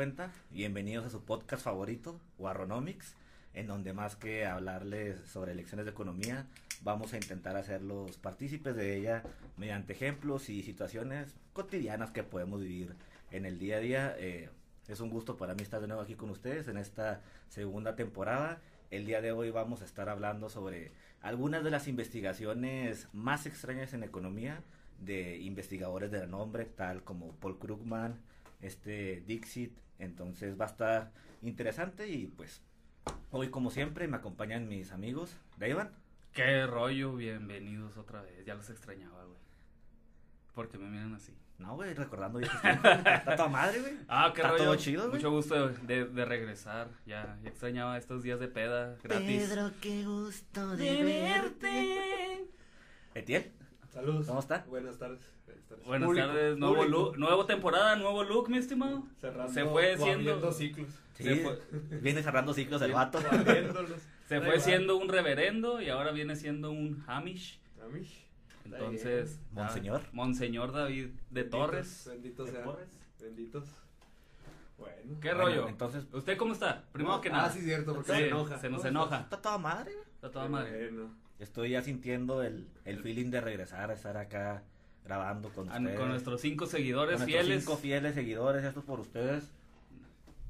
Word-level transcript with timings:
cuenta, 0.00 0.32
bienvenidos 0.50 1.04
a 1.04 1.10
su 1.10 1.26
podcast 1.26 1.62
favorito, 1.62 2.18
Warronomics, 2.38 3.14
en 3.52 3.66
donde 3.66 3.92
más 3.92 4.16
que 4.16 4.46
hablarles 4.46 5.20
sobre 5.28 5.54
lecciones 5.54 5.84
de 5.84 5.92
economía, 5.92 6.46
vamos 6.80 7.12
a 7.12 7.18
intentar 7.18 7.54
hacerlos 7.54 8.16
partícipes 8.16 8.74
de 8.74 8.96
ella 8.96 9.22
mediante 9.58 9.92
ejemplos 9.92 10.48
y 10.48 10.62
situaciones 10.62 11.34
cotidianas 11.52 12.12
que 12.12 12.22
podemos 12.22 12.62
vivir 12.62 12.94
en 13.30 13.44
el 13.44 13.58
día 13.58 13.76
a 13.76 13.80
día. 13.80 14.16
Eh, 14.18 14.48
es 14.88 15.00
un 15.00 15.10
gusto 15.10 15.36
para 15.36 15.54
mí 15.54 15.60
estar 15.60 15.82
de 15.82 15.88
nuevo 15.88 16.00
aquí 16.00 16.14
con 16.14 16.30
ustedes 16.30 16.66
en 16.68 16.78
esta 16.78 17.20
segunda 17.50 17.94
temporada. 17.94 18.62
El 18.90 19.04
día 19.04 19.20
de 19.20 19.32
hoy 19.32 19.50
vamos 19.50 19.82
a 19.82 19.84
estar 19.84 20.08
hablando 20.08 20.48
sobre 20.48 20.92
algunas 21.20 21.62
de 21.62 21.72
las 21.72 21.88
investigaciones 21.88 23.06
más 23.12 23.44
extrañas 23.44 23.92
en 23.92 24.02
economía 24.02 24.62
de 24.98 25.36
investigadores 25.40 26.10
de 26.10 26.20
renombre, 26.22 26.64
tal 26.64 27.04
como 27.04 27.32
Paul 27.32 27.58
Krugman, 27.58 28.18
este 28.62 29.22
Dixit. 29.26 29.76
Entonces 30.00 30.58
va 30.58 30.64
a 30.64 30.68
estar 30.68 31.12
interesante 31.42 32.08
y 32.08 32.26
pues 32.26 32.62
hoy 33.30 33.50
como 33.50 33.70
siempre 33.70 34.08
me 34.08 34.16
acompañan 34.16 34.66
mis 34.68 34.92
amigos. 34.92 35.36
Daivan. 35.58 35.92
Qué 36.32 36.66
rollo, 36.66 37.14
bienvenidos 37.14 37.96
otra 37.96 38.22
vez. 38.22 38.44
Ya 38.46 38.54
los 38.54 38.70
extrañaba, 38.70 39.24
güey. 39.24 39.38
Porque 40.54 40.78
me 40.78 40.88
miran 40.88 41.14
así. 41.14 41.36
No, 41.58 41.74
güey, 41.74 41.92
recordando 41.92 42.40
Está 42.40 43.36
toda 43.36 43.48
madre, 43.48 43.80
güey. 43.80 43.92
Ah, 44.08 44.32
qué 44.34 44.40
Está 44.40 44.52
rollo. 44.52 44.64
todo 44.64 44.76
chido, 44.76 45.02
güey. 45.02 45.16
Mucho 45.16 45.30
gusto 45.30 45.68
de, 45.68 46.06
de 46.06 46.24
regresar. 46.24 46.88
Ya, 47.04 47.38
ya 47.42 47.50
extrañaba 47.50 47.98
estos 47.98 48.22
días 48.22 48.40
de 48.40 48.48
peda 48.48 48.96
gratis. 49.02 49.48
Pedro, 49.48 49.70
qué 49.82 50.04
gusto 50.04 50.76
de 50.76 51.02
verte. 51.02 52.48
Etiel, 53.14 53.52
Saludos. 53.92 54.26
¿Cómo 54.26 54.40
está? 54.40 54.64
Buenas 54.68 54.98
tardes. 54.98 55.20
Buenas 55.70 55.78
tardes. 55.78 55.86
Buenas 55.86 56.06
Público, 56.08 56.26
tardes, 56.26 56.58
nuevo 56.58 56.74
público. 56.76 56.98
look, 56.98 57.18
nuevo 57.18 57.46
temporada, 57.46 57.96
nuevo 57.96 58.24
look, 58.24 58.48
mi 58.50 58.58
estimado. 58.58 59.04
Cerrando 59.20 59.52
Se 59.52 59.64
fue 59.64 59.96
siendo- 59.96 60.52
ciclos. 60.52 60.88
Sí, 61.14 61.24
Se 61.24 61.36
fue, 61.36 61.60
viene 62.00 62.22
cerrando 62.22 62.52
ciclos 62.54 62.80
el 62.82 62.92
vato. 62.92 63.18
Se 64.28 64.40
fue 64.40 64.58
siendo 64.60 64.96
un 64.96 65.08
reverendo 65.08 65.80
y 65.80 65.88
ahora 65.90 66.12
viene 66.12 66.34
siendo 66.36 66.70
un 66.70 67.02
Hamish. 67.06 67.60
Amish. 67.84 68.26
Entonces, 68.64 69.38
bien. 69.38 69.64
Monseñor. 69.64 70.00
ah, 70.04 70.08
Monseñor 70.12 70.72
David 70.72 71.06
de 71.06 71.42
Benditos, 71.42 71.50
Torres. 71.50 72.04
Benditos 72.08 72.46
¿De 72.46 72.52
sean. 72.52 72.64
Torres? 72.64 72.88
Benditos. 73.20 73.64
Bueno. 74.78 75.20
¿Qué 75.20 75.28
Bueno, 75.34 75.44
rollo? 75.44 75.68
entonces- 75.68 76.04
¿Usted 76.12 76.36
cómo 76.36 76.52
está? 76.52 76.84
Primero 76.92 77.16
No, 77.16 77.20
que 77.20 77.28
ah, 77.28 77.32
nada. 77.32 77.50
sí, 77.50 77.60
cierto, 77.60 77.94
porque 77.94 78.12
Sí, 78.12 78.18
se 78.18 78.26
enoja. 78.28 78.58
Se 78.58 78.68
nos 78.70 78.78
¿Cómo 78.78 78.88
enoja. 78.88 79.20
Está 79.20 79.42
toda 79.42 79.58
madre. 79.58 79.92
Está 80.14 80.30
toda 80.30 80.48
madre. 80.48 80.90
Bueno. 80.90 81.14
Estoy 81.38 81.70
ya 81.70 81.82
sintiendo 81.82 82.42
el, 82.42 82.68
el 82.84 82.98
feeling 83.00 83.30
de 83.30 83.40
regresar 83.40 83.90
a 83.90 83.94
estar 83.94 84.16
acá 84.16 84.62
grabando 85.04 85.48
con 85.50 85.68
ustedes. 85.68 85.98
Con 85.98 86.08
nuestros 86.08 86.40
cinco 86.40 86.64
Con 86.64 86.70
seguidores 86.72 87.18
nuestros 87.18 87.40
fieles. 87.42 87.64
cinco 87.64 87.76
fieles 87.76 88.14
seguidores, 88.14 88.64
esto 88.64 88.80
es 88.80 88.86
por 88.86 89.00
ustedes. 89.00 89.50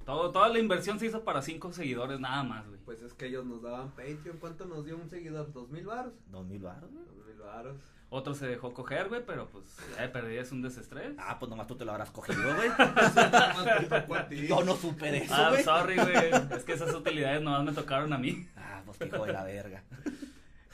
Todo, 0.05 0.31
toda 0.33 0.49
la 0.49 0.59
inversión 0.59 0.99
se 0.99 1.07
hizo 1.07 1.23
para 1.25 1.41
cinco 1.43 1.73
seguidores 1.73 2.19
nada 2.21 2.43
más, 2.43 2.67
güey. 2.67 2.81
Pues 2.85 3.01
es 3.03 3.13
que 3.15 3.27
ellos 3.27 3.45
nos 3.47 3.63
daban 3.63 3.91
Patreon. 3.91 4.39
¿Cuánto 4.41 4.65
nos 4.67 4.85
dio 4.85 4.97
un 4.97 5.09
seguidor? 5.09 5.53
¿Dos 5.53 5.69
mil 5.71 5.87
baros? 5.87 6.13
Dos 6.31 6.47
mil 6.47 6.61
baros, 6.63 6.91
güey. 6.91 7.05
Dos 7.05 7.27
mil 7.27 7.37
baros. 7.39 7.77
Otro 8.13 8.35
se 8.35 8.49
dejó 8.49 8.75
coger, 8.75 9.09
güey, 9.09 9.25
pero 9.25 9.49
pues 9.51 9.65
ya 9.95 10.03
de 10.03 10.09
perdida 10.09 10.41
es 10.43 10.51
un 10.51 10.63
desestrés. 10.63 11.13
Ah, 11.17 11.39
pues 11.39 11.49
nomás 11.49 11.69
tú 11.69 11.77
te 11.77 11.85
lo 11.85 11.93
habrás 11.93 12.11
cogido, 12.11 12.43
güey. 12.57 12.69
Yo 14.49 14.65
no 14.65 14.75
supe 14.77 15.13
de 15.13 15.19
eso, 15.19 15.35
Ah, 15.35 15.53
sorry, 15.63 15.95
güey. 15.95 16.31
Es 16.57 16.65
que 16.65 16.73
esas 16.73 16.93
utilidades 16.93 17.41
nomás 17.41 17.63
me 17.65 17.73
tocaron 17.73 18.13
a 18.13 18.19
mí. 18.19 18.49
Ah, 18.57 18.83
pues 18.85 18.99
hijo 19.01 19.25
de 19.27 19.33
la 19.33 19.45
verga. 19.45 19.85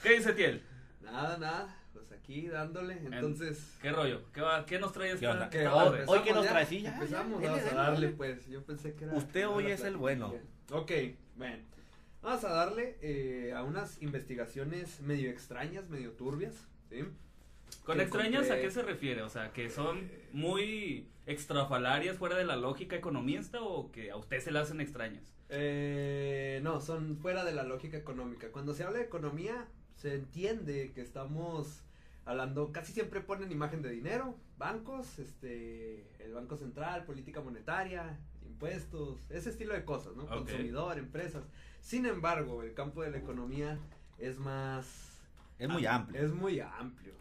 ¿Qué 0.01 0.17
dice 0.17 0.33
Tiel? 0.33 0.63
Nada, 1.01 1.37
nada. 1.37 1.75
Aquí 2.27 2.45
dándole. 2.49 2.99
Entonces. 3.05 3.77
¿Qué 3.81 3.89
rollo? 3.89 4.21
¿Qué, 4.33 4.41
va, 4.41 4.65
qué 4.65 4.79
nos 4.79 4.91
traes 4.91 5.17
¿Qué 5.17 5.29
onda? 5.29 5.49
¿qué 5.49 5.65
hoy- 5.65 6.19
que 6.25 6.33
nos 6.33 6.43
ya? 6.43 6.51
trae, 6.51 6.65
sí, 6.65 6.81
ya, 6.81 6.93
Empezamos, 6.93 7.41
ya, 7.41 7.53
a 7.55 7.73
darle, 7.73 8.09
pues. 8.09 8.45
Yo 8.47 8.65
pensé 8.65 8.95
que 8.95 9.05
era. 9.05 9.13
Usted 9.13 9.47
hoy 9.47 9.67
es 9.67 9.81
el 9.85 9.95
bueno. 9.95 10.35
Ok, 10.69 10.91
bueno. 11.37 11.63
Vamos 12.21 12.43
a 12.43 12.49
darle 12.49 12.97
eh, 13.01 13.53
a 13.55 13.63
unas 13.63 14.01
investigaciones 14.01 14.99
medio 14.99 15.29
extrañas, 15.29 15.87
medio 15.87 16.11
turbias, 16.11 16.67
¿sí? 16.89 17.05
¿Con 17.85 18.01
extrañas 18.01 18.51
a 18.51 18.59
qué 18.59 18.71
se 18.71 18.81
refiere? 18.81 19.21
O 19.21 19.29
sea, 19.29 19.53
que 19.53 19.69
son 19.69 20.11
muy 20.33 21.07
extrafalarias 21.27 22.17
fuera 22.17 22.35
de 22.35 22.43
la 22.43 22.57
lógica 22.57 22.97
economista 22.97 23.61
o 23.61 23.89
que 23.89 24.11
a 24.11 24.17
usted 24.17 24.41
se 24.41 24.51
le 24.51 24.59
hacen 24.59 24.81
extrañas. 24.81 25.33
Eh, 25.47 26.59
no, 26.61 26.81
son 26.81 27.19
fuera 27.19 27.45
de 27.45 27.53
la 27.53 27.63
lógica 27.63 27.95
económica. 27.95 28.51
Cuando 28.51 28.73
se 28.73 28.83
habla 28.83 28.97
de 28.97 29.05
economía, 29.05 29.65
se 29.95 30.15
entiende 30.15 30.91
que 30.93 30.99
estamos 30.99 31.83
hablando, 32.27 32.71
casi 32.73 32.91
siempre 32.91 33.21
ponen 33.21 33.51
imagen 33.51 33.81
de 33.81 33.89
dinero, 33.89 34.37
bancos, 34.57 35.17
este, 35.17 36.05
el 36.19 36.33
Banco 36.33 36.57
Central, 36.57 37.05
política 37.05 37.41
monetaria, 37.41 38.19
impuestos, 38.45 39.17
ese 39.29 39.49
estilo 39.49 39.73
de 39.73 39.85
cosas, 39.85 40.15
¿no? 40.15 40.27
Consumidor, 40.27 40.99
empresas. 40.99 41.45
Sin 41.79 42.05
embargo, 42.05 42.63
el 42.63 42.73
campo 42.73 43.01
de 43.01 43.11
la 43.11 43.17
economía 43.17 43.79
es 44.17 44.37
más... 44.37 45.23
Es 45.57 45.69
muy 45.69 45.85
amplio. 45.85 46.21
Es 46.21 46.33
muy 46.33 46.59
amplio. 46.59 47.13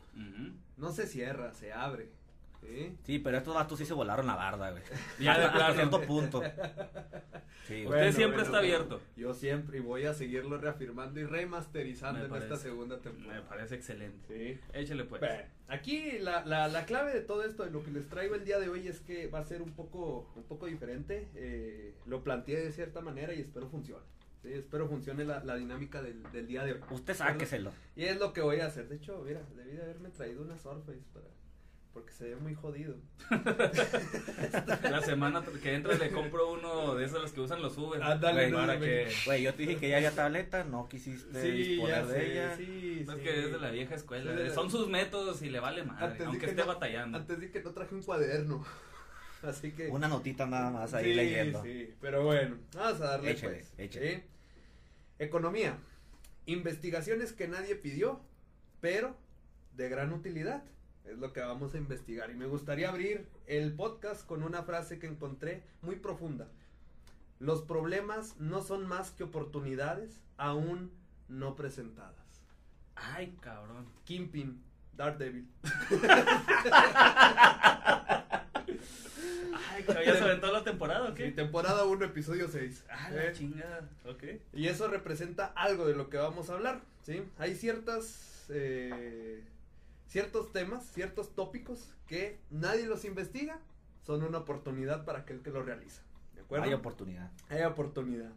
No 0.77 0.91
se 0.91 1.07
cierra, 1.07 1.53
se 1.53 1.73
abre. 1.73 2.11
¿Sí? 2.63 2.97
Sí, 3.05 3.19
pero 3.19 3.39
estos 3.39 3.55
vatos 3.55 3.79
sí 3.79 3.85
se 3.87 3.95
volaron 3.95 4.27
la 4.27 4.35
barda, 4.37 4.71
güey. 4.71 4.83
Ya 5.21 5.39
de 5.39 5.45
Hasta- 5.45 5.47
hasta 5.47 5.57
plano. 5.59 5.75
cierto 5.75 6.01
punto. 6.03 6.43
Sí. 7.67 7.85
Usted 7.85 8.13
siempre 8.13 8.43
está 8.43 8.59
abierto. 8.59 9.01
Yo 9.17 9.35
siempre, 9.35 9.79
y 9.79 9.81
voy 9.81 10.05
a 10.05 10.15
seguirlo 10.15 10.59
reafirmando 10.59 11.19
y 11.19 11.25
remasterizando 11.25 12.21
Me 12.21 12.25
en 12.27 12.31
parece- 12.31 12.47
esta 12.55 12.57
segunda 12.63 12.97
Me 12.97 13.03
temporada. 13.03 13.49
parece 13.49 13.75
excelente. 13.75 14.27
Sí. 14.29 14.61
Échale 14.73 15.05
pues. 15.05 15.21
Bueno, 15.21 15.43
aquí 15.69 16.19
la, 16.21 16.45
la, 16.47 16.69
la 16.69 16.85
clave 16.87 17.13
de 17.13 17.21
todo 17.23 17.43
esto, 17.45 17.65
de 17.65 17.71
lo 17.73 17.83
que 17.83 17.91
les 17.91 18.09
traigo 18.09 18.35
el 18.37 18.45
día 18.45 18.59
de 18.61 18.69
hoy 18.69 18.87
es 18.87 19.01
que 19.01 19.27
va 19.27 19.41
a 19.41 19.45
ser 19.45 19.63
un 19.63 19.73
poco, 19.73 20.31
un 20.37 20.45
poco 20.45 20.67
diferente. 20.67 21.29
eh, 21.35 21.95
lo 22.07 22.23
planteé 22.23 22.61
de 22.61 22.71
cierta 22.73 23.01
manera 23.01 23.35
y 23.35 23.41
espero 23.41 23.69
funcione. 23.69 24.05
Sí, 24.43 24.53
espero 24.53 24.87
funcione 24.89 25.25
la, 25.25 25.43
la 25.43 25.57
dinámica 25.57 26.01
del, 26.03 26.23
del 26.31 26.47
día 26.47 26.63
de 26.63 26.75
hoy. 26.75 26.81
Usted 26.91 27.15
sáqueselo. 27.15 27.73
Y 27.97 28.05
es 28.05 28.17
lo 28.21 28.33
que 28.33 28.43
voy 28.43 28.61
a 28.61 28.67
hacer. 28.67 28.89
De 28.89 28.95
hecho, 28.95 29.25
mira, 29.27 29.41
debí 29.57 29.73
de 29.77 29.83
haberme 29.83 30.11
traído 30.11 30.43
una 30.43 30.57
Surface 30.57 31.03
para, 31.13 31.27
porque 31.97 32.13
se 32.13 32.25
ve 32.29 32.37
muy 32.37 32.55
jodido. 32.55 32.95
La 34.83 35.01
semana 35.01 35.43
que 35.63 35.75
entra 35.75 35.95
le 35.95 36.11
compro 36.11 36.53
uno 36.53 36.95
de 36.95 37.07
esos 37.07 37.23
los 37.23 37.33
que 37.33 37.41
usan 37.41 37.63
los 37.63 37.79
Uber. 37.79 38.03
Ándale, 38.03 38.51
no, 38.51 38.59
para 38.59 38.75
no, 38.75 38.81
que... 38.81 39.11
Güey, 39.25 39.43
yo 39.45 39.55
te 39.55 39.63
dije 39.63 39.77
que 39.79 39.89
ya 39.89 39.97
había 39.97 40.11
tableta, 40.15 40.63
no 40.65 40.89
quisiste 40.91 41.41
disponer 41.53 42.07
de 42.07 42.33
ella. 42.33 42.55
sí, 42.55 42.99
Es 43.01 43.11
sí. 43.11 43.21
que 43.23 43.45
es 43.47 43.53
de 43.53 43.59
la 43.59 43.71
vieja 43.71 43.95
escuela. 43.95 44.37
Sí, 44.37 44.43
la- 44.45 44.55
Son 44.55 44.71
sus 44.71 44.89
métodos 44.89 45.41
y 45.41 45.49
le 45.49 45.59
vale 45.59 45.85
madre, 45.85 46.05
Antes 46.05 46.27
aunque 46.27 46.41
que 46.41 46.47
esté 46.51 46.61
no- 46.61 46.67
batallando. 46.67 47.17
Antes 47.17 47.41
di 47.41 47.49
que 47.49 47.63
no 47.63 47.71
traje 47.73 47.95
un 47.95 48.03
cuaderno. 48.03 48.63
Así 49.43 49.73
que. 49.73 49.89
Una 49.89 50.07
notita 50.09 50.45
nada 50.45 50.71
más 50.71 50.93
ahí 50.93 51.05
sí, 51.07 51.15
leyendo. 51.15 51.63
Sí, 51.63 51.95
pero 52.01 52.25
bueno, 52.25 52.59
vamos 52.75 53.01
a 53.01 53.05
darle 53.13 53.31
Échale, 53.31 53.55
pues. 53.55 53.73
échale. 53.79 54.17
¿sí? 54.17 54.23
Economía. 55.19 55.79
Investigaciones 56.45 57.33
que 57.33 57.49
nadie 57.49 57.75
pidió, 57.75 58.21
pero 58.83 59.17
de 59.73 59.89
gran 59.89 60.13
utilidad. 60.13 60.63
Es 61.07 61.19
lo 61.19 61.33
que 61.33 61.41
vamos 61.41 61.75
a 61.75 61.79
investigar. 61.79 62.31
Y 62.31 62.35
me 62.35 62.47
gustaría 62.47 62.89
abrir 62.89 63.27
el 63.47 63.73
podcast 63.75 64.27
con 64.27 64.43
una 64.43 64.63
frase 64.65 64.99
que 64.99 65.07
encontré 65.07 65.63
muy 65.83 65.97
profunda. 65.97 66.49
Los 67.39 67.63
problemas 67.63 68.37
no 68.39 68.63
son 68.63 68.87
más 68.87 69.11
que 69.11 69.25
oportunidades 69.25 70.21
aún 70.37 70.91
no 71.29 71.55
presentadas. 71.55 72.15
Ay, 72.95 73.37
cabrón. 73.41 73.87
Kimpin, 74.05 74.63
Daredevil. 74.97 75.47
Ay, 79.71 79.83
cabrón, 79.85 80.05
¿ya 80.05 80.17
se 80.17 80.25
aventó 80.25 80.53
la 80.53 80.65
temporada 80.65 81.05
o 81.05 81.09
Sí, 81.09 81.15
qué? 81.23 81.31
temporada 81.33 81.85
1, 81.85 82.05
episodio 82.07 82.49
6. 82.49 82.85
Ah, 82.91 83.11
la 83.11 83.33
chingada. 83.33 83.89
Ok. 84.07 84.25
Y 84.55 84.69
eso 84.69 84.89
representa 84.89 85.47
algo 85.55 85.87
de 85.87 85.95
lo 85.95 86.09
que 86.09 86.17
vamos 86.17 86.49
a 86.51 86.55
hablar, 86.55 86.81
¿sí? 87.03 87.23
Hay 87.39 87.55
ciertas, 87.55 88.47
eh, 88.49 89.45
ciertos 90.07 90.53
temas, 90.53 90.85
ciertos 90.93 91.35
tópicos 91.35 91.95
que 92.07 92.39
nadie 92.51 92.87
los 92.87 93.05
investiga, 93.05 93.61
son 94.07 94.23
una 94.23 94.39
oportunidad 94.39 95.05
para 95.05 95.21
aquel 95.21 95.43
que 95.43 95.51
lo 95.51 95.63
realiza, 95.63 96.03
¿de 96.35 96.43
acuerdo? 96.43 96.65
Hay 96.67 96.73
oportunidad. 96.73 97.31
Hay 97.49 97.63
oportunidad. 97.65 98.33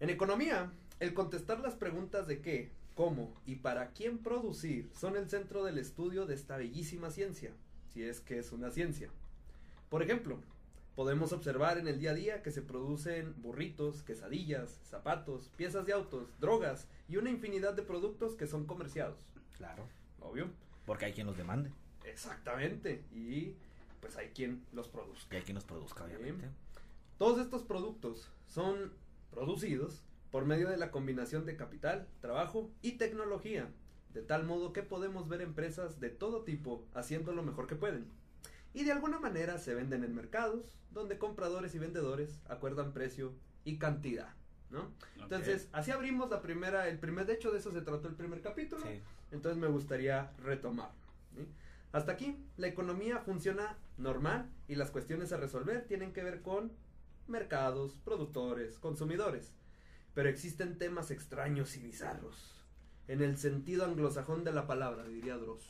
En 0.00 0.10
economía, 0.10 0.70
el 1.00 1.14
contestar 1.14 1.60
las 1.60 1.74
preguntas 1.74 2.26
de 2.26 2.40
qué, 2.40 2.70
cómo 2.94 3.34
y 3.46 3.56
para 3.56 3.92
quién 3.92 4.18
producir 4.18 4.90
son 4.94 5.16
el 5.16 5.30
centro 5.30 5.64
del 5.64 5.78
estudio 5.78 6.26
de 6.26 6.34
esta 6.34 6.56
bellísima 6.56 7.10
ciencia, 7.10 7.52
si 7.92 8.02
es 8.02 8.20
que 8.20 8.38
es 8.38 8.52
una 8.52 8.70
ciencia. 8.70 9.10
Por 9.88 10.02
ejemplo, 10.02 10.40
podemos 10.94 11.32
observar 11.32 11.78
en 11.78 11.88
el 11.88 11.98
día 11.98 12.10
a 12.10 12.14
día 12.14 12.42
que 12.42 12.50
se 12.50 12.62
producen 12.62 13.34
burritos, 13.40 14.02
quesadillas, 14.02 14.78
zapatos, 14.84 15.50
piezas 15.56 15.86
de 15.86 15.92
autos, 15.92 16.28
drogas 16.38 16.86
y 17.08 17.16
una 17.16 17.30
infinidad 17.30 17.74
de 17.74 17.82
productos 17.82 18.34
que 18.34 18.46
son 18.46 18.66
comerciados. 18.66 19.18
Claro. 19.56 19.88
Obvio. 20.20 20.50
Porque 20.86 21.04
hay 21.06 21.12
quien 21.12 21.26
los 21.26 21.36
demande. 21.36 21.70
Exactamente. 22.04 23.04
Y 23.12 23.54
pues 24.00 24.16
hay 24.16 24.28
quien 24.28 24.64
los 24.72 24.88
produzca. 24.88 25.34
Y 25.34 25.38
hay 25.38 25.44
quien 25.44 25.54
los 25.54 25.64
produzca, 25.64 26.04
obviamente. 26.04 26.48
Todos 27.18 27.38
estos 27.40 27.62
productos 27.62 28.30
son 28.48 28.92
producidos 29.30 30.02
por 30.30 30.44
medio 30.44 30.68
de 30.68 30.76
la 30.76 30.90
combinación 30.90 31.44
de 31.46 31.56
capital, 31.56 32.08
trabajo 32.20 32.70
y 32.82 32.92
tecnología, 32.92 33.68
de 34.12 34.22
tal 34.22 34.44
modo 34.44 34.72
que 34.72 34.82
podemos 34.82 35.28
ver 35.28 35.40
empresas 35.42 36.00
de 36.00 36.08
todo 36.10 36.42
tipo 36.42 36.84
haciendo 36.94 37.32
lo 37.32 37.42
mejor 37.42 37.66
que 37.66 37.76
pueden. 37.76 38.06
y 38.74 38.84
de 38.84 38.92
alguna 38.92 39.20
manera 39.20 39.58
se 39.58 39.74
venden 39.74 40.02
en 40.02 40.14
mercados 40.14 40.78
donde 40.92 41.18
compradores 41.18 41.74
y 41.74 41.78
vendedores 41.78 42.40
acuerdan 42.48 42.94
precio 42.94 43.34
y 43.64 43.76
cantidad, 43.76 44.30
¿no? 44.70 44.90
Entonces, 45.20 45.68
así 45.72 45.90
abrimos 45.90 46.30
la 46.30 46.40
primera, 46.40 46.88
el 46.88 46.98
primer, 46.98 47.26
de 47.26 47.34
hecho 47.34 47.50
de 47.52 47.58
eso 47.58 47.70
se 47.70 47.82
trató 47.82 48.08
el 48.08 48.14
primer 48.14 48.40
capítulo, 48.40 48.82
Sí. 48.82 49.02
Entonces 49.32 49.60
me 49.60 49.68
gustaría 49.68 50.30
retomar. 50.38 50.90
Hasta 51.92 52.12
aquí, 52.12 52.36
la 52.56 52.68
economía 52.68 53.18
funciona 53.18 53.76
normal 53.98 54.50
y 54.68 54.76
las 54.76 54.90
cuestiones 54.90 55.32
a 55.32 55.36
resolver 55.36 55.86
tienen 55.86 56.12
que 56.12 56.22
ver 56.22 56.42
con 56.42 56.72
mercados, 57.26 57.98
productores, 58.04 58.78
consumidores. 58.78 59.52
Pero 60.14 60.28
existen 60.28 60.78
temas 60.78 61.10
extraños 61.10 61.76
y 61.76 61.80
bizarros. 61.80 62.64
En 63.08 63.20
el 63.22 63.36
sentido 63.36 63.84
anglosajón 63.84 64.44
de 64.44 64.52
la 64.52 64.66
palabra, 64.66 65.04
diría 65.04 65.36
Dross. 65.36 65.68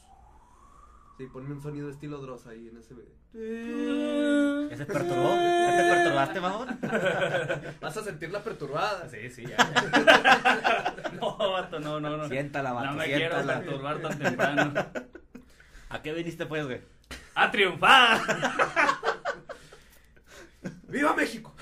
Sí, 1.18 1.26
ponme 1.26 1.52
un 1.54 1.60
sonido 1.60 1.90
estilo 1.90 2.18
Dross 2.18 2.46
ahí 2.46 2.68
en 2.68 2.78
ese 2.78 2.94
video. 2.94 4.70
¿Ya 4.70 4.76
se 4.76 4.86
perturbó? 4.86 5.34
¿Ya 5.36 5.76
te 5.76 5.94
perturbaste, 5.94 6.40
mamón? 6.40 6.78
Vas 7.80 7.96
a 7.96 8.02
sentirla 8.02 8.42
perturbada. 8.42 9.08
Sí, 9.08 9.28
sí, 9.30 9.44
ya. 9.46 9.56
ya. 9.58 10.94
no, 11.20 11.36
vato, 11.52 11.80
no, 11.80 12.00
no, 12.00 12.16
no. 12.16 12.28
Siéntala, 12.28 12.72
vato, 12.72 12.86
No 12.86 12.94
me 12.94 13.04
quiero 13.04 13.36
siéntala. 13.36 13.60
perturbar 13.60 14.00
tan 14.00 14.18
temprano. 14.18 14.72
¿A 15.90 16.02
qué 16.02 16.12
viniste, 16.14 16.46
pues, 16.46 16.64
güey? 16.64 16.80
¡A 17.34 17.50
triunfar! 17.50 18.20
¡Viva 20.88 21.14
México! 21.14 21.54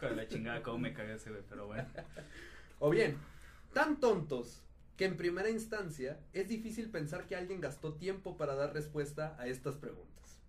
Con 0.00 0.16
la 0.16 0.26
chingada, 0.28 0.62
cómo 0.62 0.78
me 0.78 0.92
cagué 0.92 1.14
ese, 1.14 1.30
güey, 1.30 1.42
pero 1.48 1.66
bueno. 1.66 1.86
O 2.80 2.90
bien, 2.90 3.16
tan 3.72 3.98
tontos 4.00 4.62
que 4.98 5.04
en 5.04 5.16
primera 5.16 5.48
instancia 5.48 6.18
es 6.32 6.48
difícil 6.48 6.90
pensar 6.90 7.24
que 7.26 7.36
alguien 7.36 7.60
gastó 7.60 7.94
tiempo 7.94 8.36
para 8.36 8.56
dar 8.56 8.74
respuesta 8.74 9.36
a 9.38 9.46
estas 9.46 9.76
preguntas. 9.76 10.40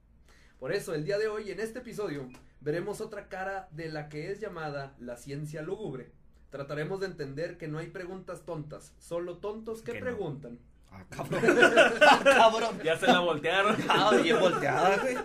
Por 0.60 0.74
eso, 0.74 0.96
el 0.96 1.06
día 1.06 1.20
de 1.20 1.28
hoy, 1.28 1.52
en 1.52 1.60
este 1.60 1.80
episodio, 1.80 2.28
veremos 2.60 3.00
otra 3.00 3.30
cara 3.30 3.70
de 3.72 3.90
la 3.90 4.10
que 4.10 4.32
es 4.32 4.40
llamada 4.40 4.96
la 5.00 5.18
ciencia 5.18 5.62
lúgubre. 5.62 6.12
Trataremos 6.50 7.00
de 7.00 7.06
entender 7.06 7.60
que 7.60 7.68
no 7.68 7.78
hay 7.78 7.88
preguntas 7.88 8.44
tontas, 8.44 8.92
solo 8.98 9.38
tontos 9.38 9.84
que, 9.84 9.92
Que 9.92 10.00
no. 10.00 10.06
preguntan. 10.08 10.58
Ah, 10.92 11.06
cabrón. 11.10 11.44
Ah, 12.02 12.22
cabrón. 12.24 12.82
Ya 12.84 12.98
se 12.98 13.06
la 13.06 13.20
voltearon. 13.20 13.78
Ah, 13.88 14.12
bien 14.22 14.40
volteada, 14.40 14.98
güey. 14.98 15.16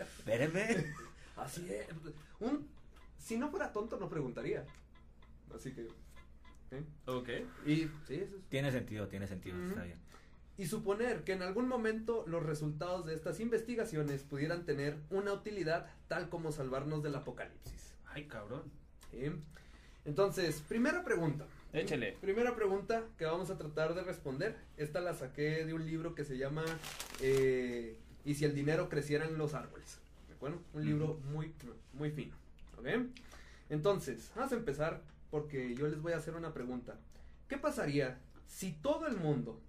Espérenme. 0.00 0.94
Así 1.36 1.66
es. 1.68 1.88
Un, 2.38 2.68
si 3.18 3.36
no 3.36 3.50
fuera 3.50 3.72
tonto, 3.72 3.98
no 3.98 4.08
preguntaría. 4.08 4.64
Así 5.52 5.72
que. 5.72 5.88
¿Eh? 6.72 6.82
Ok. 7.06 7.28
Y, 7.66 7.76
sí, 8.06 8.14
eso 8.14 8.36
es- 8.36 8.48
Tiene 8.48 8.70
sentido, 8.72 9.08
tiene 9.08 9.26
sentido, 9.26 9.56
está 9.68 9.82
bien. 9.84 9.98
y 10.58 10.66
suponer 10.66 11.24
que 11.24 11.32
en 11.32 11.42
algún 11.42 11.66
momento 11.68 12.24
los 12.26 12.42
resultados 12.44 13.06
de 13.06 13.14
estas 13.14 13.40
investigaciones 13.40 14.22
pudieran 14.22 14.64
tener 14.66 14.96
una 15.08 15.32
utilidad 15.32 15.86
tal 16.08 16.28
como 16.28 16.52
salvarnos 16.52 17.02
del 17.02 17.14
apocalipsis. 17.14 17.94
Ay, 18.06 18.26
cabrón. 18.26 18.62
¿sí? 19.10 19.30
Entonces, 20.04 20.60
primera 20.68 21.02
pregunta. 21.04 21.46
Échele. 21.72 22.16
Primera 22.20 22.54
pregunta 22.56 23.04
que 23.16 23.24
vamos 23.24 23.48
a 23.50 23.56
tratar 23.56 23.94
de 23.94 24.02
responder. 24.02 24.56
Esta 24.76 25.00
la 25.00 25.14
saqué 25.14 25.64
de 25.64 25.72
un 25.72 25.86
libro 25.86 26.14
que 26.14 26.24
se 26.24 26.36
llama 26.36 26.64
eh, 27.20 27.96
¿Y 28.24 28.34
si 28.34 28.44
el 28.44 28.54
dinero 28.54 28.88
creciera 28.88 29.24
en 29.24 29.38
los 29.38 29.54
árboles? 29.54 29.98
¿De 30.28 30.34
acuerdo? 30.34 30.58
Un 30.74 30.84
libro 30.84 31.18
muy, 31.32 31.54
muy 31.94 32.10
fino. 32.10 32.34
¿Ok? 32.78 32.86
Entonces, 33.70 34.30
vamos 34.34 34.52
a 34.52 34.56
empezar 34.56 35.00
porque 35.30 35.74
yo 35.74 35.88
les 35.88 36.00
voy 36.00 36.12
a 36.12 36.16
hacer 36.16 36.34
una 36.34 36.52
pregunta. 36.52 36.98
¿Qué 37.48 37.56
pasaría 37.56 38.18
si 38.46 38.72
todo 38.72 39.06
el 39.06 39.16
mundo, 39.16 39.60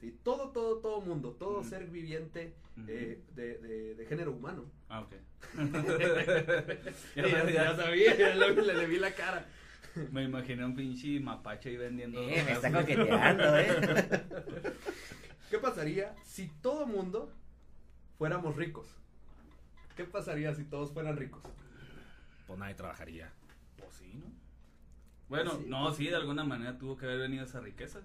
si 0.00 0.10
todo, 0.12 0.50
todo, 0.50 0.78
todo 0.78 1.00
mundo, 1.00 1.32
todo 1.38 1.62
ser 1.64 1.86
viviente 1.86 2.54
eh, 2.88 3.22
de, 3.34 3.58
de- 3.58 3.94
de 3.94 4.06
género 4.06 4.32
humano? 4.32 4.64
Ah, 4.88 5.00
ok. 5.00 5.12
Ya, 7.16 7.26
ya- 7.28 7.50
ya 7.50 7.76
sabía, 7.76 8.16
ya 8.16 8.34
le, 8.34 8.54
le 8.74 8.86
vi 8.86 8.98
la 8.98 9.12
cara. 9.14 9.46
Me 10.12 10.22
imaginé 10.24 10.64
un 10.64 10.74
pinche 10.76 11.18
mapache 11.20 11.70
ahí 11.70 11.76
vendiendo. 11.76 12.20
Eh, 12.22 12.42
me 12.44 12.52
está 12.52 12.70
coqueteando, 12.72 13.58
eh. 13.58 14.22
¿Qué 15.50 15.58
pasaría 15.58 16.14
si 16.24 16.46
todo 16.62 16.86
mundo 16.86 17.32
fuéramos 18.18 18.54
ricos? 18.56 18.86
¿Qué 19.96 20.04
pasaría 20.04 20.54
si 20.54 20.62
todos 20.64 20.92
fueran 20.92 21.16
ricos? 21.16 21.42
Pues 22.46 22.58
nadie 22.58 22.74
trabajaría. 22.74 23.32
¿No? 25.30 25.36
Bueno, 25.36 25.50
Sí. 25.58 25.64
no, 25.68 25.92
sí, 25.94 26.06
de 26.08 26.16
alguna 26.16 26.44
manera 26.44 26.76
tuvo 26.78 26.96
que 26.96 27.06
haber 27.06 27.18
venido 27.20 27.44
esa 27.44 27.60
riqueza. 27.60 28.00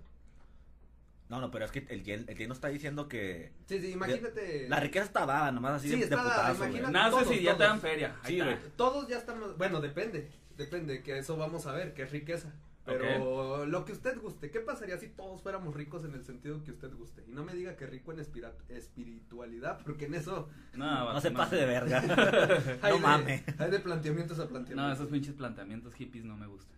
No, 1.28 1.42
no, 1.42 1.50
pero 1.50 1.66
es 1.66 1.72
que 1.72 1.80
el, 1.90 2.08
el, 2.08 2.48
nos 2.48 2.58
está 2.58 2.68
diciendo 2.68 3.08
que 3.08 3.52
Sí, 3.66 3.80
sí, 3.82 3.92
imagínate. 3.94 4.70
la 4.70 4.80
riqueza 4.80 5.06
está 5.06 5.26
dada, 5.26 5.52
nomás 5.52 5.74
así 5.78 5.90
Sí, 5.90 5.96
de, 5.98 6.04
está 6.04 6.18
de 6.18 6.22
putazo, 6.22 6.66
imagínate. 6.66 6.94
Nada, 6.94 7.10
todos, 7.10 7.28
si 7.28 7.42
ya 7.42 7.54
te 7.54 7.58
todos. 7.58 7.70
dan 7.72 7.82
feria. 7.82 8.16
Ahí 8.22 8.36
Sí, 8.36 8.42
güey. 8.42 8.58
Todos 8.78 9.08
ya 9.08 9.18
estamos. 9.18 9.58
Bueno, 9.58 9.82
depende. 9.82 10.30
Depende, 10.56 11.02
que 11.02 11.18
eso 11.18 11.36
vamos 11.36 11.66
a 11.66 11.74
ver, 11.74 11.94
que 11.96 12.04
es 12.04 12.12
riqueza. 12.12 12.54
Pero 12.86 13.66
lo 13.66 13.84
que 13.84 13.94
usted 13.94 14.16
guste, 14.22 14.52
¿qué 14.52 14.60
pasaría 14.60 14.96
si 15.00 15.08
todos 15.08 15.42
fuéramos 15.42 15.74
ricos 15.74 16.06
en 16.06 16.14
el 16.14 16.24
sentido 16.24 16.64
que 16.64 16.70
usted 16.70 16.94
guste? 16.94 17.24
Y 17.28 17.32
no 17.32 17.44
me 17.44 17.56
diga 17.56 17.76
que 17.76 17.88
rico 17.88 18.12
en 18.12 18.20
espira- 18.20 18.54
espiritualidad, 18.70 19.80
porque 19.84 20.06
en 20.06 20.14
eso 20.14 20.48
No, 20.76 21.12
No 21.12 21.20
se 21.20 21.32
pase 21.32 21.56
de 21.56 21.66
verga. 21.66 22.02
no 22.84 23.00
mames. 23.00 23.44
hay 23.58 23.72
de 23.72 23.80
planteamientos 23.80 24.38
a 24.38 24.44
No, 24.44 24.50
planteamientos. 24.50 24.98
esos 25.00 25.08
pinches 25.12 25.34
planteamientos 25.34 25.96
hippies 25.96 26.26
no 26.26 26.38
me 26.38 26.46
gustan. 26.46 26.78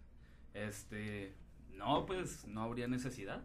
Este. 0.65 1.33
No, 1.73 2.05
pues 2.05 2.45
no 2.47 2.63
habría 2.63 2.87
necesidad. 2.87 3.43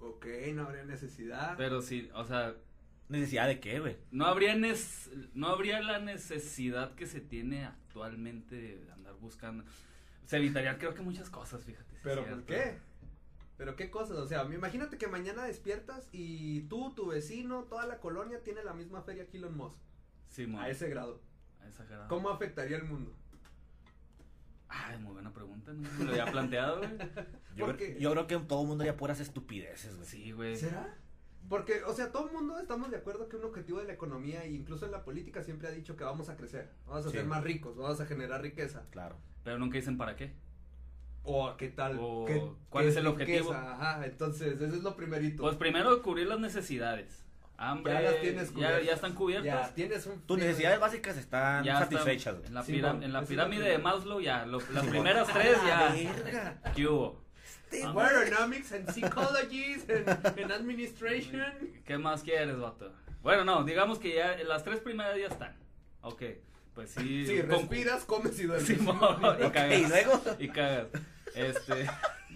Ok, 0.00 0.26
no 0.54 0.62
habría 0.64 0.84
necesidad. 0.84 1.54
Pero 1.56 1.82
sí, 1.82 2.08
o 2.14 2.24
sea, 2.24 2.54
¿Necesidad 3.08 3.46
de 3.46 3.60
qué, 3.60 3.78
güey? 3.80 3.96
no 4.10 4.26
habría, 4.26 4.54
nes- 4.56 5.10
no 5.34 5.48
habría 5.48 5.80
la 5.80 5.98
necesidad 6.00 6.94
que 6.94 7.06
se 7.06 7.20
tiene 7.20 7.64
actualmente 7.64 8.56
de 8.84 8.92
andar 8.92 9.14
buscando. 9.14 9.64
Se 10.26 10.36
evitaría, 10.38 10.76
creo 10.78 10.92
que 10.94 11.02
muchas 11.02 11.30
cosas, 11.30 11.64
fíjate. 11.64 11.94
¿Pero 12.02 12.24
por 12.26 12.44
qué? 12.44 12.78
¿Pero 13.56 13.74
qué 13.76 13.90
cosas? 13.90 14.16
O 14.18 14.26
sea, 14.26 14.44
imagínate 14.44 14.98
que 14.98 15.06
mañana 15.06 15.44
despiertas 15.44 16.08
y 16.12 16.62
tú, 16.62 16.92
tu 16.94 17.06
vecino, 17.06 17.62
toda 17.64 17.86
la 17.86 17.98
colonia 18.00 18.42
tiene 18.42 18.62
la 18.64 18.74
misma 18.74 19.02
feria 19.02 19.26
que 19.28 19.38
Elon 19.38 19.56
Musk. 19.56 19.76
Sí, 20.28 20.46
mo- 20.46 20.60
A 20.60 20.68
ese 20.68 20.88
grado. 20.88 21.20
a 21.62 21.68
esa 21.68 21.84
grado. 21.84 22.08
¿Cómo 22.08 22.28
afectaría 22.28 22.76
el 22.76 22.84
mundo? 22.84 23.16
Ay, 24.68 24.98
muy 24.98 25.12
buena 25.12 25.32
pregunta, 25.32 25.72
no 25.72 25.88
me 25.98 26.04
lo 26.04 26.10
había 26.10 26.26
planteado, 26.26 26.78
güey. 26.78 26.90
Yo, 27.54 27.66
¿Por 27.66 27.76
creo- 27.76 27.94
qué? 27.94 28.00
yo 28.00 28.10
creo 28.12 28.26
que 28.26 28.36
todo 28.38 28.64
mundo 28.64 28.84
ya 28.84 28.96
puras 28.96 29.20
estupideces, 29.20 29.94
güey. 29.96 30.06
Sí, 30.08 30.32
güey. 30.32 30.56
¿Será? 30.56 30.96
Porque, 31.48 31.84
o 31.84 31.92
sea, 31.94 32.10
todo 32.10 32.26
el 32.26 32.32
mundo 32.32 32.58
estamos 32.58 32.90
de 32.90 32.96
acuerdo 32.96 33.28
que 33.28 33.36
un 33.36 33.44
objetivo 33.44 33.78
de 33.78 33.84
la 33.86 33.92
economía 33.92 34.42
e 34.44 34.50
incluso 34.52 34.84
en 34.86 34.90
la 34.92 35.04
política 35.04 35.42
siempre 35.44 35.68
ha 35.68 35.70
dicho 35.70 35.96
que 35.96 36.02
vamos 36.02 36.28
a 36.28 36.36
crecer, 36.36 36.70
vamos 36.86 37.06
a 37.06 37.10
Sí. 37.10 37.16
ser 37.16 37.26
más 37.26 37.44
ricos, 37.44 37.76
vamos 37.76 38.00
a 38.00 38.06
generar 38.06 38.42
riqueza. 38.42 38.84
Claro. 38.90 39.16
Pero 39.44 39.58
nunca 39.58 39.76
dicen 39.76 39.96
para 39.96 40.16
qué. 40.16 40.34
O 41.22 41.56
qué 41.56 41.68
tal, 41.68 41.98
O, 42.00 42.24
¿Qué- 42.24 42.42
¿cuál 42.68 42.84
qué 42.84 42.90
es 42.90 42.96
el 42.96 43.06
objetivo? 43.06 43.52
riqueza? 43.52 43.72
Ajá, 43.74 44.06
entonces, 44.06 44.60
eso 44.60 44.74
es 44.76 44.82
lo 44.82 44.96
primerito. 44.96 45.42
Pues 45.42 45.56
primero 45.56 46.02
cubrir 46.02 46.26
las 46.26 46.40
necesidades. 46.40 47.24
Hambre. 47.58 47.92
Ya 47.94 48.00
las 48.02 48.20
tienes 48.20 48.48
ya, 48.48 48.54
cubiertas. 48.54 48.84
ya 48.84 48.92
están 48.92 49.14
cubiertas. 49.14 49.68
ya 49.68 49.74
tienes 49.74 50.06
un 50.06 50.20
Tus 50.26 50.38
necesidades 50.38 50.78
básicas 50.80 51.16
están 51.16 51.64
Ya 51.64 51.78
satisfechas, 51.78 52.34
güey. 52.36 52.46
en 52.48 52.54
la, 52.54 52.62
Sí, 52.64 52.78
en 52.78 53.12
la 53.12 53.22
pirámide 53.22 53.64
de. 53.68 53.78
Maslow 53.78 54.20
ya, 54.20 54.44
lo- 54.46 54.60
las 54.72 54.86
primeras 54.86 55.26
tres 55.28 55.56
ya. 55.66 55.88
verga. 55.94 56.60
¿Qué 56.74 56.86
hubo? 56.86 57.24
Agronomics 57.84 58.72
and 58.72 58.90
psychology 58.90 59.74
and, 59.88 60.08
and 60.40 60.52
administration. 60.52 61.82
¿Qué 61.84 61.98
más 61.98 62.22
quieres, 62.22 62.58
vato? 62.58 62.92
Bueno, 63.22 63.44
no, 63.44 63.64
digamos 63.64 63.98
que 63.98 64.14
ya 64.14 64.36
las 64.44 64.62
tres 64.62 64.80
primeras 64.80 65.16
ya 65.18 65.26
están. 65.26 65.56
Ok, 66.02 66.22
pues 66.74 66.90
sí. 66.90 67.26
Sí, 67.26 67.40
con- 67.40 67.50
respiras, 67.50 68.04
comes 68.04 68.38
y 68.38 68.44
duermes. 68.44 68.68
Sí, 68.68 68.74
y 68.80 69.50
cagas. 69.50 69.78
y 69.80 69.86
luego. 69.86 70.22
Y 70.38 70.48
cagas. 70.48 70.86
Este, 71.34 71.86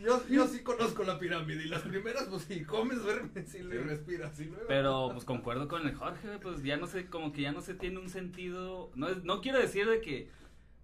Yo, 0.00 0.26
yo 0.28 0.47
sí 0.49 0.62
conozco 0.62 1.04
la 1.04 1.19
pirámide 1.19 1.64
y 1.64 1.69
las 1.69 1.83
primeras, 1.83 2.25
pues 2.25 2.45
sí, 2.45 2.64
comes, 2.64 3.02
duermes 3.02 3.54
y 3.54 3.62
le 3.62 3.83
respiras. 3.83 4.40
Y 4.40 4.47
luego... 4.47 4.64
pero 4.66 5.11
pues 5.12 5.25
concuerdo 5.25 5.69
con 5.69 5.87
el 5.87 5.95
Jorge, 5.95 6.38
pues 6.42 6.62
ya 6.62 6.78
no 6.78 6.87
sé, 6.87 7.07
como 7.07 7.33
que 7.33 7.42
ya 7.42 7.52
no 7.52 7.61
se 7.61 7.75
tiene 7.75 7.99
un 7.99 8.09
sentido. 8.09 8.90
No, 8.95 9.09
es, 9.09 9.23
no 9.25 9.42
quiero 9.42 9.59
decir 9.59 9.87
de 9.87 10.00
que 10.00 10.30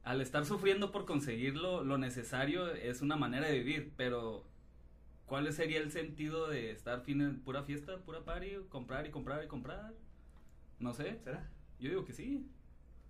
al 0.04 0.20
estar 0.20 0.44
sufriendo 0.44 0.92
por 0.92 1.06
conseguirlo, 1.06 1.82
lo 1.82 1.96
necesario 1.96 2.70
es 2.72 3.00
una 3.00 3.16
manera 3.16 3.48
de 3.48 3.58
vivir, 3.58 3.92
pero 3.96 4.44
¿cuál 5.24 5.50
sería 5.52 5.80
el 5.80 5.90
sentido 5.90 6.48
de 6.48 6.70
estar 6.70 7.00
fin 7.00 7.22
en 7.22 7.40
pura 7.40 7.62
fiesta, 7.62 7.96
pura 7.98 8.22
party, 8.22 8.56
comprar 8.68 9.06
y 9.06 9.10
comprar 9.10 9.42
y 9.42 9.48
comprar? 9.48 9.94
No 10.78 10.92
sé, 10.92 11.18
¿Será? 11.24 11.48
yo 11.80 11.88
digo 11.88 12.04
que 12.04 12.12
sí. 12.12 12.46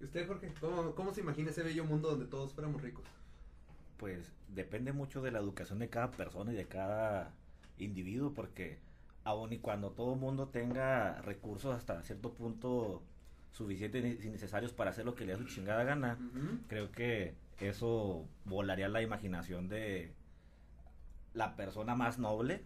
¿Y 0.00 0.04
usted, 0.04 0.26
Jorge? 0.26 0.52
¿Cómo, 0.60 0.94
¿Cómo 0.94 1.12
se 1.12 1.20
imagina 1.20 1.50
ese 1.50 1.64
bello 1.64 1.84
mundo 1.84 2.10
donde 2.10 2.26
todos 2.26 2.52
fuéramos 2.52 2.80
ricos? 2.80 3.04
Pues 3.96 4.32
depende 4.48 4.92
mucho 4.92 5.22
de 5.22 5.30
la 5.30 5.38
educación 5.38 5.78
de 5.78 5.88
cada 5.88 6.10
persona 6.10 6.52
y 6.52 6.56
de 6.56 6.66
cada 6.66 7.32
individuo, 7.78 8.32
porque 8.34 8.78
aun 9.24 9.52
y 9.52 9.58
cuando 9.58 9.90
todo 9.92 10.14
el 10.14 10.20
mundo 10.20 10.48
tenga 10.48 11.20
recursos 11.22 11.74
hasta 11.74 12.02
cierto 12.02 12.32
punto 12.32 13.02
suficientes 13.52 14.22
y 14.24 14.28
necesarios 14.28 14.72
para 14.72 14.90
hacer 14.90 15.04
lo 15.06 15.14
que 15.14 15.24
le 15.24 15.32
da 15.32 15.38
su 15.38 15.46
chingada 15.46 15.82
gana, 15.84 16.18
creo 16.68 16.92
que 16.92 17.34
eso 17.58 18.26
volaría 18.44 18.88
la 18.88 19.00
imaginación 19.00 19.68
de 19.68 20.12
la 21.32 21.56
persona 21.56 21.94
más 21.94 22.18
noble 22.18 22.62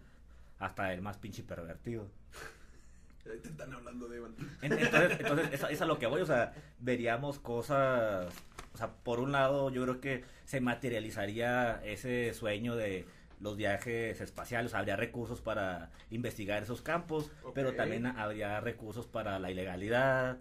hasta 0.59 0.93
el 0.93 1.01
más 1.01 1.17
pinche 1.17 1.43
pervertido. 1.43 2.07
Te 3.23 3.35
están 3.35 3.71
hablando 3.73 4.07
de 4.07 4.19
Entonces, 4.63 5.19
entonces 5.19 5.53
es, 5.53 5.63
a- 5.63 5.69
es 5.71 5.81
a 5.81 5.85
lo 5.85 5.99
que 5.99 6.07
voy, 6.07 6.21
o 6.21 6.25
sea, 6.25 6.53
veríamos 6.79 7.37
cosas, 7.39 8.33
o 8.73 8.77
sea, 8.77 8.91
por 8.91 9.19
un 9.19 9.31
lado 9.31 9.69
yo 9.69 9.83
creo 9.83 9.99
que 10.01 10.23
se 10.45 10.61
materializaría 10.61 11.81
ese 11.83 12.33
sueño 12.33 12.75
de 12.75 13.05
los 13.39 13.57
viajes 13.57 14.21
espaciales, 14.21 14.73
habría 14.73 14.95
recursos 14.95 15.41
para 15.41 15.89
investigar 16.11 16.61
esos 16.63 16.81
campos, 16.81 17.31
pero 17.55 17.73
también 17.73 18.05
habría 18.05 18.59
recursos 18.61 19.07
para 19.07 19.39
la 19.39 19.49
ilegalidad, 19.51 20.37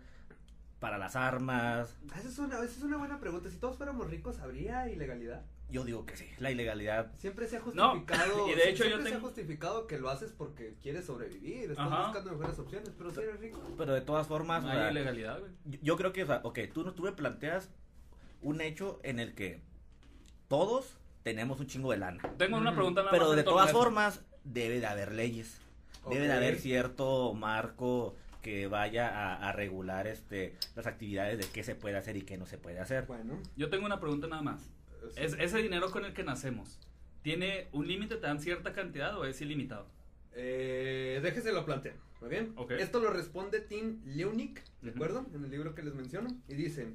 para 0.81 0.99
las 0.99 1.17
armas. 1.17 1.97
Esa 2.19 2.29
es, 2.29 2.39
una, 2.39 2.57
esa 2.57 2.65
es 2.65 2.83
una 2.83 2.99
buena 2.99 3.19
pregunta. 3.19 3.49
Si 3.51 3.57
todos 3.57 3.77
fuéramos 3.77 4.09
ricos, 4.11 4.39
¿habría 4.41 4.89
ilegalidad? 4.91 5.43
Yo 5.71 5.85
digo 5.85 6.05
que 6.05 6.17
sí, 6.17 6.27
la 6.41 6.51
ilegalidad 6.51 7.13
Siempre 7.17 7.47
se 7.47 7.57
ha 7.57 7.61
No, 7.75 7.91
justificado. 7.93 8.49
y 8.53 8.55
de 8.55 8.71
hecho 8.71 8.85
siempre 8.85 8.91
yo 8.91 8.97
se 9.03 9.03
ha 9.03 9.13
tengo- 9.13 9.27
justificado 9.29 9.87
que 9.87 9.99
lo 9.99 10.11
haces 10.11 10.33
porque 10.37 10.75
quieres 10.83 11.05
sobrevivir, 11.07 11.71
estás 11.71 11.87
Ajá. 11.87 12.03
buscando 12.07 12.33
mejores 12.33 12.59
opciones, 12.59 12.91
pero 12.99 13.11
si 13.13 13.21
eres 13.21 13.39
rico. 13.41 13.63
Pero 13.79 13.95
de 13.95 14.01
todas 14.01 14.27
formas, 14.27 14.63
No 14.65 14.71
hay 14.71 14.91
ilegalidad, 14.91 15.39
güey. 15.39 15.53
yo, 15.65 15.79
yo 15.83 15.97
creo 15.97 16.13
que, 16.13 16.25
o 16.25 16.27
sea, 16.27 16.41
ok, 16.43 16.59
tú, 16.75 16.83
no- 16.85 16.93
tú 16.93 17.03
me 17.05 17.13
planteas 17.13 17.71
un 18.43 18.61
hecho 18.61 19.01
en 19.03 19.19
el 19.21 19.35
que 19.35 19.61
todos 20.49 20.97
tenemos 21.23 21.61
un 21.61 21.67
chingo 21.67 21.91
de 21.93 21.99
lana. 21.99 22.23
Tengo 22.39 22.57
una 22.57 22.75
pregunta 22.75 23.01
nada 23.03 23.11
Pero 23.13 23.29
más 23.29 23.37
de 23.37 23.43
todas 23.45 23.69
eso. 23.71 23.79
formas, 23.79 24.23
debe 24.45 24.81
de 24.81 24.87
haber 24.87 25.13
leyes. 25.13 25.61
Debe 26.09 26.27
de 26.27 26.33
haber 26.33 26.59
cierto 26.59 27.35
marco 27.35 28.17
que 28.43 28.67
vaya 28.69 29.09
a, 29.09 29.49
a 29.49 29.53
regular 29.53 30.07
este 30.07 30.55
las 30.75 30.87
actividades 30.87 31.37
de 31.39 31.45
qué 31.53 31.63
se 31.63 31.75
puede 31.75 31.97
hacer 31.99 32.17
y 32.17 32.23
qué 32.23 32.39
no 32.39 32.47
se 32.47 32.57
puede 32.57 32.81
hacer. 32.81 33.05
Bueno, 33.07 33.39
Yo 33.57 33.69
tengo 33.69 33.85
una 33.85 34.01
pregunta 34.01 34.27
nada 34.27 34.41
más. 34.41 34.63
sí. 35.15 35.21
¿Es, 35.23 35.35
ese 35.39 35.59
dinero 35.59 35.91
con 35.91 36.07
el 36.07 36.15
que 36.15 36.25
nacemos, 36.25 36.79
¿tiene 37.23 37.69
un 37.73 37.87
límite, 37.87 38.17
te 38.17 38.23
dan 38.23 38.41
cierta 38.41 38.73
cantidad 38.73 39.19
o 39.19 39.27
es 39.27 39.41
ilimitado? 39.43 39.87
Eh, 40.33 41.21
déjese 41.23 41.53
lo 41.53 41.67
plantear, 41.67 41.97
¿muy 42.23 42.31
bien? 42.31 42.55
Ok. 42.57 42.71
Esto 42.73 43.01
lo 43.01 43.11
responde 43.11 43.61
Tim 43.61 44.01
Leunig, 44.07 44.59
¿de 44.81 44.91
acuerdo? 44.93 45.27
En 45.35 45.45
el 45.45 45.51
libro 45.51 45.75
que 45.75 45.83
les 45.83 45.93
menciono. 45.95 46.31
Y 46.49 46.55
dice, 46.55 46.95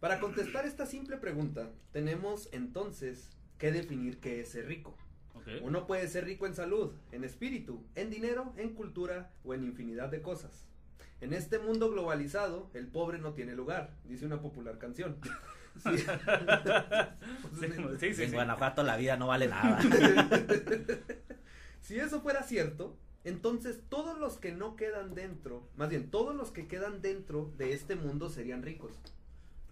para 0.00 0.20
contestar 0.20 0.66
esta 0.66 0.86
simple 0.86 1.16
pregunta, 1.16 1.70
tenemos 1.92 2.48
entonces 2.52 3.30
que 3.58 3.72
definir 3.72 4.20
qué 4.20 4.40
es 4.40 4.50
ser 4.50 4.66
rico. 4.66 4.96
Uno 5.62 5.86
puede 5.86 6.08
ser 6.08 6.24
rico 6.24 6.46
en 6.46 6.54
salud, 6.54 6.92
en 7.12 7.22
espíritu, 7.22 7.84
en 7.94 8.08
dinero, 8.08 8.54
en 8.56 8.74
cultura 8.74 9.30
o 9.44 9.52
en 9.52 9.64
infinidad 9.64 10.08
de 10.08 10.22
cosas. 10.22 10.64
En 11.20 11.34
este 11.34 11.58
mundo 11.58 11.90
globalizado, 11.90 12.70
el 12.72 12.86
pobre 12.86 13.18
no 13.18 13.34
tiene 13.34 13.54
lugar, 13.54 13.94
dice 14.04 14.24
una 14.26 14.40
popular 14.40 14.78
canción. 14.78 15.18
Sí. 15.82 15.90
Sí, 17.58 17.66
sí, 17.98 18.14
sí, 18.14 18.22
en 18.22 18.30
sí. 18.30 18.34
Guanajuato 18.34 18.84
la 18.84 18.96
vida 18.96 19.16
no 19.16 19.26
vale 19.26 19.48
nada. 19.48 19.80
Si 21.80 21.98
eso 21.98 22.20
fuera 22.20 22.44
cierto, 22.44 22.96
entonces 23.24 23.80
todos 23.88 24.18
los 24.18 24.38
que 24.38 24.52
no 24.52 24.76
quedan 24.76 25.14
dentro, 25.14 25.68
más 25.76 25.88
bien 25.88 26.10
todos 26.10 26.34
los 26.34 26.52
que 26.52 26.68
quedan 26.68 27.02
dentro 27.02 27.52
de 27.58 27.72
este 27.72 27.96
mundo 27.96 28.30
serían 28.30 28.62
ricos. 28.62 28.92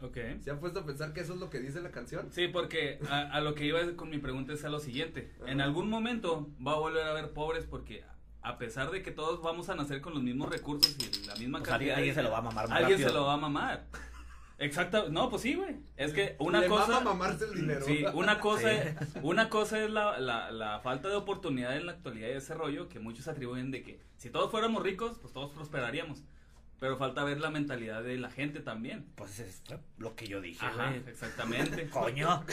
Ok. 0.02 0.18
¿Se 0.40 0.50
han 0.50 0.58
puesto 0.58 0.80
a 0.80 0.84
pensar 0.84 1.12
que 1.12 1.20
eso 1.20 1.34
es 1.34 1.40
lo 1.40 1.48
que 1.48 1.60
dice 1.60 1.80
la 1.80 1.90
canción? 1.90 2.28
Sí, 2.32 2.48
porque 2.48 2.98
a, 3.08 3.20
a 3.20 3.40
lo 3.40 3.54
que 3.54 3.64
iba 3.66 3.78
con 3.96 4.10
mi 4.10 4.18
pregunta 4.18 4.52
es 4.52 4.64
a 4.64 4.68
lo 4.68 4.80
siguiente. 4.80 5.30
En 5.46 5.60
algún 5.60 5.88
momento 5.88 6.48
va 6.64 6.72
a 6.72 6.76
volver 6.76 7.04
a 7.06 7.10
haber 7.12 7.30
pobres 7.32 7.66
porque 7.66 8.02
a 8.42 8.58
pesar 8.58 8.90
de 8.90 9.02
que 9.02 9.12
todos 9.12 9.40
vamos 9.42 9.68
a 9.68 9.76
nacer 9.76 10.00
con 10.00 10.14
los 10.14 10.22
mismos 10.22 10.50
recursos 10.50 10.96
y 10.98 11.26
la 11.26 11.34
misma 11.36 11.58
Pues 11.60 11.70
alguien, 11.70 11.94
cantidad... 11.94 11.96
alguien 11.98 12.14
se 12.16 12.22
lo 12.24 12.30
va 12.32 12.38
a 12.38 12.42
mamar 12.42 12.68
más 12.68 12.76
Alguien 12.78 12.92
rápido. 12.98 13.08
se 13.08 13.14
lo 13.14 13.24
va 13.26 13.34
a 13.34 13.36
mamar. 13.36 13.84
Exacto. 14.58 15.08
No, 15.08 15.28
pues 15.30 15.42
sí, 15.42 15.54
güey. 15.54 15.76
Es 15.96 16.12
que 16.12 16.36
una 16.38 16.60
Le 16.60 16.68
cosa... 16.68 16.86
mama 16.88 17.14
mamarse 17.14 17.44
el 17.46 17.54
dinero. 17.54 17.84
Sí, 17.84 18.04
una 18.14 18.38
cosa, 18.40 18.68
Sí. 18.72 19.18
una 19.22 19.48
cosa 19.48 19.82
es 19.84 19.90
la, 19.90 20.18
la, 20.20 20.50
la 20.52 20.80
falta 20.80 21.08
de 21.08 21.16
oportunidad 21.16 21.76
en 21.76 21.86
la 21.86 21.92
actualidad 21.92 22.28
y 22.28 22.32
ese 22.32 22.54
rollo 22.54 22.88
que 22.88 22.98
muchos 23.00 23.26
atribuyen 23.28 23.70
de 23.70 23.82
que 23.82 24.00
si 24.16 24.30
todos 24.30 24.50
fuéramos 24.50 24.82
ricos, 24.82 25.18
pues 25.20 25.32
todos 25.32 25.50
prosperaríamos. 25.52 26.22
Pero 26.82 26.96
falta 26.96 27.22
ver 27.22 27.38
la 27.40 27.48
mentalidad 27.48 28.02
de 28.02 28.18
la 28.18 28.28
gente 28.28 28.58
también. 28.58 29.06
Pues 29.14 29.30
fue 29.64 29.78
lo 29.98 30.16
que 30.16 30.26
yo 30.26 30.40
dije, 30.40 30.66
Ajá, 30.66 30.88
güey. 30.88 31.04
exactamente. 31.06 31.86
Coño. 31.90 32.44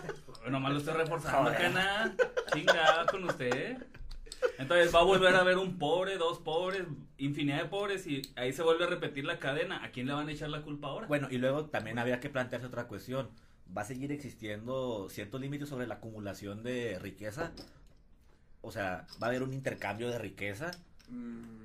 Nomás 0.48 0.72
lo 0.72 0.78
estoy 0.78 0.94
reforzando, 0.94 1.52
cana. 1.52 2.16
Chingada 2.54 3.04
con 3.04 3.24
usted. 3.24 3.76
Entonces 4.56 4.94
va 4.94 5.00
a 5.00 5.02
volver 5.02 5.34
a 5.34 5.40
haber 5.40 5.58
un 5.58 5.76
pobre, 5.76 6.16
dos 6.16 6.38
pobres, 6.38 6.84
infinidad 7.18 7.58
de 7.58 7.68
pobres 7.68 8.06
y 8.06 8.22
ahí 8.36 8.54
se 8.54 8.62
vuelve 8.62 8.84
a 8.84 8.86
repetir 8.86 9.26
la 9.26 9.38
cadena. 9.38 9.84
¿A 9.84 9.90
quién 9.90 10.06
le 10.06 10.14
van 10.14 10.30
a 10.30 10.32
echar 10.32 10.48
la 10.48 10.62
culpa 10.62 10.88
ahora? 10.88 11.06
Bueno, 11.06 11.28
y 11.30 11.36
luego 11.36 11.66
también 11.66 11.98
había 11.98 12.20
que 12.20 12.30
plantearse 12.30 12.68
otra 12.68 12.86
cuestión. 12.88 13.28
¿Va 13.76 13.82
a 13.82 13.84
seguir 13.84 14.12
existiendo 14.12 15.10
ciertos 15.10 15.42
límites 15.42 15.68
sobre 15.68 15.86
la 15.86 15.96
acumulación 15.96 16.62
de 16.62 16.98
riqueza? 17.00 17.52
O 18.62 18.72
sea, 18.72 19.06
¿va 19.22 19.26
a 19.26 19.28
haber 19.28 19.42
un 19.42 19.52
intercambio 19.52 20.08
de 20.08 20.18
riqueza? 20.18 20.70
Mm, 21.10 21.63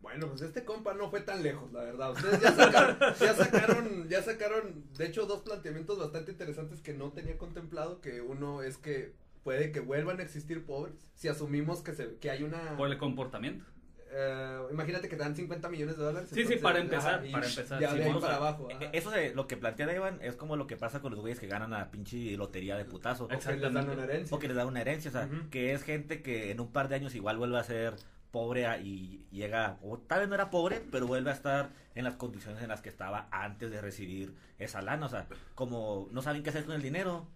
Bueno, 0.00 0.28
pues 0.28 0.40
este 0.42 0.64
compa 0.64 0.94
no 0.94 1.10
fue 1.10 1.20
tan 1.20 1.42
lejos, 1.42 1.70
la 1.72 1.82
verdad. 1.84 2.12
Ustedes 2.12 2.40
ya 2.40 2.52
sacaron, 2.52 2.96
ya 3.20 3.34
sacaron, 3.34 4.08
ya 4.08 4.22
sacaron, 4.22 4.84
de 4.96 5.06
hecho, 5.06 5.26
dos 5.26 5.40
planteamientos 5.42 5.98
bastante 5.98 6.32
interesantes 6.32 6.80
que 6.80 6.94
no 6.94 7.10
tenía 7.12 7.36
contemplado, 7.36 8.00
que 8.00 8.20
uno 8.22 8.62
es 8.62 8.78
que 8.78 9.12
puede 9.44 9.72
que 9.72 9.80
vuelvan 9.80 10.18
a 10.20 10.22
existir 10.22 10.64
pobres, 10.64 10.94
si 11.14 11.28
asumimos 11.28 11.82
que 11.82 11.92
se, 11.94 12.16
que 12.16 12.30
hay 12.30 12.42
una... 12.42 12.76
Por 12.76 12.88
el 12.90 12.96
comportamiento. 12.98 13.64
eh, 14.10 14.58
imagínate 14.72 15.08
que 15.08 15.16
te 15.16 15.22
dan 15.22 15.36
50 15.36 15.68
millones 15.68 15.96
de 15.98 16.02
dólares. 16.02 16.30
Sí, 16.32 16.44
sí, 16.46 16.56
para 16.56 16.78
empezar, 16.80 17.22
para 17.30 17.46
empezar, 17.46 17.80
Ya 17.80 17.90
sí, 17.90 17.96
de 17.98 18.02
ahí 18.02 18.08
vamos 18.08 18.22
para 18.22 18.34
a- 18.34 18.38
abajo. 18.38 18.68
Eh, 18.70 18.74
ajá. 18.76 18.84
Eso 18.92 19.10
de 19.10 19.34
lo 19.34 19.46
que 19.46 19.56
plantea 19.56 19.90
Evan 19.94 20.18
es 20.22 20.34
como 20.36 20.56
lo 20.56 20.66
que 20.66 20.76
pasa 20.76 21.00
con 21.00 21.12
los 21.12 21.20
güeyes 21.20 21.38
que 21.40 21.46
ganan 21.46 21.72
a 21.74 21.90
pinche 21.90 22.36
lotería 22.36 22.76
de 22.76 22.84
putazo. 22.86 23.24
O 23.24 23.28
que 23.28 23.34
les 23.36 23.44
dan 23.44 23.54
exactamente. 23.54 23.92
una 23.92 24.04
herencia. 24.04 24.36
O 24.36 24.40
que 24.40 24.48
les 24.48 24.56
da 24.56 24.66
una 24.66 24.80
herencia, 24.80 25.08
o 25.10 25.12
sea, 25.12 25.28
que 25.50 25.72
es 25.74 25.82
gente 25.84 26.22
que 26.22 26.50
en 26.50 26.60
un 26.60 26.72
par 26.72 26.88
de 26.88 26.96
años 26.96 27.14
igual 27.14 27.36
vuelve 27.38 27.58
a 27.58 27.64
ser 27.64 27.94
pobre 28.30 28.66
y 28.82 29.26
llega, 29.30 29.78
o 29.82 29.98
tal 29.98 30.20
vez 30.20 30.28
no 30.28 30.34
era 30.34 30.50
pobre, 30.50 30.80
pero 30.90 31.06
vuelve 31.06 31.30
a 31.30 31.34
estar 31.34 31.70
en 31.94 32.04
las 32.04 32.14
condiciones 32.14 32.62
en 32.62 32.68
las 32.68 32.80
que 32.80 32.88
estaba 32.88 33.28
antes 33.30 33.70
de 33.70 33.80
recibir 33.80 34.34
esa 34.58 34.82
lana, 34.82 35.06
o 35.06 35.08
sea, 35.08 35.26
como 35.54 36.08
no 36.12 36.22
saben 36.22 36.42
qué 36.42 36.50
hacer 36.50 36.64
con 36.64 36.74
el 36.74 36.82
dinero, 36.82 37.26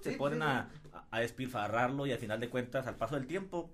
se 0.00 0.12
Sí, 0.12 0.16
ponen 0.16 0.40
sí, 0.40 0.44
a, 0.46 0.70
a 1.10 1.20
despilfarrarlo 1.20 2.06
y 2.06 2.12
al 2.12 2.18
final 2.18 2.40
de 2.40 2.48
cuentas, 2.48 2.86
al 2.86 2.96
paso 2.96 3.16
del 3.16 3.26
tiempo, 3.26 3.70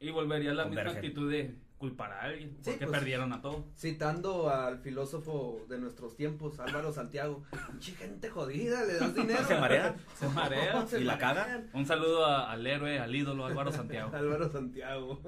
Y 0.00 0.10
volvería 0.10 0.50
a 0.50 0.54
la 0.54 0.64
misma 0.66 0.82
actitud 0.90 1.30
de 1.30 1.54
culpar 1.84 2.12
a 2.12 2.22
alguien. 2.22 2.56
Sí, 2.62 2.70
Porque 2.70 2.86
pues. 2.86 2.98
perdieron 2.98 3.32
a 3.34 3.42
todo. 3.42 3.66
Citando 3.76 4.48
al 4.48 4.78
filósofo 4.78 5.60
de 5.68 5.78
nuestros 5.78 6.16
tiempos, 6.16 6.58
Álvaro 6.58 6.94
Santiago. 6.94 7.42
Gente 7.80 8.30
jodida, 8.30 8.84
le 8.84 8.94
das 8.94 9.14
dinero. 9.14 9.44
Se 9.48 9.54
marea. 9.58 9.94
Se 10.18 10.28
marea. 10.28 10.86
Se 10.88 11.00
¿Y 11.00 11.04
la 11.04 11.18
caga? 11.18 11.62
Un 11.74 11.84
saludo 11.84 12.24
a- 12.24 12.50
al 12.50 12.66
héroe, 12.66 12.98
al 12.98 13.14
ídolo 13.14 13.44
Álvaro 13.44 13.70
Santiago. 13.70 14.16
Álvaro 14.16 14.50
Santiago. 14.50 15.20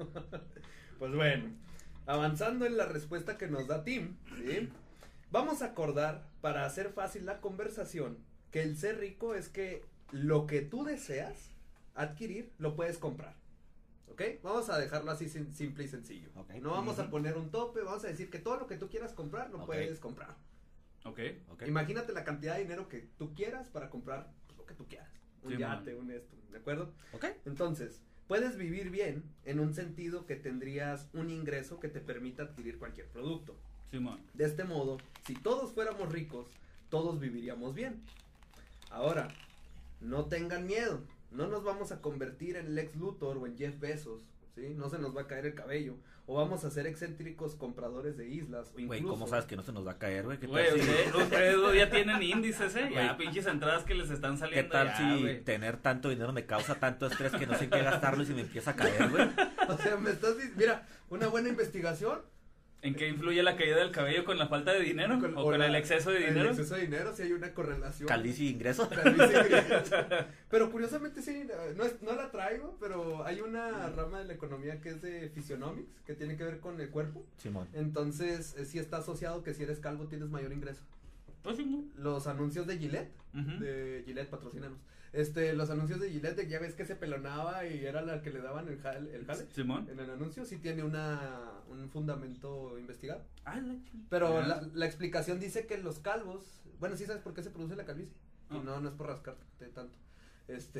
pues 0.97 1.13
bueno, 1.13 1.51
avanzando 2.07 2.65
en 2.65 2.75
la 2.75 2.85
respuesta 2.85 3.37
que 3.37 3.47
nos 3.47 3.67
da 3.67 3.83
Tim, 3.83 4.15
¿sí? 4.35 4.69
Vamos 5.29 5.61
a 5.61 5.65
acordar, 5.65 6.25
para 6.41 6.65
hacer 6.65 6.89
fácil 6.89 7.25
la 7.27 7.39
conversación, 7.39 8.17
que 8.51 8.63
el 8.63 8.77
ser 8.77 8.97
rico 8.97 9.35
es 9.35 9.47
que 9.49 9.85
lo 10.11 10.47
que 10.47 10.61
tú 10.61 10.85
deseas 10.85 11.51
adquirir, 11.93 12.51
lo 12.57 12.75
puedes 12.75 12.97
comprar. 12.97 13.35
¿Ok? 14.07 14.21
Vamos 14.41 14.69
a 14.69 14.77
dejarlo 14.79 15.11
así 15.11 15.27
sim- 15.29 15.51
simple 15.53 15.83
y 15.83 15.87
sencillo. 15.87 16.29
Ok. 16.35 16.51
No 16.61 16.71
vamos 16.71 16.97
a 16.99 17.09
poner 17.09 17.37
un 17.37 17.49
tope, 17.51 17.81
vamos 17.81 18.03
a 18.03 18.07
decir 18.07 18.29
que 18.29 18.39
todo 18.39 18.57
lo 18.57 18.67
que 18.67 18.77
tú 18.77 18.89
quieras 18.89 19.13
comprar, 19.13 19.49
lo 19.51 19.65
puedes 19.65 19.99
comprar. 19.99 20.35
Ok. 21.03 21.19
¿ok? 21.51 21.63
Imagínate 21.67 22.13
la 22.13 22.23
cantidad 22.23 22.55
de 22.55 22.61
dinero 22.63 22.87
que 22.89 23.07
tú 23.17 23.33
quieras 23.35 23.69
para 23.69 23.89
comprar 23.89 24.31
pues, 24.47 24.57
lo 24.57 24.65
que 24.65 24.73
tú 24.73 24.85
quieras. 24.87 25.09
Un 25.43 25.51
Sí, 25.53 25.57
yate, 25.59 25.95
un 25.95 26.11
esto, 26.11 26.35
¿de 26.51 26.57
acuerdo? 26.57 26.91
¿Ok? 27.13 27.25
Entonces, 27.45 28.01
puedes 28.27 28.57
vivir 28.57 28.89
bien 28.89 29.23
en 29.45 29.59
un 29.59 29.73
sentido 29.73 30.25
que 30.25 30.35
tendrías 30.35 31.07
un 31.13 31.29
ingreso 31.29 31.79
que 31.79 31.87
te 31.87 31.99
permita 32.01 32.43
adquirir 32.43 32.77
cualquier 32.79 33.07
producto. 33.07 33.55
Simón. 33.91 34.19
De 34.33 34.45
este 34.45 34.63
modo, 34.65 34.97
si 35.25 35.33
todos 35.35 35.71
fuéramos 35.73 36.11
ricos, 36.11 36.47
todos 36.89 37.19
viviríamos 37.19 37.73
bien. 37.75 38.01
Ahora, 38.89 39.27
no 40.01 40.25
tengan 40.25 40.65
miedo. 40.65 41.03
No 41.31 41.47
nos 41.47 41.63
vamos 41.63 41.91
a 41.91 42.01
convertir 42.01 42.55
en 42.55 42.75
Lex 42.75 42.95
Luthor 42.95 43.37
o 43.37 43.45
en 43.47 43.57
Jeff 43.57 43.79
Bezos, 43.79 44.21
¿sí? 44.55 44.73
No 44.75 44.89
se 44.89 44.97
nos 44.97 45.15
va 45.15 45.21
a 45.21 45.27
caer 45.27 45.45
el 45.45 45.55
cabello. 45.55 45.95
O 46.29 46.35
vamos 46.35 46.65
a 46.65 46.71
ser 46.71 46.87
excéntricos 46.87 47.55
compradores 47.55 48.17
de 48.17 48.27
islas. 48.27 48.67
O 48.75 48.79
incluso, 48.79 48.87
Güey, 48.87 49.03
¿cómo 49.03 49.27
sabes 49.27 49.45
que 49.45 49.55
no 49.55 49.63
se 49.63 49.71
nos 49.71 49.87
va 49.87 49.91
a 49.93 49.97
caer, 49.97 50.25
güey? 50.25 50.37
¿Qué 50.39 50.47
tal 50.47 50.51
Güey, 50.51 50.71
si- 50.71 50.79
ustedes, 50.79 51.15
ustedes 51.15 51.75
ya 51.75 51.89
tienen 51.89 52.21
índices, 52.23 52.75
¿eh? 52.75 52.89
Ya, 52.93 53.13
Güey. 53.13 53.17
pinches 53.27 53.45
entradas 53.47 53.83
que 53.85 53.93
les 53.95 54.09
están 54.09 54.33
¿Qué 54.33 54.39
saliendo. 54.39 54.71
tal 54.71 54.87
ya, 54.87 54.97
si 54.97 55.21
güey. 55.21 55.41
tener 55.43 55.77
tanto 55.77 56.09
dinero 56.09 56.33
me 56.33 56.45
causa 56.45 56.75
tanto 56.75 57.07
estrés 57.07 57.31
que 57.33 57.47
no 57.47 57.57
sé 57.57 57.69
qué 57.69 57.81
gastarlo 57.81 58.23
y 58.23 58.25
se 58.25 58.33
me 58.33 58.41
empieza 58.41 58.71
a 58.71 58.75
caer, 58.75 59.09
güey? 59.09 59.27
O 59.69 59.77
sea, 59.77 59.95
me 59.97 60.11
estás 60.11 60.35
diciendo, 60.35 60.55
mira, 60.57 60.87
una 61.09 61.27
buena 61.27 61.49
investigación 61.49 62.19
¿En 62.83 62.93
qué 62.95 63.07
influye 63.09 63.41
la 63.41 63.55
caída 63.57 63.77
del 63.77 63.91
cabello 63.91 64.23
con 64.23 64.37
la 64.37 64.47
falta 64.47 64.71
de 64.71 64.81
dinero? 64.81 65.17
¿O 65.35 65.43
con 65.45 65.57
la- 65.59 65.65
el 65.65 65.75
exceso 65.75 66.11
de 66.11 66.19
dinero? 66.19 66.41
El 66.41 66.47
exceso 66.49 66.75
de 66.75 66.81
dinero, 66.81 67.13
si 67.15 67.23
hay 67.23 67.31
una 67.31 67.51
correlación. 67.53 68.07
Calici 68.07 68.45
y 68.45 68.49
ingreso. 68.51 68.87
Calice 68.89 69.33
ingreso. 69.33 69.95
Pero 70.49 70.71
curiosamente 70.71 71.21
sí, 71.23 71.43
no, 71.75 71.83
es- 71.83 72.01
no 72.03 72.15
la 72.15 72.29
traigo, 72.29 72.77
pero 72.79 73.25
hay 73.25 73.41
una 73.41 73.89
rama 73.89 74.19
de 74.19 74.25
la 74.25 74.33
economía 74.33 74.79
que 74.79 74.89
es 74.89 75.01
de 75.01 75.29
physiognomics, 75.29 75.89
que 76.05 76.13
tiene 76.13 76.37
que 76.37 76.43
ver 76.43 76.59
con 76.59 76.79
el 76.79 76.89
cuerpo. 76.89 77.25
Simón. 77.37 77.67
Entonces, 77.73 78.55
eh, 78.57 78.65
sí 78.65 78.77
está 78.77 78.97
asociado 78.97 79.43
que 79.43 79.53
si 79.55 79.63
eres 79.63 79.79
calvo 79.79 80.05
tienes 80.07 80.29
mayor 80.29 80.53
ingreso. 80.53 80.83
Pues 81.41 81.57
sí, 81.57 81.65
¿no? 81.65 81.83
Los 82.01 82.27
anuncios 82.27 82.67
de 82.67 82.77
Gillette, 82.77 83.11
de 83.33 84.03
Gillette 84.05 84.29
patrocinanos, 84.29 84.77
Este, 85.17 85.53
los 85.53 85.69
anuncios 85.71 85.99
de 85.99 86.11
Gillette, 86.11 86.47
ya 86.47 86.59
ves 86.59 86.75
que 86.75 86.85
se 86.85 86.95
pelonaba 86.95 87.65
y 87.65 87.83
era 87.85 88.01
la 88.03 88.21
que 88.21 88.29
le 88.29 88.39
daban 88.39 88.67
el 88.67 88.79
jale, 88.79 89.15
el 89.15 89.25
jale. 89.25 89.47
Simón. 89.51 89.87
En 89.89 89.99
el 89.99 90.09
anuncio 90.11 90.45
sí 90.45 90.57
tiene 90.57 90.83
una, 90.83 91.53
un 91.69 91.89
fundamento 91.89 92.77
investigado. 92.77 93.23
Ah, 93.43 93.55
la 93.55 93.73
chingada. 93.83 94.07
Pero 94.09 94.37
Ah. 94.37 94.47
la, 94.47 94.61
la 94.73 94.85
explicación 94.85 95.39
dice 95.39 95.65
que 95.65 95.77
los 95.79 95.97
calvos, 95.99 96.61
bueno, 96.79 96.95
sí 96.95 97.05
sabes 97.05 97.21
por 97.23 97.33
qué 97.33 97.41
se 97.41 97.49
produce 97.49 97.75
la 97.75 97.85
calvicie. 97.85 98.13
Y 98.51 98.57
Ah. 98.57 98.61
no, 98.63 98.79
no 98.79 98.89
es 98.89 98.95
por 98.95 99.07
rascarte 99.07 99.65
tanto. 99.73 99.97
Este, 100.47 100.79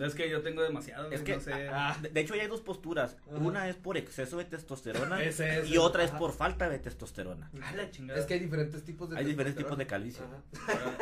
Es 0.00 0.14
que 0.14 0.30
yo 0.30 0.42
tengo 0.42 0.62
demasiado, 0.62 1.10
Es 1.10 1.22
que, 1.22 1.34
no 1.34 1.40
sé. 1.40 1.68
ah, 1.72 1.98
de, 2.00 2.08
de 2.10 2.20
hecho, 2.20 2.36
ya 2.36 2.42
hay 2.42 2.48
dos 2.48 2.60
posturas. 2.60 3.16
Ajá. 3.26 3.36
Una 3.38 3.68
es 3.68 3.74
por 3.74 3.96
exceso 3.96 4.36
de 4.36 4.44
testosterona 4.44 5.20
es 5.24 5.40
y 5.68 5.76
otra 5.78 6.04
es 6.04 6.10
por 6.12 6.32
falta 6.32 6.68
de 6.68 6.78
testosterona. 6.78 7.50
Ah, 7.62 7.72
la 7.74 7.90
chingada. 7.90 8.20
es 8.20 8.26
que 8.26 8.34
hay 8.34 8.40
diferentes 8.40 8.84
tipos 8.84 9.10
de 9.10 9.16
Hay 9.18 9.24
diferentes 9.24 9.56
tipos 9.64 9.76
de 9.78 9.86
calvicie. 9.88 10.22
Ajá. 10.24 10.98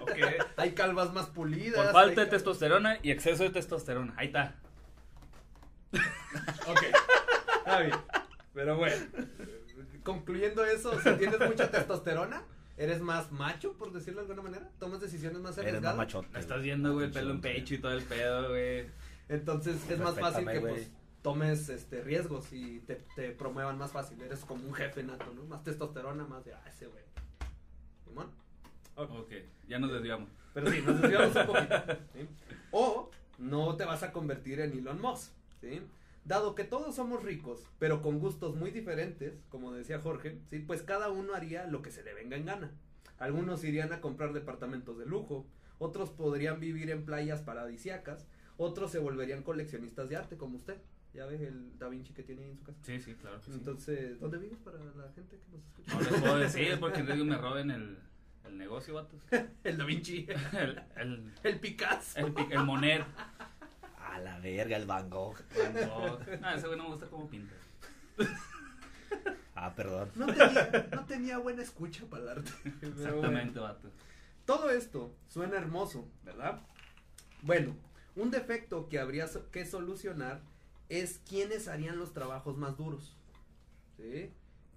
Ok. 0.00 0.18
Hay 0.56 0.72
calvas 0.72 1.12
más 1.12 1.26
pulidas. 1.26 1.82
Por 1.82 1.92
falta 1.92 2.20
de 2.22 2.26
testosterona 2.28 2.98
y 3.02 3.10
exceso 3.10 3.44
de 3.44 3.50
testosterona. 3.50 4.14
Ahí 4.16 4.26
está. 4.28 4.54
Ok, 6.66 6.82
está 7.58 7.80
bien. 7.80 7.96
Pero 8.52 8.76
bueno, 8.76 8.96
concluyendo 10.02 10.64
eso, 10.64 11.00
si 11.00 11.12
tienes 11.14 11.38
mucha 11.38 11.70
testosterona, 11.70 12.42
eres 12.76 13.00
más 13.00 13.30
macho, 13.30 13.74
por 13.74 13.92
decirlo 13.92 14.24
de 14.24 14.32
alguna 14.32 14.50
manera, 14.50 14.70
tomas 14.80 15.00
decisiones 15.00 15.40
más 15.40 15.56
Eres 15.58 15.64
más 15.64 15.68
arriesgadas. 15.68 15.96
machote. 15.96 16.28
La 16.32 16.40
estás 16.40 16.62
viendo, 16.62 16.92
güey, 16.92 17.06
el 17.06 17.12
pelo 17.12 17.30
en 17.30 17.40
pecho 17.40 17.74
y 17.74 17.78
todo 17.78 17.92
el 17.92 18.02
pedo, 18.02 18.48
güey. 18.48 18.86
Entonces 19.28 19.88
es 19.88 19.98
más 19.98 20.18
fácil 20.18 20.46
que 20.46 20.60
pues 20.60 20.90
tomes 21.22 21.68
este 21.68 22.02
riesgos 22.02 22.52
y 22.52 22.80
te, 22.80 22.96
te 23.14 23.30
promuevan 23.30 23.78
más 23.78 23.92
fácil. 23.92 24.20
Eres 24.20 24.40
como 24.40 24.66
un 24.66 24.74
jefe 24.74 25.02
nato, 25.02 25.32
¿no? 25.34 25.44
Más 25.44 25.62
testosterona, 25.62 26.24
más 26.24 26.44
de 26.44 26.54
ah, 26.54 26.64
ese 26.68 26.86
güey. 26.86 27.04
Simón. 28.94 29.20
Ok, 29.20 29.32
ya 29.68 29.78
nos 29.78 29.92
desviamos. 29.92 30.28
Pero 30.54 30.70
sí, 30.70 30.82
nos 30.82 31.00
desviamos 31.00 31.36
un 31.36 31.46
poquito. 31.46 31.74
¿sí? 32.14 32.28
O 32.76 33.10
no 33.38 33.76
te 33.76 33.84
vas 33.84 34.02
a 34.02 34.12
convertir 34.12 34.60
en 34.60 34.72
Elon 34.72 35.00
Musk, 35.00 35.32
¿sí? 35.60 35.80
Dado 36.24 36.54
que 36.54 36.64
todos 36.64 36.94
somos 36.94 37.22
ricos, 37.22 37.66
pero 37.78 38.02
con 38.02 38.18
gustos 38.18 38.56
muy 38.56 38.70
diferentes, 38.70 39.44
como 39.48 39.72
decía 39.72 40.00
Jorge, 40.00 40.38
¿sí? 40.50 40.58
Pues 40.58 40.82
cada 40.82 41.10
uno 41.10 41.34
haría 41.34 41.66
lo 41.66 41.82
que 41.82 41.90
se 41.90 42.02
le 42.02 42.14
venga 42.14 42.36
en 42.36 42.46
gana. 42.46 42.72
Algunos 43.18 43.62
irían 43.62 43.92
a 43.92 44.00
comprar 44.00 44.32
departamentos 44.32 44.98
de 44.98 45.06
lujo, 45.06 45.46
otros 45.78 46.10
podrían 46.10 46.60
vivir 46.60 46.90
en 46.90 47.04
playas 47.04 47.42
paradisiacas, 47.42 48.26
otros 48.56 48.90
se 48.90 48.98
volverían 48.98 49.42
coleccionistas 49.42 50.08
de 50.08 50.16
arte, 50.16 50.36
como 50.36 50.56
usted. 50.56 50.78
Ya 51.12 51.26
ves 51.26 51.42
el 51.42 51.78
Da 51.78 51.88
Vinci 51.88 52.12
que 52.12 52.24
tiene 52.24 52.42
ahí 52.42 52.50
en 52.50 52.56
su 52.56 52.64
casa. 52.64 52.78
Sí, 52.82 53.00
sí, 53.00 53.14
claro. 53.14 53.38
que 53.38 53.46
sí. 53.46 53.52
Entonces, 53.52 54.18
¿dónde 54.18 54.38
vives 54.38 54.58
para 54.58 54.78
la 54.78 55.12
gente 55.14 55.38
que 55.38 55.48
nos 55.52 55.64
escucha? 55.64 55.94
No 55.94 56.00
les 56.00 56.20
puedo 56.20 56.38
decir 56.38 56.80
porque 56.80 57.00
en 57.00 57.28
me 57.28 57.38
roben 57.38 57.70
el, 57.70 57.98
el 58.46 58.58
negocio, 58.58 58.94
vatos. 58.94 59.20
El 59.64 59.76
Da 59.78 59.84
Vinci, 59.84 60.26
El, 60.52 60.82
el, 60.96 61.32
el 61.42 61.60
Picasso. 61.60 62.18
el, 62.18 62.34
el 62.50 62.64
Monet. 62.64 63.04
A 63.98 64.18
la 64.20 64.38
verga, 64.38 64.76
el 64.76 64.86
Van 64.86 65.08
Gogh. 65.10 65.36
Van 65.56 65.88
Gogh. 65.88 66.20
Ah, 66.42 66.54
ese 66.54 66.66
güey 66.66 66.78
no 66.78 66.84
me 66.84 66.90
gusta 66.90 67.06
cómo 67.06 67.28
pinta. 67.28 67.54
Ah, 69.56 69.72
perdón. 69.74 70.10
No 70.16 70.26
tenía, 70.26 70.88
no 70.92 71.04
tenía 71.06 71.38
buena 71.38 71.62
escucha 71.62 72.04
para 72.06 72.22
el 72.24 72.28
arte. 72.30 72.50
Bueno. 72.64 72.78
Exactamente, 72.82 73.58
vato. 73.60 73.90
Todo 74.44 74.70
esto 74.70 75.14
suena 75.28 75.56
hermoso, 75.56 76.06
¿verdad? 76.22 76.60
Bueno, 77.42 77.74
un 78.16 78.30
defecto 78.30 78.88
que 78.88 78.98
habría 78.98 79.26
so- 79.26 79.50
que 79.50 79.64
solucionar 79.64 80.42
es 80.88 81.20
quiénes 81.28 81.66
harían 81.68 81.98
los 81.98 82.12
trabajos 82.12 82.56
más 82.56 82.76
duros. 82.76 83.16
¿Sí? 83.96 84.30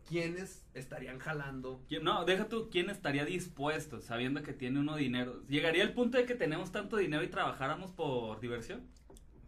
¿Quiénes 0.08 0.66
estarían 0.74 1.20
jalando? 1.20 1.84
¿Quién- 1.88 2.04
No, 2.04 2.24
deja 2.26 2.48
tú, 2.48 2.70
¿quién 2.72 2.90
estaría 2.90 3.26
dispuesto 3.26 4.00
sabiendo 4.02 4.42
que 4.42 4.54
tiene 4.54 4.80
uno 4.80 4.96
dinero? 4.96 5.44
¿Llegaría 5.48 5.84
el 5.84 5.94
punto 5.94 6.18
de 6.18 6.26
que 6.26 6.36
tenemos 6.36 6.72
tanto 6.72 6.98
dinero 6.98 7.24
y 7.24 7.28
trabajáramos 7.28 7.92
por 7.92 8.40
diversión? 8.40 8.88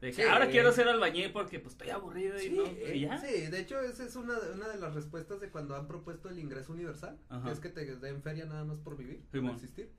De 0.02 0.08
que 0.12 0.14
Sí. 0.14 0.22
ahora 0.24 0.48
quiero 0.50 0.72
ser 0.72 0.88
albañil 0.88 1.32
porque 1.34 1.60
pues 1.60 1.74
estoy 1.74 1.90
aburrido 1.90 2.38
y 2.38 2.42
Sí, 2.42 2.50
no, 2.52 2.66
y 2.94 3.00
ya. 3.02 3.18
sí, 3.20 3.48
de 3.48 3.60
hecho 3.60 3.80
esa 3.82 4.06
es 4.06 4.16
una, 4.16 4.40
de- 4.40 4.54
una 4.54 4.68
de 4.70 4.78
las 4.78 4.94
respuestas 4.94 5.42
de 5.42 5.50
cuando 5.50 5.76
han 5.76 5.88
propuesto 5.88 6.30
el 6.30 6.40
ingreso 6.40 6.72
universal, 6.74 7.18
Ajá. 7.30 7.46
que 7.48 7.52
es 7.54 7.60
que 7.60 7.70
te 7.70 7.86
den 7.98 8.22
feria 8.22 8.46
nada 8.46 8.64
más 8.64 8.80
por 8.80 8.96
vivir, 8.98 9.20
por 9.24 9.32
Simón. 9.40 9.56
existir. 9.56 9.92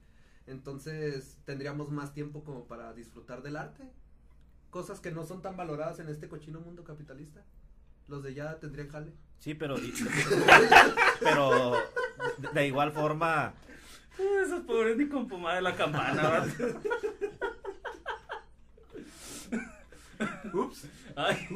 Entonces 0.46 1.38
tendríamos 1.44 1.90
más 1.90 2.12
tiempo 2.14 2.42
como 2.44 2.66
para 2.66 2.92
disfrutar 2.94 3.42
del 3.42 3.56
arte, 3.56 3.84
cosas 4.70 5.00
que 5.00 5.10
no 5.10 5.24
son 5.24 5.42
tan 5.42 5.56
valoradas 5.56 5.98
en 6.00 6.08
este 6.08 6.28
cochino 6.28 6.60
mundo 6.60 6.82
capitalista. 6.84 7.44
Los 8.08 8.22
de 8.22 8.34
ya 8.34 8.58
tendrían 8.58 8.88
jale. 8.88 9.12
Sí, 9.38 9.54
pero. 9.54 9.76
pero. 11.20 11.72
de- 12.38 12.48
De 12.52 12.66
igual 12.66 12.92
forma. 12.92 13.54
Esos 14.44 14.60
pobres 14.64 14.96
ni 14.98 15.08
con 15.08 15.26
pomada 15.28 15.56
de 15.56 15.62
la 15.62 15.74
campana. 15.76 16.44
Ups. 20.52 20.86
Ay, 21.16 21.48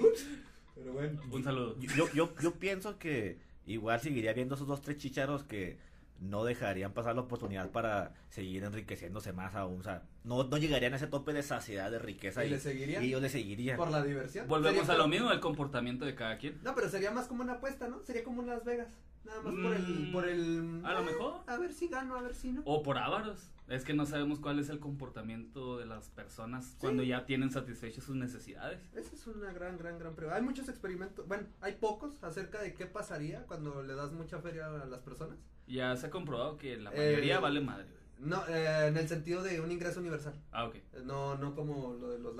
Pero 0.75 0.93
bueno. 0.93 1.21
un 1.31 1.45
saludo. 1.45 1.77
Yo, 1.81 2.09
yo, 2.15 2.35
yo 2.41 2.55
pienso 2.55 2.99
que 2.99 3.39
igual 3.67 4.01
seguiría 4.01 4.33
viendo 4.33 4.55
esos 4.55 4.67
dos, 4.67 4.81
tres 4.83 4.97
chicharos 4.99 5.45
que 5.45 5.79
no 6.21 6.45
dejarían 6.45 6.93
pasar 6.93 7.15
la 7.15 7.23
oportunidad 7.23 7.71
para 7.71 8.13
seguir 8.31 8.65
enriqueciéndose 8.65 9.33
más 9.33 9.55
aún. 9.55 9.81
O 9.81 9.83
sea, 9.83 10.03
no, 10.23 10.45
no 10.45 10.57
llegarían 10.57 10.93
a 10.93 10.97
ese 10.97 11.07
tope 11.07 11.33
de 11.33 11.43
saciedad 11.43 11.91
de 11.91 11.99
riqueza. 11.99 12.45
¿Y 12.45 12.51
le 12.51 12.61
seguirían? 12.61 13.03
Y 13.03 13.09
ellos 13.09 13.23
le 13.23 13.29
seguirían. 13.29 13.77
Por 13.77 13.91
la 13.91 14.03
diversión. 14.03 14.49
Volvemos 14.49 14.89
a 14.89 14.97
lo 14.97 15.09
mismo, 15.09 15.31
el 15.33 15.41
comportamiento 15.41 16.05
de 16.05 16.15
cada 16.15 16.39
quien. 16.39 16.59
No, 16.63 16.75
pero 16.75 16.89
sería 16.89 17.11
más 17.11 17.27
como 17.27 17.43
una 17.43 17.55
apuesta, 17.55 17.89
¿no? 17.89 18.03
Sería 18.05 18.25
como 18.25 18.43
en 18.43 18.49
Las 18.49 18.65
Vegas. 18.65 18.89
Nada 19.25 19.41
más 19.43 19.55
por 19.55 19.75
el, 19.75 19.83
Mm, 19.83 20.13
por 20.13 20.29
el. 20.29 20.83
a 20.85 20.93
lo 20.93 21.01
eh, 21.01 21.05
mejor. 21.05 21.35
A 21.47 21.57
ver 21.57 21.73
si 21.73 21.89
gano, 21.89 22.15
a 22.17 22.23
ver 22.23 22.35
si 22.35 22.53
no. 22.53 22.63
O 22.65 22.83
por 22.83 22.99
ávaros. 22.99 23.51
Es 23.69 23.85
que 23.85 23.95
no 23.95 24.05
sabemos 24.05 24.41
cuál 24.41 24.59
es 24.59 24.69
el 24.69 24.79
comportamiento 24.79 25.79
de 25.79 25.87
las 25.87 26.11
personas 26.11 26.77
cuando 26.79 27.03
ya 27.03 27.25
tienen 27.25 27.51
satisfechas 27.51 28.05
sus 28.05 28.15
necesidades. 28.15 28.79
Esa 28.95 29.15
es 29.15 29.27
una 29.27 29.53
gran, 29.53 29.79
gran, 29.79 29.99
gran 29.99 30.15
pregunta. 30.15 30.37
Hay 30.37 30.43
muchos 30.43 30.69
experimentos, 30.69 31.27
bueno, 31.27 31.45
hay 31.63 31.73
pocos 31.73 32.23
acerca 32.23 32.61
de 32.61 32.75
qué 32.75 32.85
pasaría 32.87 33.47
cuando 33.47 33.83
le 33.83 33.95
das 33.95 34.13
mucha 34.13 34.39
feria 34.41 34.67
a 34.67 34.85
las 34.87 35.01
personas. 35.01 35.39
Ya 35.67 35.97
se 35.97 36.07
ha 36.07 36.11
comprobado 36.11 36.59
que 36.59 36.77
la 36.77 36.91
Eh, 36.93 37.13
mayoría 37.13 37.41
vale 37.41 37.61
madre. 37.63 37.85
güey. 37.85 38.05
No, 38.31 38.47
eh, 38.49 38.87
en 38.89 38.97
el 38.97 39.09
sentido 39.09 39.43
de 39.43 39.61
un 39.61 39.73
ingreso 39.73 39.99
universal. 40.01 40.35
Ah, 40.53 40.67
ok. 40.67 40.77
Eh, 40.77 40.83
No, 41.05 41.37
no 41.37 41.55
como 41.55 41.95
lo 41.95 42.11
de 42.11 42.19
los 42.19 42.35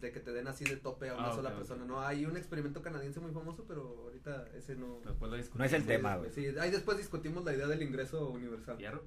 de 0.00 0.10
que 0.10 0.20
te 0.20 0.32
den 0.32 0.48
así 0.48 0.64
de 0.64 0.76
tope 0.76 1.10
a 1.10 1.14
una 1.14 1.28
Ah, 1.28 1.34
sola 1.34 1.54
persona. 1.54 1.84
No, 1.84 2.00
hay 2.00 2.24
un 2.26 2.36
experimento 2.36 2.82
canadiense 2.82 3.20
muy 3.20 3.30
famoso, 3.32 3.64
pero 3.68 4.04
ahorita 4.04 4.48
ese 4.56 4.74
no. 4.74 5.00
Después 5.04 5.30
lo 5.30 5.36
discutimos. 5.36 5.58
No 5.58 5.64
es 5.66 5.72
el 5.74 5.82
Sí, 5.82 5.86
tema, 5.88 6.16
güey. 6.16 6.30
Sí, 6.32 6.46
ahí 6.58 6.70
después 6.70 6.96
discutimos 6.98 7.44
la 7.44 7.54
idea 7.54 7.66
del 7.68 7.82
ingreso 7.82 8.30
universal. 8.30 8.76
Fierro. 8.78 9.04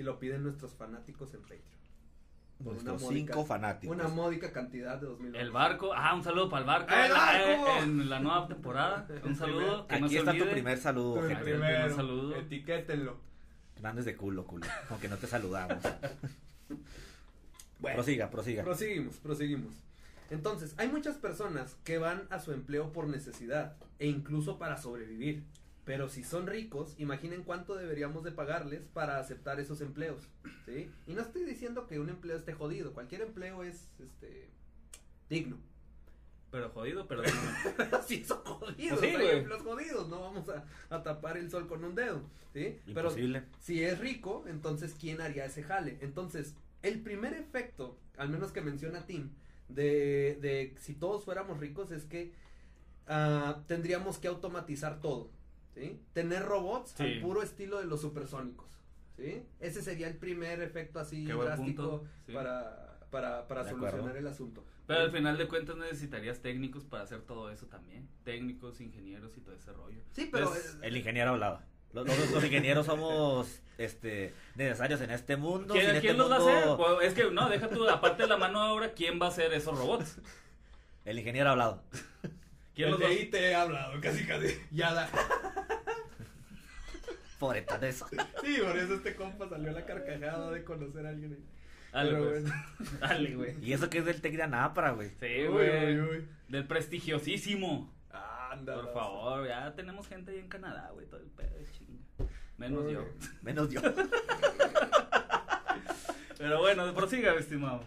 Si 0.00 0.04
lo 0.04 0.18
piden 0.18 0.44
nuestros 0.44 0.72
fanáticos 0.72 1.34
en 1.34 1.42
Patreon. 1.42 1.60
Nuestros 2.60 3.02
módica- 3.02 3.34
cinco 3.34 3.44
fanáticos. 3.44 3.94
Una 3.94 4.08
módica 4.08 4.50
cantidad 4.50 4.98
de 4.98 5.08
2000 5.08 5.36
El 5.36 5.50
barco. 5.50 5.92
Ah, 5.94 6.14
un 6.14 6.24
saludo 6.24 6.48
para 6.48 6.60
el 6.62 6.66
barco. 6.66 6.94
¡El 6.94 7.12
barco! 7.12 7.66
Eh, 7.66 7.78
En 7.82 8.08
la 8.08 8.18
nueva 8.18 8.48
temporada. 8.48 9.06
Un 9.26 9.36
saludo. 9.36 9.86
Que 9.86 10.00
no 10.00 10.06
Aquí 10.06 10.14
se 10.14 10.20
está 10.20 10.32
tu 10.32 10.48
primer 10.50 10.78
saludo, 10.78 11.28
El 11.28 11.38
primer 11.38 11.92
saludo. 11.94 12.34
Etiquétenlo. 12.34 13.18
Grandes 13.78 14.06
de 14.06 14.16
culo, 14.16 14.46
culo. 14.46 14.66
Aunque 14.88 15.06
no 15.08 15.18
te 15.18 15.26
saludamos. 15.26 15.84
Bueno. 17.78 17.96
Prosiga, 17.96 18.30
prosiga. 18.30 18.62
Proseguimos, 18.62 19.16
proseguimos. 19.16 19.72
Entonces, 20.30 20.74
hay 20.78 20.88
muchas 20.88 21.16
personas 21.16 21.76
que 21.84 21.96
van 21.98 22.22
a 22.30 22.38
su 22.40 22.52
empleo 22.52 22.92
por 22.92 23.06
necesidad 23.06 23.74
e 23.98 24.06
incluso 24.06 24.58
para 24.58 24.76
sobrevivir. 24.78 25.44
Pero 25.84 26.08
si 26.08 26.22
son 26.24 26.46
ricos, 26.46 26.94
imaginen 26.98 27.42
cuánto 27.42 27.74
deberíamos 27.74 28.22
de 28.22 28.32
pagarles 28.32 28.82
para 28.92 29.18
aceptar 29.18 29.58
esos 29.60 29.80
empleos, 29.80 30.22
¿sí? 30.66 30.90
Y 31.06 31.14
no 31.14 31.22
estoy 31.22 31.44
diciendo 31.44 31.86
que 31.86 31.98
un 31.98 32.08
empleo 32.10 32.36
esté 32.36 32.52
jodido, 32.52 32.92
cualquier 32.92 33.22
empleo 33.22 33.62
es, 33.64 33.88
este, 33.98 34.48
digno. 35.28 35.56
Pero 36.50 36.68
jodido, 36.70 37.06
pero 37.06 37.22
sí, 38.06 38.24
son 38.24 38.44
jodidos, 38.44 38.98
Pues 38.98 39.00
sí, 39.00 39.06
hay 39.16 39.16
güey. 39.16 39.38
empleos 39.38 39.62
jodidos, 39.62 40.08
no 40.08 40.20
vamos 40.20 40.48
a, 40.48 40.64
a 40.94 41.02
tapar 41.02 41.36
el 41.38 41.50
sol 41.50 41.66
con 41.68 41.82
un 41.84 41.94
dedo, 41.94 42.22
¿sí? 42.52 42.78
Pero 42.92 43.08
Imposible. 43.08 43.44
si 43.60 43.82
es 43.84 43.98
rico, 44.00 44.44
entonces 44.48 44.94
¿quién 45.00 45.20
haría 45.20 45.44
ese 45.46 45.62
jale? 45.62 45.98
Entonces, 46.02 46.54
el 46.82 47.00
primer 47.02 47.34
efecto, 47.34 47.96
al 48.16 48.28
menos 48.28 48.52
que 48.52 48.60
menciona 48.60 49.06
Tim, 49.06 49.30
de, 49.68 50.38
de 50.42 50.74
si 50.80 50.94
todos 50.94 51.24
fuéramos 51.24 51.58
ricos 51.60 51.90
es 51.92 52.04
que 52.04 52.32
ah, 53.06 53.62
tendríamos 53.68 54.18
que 54.18 54.26
automatizar 54.28 55.00
todo, 55.00 55.30
¿sí? 55.74 56.00
Tener 56.12 56.42
robots 56.44 56.94
Sí. 56.96 57.02
al 57.04 57.20
puro 57.20 57.42
estilo 57.42 57.78
de 57.78 57.86
los 57.86 58.00
supersónicos, 58.00 58.66
¿sí? 59.16 59.42
Ese 59.60 59.82
sería 59.82 60.08
el 60.08 60.16
primer 60.16 60.60
efecto 60.62 60.98
así 61.00 61.24
drástico 61.26 62.04
sí. 62.26 62.32
para, 62.32 62.98
para, 63.10 63.46
para 63.48 63.64
solucionar 63.64 63.94
acuerdo. 64.00 64.18
el 64.18 64.26
asunto. 64.26 64.64
Pero 64.86 65.02
al 65.02 65.12
final 65.12 65.38
de 65.38 65.46
cuentas 65.46 65.76
necesitarías 65.76 66.40
técnicos 66.40 66.84
para 66.84 67.04
hacer 67.04 67.20
todo 67.22 67.50
eso 67.50 67.66
también. 67.66 68.08
Técnicos, 68.24 68.80
ingenieros 68.80 69.36
y 69.36 69.40
todo 69.40 69.54
ese 69.54 69.72
rollo. 69.72 70.00
Sí, 70.12 70.28
pero... 70.32 70.46
Entonces, 70.48 70.74
eh, 70.82 70.88
El 70.88 70.96
ingeniero 70.96 71.30
hablaba. 71.30 71.64
Los, 71.92 72.06
los- 72.06 72.30
los 72.32 72.44
ingenieros 72.44 72.86
somos 72.86 73.60
este 73.78 74.32
necesarios 74.56 75.00
en 75.00 75.10
este 75.10 75.36
mundo. 75.36 75.74
¿Quién, 75.74 75.86
este 75.88 76.00
quién 76.00 76.18
los 76.18 76.28
va 76.30 76.36
a 76.36 76.38
hacer? 76.38 76.76
Pues, 76.76 77.08
es 77.08 77.14
que 77.14 77.30
no, 77.30 77.48
deja 77.48 77.68
tú, 77.68 77.88
aparte 77.88 78.24
de 78.24 78.28
la 78.28 78.36
mano 78.36 78.64
de 78.64 78.70
obra, 78.72 78.92
¿quién 78.92 79.20
va 79.20 79.26
a 79.26 79.28
hacer 79.28 79.52
esos 79.52 79.78
robots? 79.78 80.18
El 81.04 81.18
ingeniero 81.18 81.48
ha 81.48 81.52
hablado. 81.52 81.82
¿Quién 82.74 82.88
el 82.88 82.92
los 82.94 83.02
va 83.02 83.06
a 83.06 83.08
de 83.10 83.14
IT 83.22 83.34
he 83.34 83.54
hablado, 83.54 84.00
casi 84.00 84.24
casi. 84.26 84.56
Ya 84.70 84.92
da. 84.92 85.08
Por 87.40 87.56
eso. 87.56 88.06
Sí, 88.44 88.58
por 88.62 88.76
eso 88.78 88.94
este 88.94 89.16
compa 89.16 89.48
salió 89.48 89.70
a 89.70 89.72
la 89.72 89.84
carcajada 89.84 90.52
de 90.52 90.62
conocer 90.62 91.04
a 91.06 91.08
alguien. 91.08 91.38
Dale, 91.92 92.10
Pero 92.12 92.24
pues. 92.30 92.42
bueno. 92.42 92.54
Dale, 93.00 93.34
güey. 93.34 93.64
Y 93.64 93.72
eso 93.72 93.90
que 93.90 93.98
es 93.98 94.04
del 94.04 94.20
Tec 94.20 94.36
de 94.36 94.42
Anapra, 94.44 94.92
güey. 94.92 95.08
Sí, 95.18 95.46
güey. 95.46 95.98
uy, 95.98 96.00
uy. 96.18 96.28
Del 96.48 96.66
prestigiosísimo. 96.68 97.92
Anda, 98.12 98.74
Por 98.74 98.92
favor, 98.92 99.46
ya 99.48 99.74
tenemos 99.74 100.06
gente 100.08 100.32
ahí 100.32 100.38
en 100.38 100.48
Canadá, 100.48 100.90
güey, 100.92 101.06
todo 101.06 101.20
el 101.20 101.28
pedo, 101.28 101.56
chinga. 101.72 102.02
Menos 102.58 102.84
Uy. 102.84 102.92
yo. 102.94 103.04
Menos 103.42 103.70
yo. 103.70 103.80
Pero 106.38 106.58
bueno, 106.58 106.92
prosiga, 106.94 107.34
estimado. 107.34 107.84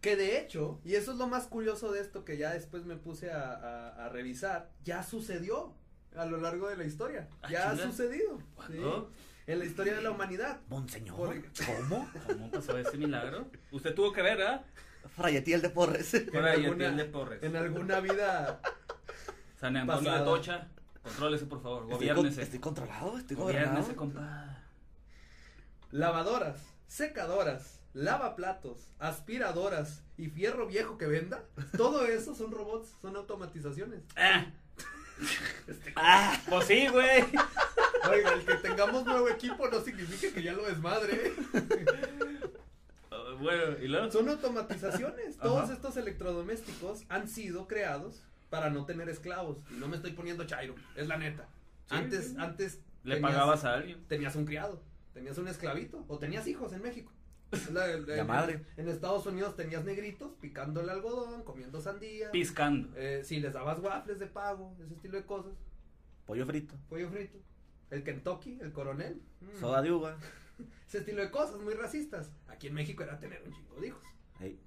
Que 0.00 0.16
de 0.16 0.40
hecho, 0.40 0.80
y 0.84 0.94
eso 0.96 1.12
es 1.12 1.18
lo 1.18 1.28
más 1.28 1.46
curioso 1.46 1.92
de 1.92 2.00
esto 2.00 2.24
que 2.24 2.36
ya 2.36 2.50
después 2.52 2.84
me 2.84 2.96
puse 2.96 3.30
a, 3.30 3.52
a- 3.52 4.06
a 4.06 4.08
revisar, 4.08 4.70
ya 4.84 5.02
sucedió 5.04 5.74
a 6.16 6.24
lo 6.26 6.36
largo 6.38 6.68
de 6.68 6.76
la 6.76 6.84
historia. 6.84 7.28
Ah, 7.42 7.50
ya 7.50 7.70
ha 7.70 7.76
sucedido. 7.76 8.38
sí, 8.38 8.44
¿Cuándo? 8.54 9.10
en 9.46 9.58
la 9.58 9.64
historia 9.64 9.94
de 9.96 10.02
la 10.02 10.10
humanidad. 10.12 10.60
Monseñor. 10.68 11.16
Por- 11.16 11.42
¿Cómo? 11.66 12.08
¿Cómo 12.26 12.50
pasó 12.50 12.76
ese 12.78 12.96
milagro? 12.96 13.46
Usted 13.72 13.94
tuvo 13.94 14.12
que 14.12 14.22
ver, 14.22 14.40
¿ah? 14.42 14.64
Frayetiel 15.16 15.60
de 15.62 15.70
Porres. 15.70 16.14
Alguna- 16.32 16.52
atiende 16.52 17.04
Porres. 17.06 17.42
En 17.42 17.56
alguna 17.56 18.00
vida 18.00 18.60
San 19.60 19.76
Antonio 19.76 20.02
pasada. 20.04 20.18
de 20.20 20.24
Tocha, 20.24 20.68
contrólese, 21.02 21.46
por 21.46 21.62
favor, 21.62 21.82
Estoy, 21.82 22.06
con- 22.08 22.16
gobiernese. 22.16 22.42
estoy 22.42 22.58
controlado, 22.60 23.18
estoy 23.18 23.36
Gobiernese, 23.36 23.94
compa. 23.96 24.58
lavadoras, 25.90 26.62
secadoras, 26.86 27.80
lavaplatos, 27.94 28.88
aspiradoras 28.98 30.02
y 30.16 30.28
fierro 30.28 30.66
viejo 30.66 30.98
que 30.98 31.06
venda, 31.06 31.44
todo 31.76 32.06
eso 32.06 32.34
son 32.34 32.52
robots, 32.52 32.94
son 33.02 33.16
automatizaciones. 33.16 34.02
Ah, 34.16 34.46
¡Ah! 35.96 36.40
pues 36.48 36.66
sí, 36.66 36.88
güey. 36.88 37.22
Oiga, 38.10 38.32
el 38.34 38.44
que 38.44 38.54
tengamos 38.56 39.04
nuevo 39.04 39.28
equipo 39.28 39.68
no 39.68 39.80
significa 39.80 40.32
que 40.34 40.42
ya 40.42 40.52
lo 40.52 40.64
desmadre. 40.66 41.32
Ah, 43.10 43.36
bueno, 43.40 43.76
¿y 43.82 43.88
luego? 43.88 44.10
Son 44.10 44.28
automatizaciones. 44.28 45.36
Todos 45.38 45.64
Ajá. 45.64 45.72
estos 45.74 45.96
electrodomésticos 45.96 47.04
han 47.08 47.28
sido 47.28 47.66
creados 47.68 48.22
para 48.50 48.70
no 48.70 48.84
tener 48.84 49.08
esclavos. 49.08 49.58
Y 49.70 49.74
no 49.74 49.88
me 49.88 49.96
estoy 49.96 50.12
poniendo 50.12 50.44
chairo, 50.44 50.74
es 50.96 51.06
la 51.08 51.16
neta. 51.18 51.46
Sí, 51.88 51.94
antes, 51.96 52.28
sí. 52.30 52.36
antes 52.38 52.80
Le 53.04 53.16
tenías- 53.16 53.30
pagabas 53.32 53.64
a 53.64 53.74
alguien. 53.74 54.04
tenías 54.08 54.34
un 54.36 54.44
criado, 54.46 54.82
tenías 55.14 55.38
un 55.38 55.48
esclavito 55.48 56.04
o 56.08 56.18
tenías 56.18 56.46
hijos 56.46 56.72
en 56.72 56.82
México. 56.82 57.12
La- 57.72 58.24
madre. 58.24 58.64
En 58.76 58.88
Estados 58.88 59.26
Unidos 59.26 59.56
tenías 59.56 59.84
negritos 59.84 60.32
picando 60.40 60.80
el 60.80 60.88
algodón, 60.88 61.42
comiendo 61.44 61.80
sandía. 61.80 62.30
Piscando. 62.30 62.90
Eh, 62.96 63.22
si 63.24 63.40
les 63.40 63.52
dabas 63.52 63.78
waffles 63.80 64.18
de 64.18 64.26
pago, 64.26 64.74
ese 64.82 64.94
estilo 64.94 65.18
de 65.18 65.26
cosas. 65.26 65.52
Pollo 66.26 66.46
frito. 66.46 66.74
Pollo 66.88 67.10
frito. 67.10 67.38
El 67.90 68.04
Kentucky, 68.04 68.58
el 68.62 68.72
coronel. 68.72 69.20
mm, 69.40 69.60
Soda 69.60 69.82
de 69.82 69.92
uva. 69.92 70.16
Ese 70.88 70.98
estilo 70.98 71.22
de 71.22 71.30
cosas 71.30 71.60
muy 71.60 71.74
racistas. 71.74 72.30
Aquí 72.48 72.68
en 72.68 72.74
México 72.74 73.02
era 73.02 73.18
tener 73.18 73.42
un 73.42 73.52
chingo 73.52 73.80
de 73.80 73.88
hijos. 73.88 74.02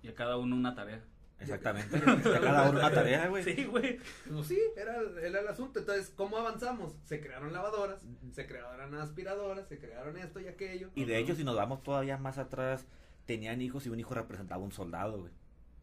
Y 0.02 0.08
a 0.08 0.14
cada 0.16 0.38
uno 0.38 0.56
una 0.56 0.74
tarea. 0.76 1.04
Exactamente. 1.40 1.98
A 1.98 2.40
cada 2.40 2.70
uno 2.70 2.80
una 2.80 2.92
tarea, 2.92 3.28
güey. 3.28 3.44
Sí, 3.44 3.64
güey. 3.66 4.00
Pues 4.32 4.48
sí, 4.48 4.60
era, 4.76 4.98
era 5.22 5.40
el 5.40 5.48
asunto. 5.48 5.80
Entonces, 5.80 6.12
¿cómo 6.16 6.38
avanzamos? 6.38 6.94
Se 7.04 7.22
crearon 7.22 7.54
lavadoras, 7.54 8.02
se 8.32 8.48
crearon 8.48 8.96
aspiradoras, 8.96 9.68
se 9.68 9.80
crearon 9.80 10.18
esto 10.18 10.40
y 10.40 10.48
aquello. 10.48 10.90
Y 10.96 11.06
de 11.06 11.18
hecho, 11.18 11.36
si 11.36 11.44
nos 11.44 11.56
vamos 11.56 11.84
todavía 11.84 12.18
más 12.18 12.38
atrás, 12.38 12.86
tenían 13.26 13.62
hijos 13.62 13.86
y 13.86 13.90
un 13.90 14.00
hijo 14.00 14.14
representaba 14.14 14.64
un 14.64 14.72
soldado, 14.72 15.20
güey. 15.20 15.34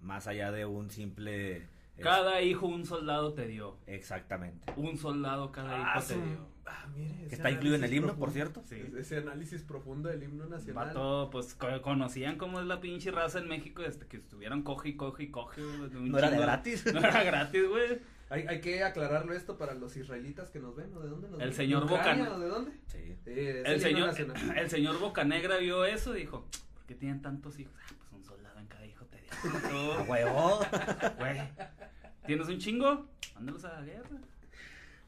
Más 0.01 0.27
allá 0.27 0.51
de 0.51 0.65
un 0.67 0.91
simple. 0.91 1.67
Es- 2.03 2.17
Cada 2.17 2.43
hijo 2.43 2.67
un 2.67 2.85
soldado 2.85 3.33
te 3.35 3.47
dio. 3.47 3.77
Exactamente. 3.87 4.73
Un 4.77 4.97
soldado 4.97 5.51
cada 5.53 5.79
hijo 5.79 5.89
Ah, 5.95 6.03
te 6.07 6.15
dio. 6.15 6.47
ah, 6.67 6.87
mire, 6.95 7.29
Que 7.29 7.35
está 7.35 7.51
incluido 7.51 7.77
en 7.77 7.85
el 7.85 7.93
himno, 7.95 8.15
por 8.17 8.31
cierto. 8.31 8.63
Sí. 8.67 8.83
Ese 8.99 9.19
análisis 9.19 9.63
profundo 9.63 10.09
del 10.09 10.23
himno 10.23 10.47
nacional. 10.47 10.89
Vato, 10.89 11.29
pues 11.31 11.55
co- 11.55 11.81
conocían 11.83 12.37
cómo 12.37 12.61
es 12.61 12.67
la 12.67 12.81
pinche 12.81 13.11
raza 13.11 13.39
en 13.39 13.49
México 13.49 13.83
desde 13.83 14.07
que 14.07 14.19
estuvieron 14.19 14.63
coge 14.63 14.91
y 14.91 14.97
coge 14.97 15.25
y 15.25 15.31
coge. 15.31 15.63
un 15.65 16.11
No 16.11 16.19
era 16.19 16.31
de 16.31 16.39
gratis. 16.39 16.85
No 16.95 16.99
era 17.01 17.23
gratis, 17.25 17.69
güey. 17.69 17.99
Hay, 18.31 18.47
hay 18.49 18.61
que 18.63 18.83
aclararlo 18.83 19.35
esto 19.35 19.59
para 19.59 19.75
los 19.75 19.95
israelitas 19.95 20.49
que 20.51 20.59
nos 20.59 20.75
ven, 20.75 20.91
¿o 20.97 21.01
de 21.01 21.09
dónde 21.11 21.29
nos 21.29 21.39
El 21.39 21.49
ven? 21.49 21.55
señor 21.57 21.87
¿De 21.87 21.95
Ucrania 21.95 22.25
Bocan- 22.31 22.33
o 22.37 22.41
de 22.41 22.49
dónde? 22.49 22.71
Sí. 22.87 22.99
Sí, 23.25 23.31
es 23.31 23.67
El 23.67 23.81
señor, 23.81 24.07
nacional. 24.07 24.37
el 24.59 24.71
señor 24.71 24.99
Bocanegra 24.99 25.59
vio 25.59 25.85
eso 25.85 26.17
y 26.17 26.21
dijo, 26.21 26.47
¿por 26.75 26.87
qué 26.87 26.95
tienen 26.95 27.21
tantos 27.21 27.59
hijos? 27.59 27.75
Ah, 27.87 27.93
pues 27.99 28.11
un 28.13 28.25
soldado 28.25 28.59
en 28.59 28.67
cada 28.69 28.87
hijo 28.87 29.05
te 29.05 29.19
dio. 29.21 29.31
Huevo. 30.09 30.61
Güey, 31.19 31.41
¿tienes 32.27 32.49
un 32.49 32.59
chingo? 32.59 33.09
Mándalos 33.35 33.65
a 33.65 33.81
la 33.81 33.83
guerra. 33.83 34.21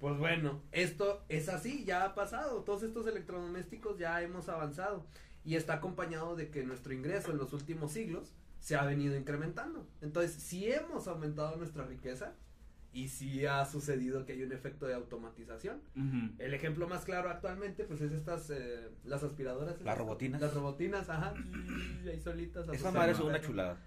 Pues 0.01 0.19
bueno, 0.19 0.61
esto 0.73 1.25
es 1.29 1.49
así, 1.49 1.85
ya 1.85 2.05
ha 2.05 2.15
pasado. 2.15 2.63
Todos 2.63 2.83
estos 2.83 3.07
electrodomésticos 3.07 3.99
ya 3.99 4.21
hemos 4.23 4.49
avanzado. 4.49 5.07
Y 5.45 5.57
está 5.57 5.75
acompañado 5.75 6.37
de 6.37 6.51
que 6.51 6.65
nuestro 6.65 6.93
ingreso 6.93 7.31
en 7.31 7.39
los 7.39 7.53
últimos 7.53 7.93
siglos 7.93 8.33
se 8.61 8.77
ha 8.77 8.85
venido 8.85 9.17
incrementando. 9.17 9.87
Entonces, 10.01 10.33
si 10.33 10.71
hemos 10.71 11.07
aumentado 11.07 11.57
nuestra 11.57 11.85
riqueza 11.85 12.35
y 12.95 13.09
si 13.09 13.45
ha 13.45 13.65
sucedido 13.65 14.25
que 14.25 14.33
hay 14.33 14.43
un 14.43 14.53
efecto 14.53 14.87
de 14.87 14.95
automatización. 14.95 15.83
El 16.39 16.55
ejemplo 16.55 16.89
más 16.89 17.05
claro 17.05 17.29
actualmente, 17.29 17.85
pues 17.85 18.01
es 18.01 18.13
estas, 18.13 18.49
eh, 18.51 18.89
las 19.05 19.23
aspiradoras. 19.25 19.81
Las 19.83 19.99
robotinas. 19.99 20.41
Las 20.41 20.55
robotinas, 20.55 21.11
ajá. 21.11 21.35
Y 22.05 22.09
ahí 22.09 22.21
solitas. 22.21 22.69
Esa 22.69 22.93
madre 22.93 23.13
es 23.13 23.21
una 23.21 23.41
chulada. 23.41 23.79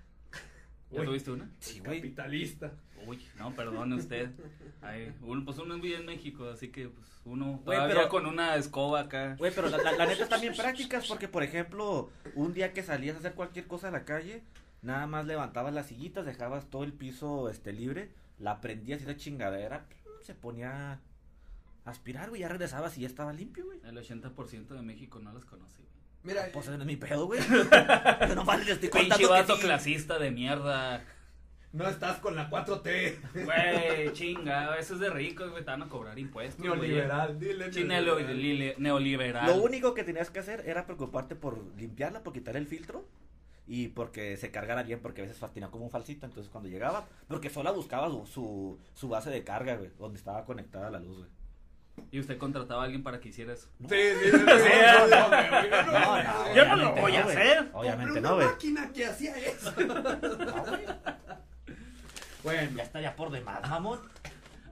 ¿Ya 0.92 1.02
Uy, 1.02 1.06
tuviste 1.08 1.32
una? 1.32 1.50
Sí, 1.60 1.80
güey. 1.80 1.98
Capitalista. 2.02 2.72
Uy, 3.06 3.20
no, 3.38 3.54
perdone 3.56 3.96
usted. 3.96 4.32
Ay, 4.82 5.14
uno, 5.22 5.44
pues 5.46 5.58
uno 5.58 5.76
vive 5.80 5.98
en 5.98 6.06
México, 6.06 6.48
así 6.50 6.70
que 6.70 6.88
pues 6.90 7.08
uno 7.26 7.60
Güey, 7.66 7.78
todavía 7.78 7.96
pero- 7.96 8.10
con 8.10 8.26
una 8.26 8.56
escoba 8.56 9.02
acá. 9.02 9.36
Güey, 9.38 9.52
pero 9.54 9.70
la, 9.70 9.78
la- 9.78 9.92
la 9.94 10.06
neta 10.06 10.24
están 10.24 10.42
bien 10.42 10.56
prácticas 10.56 11.06
porque, 11.08 11.28
por 11.28 11.44
ejemplo, 11.44 12.10
un 12.36 12.54
día 12.54 12.72
que 12.74 12.84
salías 12.84 13.16
a 13.16 13.20
hacer 13.20 13.34
cualquier 13.34 13.68
cosa 13.68 13.90
a 13.90 13.92
la 13.92 14.06
calle, 14.06 14.44
nada 14.82 15.08
más 15.08 15.26
levantabas 15.26 15.74
las 15.74 15.88
sillitas, 15.88 16.26
dejabas 16.26 16.70
todo 16.70 16.84
el 16.84 16.94
piso 16.94 17.50
este 17.50 17.74
libre, 17.74 18.10
la 18.40 18.62
prendías 18.62 19.02
y 19.02 19.04
esa 19.04 19.16
chingadera 19.18 19.86
se 20.22 20.34
ponía 20.36 20.94
a 20.94 21.00
aspirar, 21.86 22.30
güey, 22.30 22.42
ya 22.42 22.48
regresabas 22.50 22.98
y 22.98 23.02
ya 23.02 23.08
estaba 23.08 23.32
limpio, 23.34 23.66
güey. 23.66 23.80
El 23.84 23.98
80% 23.98 24.68
de 24.70 24.82
México 24.82 25.20
no 25.20 25.32
las 25.34 25.46
conoce, 25.46 25.82
güey. 25.82 25.97
Mira, 26.28 26.50
Pues 26.52 26.68
no 26.68 26.76
es 26.76 26.86
mi 26.86 26.98
pedo, 26.98 27.26
güey. 27.26 27.40
Yo 28.28 28.36
nomás 28.36 28.66
le 28.66 28.74
estoy 28.74 28.90
Pinche 28.90 29.10
contando 29.10 29.18
que 29.18 29.34
vato 29.34 29.56
sí. 29.56 29.62
clasista 29.62 30.20
de 30.20 30.30
mierda. 30.32 31.04
no 31.72 31.88
estás 31.88 32.18
con 32.20 32.36
la 32.36 32.50
4T. 32.50 33.46
Güey, 33.46 34.12
chinga, 34.14 34.78
eso 34.78 34.96
es 34.96 35.00
de 35.00 35.10
ricos, 35.10 35.50
güey, 35.50 35.64
te 35.64 35.72
van 35.72 35.84
a 35.84 35.90
cobrar 35.90 36.20
impuestos. 36.20 36.60
güey. 36.60 36.80
Neoliberal, 36.80 37.40
dile. 37.40 37.72
Sí, 37.72 37.86
neoliberal. 38.78 39.48
Lo 39.48 39.64
único 39.64 39.94
que 39.94 40.04
tenías 40.04 40.30
que 40.30 40.40
hacer 40.40 40.64
era 40.68 40.86
preocuparte 40.86 41.36
por 41.36 41.64
limpiarla, 41.78 42.24
por 42.24 42.34
quitar 42.34 42.58
el 42.58 42.68
filtro 42.68 43.06
y 43.66 43.90
porque 43.90 44.36
se 44.38 44.52
cargara 44.52 44.84
bien, 44.84 45.00
porque 45.02 45.22
a 45.22 45.26
veces 45.26 45.40
fascinaba 45.40 45.72
como 45.72 45.86
un 45.86 45.92
falsito. 45.92 46.26
Entonces, 46.26 46.52
cuando 46.52 46.70
llegaba, 46.70 47.08
porque 47.30 47.50
sola 47.50 47.72
buscaba 47.72 48.10
su, 48.10 48.26
su, 48.26 48.80
su 48.94 49.08
base 49.08 49.30
de 49.30 49.44
carga, 49.46 49.76
güey, 49.76 49.92
donde 49.98 50.18
estaba 50.20 50.44
conectada 50.46 50.90
la 50.90 51.00
luz, 51.00 51.20
güey. 51.20 51.30
Y 52.12 52.20
usted 52.20 52.38
contrataba 52.38 52.82
a 52.82 52.86
alguien 52.86 53.04
para 53.04 53.20
que 53.20 53.30
hiciera 53.30 53.54
eso. 53.54 53.68
Sí, 53.82 53.88
sí, 53.90 54.30
sí. 54.32 54.38
no, 54.46 55.08
no, 55.08 55.30
güey, 55.30 56.56
yo 56.56 56.66
no, 56.66 56.76
lo 56.78 56.92
voy 56.96 57.16
a 57.16 57.24
hacer. 57.26 57.70
Obviamente 57.74 58.22
no, 58.22 58.30
una 58.30 58.36
güey. 58.36 58.48
máquina 58.48 58.92
que 58.94 59.06
hacía 59.06 59.36
eso. 59.38 59.74
Bueno, 62.44 62.72
Ya 62.78 62.84
estaría 62.84 63.16
por 63.16 63.32
demás, 63.32 63.62
mamón. 63.70 64.00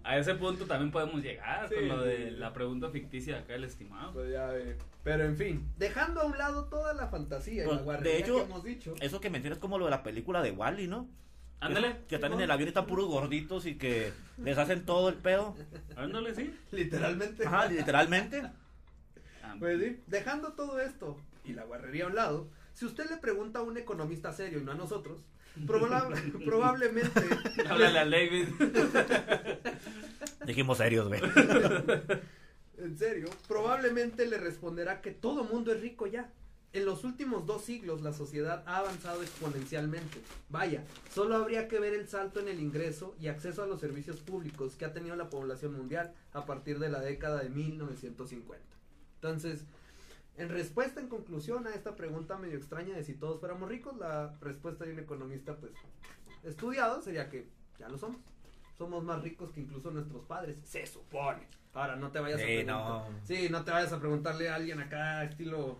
A 0.03 0.17
ese 0.17 0.35
punto 0.35 0.65
también 0.65 0.91
podemos 0.91 1.21
llegar 1.21 1.67
Sí, 1.67 1.75
con 1.75 1.87
lo 1.89 2.03
de 2.03 2.29
sí. 2.29 2.35
la 2.37 2.53
pregunta 2.53 2.89
ficticia 2.91 3.33
de 3.37 3.39
acá, 3.41 3.55
el 3.55 3.63
estimado. 3.63 4.13
pues 4.13 4.31
ya 4.31 4.45
ve. 4.47 4.77
Pero 5.03 5.25
en 5.25 5.35
fin, 5.35 5.67
dejando 5.77 6.21
a 6.21 6.25
un 6.25 6.37
lado 6.37 6.65
toda 6.65 6.93
la 6.93 7.07
fantasía 7.07 7.63
y 7.63 7.65
Pues, 7.65 7.77
la 7.77 7.83
guarrería 7.83 8.11
de 8.13 8.19
hecho, 8.19 8.35
que 8.37 8.43
hemos 8.43 8.63
dicho. 8.63 8.93
Eso 9.01 9.19
que 9.19 9.29
mencionas 9.31 9.57
como 9.59 9.77
lo 9.79 9.85
de 9.85 9.91
la 9.91 10.03
película 10.03 10.41
de 10.43 10.51
Wally, 10.51 10.87
¿no? 10.87 11.09
Ándale. 11.59 11.97
Que 12.07 12.15
están 12.15 12.33
en 12.33 12.41
el 12.41 12.51
avión 12.51 12.67
y 12.67 12.69
están 12.69 12.85
puros 12.85 13.07
gorditos 13.07 13.65
y 13.65 13.75
que 13.75 14.13
les 14.37 14.57
hacen 14.57 14.85
todo 14.85 15.09
el 15.09 15.15
pedo. 15.15 15.55
Ándale, 15.95 16.35
sí. 16.35 16.53
Literalmente. 16.71 17.45
Ajá, 17.47 17.65
literalmente. 17.67 18.43
Ah, 19.43 19.55
Pues 19.59 19.79
sí, 19.81 19.99
dejando 20.07 20.53
todo 20.53 20.79
esto 20.79 21.17
y 21.43 21.53
la 21.53 21.63
guarrería 21.63 22.05
a 22.05 22.07
un 22.07 22.15
lado, 22.15 22.49
si 22.73 22.85
usted 22.85 23.09
le 23.09 23.17
pregunta 23.17 23.59
a 23.59 23.61
un 23.63 23.77
economista 23.77 24.31
serio 24.33 24.59
y 24.59 24.63
no 24.63 24.71
a 24.73 24.75
nosotros, 24.75 25.21
probable- 25.65 26.15
probablemente 26.45 27.21
Háblale 27.69 27.99
al 27.99 28.11
David. 28.11 28.47
Dijimos 30.45 30.77
serios, 30.77 31.07
güey. 31.07 31.21
En 32.77 32.97
serio, 32.97 33.27
probablemente 33.47 34.25
le 34.27 34.37
responderá 34.37 35.01
que 35.01 35.11
todo 35.11 35.43
mundo 35.45 35.71
es 35.71 35.79
rico 35.81 36.07
ya. 36.07 36.29
En 36.75 36.83
los 36.83 37.05
últimos 37.05 37.45
dos 37.45 37.63
siglos 37.63 38.01
la 38.01 38.11
sociedad 38.11 38.61
ha 38.67 38.79
avanzado 38.79 39.21
exponencialmente. 39.21 40.19
Vaya, 40.49 40.83
solo 41.09 41.37
habría 41.37 41.69
que 41.69 41.79
ver 41.79 41.93
el 41.93 42.09
salto 42.09 42.41
en 42.41 42.49
el 42.49 42.59
ingreso 42.59 43.15
y 43.17 43.29
acceso 43.29 43.63
a 43.63 43.65
los 43.65 43.79
servicios 43.79 44.19
públicos 44.19 44.75
que 44.75 44.83
ha 44.83 44.91
tenido 44.91 45.15
la 45.15 45.29
población 45.29 45.71
mundial 45.71 46.13
a 46.33 46.45
partir 46.45 46.79
de 46.79 46.89
la 46.89 46.99
década 46.99 47.41
de 47.41 47.47
1950. 47.47 48.61
Entonces, 49.15 49.63
en 50.35 50.49
respuesta, 50.49 50.99
en 50.99 51.07
conclusión 51.07 51.65
a 51.65 51.73
esta 51.73 51.95
pregunta 51.95 52.37
medio 52.37 52.57
extraña 52.57 52.93
de 52.93 53.05
si 53.05 53.13
todos 53.13 53.39
fuéramos 53.39 53.69
ricos, 53.69 53.95
la 53.95 54.35
respuesta 54.41 54.83
de 54.83 54.91
un 54.91 54.99
economista, 54.99 55.55
pues, 55.55 55.71
estudiado 56.43 57.01
sería 57.01 57.29
que 57.29 57.47
ya 57.79 57.87
lo 57.87 57.97
somos. 57.97 58.19
Somos 58.77 59.01
más 59.01 59.23
ricos 59.23 59.49
que 59.51 59.61
incluso 59.61 59.91
nuestros 59.91 60.25
padres, 60.25 60.57
se 60.65 60.85
supone. 60.85 61.47
Ahora, 61.73 61.95
no 61.95 62.11
te 62.11 62.19
vayas 62.19 62.41
a 62.41 62.43
preguntar. 62.43 62.75
no. 62.75 63.05
Sí, 63.23 63.47
no 63.49 63.63
te 63.63 63.71
vayas 63.71 63.93
a 63.93 63.99
preguntarle 64.01 64.49
a 64.49 64.55
alguien 64.55 64.81
acá, 64.81 65.23
estilo 65.23 65.77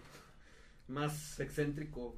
más 0.87 1.39
excéntrico. 1.39 2.15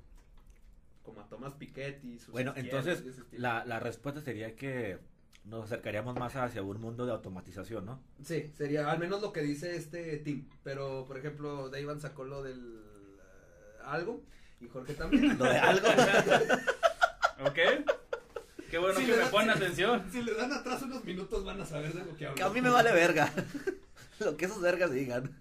como 1.03 1.21
a 1.21 1.27
Tomás 1.29 1.53
Piketty. 1.53 2.19
sus 2.19 2.29
Bueno, 2.29 2.53
entonces 2.57 3.03
la, 3.31 3.63
la 3.65 3.79
respuesta 3.79 4.19
sería 4.21 4.55
que 4.55 4.99
nos 5.45 5.63
acercaríamos 5.65 6.15
más 6.19 6.35
hacia 6.35 6.61
un 6.61 6.81
mundo 6.81 7.05
de 7.05 7.13
automatización, 7.13 7.85
¿no? 7.85 8.01
Sí, 8.21 8.51
sería 8.57 8.91
al 8.91 8.99
menos 8.99 9.21
lo 9.21 9.31
que 9.31 9.41
dice 9.41 9.75
este 9.77 10.17
team. 10.17 10.49
Pero, 10.63 11.05
por 11.07 11.17
ejemplo, 11.17 11.69
Dayvan 11.69 12.01
sacó 12.01 12.25
lo 12.25 12.43
del 12.43 12.57
eh, 12.59 13.77
algo 13.85 14.21
y 14.59 14.67
Jorge 14.67 14.93
también. 14.95 15.37
Lo 15.39 15.45
de 15.45 15.57
algo. 15.57 15.87
¿Ok? 17.45 17.59
Qué 18.69 18.77
bueno 18.79 18.99
que 18.99 19.07
me 19.07 19.15
da- 19.15 19.31
ponen 19.31 19.49
atención. 19.51 20.03
si 20.11 20.21
le 20.21 20.33
dan 20.33 20.51
atrás 20.51 20.81
unos 20.81 21.05
minutos 21.05 21.45
van 21.45 21.61
a 21.61 21.65
saber 21.65 21.93
de 21.93 22.03
lo 22.03 22.17
que 22.17 22.25
hablo. 22.25 22.35
Que 22.35 22.43
a 22.43 22.49
mí 22.49 22.59
me 22.61 22.69
vale 22.69 22.91
verga. 22.93 23.31
Lo 24.19 24.35
que 24.35 24.45
esos 24.45 24.59
vergas 24.61 24.91
digan. 24.91 25.33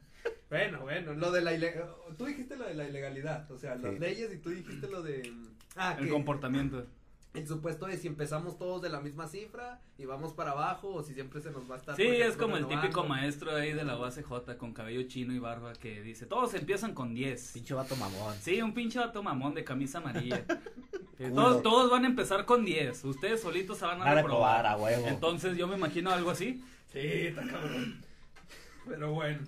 Bueno, 0.48 0.80
bueno, 0.82 1.14
lo 1.14 1.32
de 1.32 1.42
la 1.42 1.52
ilegalidad. 1.54 1.94
Tú 2.16 2.26
dijiste 2.26 2.56
lo 2.56 2.66
de 2.66 2.74
la 2.74 2.84
ilegalidad, 2.88 3.50
o 3.50 3.58
sea, 3.58 3.74
las 3.76 3.98
leyes 3.98 4.32
y 4.32 4.38
tú 4.38 4.50
dijiste 4.50 4.88
lo 4.88 5.02
de. 5.02 5.32
Ah, 5.74 5.96
El 5.98 6.06
que 6.06 6.10
comportamiento. 6.12 6.86
el 7.34 7.46
supuesto 7.46 7.86
de 7.86 7.96
si 7.98 8.06
empezamos 8.06 8.56
todos 8.56 8.80
de 8.80 8.88
la 8.88 9.00
misma 9.00 9.26
cifra 9.28 9.80
y 9.98 10.06
vamos 10.06 10.32
para 10.32 10.52
abajo 10.52 10.88
o 10.94 11.02
si 11.02 11.12
siempre 11.12 11.40
se 11.42 11.50
nos 11.50 11.68
va 11.70 11.74
a 11.74 11.78
estar. 11.78 11.96
Sí, 11.96 12.06
es 12.06 12.36
como 12.36 12.56
el 12.56 12.66
típico 12.66 13.04
maestro 13.04 13.54
ahí 13.54 13.72
de 13.72 13.84
la 13.84 13.98
UACJ 13.98 14.56
con 14.56 14.72
cabello 14.72 15.02
chino 15.08 15.34
y 15.34 15.38
barba 15.38 15.72
que 15.74 16.00
dice, 16.02 16.26
todos 16.26 16.54
empiezan 16.54 16.94
con 16.94 17.12
10. 17.12 17.52
Pinche 17.52 17.74
vato 17.74 17.94
mamón. 17.96 18.34
Sí, 18.40 18.62
un 18.62 18.72
pinche 18.72 18.98
vato 19.00 19.22
mamón 19.22 19.52
de 19.54 19.64
camisa 19.64 19.98
amarilla. 19.98 20.44
Todos, 21.34 21.62
todos 21.62 21.90
van 21.90 22.04
a 22.04 22.08
empezar 22.08 22.44
con 22.44 22.62
10. 22.62 23.04
Ustedes 23.06 23.40
solitos 23.40 23.78
se 23.78 23.86
van 23.86 24.02
a 24.02 24.04
de 24.04 24.16
reprobar. 24.16 24.60
probar, 24.60 24.66
a 24.66 24.76
huevo. 24.76 25.06
Entonces 25.08 25.56
yo 25.56 25.66
me 25.66 25.74
imagino 25.76 26.10
algo 26.10 26.30
así. 26.30 26.62
Sí, 26.92 26.98
está 27.00 27.40
cabrón. 27.46 28.04
Pero 28.86 29.12
bueno, 29.14 29.40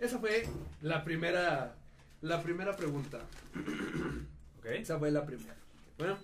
esa 0.00 0.18
fue 0.18 0.46
la 0.82 1.04
primera. 1.04 1.74
La 2.20 2.42
primera 2.42 2.74
pregunta. 2.74 3.20
Ok. 4.58 4.66
Esa 4.66 4.98
fue 4.98 5.10
la 5.10 5.26
primera. 5.26 5.54
Bueno, 5.98 6.16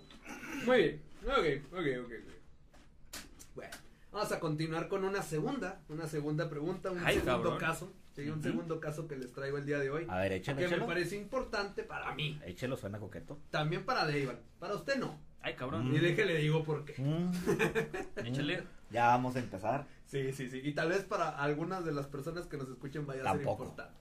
muy 0.64 0.78
bien. 0.78 1.02
Ok, 1.24 1.72
ok, 1.72 1.86
ok. 2.04 2.12
ok. 2.16 3.20
Bueno, 3.54 3.70
vamos 4.12 4.32
a 4.32 4.40
continuar 4.40 4.88
con 4.88 5.04
una 5.04 5.22
segunda. 5.22 5.80
Una 5.88 6.06
segunda 6.06 6.48
pregunta, 6.48 6.90
un 6.90 6.98
Ay, 7.04 7.16
segundo 7.16 7.42
cabrón. 7.42 7.58
caso. 7.58 7.92
Sí, 8.14 8.28
un 8.28 8.42
segundo 8.42 8.80
caso 8.80 9.06
que 9.06 9.16
les 9.16 9.32
traigo 9.32 9.58
el 9.58 9.66
día 9.66 9.78
de 9.78 9.90
hoy. 9.90 10.06
A 10.08 10.18
ver, 10.18 10.32
échelo, 10.32 10.58
que 10.58 10.68
me 10.68 10.84
parece 10.84 11.16
importante 11.16 11.84
para 11.84 12.14
mí. 12.14 12.40
Échelo, 12.44 12.76
suena 12.76 12.98
coqueto. 12.98 13.38
También 13.50 13.84
para 13.84 14.04
Deivan. 14.06 14.40
Para 14.58 14.74
usted 14.74 14.96
no. 14.96 15.18
Ay, 15.42 15.54
cabrón. 15.54 15.90
Mm. 15.90 15.94
Y 15.94 15.98
déjele 16.00 16.36
digo 16.38 16.64
por 16.64 16.84
qué. 16.84 16.94
Échale. 18.24 18.64
Ya 18.90 19.06
vamos 19.06 19.36
a 19.36 19.38
empezar. 19.38 19.86
Sí, 20.10 20.32
sí, 20.32 20.50
sí. 20.50 20.60
Y 20.64 20.72
tal 20.72 20.88
vez 20.88 21.04
para 21.04 21.28
algunas 21.28 21.84
de 21.84 21.92
las 21.92 22.06
personas 22.06 22.46
que 22.46 22.56
nos 22.56 22.68
escuchen 22.68 23.06
vaya 23.06 23.20
a 23.20 23.24
Tampoco. 23.24 23.64
ser 23.64 23.68
importante. 23.70 24.00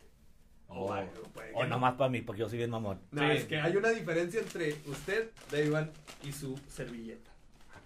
O, 0.67 0.87
puede 0.87 1.49
que 1.49 1.55
o 1.55 1.63
no. 1.63 1.69
nomás 1.69 1.93
para 1.95 2.09
mí, 2.09 2.21
porque 2.21 2.39
yo 2.41 2.49
soy 2.49 2.57
bien 2.57 2.69
mamón. 2.71 2.99
No, 3.11 3.21
Sí. 3.21 3.37
es 3.37 3.45
que 3.45 3.59
hay 3.59 3.75
una 3.75 3.89
diferencia 3.89 4.39
entre 4.39 4.73
usted, 4.87 5.29
Deivan, 5.51 5.91
y 6.23 6.31
su 6.31 6.57
servilleta. 6.67 7.29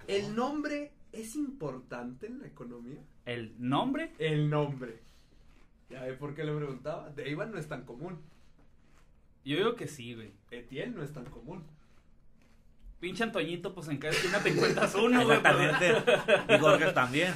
¿El 0.07 0.35
nombre 0.35 0.91
es 1.11 1.35
importante 1.35 2.27
en 2.27 2.39
la 2.39 2.47
economía? 2.47 2.99
El 3.25 3.53
nombre. 3.57 4.11
El 4.19 4.49
nombre. 4.49 4.99
¿Ya 5.89 6.01
ve 6.03 6.13
por 6.13 6.33
qué 6.33 6.43
le 6.45 6.53
preguntaba? 6.55 7.09
Deivan 7.09 7.51
no 7.51 7.57
es 7.57 7.67
tan 7.67 7.83
común. 7.85 8.21
Yo 9.45 9.57
digo 9.57 9.75
que 9.75 9.87
sí, 9.87 10.13
güey. 10.15 10.31
Etienne 10.51 10.95
no 10.95 11.03
es 11.03 11.11
tan 11.13 11.25
común. 11.25 11.63
Pinche 12.99 13.23
Antoñito, 13.23 13.73
pues 13.75 13.89
en 13.89 13.97
cada 13.97 14.13
esquina 14.13 14.39
te 14.39 14.49
encuentras 14.49 14.95
uno, 14.95 15.23
güey. 15.25 15.37
Exactamente. 15.37 16.53
Y 16.53 16.57
Jorge 16.57 16.91
también. 16.93 17.33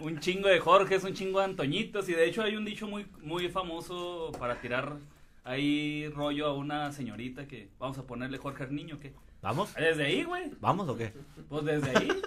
Un 0.00 0.20
chingo 0.20 0.48
de 0.48 0.60
Jorges, 0.60 1.04
un 1.04 1.14
chingo 1.14 1.38
de 1.40 1.46
Antoñitos. 1.46 2.08
Y 2.08 2.12
de 2.12 2.26
hecho 2.26 2.42
hay 2.42 2.56
un 2.56 2.64
dicho 2.64 2.86
muy, 2.86 3.06
muy 3.20 3.48
famoso 3.48 4.32
para 4.38 4.60
tirar 4.60 4.96
ahí 5.44 6.08
rollo 6.08 6.46
a 6.46 6.54
una 6.54 6.92
señorita 6.92 7.46
que 7.46 7.70
vamos 7.78 7.98
a 7.98 8.06
ponerle 8.06 8.38
Jorge 8.38 8.64
al 8.64 8.74
niño, 8.74 8.98
¿qué? 9.00 9.12
¿Vamos? 9.40 9.74
Desde 9.74 10.04
ahí, 10.04 10.24
güey. 10.24 10.50
¿Vamos 10.60 10.88
o 10.88 10.96
qué? 10.96 11.12
Pues 11.48 11.64
desde 11.64 11.96
ahí. 11.96 12.08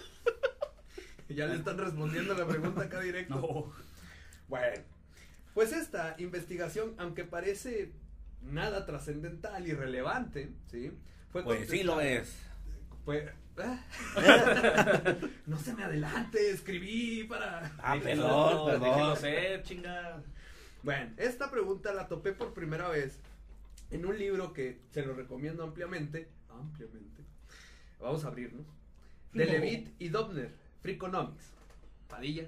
Ya 1.29 1.47
le 1.47 1.55
están 1.55 1.77
respondiendo 1.77 2.34
la 2.34 2.45
pregunta 2.45 2.81
acá 2.81 2.99
directo. 2.99 3.36
No. 3.36 3.71
Bueno, 4.49 4.84
pues 5.53 5.71
esta 5.71 6.15
investigación, 6.17 6.93
aunque 6.97 7.23
parece 7.23 7.93
nada 8.41 8.86
trascendental 8.86 9.65
y 9.65 9.71
relevante, 9.71 10.51
¿sí? 10.69 10.91
Fue 11.31 11.43
Pues 11.43 11.69
sí 11.69 11.84
lo 11.84 12.01
es. 12.01 12.36
Ah. 13.58 13.80
no 15.45 15.60
se 15.60 15.74
me 15.74 15.84
adelante, 15.84 16.52
escribí 16.52 17.26
para... 17.26 17.71
Ah, 17.80 17.97
perdón, 18.02 18.71
perdón. 18.71 19.17
ser, 19.17 19.63
chinga. 19.63 20.24
Bueno, 20.84 21.12
esta 21.17 21.52
pregunta 21.52 21.93
la 21.93 22.08
topé 22.08 22.34
por 22.34 22.54
primera 22.54 22.88
vez 22.89 23.19
en 23.91 24.06
un 24.06 24.17
libro 24.17 24.54
que 24.54 24.80
se 24.91 25.06
lo 25.06 25.13
recomiendo 25.13 25.63
ampliamente. 25.63 26.28
Ampliamente. 26.50 27.21
Vamos 28.00 28.26
a 28.26 28.30
abrirnos. 28.30 28.65
De 29.34 29.45
No. 29.45 29.52
Levitt 29.52 29.89
y 30.00 30.10
Dobner, 30.10 30.52
Freakonomics. 30.82 31.52
Padilla, 32.10 32.47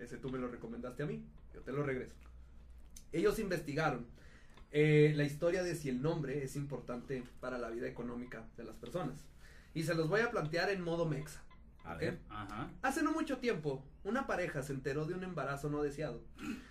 ese 0.00 0.16
tú 0.16 0.30
me 0.30 0.38
lo 0.38 0.48
recomendaste 0.48 1.02
a 1.02 1.06
mí, 1.06 1.22
yo 1.54 1.60
te 1.60 1.72
lo 1.72 1.82
regreso. 1.84 2.14
Ellos 3.12 3.38
investigaron 3.38 4.06
eh, 4.72 5.12
la 5.14 5.24
historia 5.24 5.62
de 5.62 5.74
si 5.74 5.88
el 5.88 6.00
nombre 6.00 6.42
es 6.42 6.56
importante 6.56 7.22
para 7.40 7.58
la 7.58 7.70
vida 7.70 7.86
económica 7.86 8.44
de 8.56 8.64
las 8.64 8.76
personas. 8.76 9.24
Y 9.74 9.82
se 9.84 9.94
los 9.94 10.08
voy 10.08 10.20
a 10.20 10.30
plantear 10.30 10.70
en 10.70 10.82
modo 10.82 11.06
mexa. 11.06 11.42
A 11.84 11.94
ver. 11.94 12.18
Ajá. 12.28 12.70
Hace 12.82 13.02
no 13.02 13.12
mucho 13.12 13.38
tiempo, 13.38 13.84
una 14.04 14.26
pareja 14.26 14.62
se 14.62 14.72
enteró 14.72 15.06
de 15.06 15.14
un 15.14 15.24
embarazo 15.24 15.70
no 15.70 15.82
deseado. 15.82 16.22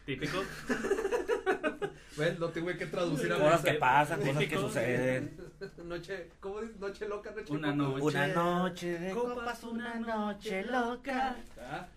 Típico. 0.05 0.37
¿Ves? 2.17 2.39
Lo 2.39 2.49
tuve 2.49 2.77
que 2.77 2.85
traducir 2.85 3.31
a 3.31 3.37
Cosas 3.37 3.61
que 3.61 3.73
pasan, 3.73 4.19
cosas 4.19 4.45
que 4.45 4.55
suceden. 4.55 5.37
Noche, 5.85 6.29
¿cómo 6.39 6.61
dices? 6.61 6.79
Noche 6.79 7.07
loca, 7.07 7.31
noche 7.31 7.53
Una 7.53 7.73
noche. 7.73 8.03
Una 8.03 8.27
noche 8.27 8.99
de 8.99 9.11
Copas, 9.11 9.35
copas, 9.35 9.63
una 9.63 9.95
noche 9.99 10.63
loca. 10.63 11.35
Ah. 11.59 11.87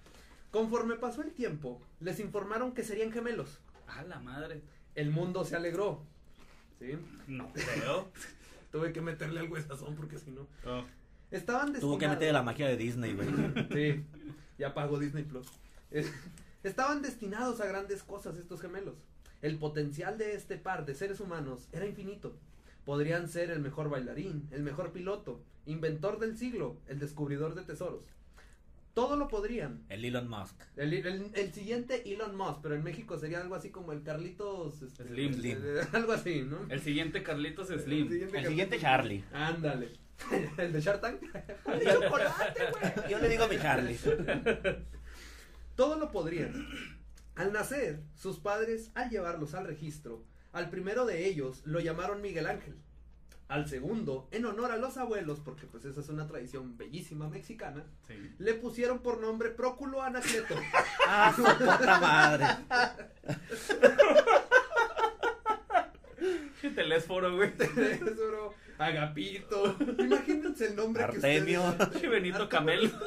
Conforme 0.50 0.96
pasó 0.96 1.22
el 1.22 1.32
tiempo, 1.32 1.80
les 2.00 2.20
informaron 2.20 2.72
que 2.72 2.84
serían 2.84 3.10
gemelos. 3.12 3.60
A 3.86 4.02
la 4.02 4.20
madre. 4.20 4.62
El 4.94 5.10
mundo 5.10 5.44
se 5.44 5.56
alegró. 5.56 6.04
¿Sí? 6.78 6.98
No 7.26 7.52
creo. 7.52 8.10
Tuve 8.72 8.92
que 8.92 9.00
meterle 9.00 9.40
algo 9.40 9.54
de 9.56 9.62
sazón 9.62 9.94
porque 9.94 10.18
si 10.18 10.32
no. 10.32 10.48
Oh. 10.66 10.82
Estaban 11.30 11.72
destinados. 11.72 11.80
Tuvo 11.80 11.98
que 11.98 12.08
meter 12.08 12.32
la 12.32 12.42
magia 12.42 12.66
de 12.66 12.76
Disney, 12.76 13.14
güey. 13.14 13.28
Sí, 13.72 14.04
ya 14.58 14.74
pagó 14.74 14.98
Disney 14.98 15.22
Plus. 15.22 15.46
Eh, 15.90 16.10
Estaban 16.62 17.02
destinados 17.02 17.60
a 17.60 17.66
grandes 17.66 18.04
cosas 18.04 18.38
estos 18.38 18.60
gemelos. 18.60 18.94
El 19.40 19.58
potencial 19.58 20.16
de 20.16 20.34
este 20.34 20.56
par 20.56 20.86
de 20.86 20.94
seres 20.94 21.18
humanos 21.18 21.68
era 21.72 21.86
infinito. 21.86 22.36
Podrían 22.84 23.28
ser 23.28 23.50
el 23.50 23.60
mejor 23.60 23.90
bailarín, 23.90 24.48
el 24.52 24.62
mejor 24.62 24.92
piloto, 24.92 25.40
inventor 25.66 26.20
del 26.20 26.36
siglo, 26.36 26.76
el 26.86 27.00
descubridor 27.00 27.56
de 27.56 27.62
tesoros. 27.62 28.04
Todo 28.94 29.16
lo 29.16 29.28
podrían. 29.28 29.84
El 29.88 30.04
Elon 30.04 30.28
Musk. 30.28 30.54
El, 30.76 30.92
el- 30.92 31.30
el 31.34 31.52
siguiente 31.54 32.12
Elon 32.12 32.36
Musk, 32.36 32.60
pero 32.62 32.74
en 32.74 32.84
México 32.84 33.18
sería 33.18 33.40
algo 33.40 33.54
así 33.54 33.70
como 33.70 33.92
el 33.92 34.02
Carlitos 34.02 34.82
este, 34.82 35.04
Slim. 35.04 35.32
Slim. 35.34 35.58
eh, 35.64 35.80
algo 35.92 36.12
así, 36.12 36.42
¿no? 36.42 36.58
El 36.68 36.80
siguiente 36.82 37.22
Carlitos 37.22 37.70
El 37.70 37.80
Slim. 37.80 38.08
siguiente 38.08 38.24
El 38.26 38.32
Carlitos- 38.44 38.48
siguiente 38.50 38.78
Charlie. 38.80 39.24
Ándale. 39.32 39.92
el 40.58 40.72
de 40.72 40.80
Shark 40.80 41.00
Tank. 41.00 41.22
El 41.66 41.80
chocolate, 42.02 42.62
güey. 42.70 43.10
Yo 43.10 43.18
le 43.18 43.28
digo 43.30 43.44
a 43.44 43.48
mi 43.48 43.58
Charlie. 43.58 43.98
Todo 45.74 45.96
lo 45.98 46.10
podrían. 46.10 46.52
Al 47.34 47.52
nacer, 47.52 48.00
sus 48.14 48.38
padres, 48.38 48.90
al 48.94 49.08
llevarlos 49.08 49.54
al 49.54 49.66
registro, 49.66 50.22
al 50.52 50.68
primero 50.68 51.06
de 51.06 51.26
ellos 51.26 51.62
lo 51.64 51.80
llamaron 51.80 52.20
Miguel 52.20 52.46
Ángel. 52.46 52.76
Al 53.52 53.68
segundo, 53.68 54.28
en 54.30 54.46
honor 54.46 54.72
a 54.72 54.78
los 54.78 54.96
abuelos, 54.96 55.38
porque 55.40 55.66
pues 55.66 55.84
esa 55.84 56.00
es 56.00 56.08
una 56.08 56.26
tradición 56.26 56.78
bellísima 56.78 57.28
mexicana, 57.28 57.84
Sí. 58.08 58.14
le 58.38 58.54
pusieron 58.54 59.00
por 59.00 59.20
nombre 59.20 59.50
Próculo 59.50 60.00
Anacleto. 60.02 60.54
Ah, 61.06 61.30
su 61.36 61.42
puta 61.42 62.00
madre. 62.00 62.46
Qué 66.62 66.70
telésforo, 66.70 67.36
güey. 67.36 67.50
Bro. 67.50 68.54
Agapito. 68.78 69.76
Imagínense 69.98 70.68
el 70.68 70.76
nombre 70.76 71.02
Artemio. 71.02 71.76
que 71.76 71.82
ustedes... 71.84 72.10
Benito 72.10 72.48
Camelo. 72.48 72.88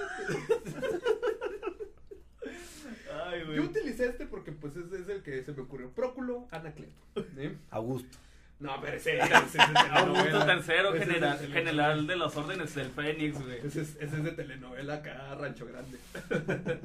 Ay, 3.25 3.39
Yo 3.39 3.45
güey. 3.47 3.59
utilicé 3.59 4.05
este 4.07 4.27
porque 4.27 4.51
pues 4.51 4.75
ese 4.75 5.01
es 5.01 5.07
el 5.09 5.23
que 5.23 5.43
se 5.43 5.53
me 5.53 5.61
ocurrió. 5.63 5.89
Próculo 5.91 6.47
Anacleto. 6.51 7.01
¿eh? 7.37 7.57
Augusto. 7.71 8.17
No, 8.59 8.79
pero 8.81 8.95
ese, 8.97 9.17
ese 9.17 9.33
es 9.35 9.53
de 9.53 9.59
telenovela. 9.73 10.45
Tercero, 10.45 10.89
Ese 10.95 10.97
es 11.03 11.07
de 11.07 11.13
general, 11.13 11.37
telenovela. 11.37 11.53
general 11.71 12.07
de 12.07 12.15
las 12.15 12.35
órdenes 12.37 12.75
del 12.75 12.89
Fénix, 12.89 13.41
güey. 13.41 13.57
Ese 13.65 13.81
es, 13.81 13.95
ese 13.99 14.05
es 14.17 14.23
de 14.23 14.31
telenovela 14.31 14.93
acá, 14.95 15.35
Rancho 15.35 15.65
Grande. 15.65 15.97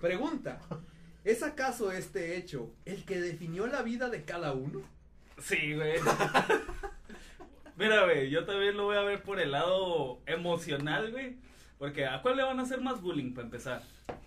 Pregunta. 0.00 0.60
¿Es 1.24 1.42
acaso 1.42 1.92
este 1.92 2.36
hecho 2.36 2.70
el 2.84 3.04
que 3.04 3.20
definió 3.20 3.66
la 3.66 3.82
vida 3.82 4.08
de 4.08 4.24
cada 4.24 4.52
uno? 4.52 4.80
Sí, 5.38 5.74
güey. 5.74 5.94
Mira, 7.76 8.04
güey, 8.04 8.30
yo 8.30 8.44
también 8.44 8.76
lo 8.76 8.84
voy 8.84 8.96
a 8.96 9.02
ver 9.02 9.22
por 9.22 9.40
el 9.40 9.52
lado 9.52 10.20
emocional, 10.26 11.10
güey. 11.12 11.36
Porque 11.80 12.06
¿a 12.06 12.20
cuál 12.22 12.36
le 12.36 12.42
van 12.44 12.60
a 12.60 12.62
hacer 12.62 12.80
más 12.80 13.00
bullying 13.00 13.32
para 13.32 13.46
empezar? 13.46 13.82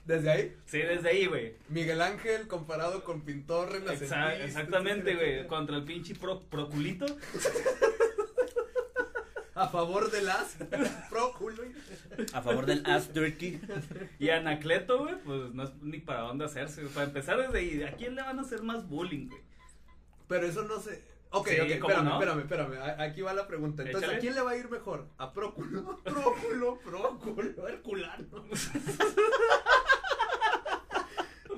Desde 0.06 0.30
ahí, 0.32 0.58
Sí, 0.66 0.80
desde 0.80 1.08
ahí, 1.10 1.28
güey. 1.28 1.54
Miguel 1.70 2.02
Ángel 2.02 2.48
comparado 2.48 3.04
con 3.06 3.22
pintor 3.22 3.72
renacentista. 3.72 4.36
exactamente, 4.44 5.12
etcétera, 5.12 5.36
güey. 5.38 5.48
Contra 5.48 5.78
el 5.78 5.84
pinche 5.84 6.16
pro- 6.16 6.42
proculito. 6.42 7.06
A 9.56 9.68
favor 9.68 10.10
del 10.10 10.28
as, 10.30 10.58
próculo. 11.12 11.62
A 12.34 12.42
favor 12.42 12.66
del 12.66 12.84
ass 12.88 13.14
dirty. 13.14 13.62
Y 14.18 14.30
Anacleto, 14.30 14.98
güey, 15.04 15.14
pues 15.24 15.54
no 15.54 15.64
es 15.64 15.76
ni 15.82 16.00
para 16.00 16.22
dónde 16.22 16.46
hacerse. 16.46 16.82
Para 16.88 17.06
empezar 17.06 17.38
desde 17.38 17.60
ahí, 17.60 17.84
¿a 17.84 17.92
quién 17.92 18.16
le 18.16 18.24
van 18.24 18.40
a 18.40 18.42
hacer 18.42 18.64
más 18.64 18.90
bullying, 18.90 19.28
güey? 19.28 19.42
Pero 20.28 20.48
eso 20.48 20.64
no 20.64 20.80
se. 20.80 21.04
Ok, 21.36 21.48
Sí, 21.50 21.60
ok, 21.60 21.80
¿cómo 21.80 21.90
espérame, 21.94 22.06
no? 22.06 22.14
espérame, 22.14 22.40
espérame. 22.74 23.02
Aquí 23.02 23.22
va 23.22 23.34
la 23.34 23.48
pregunta. 23.48 23.82
Entonces, 23.84 24.04
Échale. 24.10 24.18
¿a 24.18 24.22
quién 24.22 24.36
le 24.36 24.42
va 24.42 24.52
a 24.52 24.56
ir 24.58 24.70
mejor? 24.70 25.08
¿A 25.18 25.34
Próculo? 25.34 26.00
Próculo, 26.04 26.80
Próculo, 26.80 27.68
Herculano. 27.68 28.44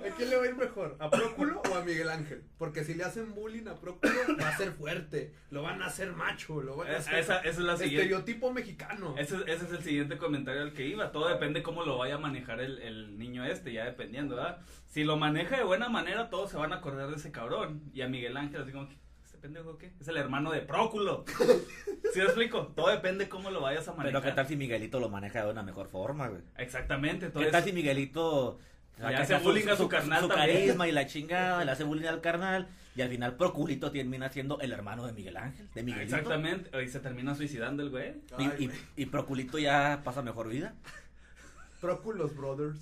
¿A 0.05 0.17
quién 0.17 0.29
le 0.29 0.37
va 0.37 0.43
a 0.43 0.47
ir 0.47 0.55
mejor? 0.55 0.95
¿A 0.99 1.09
Próculo 1.09 1.61
o 1.69 1.75
a 1.75 1.83
Miguel 1.83 2.09
Ángel? 2.09 2.43
Porque 2.57 2.83
si 2.83 2.93
le 2.93 3.03
hacen 3.03 3.33
bullying 3.33 3.67
a 3.67 3.75
Próculo, 3.75 4.13
va 4.41 4.49
a 4.49 4.57
ser 4.57 4.71
fuerte. 4.71 5.33
Lo 5.49 5.63
van 5.63 5.81
a 5.81 5.87
hacer 5.87 6.13
macho. 6.13 6.61
Lo 6.61 6.77
van 6.77 6.87
a 6.89 6.97
Esa, 6.97 7.09
hacer. 7.11 7.19
esa 7.19 7.39
es 7.41 7.57
la 7.57 7.75
siguiente. 7.75 8.03
Estereotipo 8.03 8.53
mexicano. 8.53 9.15
Ese, 9.17 9.35
ese 9.47 9.65
es 9.65 9.71
el 9.71 9.83
siguiente 9.83 10.17
comentario 10.17 10.61
al 10.61 10.73
que 10.73 10.85
iba. 10.87 11.11
Todo 11.11 11.27
depende 11.27 11.63
cómo 11.63 11.83
lo 11.83 11.97
vaya 11.97 12.15
a 12.15 12.19
manejar 12.19 12.59
el, 12.61 12.77
el 12.79 13.17
niño 13.17 13.43
este, 13.45 13.73
ya 13.73 13.85
dependiendo, 13.85 14.35
¿verdad? 14.35 14.59
Si 14.87 15.03
lo 15.03 15.17
maneja 15.17 15.57
de 15.57 15.63
buena 15.63 15.89
manera, 15.89 16.29
todos 16.29 16.51
se 16.51 16.57
van 16.57 16.71
a 16.71 16.77
acordar 16.77 17.09
de 17.09 17.15
ese 17.15 17.31
cabrón. 17.31 17.81
Y 17.93 18.01
a 18.01 18.07
Miguel 18.07 18.37
Ángel, 18.37 18.61
así 18.61 18.71
como 18.71 18.87
que, 18.87 18.93
¿este 18.93 19.04
pendejo 19.45 19.77
qué? 19.77 19.91
Es 19.99 20.07
el 20.07 20.17
hermano 20.17 20.51
de 20.51 20.61
Próculo. 20.61 21.23
¿Sí 22.13 22.19
me 22.19 22.25
explico? 22.25 22.67
Todo 22.75 22.89
depende 22.89 23.29
cómo 23.29 23.51
lo 23.51 23.61
vayas 23.61 23.87
a 23.87 23.91
manejar. 23.91 24.21
Pero 24.21 24.21
qué 24.23 24.35
tal 24.35 24.47
si 24.47 24.55
Miguelito 24.55 24.99
lo 24.99 25.07
maneja 25.09 25.45
de 25.45 25.51
una 25.51 25.61
mejor 25.61 25.87
forma, 25.87 26.29
güey. 26.29 26.41
Exactamente. 26.57 27.19
¿Qué 27.19 27.25
Entonces, 27.27 27.51
tal 27.51 27.63
si 27.63 27.71
Miguelito 27.73 28.57
Le 28.99 29.15
hace 29.15 29.37
bullying 29.37 29.67
a 29.67 29.75
su 29.75 29.87
carnal 29.87 30.21
su 30.21 30.27
también? 30.29 30.57
carisma 30.57 30.87
y 30.87 30.91
la 30.91 31.05
chingada, 31.05 31.63
le 31.63 31.71
hace 31.71 31.83
bullying 31.83 32.07
al 32.07 32.21
carnal 32.21 32.67
y 32.95 33.01
al 33.03 33.09
final 33.09 33.35
Proculito 33.35 33.91
termina 33.91 34.29
siendo 34.29 34.59
el 34.61 34.71
hermano 34.71 35.05
de 35.05 35.13
Miguel 35.13 35.37
Ángel, 35.37 35.69
de 35.75 35.83
Miguelito. 35.83 36.15
Exactamente. 36.15 36.83
Y 36.83 36.87
se 36.87 36.99
termina 36.99 37.35
suicidando 37.35 37.83
el 37.83 37.91
güey. 37.91 38.13
Y, 38.39 38.43
Ay, 38.43 38.51
y, 38.57 38.65
güey. 38.67 38.79
y 38.95 39.05
Proculito 39.05 39.59
ya 39.59 40.01
pasa 40.03 40.23
mejor 40.23 40.49
vida. 40.49 40.73
Próculos 41.81 42.35
Brothers. 42.35 42.79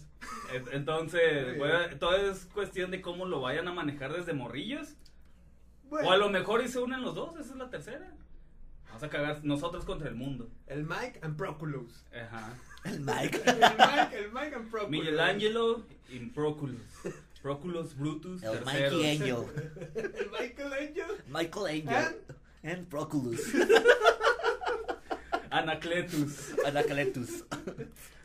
En- 0.53 0.63
Entonces, 0.71 1.55
bien. 1.55 1.99
todo 1.99 2.15
es 2.15 2.45
cuestión 2.53 2.91
de 2.91 3.01
cómo 3.01 3.25
lo 3.25 3.41
vayan 3.41 3.67
a 3.67 3.73
manejar 3.73 4.13
desde 4.13 4.31
morrillos. 4.33 4.95
Bueno, 5.93 6.09
O 6.09 6.11
a 6.11 6.17
lo 6.17 6.27
mejor 6.31 6.63
y 6.63 6.67
se 6.67 6.79
unen 6.79 7.03
los 7.03 7.13
dos, 7.13 7.39
esa 7.39 7.51
es 7.51 7.55
la 7.55 7.69
tercera. 7.69 8.11
Vamos 8.87 9.03
a 9.03 9.09
cagar 9.09 9.43
nosotros 9.43 9.85
contra 9.85 10.09
el 10.09 10.15
mundo. 10.15 10.49
el 10.65 10.83
Mike 10.85 11.19
and 11.21 11.37
Próculos. 11.37 12.03
Ajá. 12.11 12.51
El 12.83 12.99
Mike. 13.01 13.41
El 13.45 13.57
Mike, 13.57 14.17
el 14.17 14.31
Mike 14.31 14.55
and 15.09 15.19
Ángelo 15.19 15.83
y 16.09 16.17
Proculus. 16.29 16.81
Proculus 17.43 17.95
Brutus 17.95 18.41
El. 18.41 18.65
Mikey 18.65 19.11
Angel. 19.11 19.37
El 19.95 20.31
Michael 20.31 20.73
Angel. 20.73 21.23
Michael 21.27 21.65
Angel. 21.87 22.21
And 22.63 22.87
Proculus. 22.87 23.39
Anacletus. 25.51 26.55
Anacletus. 26.65 27.43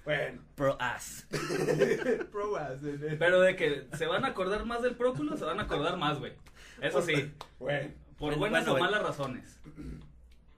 Bueno, 0.07 0.41
Pro 0.55 0.77
ass. 0.81 1.27
probas. 2.33 2.83
eh, 2.83 3.17
Pero 3.19 3.41
de 3.43 3.57
que 3.57 3.87
se 3.99 4.07
van 4.07 4.25
a 4.25 4.29
acordar 4.29 4.65
más 4.65 4.83
del 4.83 4.97
Proculus, 4.97 5.39
se 5.39 5.45
van 5.45 5.61
a 5.61 5.65
acordar 5.65 5.99
más, 5.99 6.19
güey. 6.19 6.33
Eso 6.81 7.03
sí, 7.03 7.33
Bueno, 7.59 7.91
por 8.19 8.37
buenas 8.37 8.65
bueno, 8.65 8.77
o 8.77 8.81
malas 8.81 9.03
razones. 9.03 9.61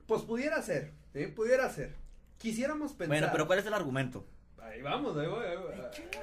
pues 0.06 0.22
pudiera 0.22 0.60
ser, 0.62 0.92
¿eh? 1.14 1.28
Pudiera 1.28 1.68
ser. 1.70 1.94
Quisiéramos 2.38 2.92
pensar. 2.92 3.08
Bueno, 3.08 3.28
pero 3.32 3.46
¿cuál 3.46 3.58
es 3.58 3.66
el 3.66 3.74
argumento? 3.74 4.26
Ahí 4.58 4.82
vamos, 4.82 5.16
ahí 5.16 5.26
voy, 5.26 5.44
ahí 5.44 5.56
voy. 5.56 5.72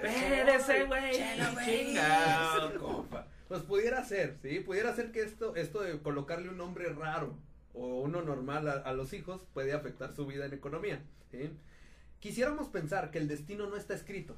Espérese, 0.03 0.85
güey. 0.85 2.77
Compa. 2.79 3.27
Pues 3.47 3.61
pudiera 3.63 4.03
ser, 4.03 4.37
¿sí? 4.41 4.59
Pudiera 4.59 4.93
ser 4.95 5.11
que 5.11 5.21
esto, 5.21 5.55
esto 5.55 5.81
de 5.81 5.99
colocarle 6.01 6.49
un 6.49 6.57
nombre 6.57 6.89
raro 6.89 7.37
o 7.73 8.01
uno 8.01 8.21
normal 8.21 8.67
a, 8.67 8.73
a 8.73 8.93
los 8.93 9.13
hijos 9.13 9.45
puede 9.53 9.73
afectar 9.73 10.13
su 10.13 10.25
vida 10.25 10.45
en 10.45 10.53
economía, 10.53 11.01
¿sí? 11.31 11.51
Quisiéramos 12.19 12.67
pensar 12.67 13.11
que 13.11 13.19
el 13.19 13.27
destino 13.27 13.67
no 13.67 13.77
está 13.77 13.93
escrito, 13.93 14.35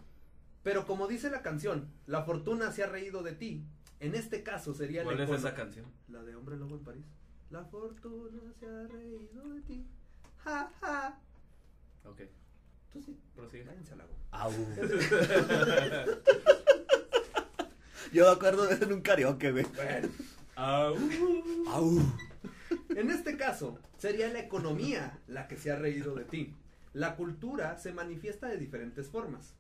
pero 0.64 0.86
como 0.86 1.08
dice 1.08 1.30
la 1.30 1.42
canción, 1.42 1.90
la 2.06 2.24
fortuna 2.24 2.72
se 2.72 2.84
ha 2.84 2.88
reído 2.88 3.24
de 3.24 3.32
ti. 3.34 3.64
En 4.00 4.16
este 4.16 4.44
caso 4.44 4.74
sería 4.74 5.04
¿Cuál 5.04 5.18
la 5.18 5.24
es 5.24 5.30
econo- 5.30 5.38
esa 5.40 5.54
canción? 5.56 5.86
La 6.08 6.24
de 6.24 6.36
Hombre 6.36 6.56
Lobo 6.58 6.76
en 6.76 6.84
París. 6.84 7.06
La 7.50 7.64
fortuna 7.66 8.40
se 8.60 8.66
ha 8.66 8.88
reído 8.88 9.50
de 9.54 9.62
ti. 9.62 9.86
Ja, 10.44 10.72
ja. 10.80 11.20
Ok, 12.06 12.22
Tú 12.94 13.02
sí, 13.02 13.18
prosigue. 13.36 13.64
váyanse 13.66 13.94
al 13.94 14.02
agua. 14.02 14.16
Au. 14.32 14.52
Yo 18.12 18.26
me 18.26 18.32
acuerdo 18.32 18.66
de 18.66 18.74
eso 18.76 18.86
en 18.86 18.94
un 18.94 19.02
karaoke, 19.02 19.52
güey. 19.52 19.66
Bueno. 19.76 20.10
Au. 20.56 20.96
Au. 21.68 22.00
En 22.96 23.12
este 23.12 23.38
caso, 23.38 23.78
sería 23.98 24.30
la 24.30 24.40
economía 24.40 25.20
la 25.28 25.48
que 25.48 25.58
se 25.58 25.72
ha 25.72 25.76
reído 25.76 26.16
de 26.16 26.26
ti. 26.26 26.56
La 26.94 27.16
cultura 27.16 27.78
se 27.78 27.94
manifiesta 27.94 28.48
de 28.48 28.58
diferentes 28.58 29.08
formas, 29.10 29.54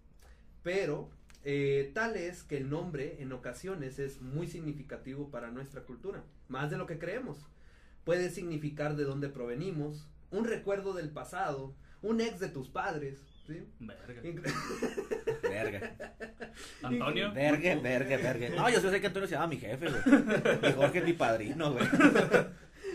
pero 0.64 1.10
eh, 1.44 1.92
tal 1.94 2.16
es 2.16 2.44
que 2.44 2.58
el 2.58 2.70
nombre 2.70 3.18
en 3.20 3.32
ocasiones 3.32 4.00
es 4.00 4.22
muy 4.22 4.48
significativo 4.48 5.30
para 5.30 5.52
nuestra 5.52 5.82
cultura, 5.82 6.24
más 6.48 6.70
de 6.70 6.78
lo 6.78 6.86
que 6.86 7.00
creemos. 7.00 7.48
Puede 8.04 8.30
significar 8.30 8.96
de 8.96 9.04
dónde 9.04 9.30
provenimos, 9.30 10.08
un 10.32 10.46
recuerdo 10.46 10.94
del 10.94 11.10
pasado, 11.10 11.76
un 12.02 12.22
ex 12.22 12.40
de 12.40 12.50
tus 12.50 12.70
padres, 12.70 13.20
¿sí? 13.46 13.64
Verga. 13.80 14.22
Verga. 15.42 16.16
Antonio. 16.84 17.34
Verga, 17.34 17.76
verga, 17.76 18.18
verga. 18.18 18.50
No, 18.50 18.70
yo 18.70 18.80
sé 18.80 19.02
que 19.02 19.08
Antonio 19.08 19.28
se 19.28 19.36
llama 19.36 19.48
mi 19.48 19.58
jefe, 19.58 19.88
güey. 19.90 20.70
Y 20.70 20.74
Jorge 20.74 21.00
es 21.00 21.06
mi 21.06 21.14
padrino, 21.14 21.74
güey. 21.74 21.86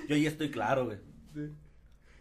Yo 0.08 0.16
ya 0.16 0.28
estoy 0.28 0.50
claro, 0.50 0.86
güey. 0.86 0.98
Sí. 1.34 1.50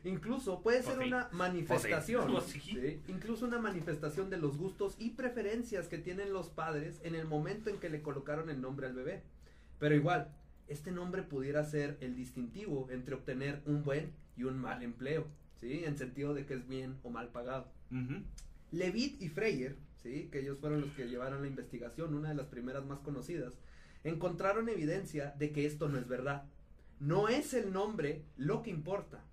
Incluso 0.04 0.62
puede 0.62 0.84
ser 0.84 1.00
una 1.00 1.30
manifestación, 1.32 2.32
Pues 2.32 2.44
sí. 2.48 2.60
¿sí? 2.60 3.02
incluso 3.08 3.46
una 3.46 3.60
manifestación 3.60 4.30
de 4.30 4.38
los 4.38 4.58
gustos 4.58 4.96
y 5.00 5.12
preferencias 5.12 5.88
que 5.88 5.98
tienen 5.98 6.34
los 6.34 6.50
padres 6.50 7.00
en 7.04 7.16
el 7.16 7.26
momento 7.26 7.70
en 7.70 7.80
que 7.80 7.90
le 7.90 8.02
colocaron 8.02 8.50
el 8.50 8.60
nombre 8.62 8.88
al 8.88 8.94
bebé. 8.94 9.24
Pero 9.80 9.96
igual, 9.96 10.34
este 10.68 10.92
nombre 10.92 11.24
pudiera 11.24 11.64
ser 11.64 11.98
el 12.02 12.16
distintivo 12.16 12.88
entre 12.92 13.16
obtener 13.16 13.62
un 13.66 13.84
buen 13.84 14.12
y 14.36 14.44
un 14.44 14.58
mal 14.58 14.84
empleo, 14.84 15.26
¿sí? 15.62 15.84
En 15.86 15.98
sentido 15.98 16.34
de 16.34 16.46
que 16.46 16.56
es 16.56 16.68
bien 16.68 16.98
o 17.04 17.10
mal 17.10 17.30
pagado. 17.30 17.72
Levitt 18.72 19.22
y 19.22 19.30
Freyer, 19.30 19.78
¿sí? 20.02 20.30
que 20.32 20.40
ellos 20.40 20.58
fueron 20.60 20.82
los 20.82 20.90
que 20.92 21.08
llevaron 21.08 21.42
la 21.42 21.48
investigación, 21.48 22.14
una 22.16 22.30
de 22.30 22.36
las 22.36 22.48
primeras 22.48 22.84
más 22.86 23.00
conocidas, 23.00 23.54
encontraron 24.04 24.68
evidencia 24.68 25.34
de 25.38 25.52
que 25.52 25.66
esto 25.66 25.88
no 25.90 25.98
es 26.00 26.08
verdad. 26.08 26.46
No 27.00 27.28
es 27.28 27.54
el 27.54 27.72
nombre 27.72 28.24
lo 28.36 28.64
que 28.64 28.72
importa, 28.72 29.24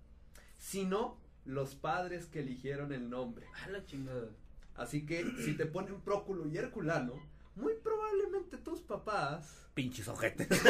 sino 0.61 1.17
los 1.43 1.73
padres 1.75 2.27
que 2.27 2.39
eligieron 2.41 2.93
el 2.93 3.09
nombre. 3.09 3.47
A 3.65 3.69
la 3.69 3.83
chingada. 3.83 4.29
Así 4.75 5.05
que 5.05 5.25
si 5.43 5.53
te 5.57 5.65
ponen 5.65 5.99
Próculo 6.01 6.47
y 6.47 6.55
Herculano, 6.57 7.13
muy 7.55 7.73
probablemente 7.83 8.57
tus 8.57 8.79
papás 8.81 9.57
Pinches 9.73 10.07
ojetes. 10.07 10.47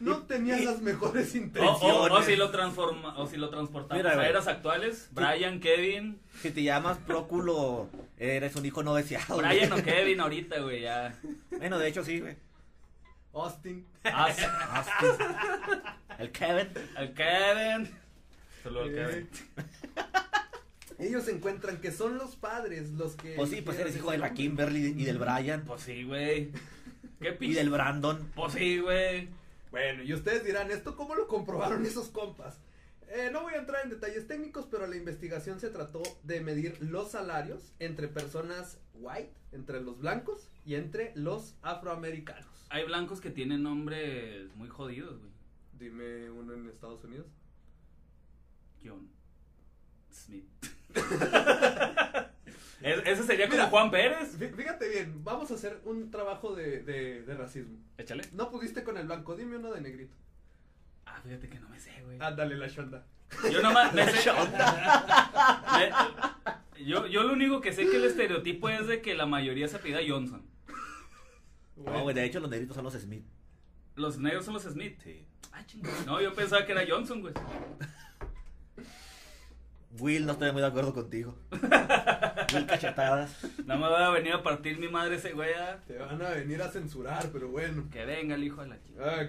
no 0.00 0.18
tenían 0.22 0.64
las 0.64 0.80
mejores 0.80 1.34
intenciones. 1.34 1.82
o- 1.82 2.12
o 2.12 2.22
si 2.22 2.36
lo 2.36 2.50
transforma, 2.50 3.18
o 3.18 3.26
si 3.26 3.36
lo 3.36 3.50
transportamos 3.50 4.02
Mira, 4.02 4.18
a 4.18 4.28
eras 4.28 4.46
actuales, 4.46 5.08
Brian, 5.12 5.60
Kevin, 5.60 6.20
Si 6.40 6.50
te 6.50 6.62
llamas 6.62 6.98
Próculo, 6.98 7.88
eres 8.18 8.56
un 8.56 8.64
hijo 8.66 8.82
no 8.82 8.94
deseado. 8.94 9.34
güey. 9.36 9.46
Brian 9.48 9.72
o 9.72 9.76
Kevin 9.82 10.20
ahorita, 10.20 10.60
güey, 10.60 10.82
ya. 10.82 11.18
Bueno, 11.50 11.78
de 11.78 11.88
hecho 11.88 12.04
sí, 12.04 12.20
güey. 12.20 12.36
Austin. 13.32 13.86
Haz- 14.04 14.38
El 16.20 16.32
Kevin. 16.32 16.68
al 16.96 17.14
Kevin. 17.14 17.90
Solo 18.62 18.82
al 18.82 18.94
Kevin. 18.94 19.28
Ellos 20.98 21.26
encuentran 21.28 21.80
que 21.80 21.92
son 21.92 22.18
los 22.18 22.36
padres 22.36 22.90
los 22.90 23.16
que... 23.16 23.32
Pues 23.32 23.48
sí, 23.48 23.62
pues 23.62 23.78
eres 23.78 23.96
hijo 23.96 24.10
de 24.10 24.18
la. 24.18 24.34
Kimberly 24.34 24.94
y 24.98 25.04
del 25.04 25.18
Brian. 25.18 25.64
Pues 25.64 25.82
sí, 25.82 26.04
güey. 26.04 26.50
¿Qué 27.20 27.38
Y 27.40 27.54
del 27.54 27.70
Brandon. 27.70 28.30
Pues 28.34 28.52
sí, 28.52 28.78
güey. 28.80 29.28
Bueno, 29.70 30.02
y 30.02 30.12
ustedes 30.12 30.44
dirán, 30.44 30.70
¿esto 30.70 30.96
cómo 30.96 31.14
lo 31.14 31.26
comprobaron 31.26 31.86
esos 31.86 32.08
compas? 32.08 32.58
Eh, 33.08 33.30
no 33.32 33.42
voy 33.42 33.54
a 33.54 33.58
entrar 33.58 33.82
en 33.84 33.90
detalles 33.90 34.26
técnicos, 34.26 34.66
pero 34.70 34.86
la 34.86 34.96
investigación 34.96 35.58
se 35.58 35.70
trató 35.70 36.02
de 36.22 36.40
medir 36.40 36.76
los 36.80 37.12
salarios 37.12 37.72
entre 37.78 38.08
personas 38.08 38.78
white, 38.94 39.32
entre 39.52 39.80
los 39.80 39.98
blancos 39.98 40.48
y 40.66 40.74
entre 40.74 41.12
los 41.14 41.56
afroamericanos. 41.62 42.66
Hay 42.68 42.84
blancos 42.84 43.20
que 43.20 43.30
tienen 43.30 43.62
nombres 43.62 44.54
muy 44.54 44.68
jodidos, 44.68 45.18
güey. 45.18 45.29
Dime 45.80 46.30
uno 46.30 46.52
en 46.54 46.68
Estados 46.68 47.02
Unidos. 47.04 47.26
John 48.84 49.10
Smith. 50.12 50.44
Es- 52.82 53.02
ese 53.06 53.24
sería 53.24 53.44
como 53.46 53.58
Mira. 53.58 53.68
Juan 53.68 53.90
Pérez. 53.90 54.38
Fí- 54.38 54.54
Fíjate 54.54 54.88
bien, 54.88 55.22
vamos 55.22 55.50
a 55.50 55.54
hacer 55.54 55.82
un 55.84 56.10
trabajo 56.10 56.54
de, 56.54 56.82
de- 56.82 57.22
de 57.24 57.34
racismo. 57.34 57.76
Échale. 57.98 58.24
No 58.32 58.50
pudiste 58.50 58.82
con 58.84 58.96
el 58.96 59.06
blanco, 59.06 59.36
dime 59.36 59.58
uno 59.58 59.70
de 59.72 59.82
negrito. 59.82 60.14
Ah, 61.04 61.20
fíjate 61.22 61.50
que 61.50 61.60
no 61.60 61.68
me 61.68 61.78
sé, 61.78 61.92
güey. 62.04 62.16
Ándale, 62.22 62.56
la 62.56 62.68
shonda. 62.68 63.04
Yo 63.52 63.60
nomás 63.60 63.92
me 63.94 64.06
sé. 64.10 64.30
Me- 65.76 66.84
yo, 66.86 67.06
yo 67.06 67.22
lo 67.24 67.34
único 67.34 67.60
que 67.60 67.72
sé 67.74 67.86
que 67.86 67.96
el 67.98 68.04
estereotipo 68.04 68.70
es 68.70 68.86
de 68.86 69.02
que 69.02 69.14
la 69.14 69.26
mayoría 69.26 69.68
se 69.68 69.78
pida 69.78 69.98
Johnson. 70.06 70.42
No, 71.76 72.02
güey, 72.02 72.14
de 72.14 72.24
hecho 72.24 72.40
los 72.40 72.48
negritos 72.50 72.74
son 72.76 72.84
los 72.84 72.94
Smith. 72.94 73.26
Los 73.96 74.18
negros 74.18 74.44
son 74.44 74.54
los 74.54 74.62
Smith. 74.64 74.98
Sí. 75.02 75.26
Ah, 75.52 75.64
chingada. 75.66 75.96
No, 76.06 76.20
yo 76.20 76.32
pensaba 76.34 76.64
que 76.64 76.72
era 76.72 76.84
Johnson, 76.88 77.20
güey. 77.20 77.34
Will, 79.98 80.24
no 80.24 80.32
estoy 80.32 80.52
muy 80.52 80.60
de 80.62 80.68
acuerdo 80.68 80.94
contigo. 80.94 81.36
Will 82.54 82.66
cachetadas. 82.66 83.36
No 83.66 83.76
me 83.76 83.88
va 83.88 84.06
a 84.06 84.10
venir 84.10 84.32
a 84.32 84.42
partir 84.42 84.78
mi 84.78 84.88
madre 84.88 85.16
ese 85.16 85.32
güey. 85.32 85.50
ah. 85.58 85.80
Te 85.86 85.98
van 85.98 86.22
a 86.22 86.30
venir 86.30 86.62
a 86.62 86.70
censurar, 86.70 87.30
pero 87.32 87.48
bueno. 87.48 87.88
Que 87.90 88.04
venga 88.04 88.36
el 88.36 88.44
hijo 88.44 88.62
de 88.62 88.68
la 88.68 88.82
chica. 88.82 89.28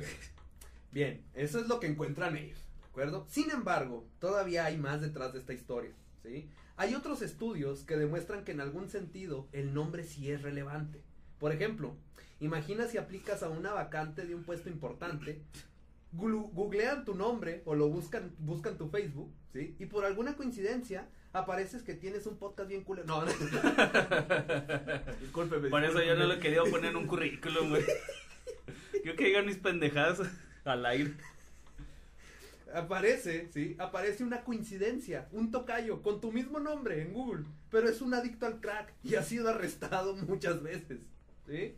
Bien, 0.92 1.24
eso 1.34 1.60
es 1.60 1.68
lo 1.68 1.80
que 1.80 1.88
encuentran 1.88 2.38
ellos, 2.38 2.60
¿de 2.82 2.86
acuerdo? 2.86 3.26
Sin 3.30 3.50
embargo, 3.50 4.06
todavía 4.20 4.66
hay 4.66 4.78
más 4.78 5.02
detrás 5.02 5.32
de 5.34 5.40
esta 5.40 5.54
historia, 5.54 5.92
¿sí? 6.22 6.50
Hay 6.76 6.96
otros 6.96 7.22
estudios 7.22 7.84
que 7.84 7.96
demuestran 7.96 8.44
que 8.44 8.52
en 8.52 8.60
algún 8.60 8.90
sentido 8.90 9.48
el 9.54 9.74
nombre 9.74 10.04
sí 10.04 10.30
es 10.30 10.42
relevante. 10.42 11.02
Por 11.40 11.54
ejemplo, 11.54 11.96
imagina 12.42 12.88
si 12.88 12.98
aplicas 12.98 13.44
a 13.44 13.50
una 13.50 13.72
vacante 13.72 14.26
de 14.26 14.36
un 14.36 14.44
puesto 14.44 14.70
importante, 14.70 15.42
googlean 16.12 17.06
tu 17.06 17.16
nombre 17.16 17.62
o 17.66 17.76
lo 17.76 17.88
buscan, 17.88 18.36
buscan 18.40 18.78
tu 18.78 18.90
Facebook, 18.90 19.32
¿sí? 19.54 19.76
Y 19.80 19.86
por 19.86 20.04
alguna 20.04 20.36
coincidencia 20.36 21.08
apareces 21.34 21.84
que 21.84 21.94
tienes 21.94 22.26
un 22.26 22.38
podcast 22.38 22.68
bien 22.68 22.84
culero. 22.84 23.08
No, 23.08 23.24
no. 23.24 23.32
Discúlpeme. 25.22 25.70
Por 25.70 25.84
eso 25.84 26.04
yo 26.04 26.16
no 26.16 26.26
lo 26.26 26.40
quería 26.40 26.64
poner 26.64 26.92
en 26.92 26.98
un 26.98 27.08
currículum, 27.08 27.70
güey. 27.70 27.84
Yo 29.06 29.16
que 29.16 29.26
digan 29.26 29.48
mis 29.48 29.58
pendejadas 29.58 30.20
al 30.64 30.86
aire. 30.86 31.14
Aparece, 32.74 33.50
sí, 33.52 33.76
aparece 33.80 34.24
una 34.24 34.44
coincidencia, 34.44 35.28
un 35.32 35.52
tocayo 35.52 36.02
con 36.02 36.22
tu 36.22 36.32
mismo 36.32 36.60
nombre 36.60 37.02
en 37.02 37.12
Google, 37.14 37.46
pero 37.70 37.90
es 37.90 38.00
un 38.02 38.14
adicto 38.14 38.46
al 38.46 38.62
crack 38.62 38.94
y 39.04 39.16
ha 39.16 39.24
sido 39.24 39.50
arrestado 39.50 40.16
muchas 40.16 40.62
veces, 40.62 41.02
¿sí? 41.48 41.76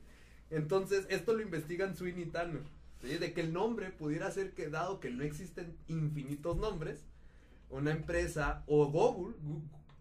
Entonces, 0.56 1.06
esto 1.10 1.34
lo 1.34 1.41
investigan 1.41 1.95
Sweeney 1.95 2.28
Tanner, 2.28 2.62
¿sí? 3.01 3.18
De 3.18 3.34
que 3.34 3.41
el 3.41 3.54
nombre 3.54 3.89
pudiera 3.91 4.30
ser 4.32 4.54
que 4.54 4.70
dado 4.70 4.99
que 4.99 5.10
no 5.12 5.24
existen 5.24 5.76
infinitos 5.88 6.58
nombres, 6.58 7.04
una 7.70 7.91
empresa 7.91 8.64
o 8.68 8.86
Google, 8.91 9.36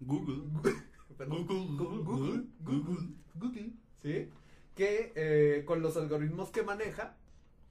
Google. 0.00 0.42
perdón, 1.18 1.46
Google, 1.46 1.76
Gu- 1.76 2.05
Google, 2.05 2.44
Google, 2.61 3.09
Google, 3.34 3.70
¿sí? 4.03 4.28
Que 4.74 5.12
eh, 5.14 5.64
con 5.64 5.80
los 5.82 5.96
algoritmos 5.96 6.50
que 6.50 6.62
maneja, 6.62 7.16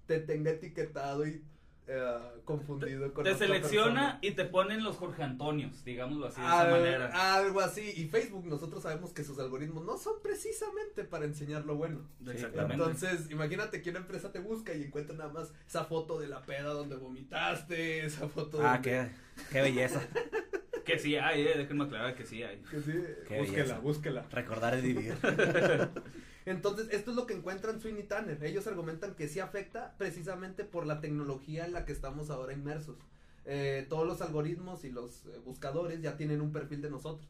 te 0.08 0.20
tenga 0.20 0.52
etiquetado 0.52 1.26
y 1.28 1.44
eh, 1.88 2.18
confundido 2.46 3.14
con 3.14 3.24
Te 3.24 3.36
selecciona 3.36 3.86
persona. 3.94 4.20
y 4.22 4.32
te 4.32 4.46
ponen 4.46 4.84
los 4.84 4.96
Jorge 4.98 5.24
Antonios, 5.24 5.84
digámoslo 5.84 6.28
así, 6.28 6.40
de 6.40 6.48
Al- 6.48 6.68
esa 6.68 6.78
manera. 6.78 7.36
Algo 7.36 7.60
así. 7.60 7.92
Y 7.98 8.08
Facebook, 8.08 8.46
nosotros 8.46 8.84
sabemos 8.84 9.12
que 9.14 9.24
sus 9.24 9.38
algoritmos 9.40 9.84
no 9.84 9.98
son 9.98 10.14
precisamente 10.24 11.04
para 11.04 11.26
enseñar 11.26 11.66
lo 11.66 11.76
bueno. 11.76 12.08
Exactamente. 12.28 12.74
Entonces, 12.76 13.30
imagínate 13.32 13.82
que 13.82 13.90
una 13.90 14.00
empresa 14.00 14.32
te 14.32 14.40
busca 14.40 14.74
y 14.74 14.84
encuentra 14.84 15.16
nada 15.16 15.32
más 15.34 15.52
esa 15.68 15.84
foto 15.86 16.20
de 16.20 16.28
la 16.28 16.42
peda 16.44 16.70
donde 16.74 16.96
vomitaste, 16.96 18.06
esa 18.06 18.28
foto 18.30 18.60
Ah, 18.62 18.74
donde- 18.76 18.90
qué, 18.90 19.10
qué 19.52 19.62
belleza. 19.62 20.02
Que 20.86 20.98
sí 20.98 21.16
hay, 21.16 21.42
eh, 21.44 21.54
déjenme 21.58 21.84
aclarar 21.84 22.16
que 22.16 22.26
sí 22.26 22.42
hay. 22.42 22.58
que 22.64 22.82
sí, 22.82 22.92
Qué 23.28 23.38
búsquela, 23.38 23.64
belleza. 23.64 23.80
búsquela. 23.80 24.26
Recordar 24.32 24.74
es 24.74 24.82
vivir. 24.82 25.14
Entonces, 26.52 26.88
esto 26.92 27.12
es 27.12 27.18
lo 27.18 27.26
que 27.26 27.34
encuentran 27.34 27.80
Sweeney 27.80 28.04
Tanner. 28.04 28.44
Ellos 28.44 28.68
argumentan 28.68 29.16
que 29.16 29.28
sí 29.28 29.40
afecta 29.40 29.96
precisamente 29.98 30.64
por 30.64 30.86
la 30.86 31.00
tecnología 31.02 31.66
en 31.66 31.74
la 31.74 31.86
que 31.86 31.94
estamos 31.94 32.30
ahora 32.30 32.54
inmersos. 32.54 32.98
Eh, 33.46 33.86
todos 33.90 34.06
los 34.06 34.22
algoritmos 34.22 34.84
y 34.84 34.92
los 34.92 35.26
eh, 35.26 35.40
buscadores 35.44 36.02
ya 36.02 36.18
tienen 36.18 36.42
un 36.42 36.52
perfil 36.52 36.82
de 36.82 36.92
nosotros. 36.92 37.28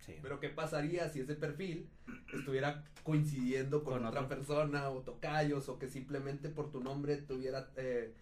Sí. 0.00 0.16
Pero 0.20 0.40
¿qué 0.40 0.48
pasaría 0.48 1.08
si 1.10 1.20
ese 1.20 1.34
perfil 1.36 1.88
estuviera 2.32 2.82
coincidiendo 3.04 3.84
con, 3.84 3.94
Con 3.94 4.06
otra 4.06 4.22
otro. 4.22 4.36
persona 4.36 4.90
o 4.90 5.02
tocayos 5.02 5.68
o 5.68 5.78
que 5.78 5.88
simplemente 5.88 6.48
por 6.48 6.72
tu 6.72 6.82
nombre 6.82 7.18
tuviera, 7.18 7.70
eh, 7.76 8.12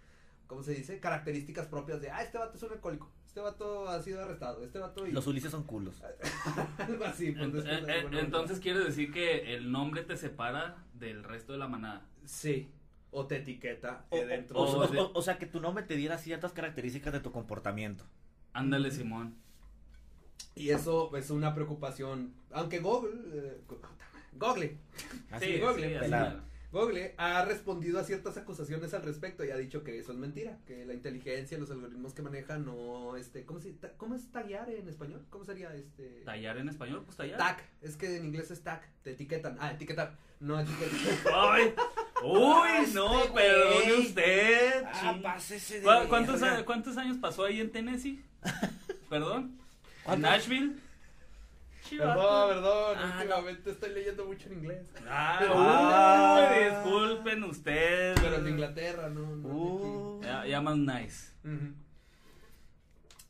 ¿cómo 0.46 0.62
se 0.62 0.74
dice? 0.74 1.00
Características 1.00 1.68
propias 1.68 2.02
de, 2.02 2.10
ah, 2.10 2.22
este 2.22 2.36
vato 2.36 2.56
es 2.58 2.62
un 2.62 2.72
alcohólico, 2.72 3.10
este 3.30 3.40
vato 3.40 3.88
ha 3.88 4.02
sido 4.02 4.20
arrestado, 4.24 4.60
este 4.64 4.80
vato... 4.80 5.06
y- 5.06 5.12
Los 5.12 5.24
Ulises 5.28 5.52
son 5.52 5.62
culos. 5.62 6.02
Algo 6.78 7.04
así. 7.04 7.30
de 7.30 7.42
eh, 7.44 7.44
eh, 7.44 7.70
alguna 7.70 8.02
manera. 8.02 8.20
entonces 8.24 8.58
quiere 8.58 8.80
decir 8.80 9.12
que 9.12 9.54
el 9.54 9.70
nombre 9.70 10.02
te 10.02 10.16
separa 10.16 10.84
del 10.94 11.22
resto 11.22 11.52
de 11.52 11.58
la 11.60 11.68
manada. 11.68 12.04
Sí, 12.24 12.68
o 13.12 13.26
te 13.28 13.36
etiqueta 13.36 14.04
O, 14.10 14.16
eh, 14.16 14.26
dentro 14.26 14.58
o- 14.58 14.86
de- 14.88 14.98
o- 14.98 15.02
o- 15.06 15.12
o 15.18 15.22
sea, 15.22 15.38
que 15.38 15.46
tu 15.46 15.60
nombre 15.60 15.84
te 15.84 15.94
diera 15.94 16.18
ciertas 16.18 16.52
características 16.52 17.12
de 17.12 17.20
tu 17.20 17.30
comportamiento. 17.30 18.04
Ándale, 18.52 18.90
Simón. 18.90 19.36
Y 20.56 20.70
eso 20.70 21.14
es 21.16 21.30
una 21.30 21.54
preocupación. 21.54 22.34
Aunque 22.50 22.80
Google. 22.80 23.12
eh, 23.32 23.60
Google. 24.34 24.76
Así 25.30 25.46
Sí. 25.46 25.60
Google, 25.60 25.88
sí, 25.88 25.94
así. 25.94 26.36
Google 26.72 27.14
ha 27.18 27.44
respondido 27.44 27.98
a 27.98 28.04
ciertas 28.04 28.36
acusaciones 28.36 28.94
al 28.94 29.02
respecto 29.02 29.44
y 29.44 29.50
ha 29.50 29.56
dicho 29.56 29.82
que 29.82 29.98
eso 29.98 30.12
es 30.12 30.18
mentira, 30.18 30.58
que 30.66 30.84
la 30.86 30.94
inteligencia, 30.94 31.58
los 31.58 31.70
algoritmos 31.70 32.14
que 32.14 32.22
maneja 32.22 32.58
no, 32.58 33.16
este, 33.16 33.44
¿cómo, 33.44 33.58
se, 33.60 33.72
ta- 33.72 33.92
¿cómo 33.96 34.14
es 34.14 34.30
taguear 34.30 34.70
en 34.70 34.88
español? 34.88 35.24
¿Cómo 35.30 35.44
sería 35.44 35.74
este? 35.74 36.22
Tallar 36.24 36.58
en 36.58 36.68
español, 36.68 37.02
pues 37.04 37.16
tallar. 37.16 37.38
Tag, 37.38 37.58
es 37.82 37.96
que 37.96 38.16
en 38.16 38.26
inglés 38.26 38.50
es 38.52 38.62
tag, 38.62 38.82
te 39.02 39.10
etiquetan, 39.12 39.56
ah, 39.60 39.72
etiquetar, 39.72 40.16
no 40.38 40.60
etiquetan. 40.60 40.94
Ay, 41.34 41.74
uy, 42.22 42.92
no, 42.94 43.20
Este 43.20 43.32
perdone 43.34 43.94
usted. 43.94 44.84
Ah, 44.86 45.18
pásese 45.20 45.80
de 45.80 45.86
¿Cu- 45.86 46.08
¿Cuántos, 46.08 46.40
¿Cuántos 46.64 46.96
años 46.96 47.16
pasó 47.18 47.44
ahí 47.44 47.60
en 47.60 47.72
Tennessee? 47.72 48.22
Perdón. 49.08 49.58
¿En. 50.06 50.20
Nashville? 50.20 50.76
Perdón, 51.88 52.48
perdón, 52.50 52.96
Ah, 52.98 53.16
últimamente 53.18 53.70
estoy 53.70 53.90
leyendo 53.90 54.24
mucho 54.26 54.46
en 54.48 54.52
inglés. 54.54 54.86
Ah, 55.08 55.38
Ah. 55.42 56.82
disculpen 56.84 57.44
ustedes. 57.44 58.20
Pero 58.20 58.36
en 58.36 58.48
Inglaterra, 58.48 59.08
no, 59.08 59.36
no. 59.36 59.48
de 59.48 59.54
Uh. 59.54 60.20
Ya, 60.22 60.46
ya 60.46 60.60
más 60.60 60.76
nice. 60.76 61.30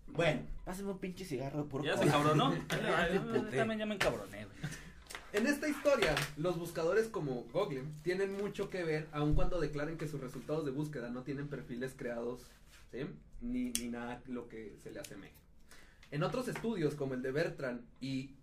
Bueno, 0.09 0.43
Pásame 0.65 0.91
un 0.91 0.99
pinche 0.99 1.25
cigarro 1.25 1.63
de 1.65 1.69
puro 1.71 1.85
Ya 1.85 1.95
se 1.95 2.01
cola. 2.01 2.13
cabronó. 2.13 2.55
Ay, 2.97 3.15
Yo 3.15 3.23
puté. 3.33 3.57
también 3.57 3.79
ya 3.81 3.87
me 3.87 3.95
encabroné, 3.95 4.45
güey. 4.45 4.57
En 5.33 5.47
esta 5.47 5.69
historia, 5.69 6.15
los 6.37 6.59
buscadores 6.59 7.07
como 7.09 7.45
Google 7.53 7.85
tienen 8.03 8.37
mucho 8.37 8.69
que 8.69 8.83
ver, 8.85 9.07
aun 9.13 9.35
cuando 9.35 9.61
declaren 9.61 9.97
que 9.97 10.09
sus 10.09 10.21
resultados 10.21 10.65
de 10.65 10.73
búsqueda 10.73 11.09
no 11.09 11.23
tienen 11.23 11.49
perfiles 11.49 11.95
creados, 11.97 12.43
¿sí? 12.91 13.07
ni, 13.41 13.71
ni 13.71 13.89
nada 13.89 14.21
lo 14.27 14.49
que 14.49 14.77
se 14.83 14.91
le 14.91 14.99
asemeje. 15.01 15.35
En 16.11 16.25
otros 16.25 16.49
estudios, 16.49 16.95
como 16.97 17.15
el 17.15 17.23
de 17.23 17.31
Bertrand 17.31 17.81
y 18.01 18.35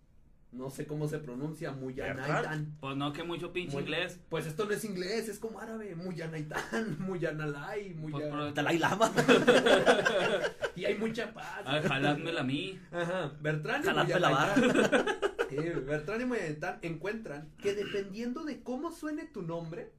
no 0.52 0.70
sé 0.70 0.88
cómo 0.88 1.08
se 1.08 1.20
pronuncia, 1.20 1.72
Muyanaitan. 1.72 2.78
Pues 2.80 2.96
no, 2.96 3.12
que 3.14 3.24
mucho 3.24 3.52
pinche 3.54 3.74
Muy- 3.74 3.84
inglés. 3.84 4.20
Pues 4.30 4.46
esto 4.48 4.66
no 4.66 4.72
es 4.72 4.84
inglés, 4.86 5.28
es 5.30 5.40
como 5.40 5.60
árabe, 5.60 5.94
Muyanaitan, 5.96 6.98
Muyanalai, 7.00 7.94
Pues, 7.94 8.14
Muya... 8.14 8.30
pero- 8.30 8.52
Dalai 8.54 8.78
Lama. 8.80 9.12
y 10.76 10.86
hay 10.86 10.96
mucha 10.96 11.34
paz. 11.34 11.62
Ah, 11.66 11.82
jaládmela 11.86 12.42
a 12.42 12.44
mí. 12.44 12.80
Ajá, 12.92 13.34
Bertrand 13.42 13.84
y 13.84 13.88
Jaladme 13.88 14.20
la 14.20 14.30
Muyanaitan. 14.30 15.16
Sí, 15.50 15.56
Bertrand 15.86 16.22
y 16.22 16.26
Muyanaitan 16.26 16.80
encuentran 16.82 17.50
que 17.62 17.74
dependiendo 17.74 18.44
de 18.44 18.62
cómo 18.64 18.92
suene 18.92 19.26
tu 19.26 19.42
nombre, 19.42 19.92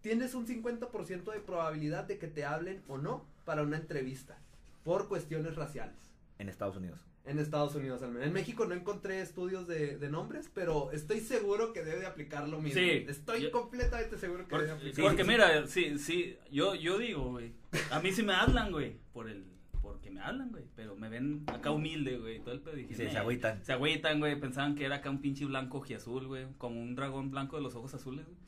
tienes 0.00 0.34
un 0.34 0.46
50% 0.46 1.32
de 1.32 1.40
probabilidad 1.40 2.04
de 2.04 2.18
que 2.18 2.26
te 2.28 2.44
hablen 2.44 2.82
o 2.88 2.98
no 2.98 3.24
para 3.44 3.62
una 3.62 3.76
entrevista 3.76 4.38
por 4.84 5.08
cuestiones 5.08 5.54
raciales. 5.54 5.94
En 6.38 6.48
Estados 6.48 6.76
Unidos. 6.76 7.00
En 7.24 7.38
Estados 7.38 7.74
Unidos 7.76 8.02
al 8.02 8.10
menos. 8.10 8.26
En 8.26 8.32
México 8.32 8.64
no 8.64 8.74
encontré 8.74 9.20
estudios 9.20 9.68
de, 9.68 9.96
de 9.96 10.08
nombres, 10.10 10.50
pero 10.52 10.90
estoy 10.90 11.20
seguro 11.20 11.72
que 11.72 11.84
debe 11.84 12.00
de 12.00 12.06
aplicar 12.06 12.48
lo 12.48 12.60
mismo. 12.60 12.80
Sí, 12.80 13.04
Estoy 13.08 13.42
yo- 13.42 13.50
completamente 13.52 14.18
seguro 14.18 14.48
que 14.48 14.56
debe 14.58 14.70
aplicar. 14.72 15.04
porque 15.04 15.22
mira, 15.24 15.66
sí, 15.68 15.98
sí, 15.98 16.36
yo, 16.50 16.74
yo 16.74 16.98
digo, 16.98 17.30
güey. 17.30 17.52
A 17.92 18.00
mí 18.00 18.10
sí 18.10 18.22
me 18.24 18.32
hablan, 18.34 18.72
güey. 18.72 18.96
Por 19.12 19.28
el, 19.30 19.44
porque 19.82 20.10
me 20.10 20.20
hablan, 20.20 20.50
güey. 20.50 20.64
Pero 20.74 20.96
me 20.96 21.08
ven 21.08 21.44
acá 21.48 21.70
humilde, 21.70 22.18
güey. 22.18 22.40
Todo 22.40 22.54
el 22.54 22.60
pedo. 22.60 22.76
Dije, 22.76 22.92
Y 22.92 22.96
se, 22.96 23.18
agüitan. 23.18 23.62
Se 23.64 23.72
agüitan, 23.72 24.20
güey. 24.20 24.38
Pensaban 24.40 24.74
que 24.74 24.86
era 24.86 24.96
acá 24.96 25.10
un 25.10 25.20
pinche 25.20 25.44
blanco 25.44 25.78
ojiazul, 25.78 26.26
güey. 26.28 26.46
Como 26.58 26.80
un 26.80 26.94
dragón 26.94 27.30
blanco 27.30 27.56
de 27.56 27.62
los 27.62 27.74
ojos 27.74 27.92
azules, 27.92 28.24
güey. 28.24 28.38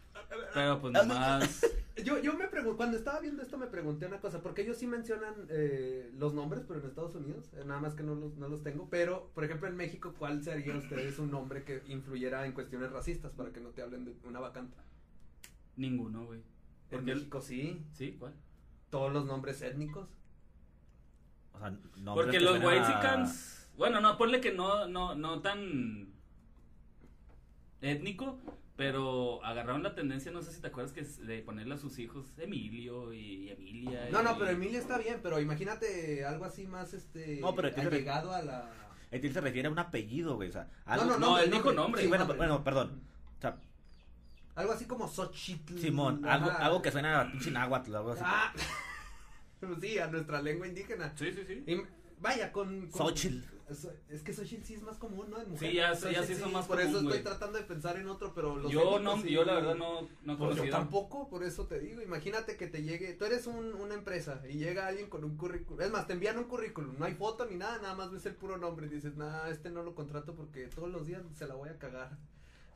Pero 0.55 0.81
pues 0.81 0.93
nomás. 0.93 1.67
Yo, 2.05 2.21
yo 2.21 2.35
me 2.35 2.49
pregunto, 2.49 2.77
cuando 2.77 2.97
estaba 2.97 3.21
viendo 3.21 3.41
esto 3.41 3.57
me 3.57 3.69
pregunté 3.69 4.07
una 4.07 4.21
cosa, 4.21 4.43
porque 4.43 4.63
ellos 4.63 4.77
sí 4.77 4.87
mencionan 4.87 5.35
eh, 5.49 6.11
los 6.19 6.35
nombres, 6.35 6.65
pero 6.67 6.81
en 6.81 6.87
Estados 6.87 7.15
Unidos, 7.15 7.51
eh, 7.55 7.63
nada 7.65 7.81
más 7.81 7.95
que 7.95 8.03
no 8.03 8.17
los, 8.17 8.37
no 8.37 8.49
los 8.49 8.63
tengo, 8.65 8.89
pero 8.91 9.31
por 9.33 9.45
ejemplo 9.45 9.69
en 9.69 9.77
México, 9.77 10.13
¿cuál 10.19 10.43
sería 10.43 10.77
ustedes 10.77 11.19
un 11.21 11.31
nombre 11.31 11.63
que 11.63 11.83
influyera 11.87 12.47
en 12.47 12.53
cuestiones 12.53 12.91
racistas 12.91 13.33
para 13.33 13.53
que 13.53 13.61
no 13.61 13.71
te 13.71 13.83
hablen 13.83 14.05
de 14.05 14.17
una 14.25 14.41
vacante? 14.41 14.77
Ninguno, 15.77 16.27
güey. 16.27 16.41
En 16.91 17.05
México 17.05 17.41
sí, 17.41 17.85
¿Sí? 17.93 18.17
¿Cuál? 18.19 18.35
todos 18.91 19.13
los 19.13 19.25
nombres 19.27 19.61
étnicos. 19.63 20.09
O 21.55 21.59
sea, 21.59 21.73
Porque 22.15 22.33
que 22.33 22.41
los 22.41 22.57
suenan 22.59 22.69
a- 22.69 22.75
Whitexicans. 22.75 23.69
Bueno, 23.77 24.01
no, 24.01 24.17
ponle 24.19 24.41
que 24.41 24.53
no, 24.53 24.87
no, 24.87 25.15
no 25.15 25.41
tan 25.41 26.13
étnico, 27.81 28.39
pero 28.77 29.45
agarraron 29.45 29.83
la 29.83 29.95
tendencia, 29.95 30.31
no 30.33 30.43
sé 30.43 30.53
si 30.53 30.61
te 30.61 30.69
acuerdas, 30.69 30.93
que 30.93 31.01
es 31.01 31.25
de 31.27 31.43
ponerle 31.43 31.75
a 31.75 31.79
sus 31.79 31.99
hijos 31.99 32.27
Emilio 32.39 33.13
y 33.13 33.51
Emilia. 33.51 34.09
No, 34.11 34.23
no, 34.23 34.39
pero 34.39 34.51
Emilia 34.51 34.79
está 34.79 34.99
bien, 34.99 35.21
pero 35.23 35.41
imagínate 35.41 36.25
algo 36.25 36.45
así 36.45 36.67
más 36.67 36.95
este 36.95 37.41
No, 37.41 37.55
pero 37.55 37.69
allegado 37.77 38.33
a 38.33 38.43
la 38.43 38.71
Él 39.11 39.33
se 39.33 39.41
refiere 39.41 39.69
a 39.69 39.71
un 39.71 39.79
apellido, 39.79 40.37
güey. 40.37 40.49
O 40.49 40.53
sea, 40.53 40.69
No, 40.87 40.93
algo- 40.93 41.05
no, 41.07 41.13
no, 41.19 41.27
nombre, 41.27 41.45
él 41.45 41.51
dijo 41.51 41.73
nombre. 41.73 42.03
Sí, 42.03 42.09
bueno, 42.09 42.25
nombre. 42.25 42.37
bueno, 42.39 42.65
perdón. 42.65 43.01
O 43.39 43.41
sea, 43.41 43.59
Algo 44.57 44.73
así 44.73 44.87
como 44.87 45.09
Xochitl. 45.09 45.79
Simón, 45.79 46.25
algo, 46.25 46.51
algo 46.51 46.81
que 46.83 46.91
suena 46.93 47.21
a 47.21 47.31
pinche 47.31 47.51
náhuatl, 47.51 47.95
algo 47.97 48.13
así. 48.13 48.23
Ah, 48.25 48.53
sí, 49.81 49.99
a 49.99 50.07
nuestra 50.09 50.43
lengua 50.43 50.67
indígena. 50.67 51.13
Sí, 51.17 51.33
sí, 51.33 51.45
sí. 51.47 51.63
Y 51.67 51.83
vaya, 52.21 52.53
con... 52.53 52.89
con 52.91 53.09
Xochitl. 53.09 53.39
es- 54.09 54.23
que 54.23 54.33
Xochitl 54.33 54.63
sí 54.65 54.75
es 54.75 54.83
más 54.83 54.97
común, 54.99 55.29
¿no? 55.31 55.39
En 55.39 55.45
Sí, 55.47 55.51
mujer. 55.53 55.73
ya- 55.75 55.95
sí, 55.95 56.03
ya 56.13 56.21
Xochitl 56.21 56.35
sí 56.35 56.41
son 56.41 56.53
más 56.53 56.67
Por 56.67 56.77
común, 56.81 56.91
eso 56.97 57.01
estoy 57.09 57.23
tratando 57.23 57.59
de 57.59 57.65
pensar 57.65 57.97
en 57.99 58.09
otro, 58.09 58.33
pero 58.35 58.57
los 58.57 58.71
Yo 58.73 58.99
no, 59.01 59.21
sí- 59.21 59.31
yo 59.31 59.45
la 59.45 59.55
verdad 59.55 59.75
no, 59.75 60.03
no 60.23 60.33
yo 60.35 60.39
conocido. 60.39 60.71
tampoco, 60.71 61.29
por 61.29 61.43
eso 61.45 61.67
te 61.67 61.81
digo, 61.81 62.01
imagínate 62.03 62.57
que 62.57 62.67
te 62.67 62.83
llegue, 62.83 63.13
tú 63.15 63.25
eres 63.27 63.47
un, 63.47 63.75
una 63.75 63.95
empresa 63.95 64.43
y 64.49 64.55
llega 64.59 64.87
alguien 64.87 65.09
con 65.09 65.25
un 65.25 65.37
currículum, 65.37 65.83
es 65.83 65.91
más, 65.91 66.07
te 66.07 66.13
envían 66.15 66.39
un 66.39 66.45
currículum, 66.45 66.95
no 66.99 67.05
hay 67.05 67.15
foto 67.15 67.47
ni 67.47 67.57
nada, 67.57 67.79
nada 67.79 67.95
más 67.95 68.11
ves 68.11 68.25
el 68.27 68.35
puro 68.35 68.57
nombre 68.59 68.87
y 68.87 68.91
dices, 68.91 69.17
nah, 69.17 69.49
este 69.49 69.71
no 69.71 69.83
lo 69.83 69.95
contrato 69.95 70.35
porque 70.35 70.67
todos 70.69 70.91
los 70.91 71.07
días 71.07 71.23
se 71.35 71.47
la 71.47 71.55
voy 71.55 71.69
a 71.71 71.79
cagar. 71.79 72.17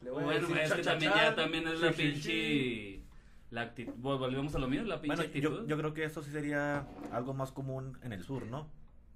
Le 0.00 0.10
voy 0.10 0.22
a 0.22 0.26
Bueno, 0.26 0.40
decir 0.48 0.58
es 0.58 0.72
que 0.74 0.82
también 0.82 1.10
cha-cha-chan, 1.12 1.34
ya 1.34 1.42
también 1.42 1.66
es 1.68 1.80
la 1.80 1.90
pinche 1.92 3.02
la 3.50 3.62
actitud, 3.62 3.92
volvemos 3.94 4.54
a 4.54 4.58
lo 4.58 4.68
mismo, 4.68 4.86
la 4.86 5.00
pinche 5.00 5.16
Bueno, 5.16 5.22
actitud. 5.22 5.60
yo, 5.62 5.66
yo 5.66 5.76
creo 5.78 5.94
que 5.94 6.04
eso 6.04 6.22
sí 6.22 6.30
sería 6.30 6.86
algo 7.12 7.32
más 7.34 7.50
común 7.52 7.98
en 8.02 8.12
el 8.12 8.22
sur, 8.22 8.46
¿no? 8.46 8.68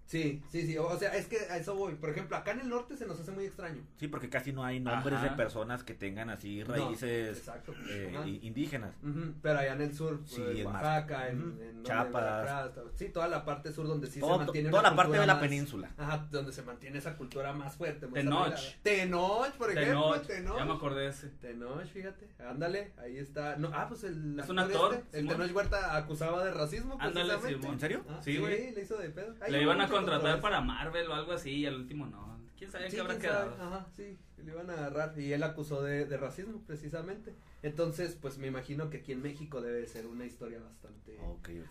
Sí, 0.06 0.42
sí, 0.50 0.66
sí, 0.66 0.76
o 0.76 0.98
sea, 0.98 1.14
es 1.14 1.26
que 1.26 1.38
a 1.50 1.56
eso 1.56 1.74
voy, 1.74 1.94
por 1.94 2.10
ejemplo, 2.10 2.36
acá 2.36 2.50
en 2.50 2.60
el 2.60 2.68
norte 2.68 2.96
se 2.98 3.06
nos 3.06 3.18
hace 3.18 3.30
muy 3.32 3.46
extraño. 3.46 3.80
Sí, 3.96 4.08
porque 4.08 4.28
casi 4.28 4.52
no 4.52 4.62
hay 4.62 4.78
nombres 4.78 5.16
Ajá. 5.16 5.30
de 5.30 5.36
personas 5.36 5.84
que 5.84 5.94
tengan 5.94 6.28
así 6.28 6.62
No, 6.64 6.74
raíces 6.74 7.38
exacto. 7.38 7.72
eh, 7.88 8.38
indígenas. 8.42 8.94
Ujú, 9.02 9.32
Pero 9.40 9.58
allá 9.60 9.72
en 9.72 9.80
el 9.80 9.94
sur, 9.94 10.20
Sí, 10.26 10.42
en 10.42 10.56
es 10.58 10.64
más- 10.66 10.74
Oaxaca, 10.82 11.28
en, 11.28 11.38
Ujú. 11.38 11.48
en 11.62 11.72
donde 11.76 11.82
Chiapas. 11.84 12.44
Veracruz, 12.44 12.92
sí, 12.96 13.08
toda 13.08 13.28
la 13.28 13.42
parte 13.44 13.72
sur 13.72 13.86
donde 13.88 14.06
sí 14.06 14.20
Todo- 14.20 14.32
se 14.38 14.44
mantiene 14.44 14.68
toda 14.68 14.80
una 14.82 14.90
la 14.90 14.96
parte 14.96 15.18
de 15.18 15.26
la 15.26 15.34
más- 15.34 15.42
península. 15.42 15.90
Ajá, 15.96 16.28
donde 16.30 16.52
se 16.52 16.62
mantiene 16.62 16.98
esa 16.98 17.16
cultura 17.16 17.52
más 17.54 17.74
fuerte. 17.76 18.06
más 18.06 18.14
Tenoch. 18.14 18.38
arraigada. 18.48 18.62
Tenoch, 18.82 19.52
por 19.52 19.70
ejemplo, 19.70 20.12
Tenoch, 20.12 20.26
Tenoch. 20.26 20.58
ya 20.58 20.64
me 20.66 20.72
acordé 20.74 21.00
de 21.02 21.08
ese. 21.08 21.28
Tenoch, 21.28 21.84
fíjate, 21.86 22.28
ándale, 22.46 22.92
ahí 22.98 23.16
está. 23.16 23.56
No, 23.56 23.70
ah, 23.72 23.86
pues 23.88 24.04
el 24.04 24.38
Es 24.38 24.48
un 24.48 24.58
actor, 24.58 24.94
este, 24.94 25.20
el. 25.20 25.28
Tenoch 25.28 25.54
Huerta 25.54 25.96
acusaba 25.96 26.44
de 26.44 26.50
racismo, 26.52 26.98
Ándale. 27.00 27.32
¿En 27.62 27.80
serio? 27.80 28.04
Ah, 28.08 28.20
Sí, 28.22 28.32
sí, 28.34 28.38
güey. 28.38 28.72
le 28.72 28.82
hizo 28.82 28.98
de 28.98 29.08
pedo. 29.08 29.34
Ahí 29.40 29.52
Le 29.52 29.62
iban 29.62 29.80
a 29.80 29.88
contratar 29.92 30.20
controversia. 30.20 30.42
para 30.42 30.60
Marvel 30.60 31.08
o 31.08 31.14
algo 31.14 31.32
así 31.32 31.50
y 31.50 31.66
al 31.66 31.76
último 31.76 32.06
no. 32.06 32.40
¿Quién 32.58 32.70
sabe 32.70 32.88
Sí, 32.90 32.96
qué 32.96 33.00
habrá 33.00 33.14
sabe, 33.14 33.26
quedado? 33.26 33.54
Ajá, 33.60 33.86
sí, 33.96 34.16
le 34.44 34.52
iban 34.52 34.70
a 34.70 34.74
agarrar 34.74 35.18
y 35.18 35.32
él 35.32 35.42
acusó 35.42 35.82
de, 35.82 36.06
de 36.06 36.16
racismo 36.16 36.62
precisamente. 36.66 37.34
Entonces, 37.62 38.16
pues 38.20 38.38
me 38.38 38.46
imagino 38.48 38.88
que 38.90 38.98
aquí 38.98 39.12
en 39.12 39.22
México 39.22 39.60
debe 39.60 39.86
ser 39.86 40.06
una 40.06 40.24
historia 40.24 40.60
bastante... 40.60 41.18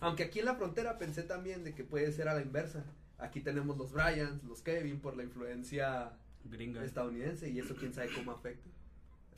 Aunque 0.00 0.24
aquí 0.24 0.40
en 0.40 0.46
la 0.46 0.54
frontera 0.54 0.98
pensé 0.98 1.22
también 1.22 1.64
de 1.64 1.74
que 1.74 1.84
puede 1.84 2.12
ser 2.12 2.28
a 2.28 2.34
la 2.34 2.42
inversa. 2.42 2.84
Aquí 3.18 3.40
tenemos 3.40 3.76
los 3.78 3.92
Bryans, 3.92 4.42
los 4.44 4.62
Kevin 4.62 5.00
por 5.00 5.16
la 5.16 5.22
influencia 5.22 6.12
Gringa. 6.44 6.84
estadounidense 6.84 7.48
y 7.50 7.58
eso 7.58 7.74
quién 7.76 7.92
sabe 7.94 8.10
cómo 8.14 8.32
afecta. 8.32 8.68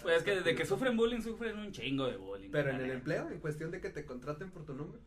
Pues 0.02 0.18
es 0.18 0.22
que 0.24 0.36
desde 0.36 0.54
que 0.56 0.64
sufren 0.66 0.96
bullying, 0.96 1.20
sufren 1.20 1.56
un 1.58 1.70
chingo 1.70 2.06
de 2.06 2.16
bullying. 2.16 2.50
Pero 2.50 2.70
en 2.70 2.80
el 2.80 2.90
empleo, 2.90 3.30
en 3.30 3.38
cuestión 3.38 3.70
de 3.70 3.80
que 3.80 3.90
te 3.90 4.04
contraten 4.04 4.50
por 4.50 4.64
tu 4.64 4.74
nombre. 4.74 5.00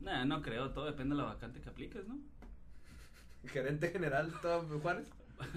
Nah, 0.00 0.24
no 0.24 0.42
creo, 0.42 0.70
todo 0.72 0.84
depende 0.86 1.14
de 1.14 1.22
la 1.22 1.28
vacante 1.28 1.60
que 1.60 1.68
apliques, 1.68 2.06
¿no? 2.06 2.18
Gerente 3.52 3.90
general, 3.90 4.32
todo 4.42 4.62
Juárez. 4.80 5.08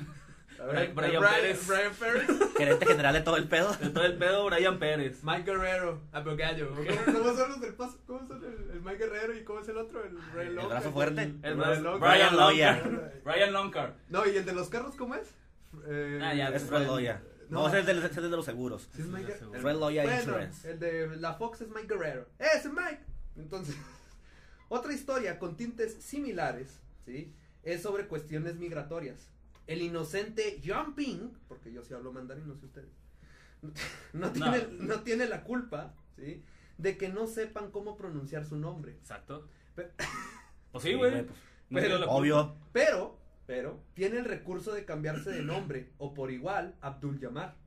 Brian- 0.58 0.94
Brian 0.94 1.22
Brian 1.22 1.24
Pérez. 1.34 1.68
Brian 1.68 1.94
Pérez. 1.94 2.28
Gerente 2.58 2.86
general 2.86 3.14
de 3.16 3.22
todo 3.22 3.38
el 3.38 3.48
pedo. 3.48 3.74
De 3.74 3.90
todo 3.90 4.06
el 4.06 4.18
pedo, 4.18 4.46
Brian 4.46 4.78
Pérez. 4.78 5.24
Mike 5.24 5.44
Guerrero, 5.52 6.02
abogado. 6.12 6.70
¿Cómo, 6.76 7.18
cómo 7.20 7.34
son 7.36 7.50
los 7.50 7.62
del 7.62 7.74
paso? 7.74 7.98
¿Cómo 8.06 8.28
son 8.28 8.44
el, 8.44 8.70
el 8.72 8.82
Mike 8.82 8.98
Guerrero 8.98 9.36
y 9.36 9.44
cómo 9.44 9.60
es 9.62 9.68
el 9.70 9.78
otro? 9.78 10.04
El, 10.04 10.20
Ray 10.34 10.48
el 10.48 10.56
Lonca, 10.56 10.68
brazo 10.76 10.92
fuerte. 10.92 11.22
El, 11.24 11.40
El 11.42 11.58
Ray 11.60 11.82
brazo-. 11.82 12.00
Brian 12.00 12.36
Loya. 12.38 12.84
Brian 13.24 13.54
Loncar. 13.54 13.96
No, 14.10 14.26
¿y 14.28 14.38
el 14.38 14.46
de 14.46 14.54
los 14.54 14.70
carros 14.70 14.96
cómo 14.96 15.16
es? 15.16 15.28
Eh, 15.88 16.20
Ah, 16.22 16.34
ya, 16.36 16.50
Es 16.50 16.64
Fred 16.64 16.86
Loya. 16.86 17.24
No, 17.50 17.68
ese 17.68 17.80
es 17.80 17.88
el 17.88 18.02
de, 18.02 18.10
de 18.22 18.30
los 18.30 18.46
seguros. 18.46 18.88
Sí, 18.96 19.02
es 19.02 19.08
Mike 19.08 19.26
Sí, 19.26 19.32
Guerrero. 19.34 19.54
sí, 19.56 19.60
Fred 19.62 19.76
Loya 19.78 20.04
Bueno, 20.04 20.18
Insurance. 20.20 20.70
el 20.72 20.80
de 20.80 21.16
la 21.18 21.34
Fox 21.34 21.62
es 21.62 21.70
Mike 21.70 21.88
Guerrero. 21.88 22.28
¡Ese 22.38 22.70
Mike! 22.70 23.00
Entonces, 23.36 23.76
otra 24.70 24.94
historia 24.94 25.40
con 25.40 25.58
tintes 25.58 25.96
similares, 26.04 26.80
¿sí? 27.06 27.34
Es 27.64 27.82
sobre 27.84 28.08
cuestiones 28.08 28.56
migratorias. 28.58 29.30
El 29.68 29.82
inocente 29.82 30.60
John 30.66 30.96
Ping, 30.96 31.30
porque 31.48 31.72
yo 31.72 31.84
sí 31.84 31.94
hablo 31.94 32.12
mandarín, 32.12 32.48
no 32.48 32.56
sé 32.56 32.66
ustedes, 32.66 32.90
no 34.14 34.32
tiene, 34.32 34.68
no 34.80 35.02
tiene 35.02 35.28
la 35.28 35.44
culpa, 35.44 35.94
¿sí? 36.16 36.44
De 36.78 36.98
que 36.98 37.10
no 37.10 37.28
sepan 37.28 37.70
cómo 37.72 37.96
pronunciar 37.96 38.46
su 38.46 38.58
nombre. 38.58 38.94
Exacto. 38.94 39.48
Pe- 39.76 39.92
Pues 40.72 40.84
sí, 40.86 40.94
güey. 40.94 41.12
pues, 41.12 41.28
No 41.70 41.80
Pero- 41.80 42.10
obvio. 42.12 42.56
Pero, 42.72 43.20
pero, 43.46 43.84
tiene 43.94 44.18
el 44.20 44.26
recurso 44.26 44.74
de 44.74 44.86
cambiarse 44.86 45.30
de 45.30 45.42
nombre, 45.44 45.92
o 45.98 46.14
por 46.14 46.32
igual, 46.32 46.76
Abdul 46.82 47.20
Yamar. 47.20 47.58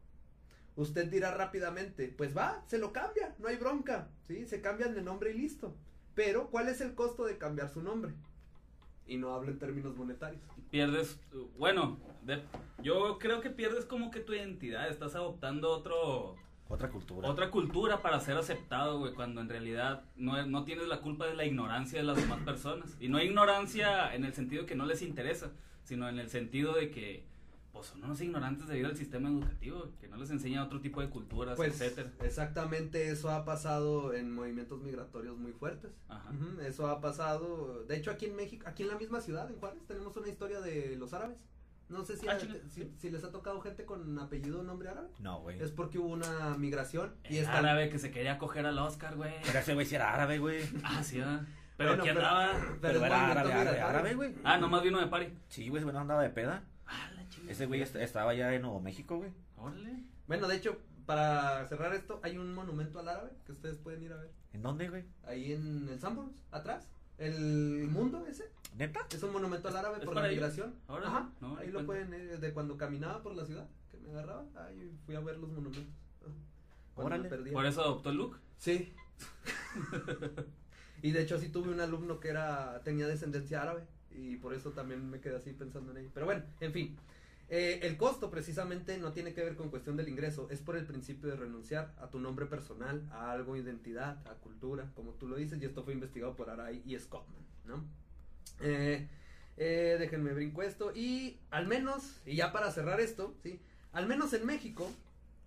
Usted 0.77 1.09
dirá 1.11 1.31
rápidamente, 1.31 2.09
pues 2.09 2.37
va, 2.37 2.65
se 2.67 2.79
lo 2.79 2.93
cambia, 2.93 3.35
no 3.39 3.47
hay 3.49 3.57
bronca, 3.57 4.09
¿sí? 4.27 4.47
Se 4.47 4.61
cambian 4.63 4.95
de 4.95 5.03
nombre 5.03 5.31
y 5.33 5.39
listo. 5.39 5.77
Pero, 6.15 6.51
¿cuál 6.51 6.69
es 6.69 6.81
el 6.81 6.95
costo 6.95 7.25
de 7.27 7.37
cambiar 7.39 7.69
su 7.69 7.83
nombre? 7.83 8.15
Y 9.07 9.17
no 9.17 9.35
hablo 9.35 9.51
en 9.51 9.59
términos 9.59 9.97
monetarios. 9.97 10.41
Pierdes, 10.71 11.21
bueno, 11.59 11.99
de- 12.23 12.43
yo 12.83 13.19
creo 13.19 13.41
que 13.41 13.51
pierdes 13.51 13.85
como 13.85 14.11
que 14.11 14.21
tu 14.21 14.33
identidad. 14.33 14.89
Estás 14.89 15.15
adoptando 15.15 15.71
otro, 15.71 16.37
Otra 16.69 16.91
cultura. 16.91 17.29
otra 17.29 17.51
cultura 17.51 18.01
para 18.03 18.19
ser 18.21 18.37
aceptado, 18.39 18.99
güey, 18.99 19.13
cuando 19.13 19.41
en 19.43 19.49
realidad 19.51 20.05
no, 20.17 20.45
no 20.47 20.65
tienes 20.65 20.89
la 20.89 21.01
culpa 21.03 21.27
de 21.27 21.35
la 21.35 21.45
ignorancia 21.45 21.99
de 21.99 22.05
las 22.07 22.17
demás 22.17 22.41
personas. 22.45 22.97
Y 22.99 23.09
no 23.09 23.23
ignorancia 23.23 24.15
en 24.15 24.25
el 24.25 24.33
sentido 24.33 24.65
que 24.67 24.75
no 24.75 24.87
les 24.87 25.03
interesa, 25.03 25.53
sino 25.83 26.09
en 26.09 26.19
el 26.19 26.31
sentido 26.31 26.73
de 26.75 26.91
que, 26.91 27.27
son 27.85 28.03
unos 28.05 28.21
ignorantes 28.21 28.67
debido 28.67 28.89
al 28.89 28.97
sistema 28.97 29.29
educativo, 29.29 29.89
que 30.01 30.09
no 30.09 30.17
les 30.17 30.31
enseña 30.31 30.65
otro 30.65 30.81
tipo 30.81 31.01
de 31.01 31.09
culturas, 31.11 31.57
Pues, 31.57 31.81
etcétera. 31.81 32.11
exactamente 32.23 33.11
eso 33.11 33.31
ha 33.31 33.45
pasado 33.45 34.13
en 34.15 34.33
movimientos 34.33 34.81
migratorios 34.83 35.37
muy 35.39 35.53
fuertes. 35.53 35.93
Ajá. 36.09 36.31
Eso 36.67 36.87
ha 36.89 37.01
pasado, 37.01 37.85
de 37.85 37.97
hecho 37.97 38.11
aquí 38.11 38.27
en 38.27 38.37
México, 38.37 38.65
aquí 38.69 38.83
en 38.83 38.89
la 38.91 38.97
misma 38.99 39.21
ciudad, 39.21 39.51
en 39.51 39.57
Juárez, 39.59 39.81
tenemos 39.87 40.17
una 40.17 40.29
historia 40.29 40.61
de 40.61 40.97
los 40.97 41.13
árabes. 41.15 41.37
No 41.91 42.03
sé 42.03 42.17
si, 42.17 42.27
Ah, 42.27 42.39
si, 42.69 42.91
si 42.99 43.11
les 43.11 43.23
ha 43.25 43.31
tocado 43.31 43.61
gente 43.61 43.85
con 43.85 44.19
apellido 44.19 44.61
o 44.61 44.63
nombre 44.63 44.89
árabe. 44.89 45.09
No, 45.21 45.41
güey. 45.43 45.61
Es 45.61 45.71
porque 45.71 45.99
hubo 45.99 46.09
una 46.09 46.57
migración 46.57 47.15
y 47.29 47.37
El 47.37 47.45
está 47.45 47.59
árabe 47.59 47.91
que 47.91 47.99
se 47.99 48.11
quería 48.11 48.39
coger 48.39 48.65
al 48.65 48.79
Oscar, 48.79 49.17
güey. 49.17 49.35
Pero 49.45 49.59
ese 49.59 49.75
güey 49.75 49.85
sí 49.85 49.95
era 49.95 50.15
árabe, 50.15 50.39
güey. 50.39 50.63
Ah, 50.83 51.03
sí, 51.03 51.19
¿verdad? 51.19 51.43
Pero 51.77 51.91
Bueno, 51.91 52.05
pero- 52.05 52.21
andaba. 52.21 52.53
Pero, 52.81 52.99
es 53.01 53.05
era 53.05 53.31
árabe, 53.33 53.53
árabe, 53.81 54.15
güey. 54.15 54.35
Ah, 54.45 54.57
nomás 54.57 54.83
vino 54.83 54.99
de 55.01 55.09
pari. 55.09 55.37
Sí, 55.49 55.69
güey, 55.69 55.79
ese 55.81 55.85
güey 55.85 55.93
no 55.95 56.01
andaba 56.01 56.23
de 56.23 56.31
peda. 56.31 56.63
Chingada. 56.89 57.24
Ese 57.49 57.67
güey 57.67 57.83
est- 57.83 57.97
estaba 57.97 58.35
ya 58.35 58.55
en 58.55 58.63
Nuevo 58.63 58.81
México, 58.81 59.17
güey. 59.19 59.31
Órale. 59.57 60.03
Bueno, 60.27 60.49
de 60.49 60.57
hecho, 60.57 60.79
para 61.07 61.67
cerrar 61.69 61.95
esto, 61.95 62.21
hay 62.23 62.39
un 62.39 62.55
monumento 62.55 62.99
al 62.99 63.09
árabe 63.09 63.31
que 63.47 63.53
ustedes 63.53 63.77
pueden 63.79 64.03
ir 64.03 64.13
a 64.13 64.17
ver. 64.17 64.31
¿En 64.53 64.63
dónde, 64.63 64.89
güey? 64.89 65.05
Ahí 65.25 65.53
en 65.53 65.89
el 65.89 65.99
Sanborns, 66.01 66.35
atrás. 66.51 66.89
El 67.19 67.89
mundo 67.91 68.27
ese. 68.27 68.45
¿Neta? 68.77 69.01
Es 69.15 69.23
un 69.23 69.33
monumento 69.33 69.69
al 69.69 69.77
árabe 69.77 69.99
¿Es 69.99 70.05
por 70.05 70.15
la 70.17 70.27
migración. 70.29 70.75
Órale, 70.89 71.07
Ajá. 71.07 71.31
no, 71.41 71.57
ahí 71.59 71.69
lo 71.69 71.85
cuenta. 71.85 71.87
pueden, 72.09 72.15
eh, 72.15 72.37
de 72.39 72.53
cuando 72.53 72.77
caminaba 72.77 73.23
por 73.23 73.35
la 73.37 73.45
ciudad, 73.45 73.69
que 73.91 73.99
me 73.99 74.11
agarraba, 74.11 74.45
ahí 74.57 74.91
fui 75.07 75.15
a 75.15 75.21
ver 75.21 75.37
los 75.39 75.51
monumentos. 75.51 75.85
Órale. 76.97 77.29
perdía. 77.29 77.53
Por 77.53 77.67
eso 77.67 77.83
adoptó 77.83 78.11
el 78.11 78.17
look. 78.17 78.39
Sí. 78.59 78.93
y 81.03 81.11
de 81.13 81.23
hecho 81.23 81.39
sí 81.39 81.49
tuve 81.49 81.71
un 81.71 81.81
alumno 81.81 82.19
que 82.21 82.29
era 82.29 82.81
tenía 82.85 83.07
descendencia 83.07 83.63
árabe 83.63 83.83
y 84.11 84.37
por 84.37 84.55
eso 84.55 84.71
también 84.71 85.09
me 85.11 85.21
quedé 85.21 85.37
así 85.37 85.53
pensando 85.53 85.91
en 85.93 85.99
ello. 85.99 86.11
Pero 86.15 86.27
bueno, 86.27 86.43
en 86.61 86.73
fin. 86.73 86.97
Eh, 87.51 87.81
el 87.83 87.97
costo 87.97 88.31
precisamente 88.31 88.97
no 88.99 89.13
tiene 89.13 89.35
que 89.35 89.45
ver 89.45 89.55
con 89.55 89.69
cuestión 89.71 89.97
del 89.97 90.09
ingreso, 90.09 90.49
es 90.51 90.61
por 90.61 90.77
el 90.77 90.87
principio 90.87 91.29
de 91.29 91.37
renunciar 91.37 91.95
a 91.99 92.09
tu 92.09 92.19
nombre 92.19 92.47
personal, 92.47 93.07
a 93.11 93.33
algo, 93.33 93.57
identidad, 93.57 94.27
a 94.27 94.35
cultura, 94.35 94.91
como 94.95 95.13
tú 95.13 95.29
lo 95.29 95.37
dices, 95.37 95.61
y 95.61 95.67
esto 95.67 95.85
fue 95.85 95.93
investigado 95.93 96.35
por 96.37 96.49
Aray 96.49 96.83
y 96.87 96.99
Scottman, 96.99 97.45
¿no? 97.67 97.85
Eh, 98.61 99.07
eh, 99.57 99.97
déjenme 99.99 100.33
brinco 100.33 100.63
esto, 100.63 100.93
y 100.95 101.39
al 101.51 101.67
menos, 101.67 102.21
y 102.25 102.37
ya 102.37 102.53
para 102.53 102.71
cerrar 102.71 103.01
esto, 103.01 103.35
¿sí? 103.43 103.61
Al 103.93 104.07
menos 104.07 104.33
en 104.33 104.47
México, 104.47 104.91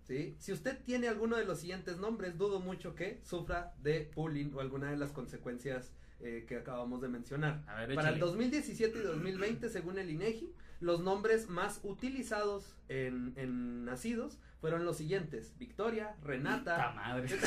¿sí? 0.06 0.36
Si 0.38 0.52
usted 0.52 0.78
tiene 0.84 1.08
alguno 1.08 1.36
de 1.36 1.44
los 1.44 1.58
siguientes 1.60 1.98
nombres, 1.98 2.38
dudo 2.38 2.60
mucho 2.60 2.94
que 2.94 3.20
sufra 3.24 3.74
de 3.82 4.10
bullying 4.14 4.52
o 4.54 4.60
alguna 4.60 4.90
de 4.90 4.96
las 4.96 5.10
consecuencias 5.10 5.92
eh, 6.20 6.44
que 6.48 6.56
acabamos 6.56 7.02
de 7.02 7.08
mencionar. 7.08 7.64
Ver, 7.66 7.94
Para 7.94 8.08
el 8.10 8.16
échale. 8.16 8.18
2017 8.18 8.98
y 8.98 9.02
2020, 9.02 9.68
según 9.68 9.98
el 9.98 10.10
INEGI, 10.10 10.52
los 10.80 11.00
nombres 11.00 11.48
más 11.48 11.80
utilizados 11.82 12.76
en, 12.88 13.32
en 13.36 13.84
nacidos 13.84 14.38
fueron 14.60 14.84
los 14.84 14.96
siguientes: 14.96 15.54
Victoria, 15.58 16.16
¡Ta 16.20 16.26
Renata, 16.26 16.92
madre! 16.94 17.28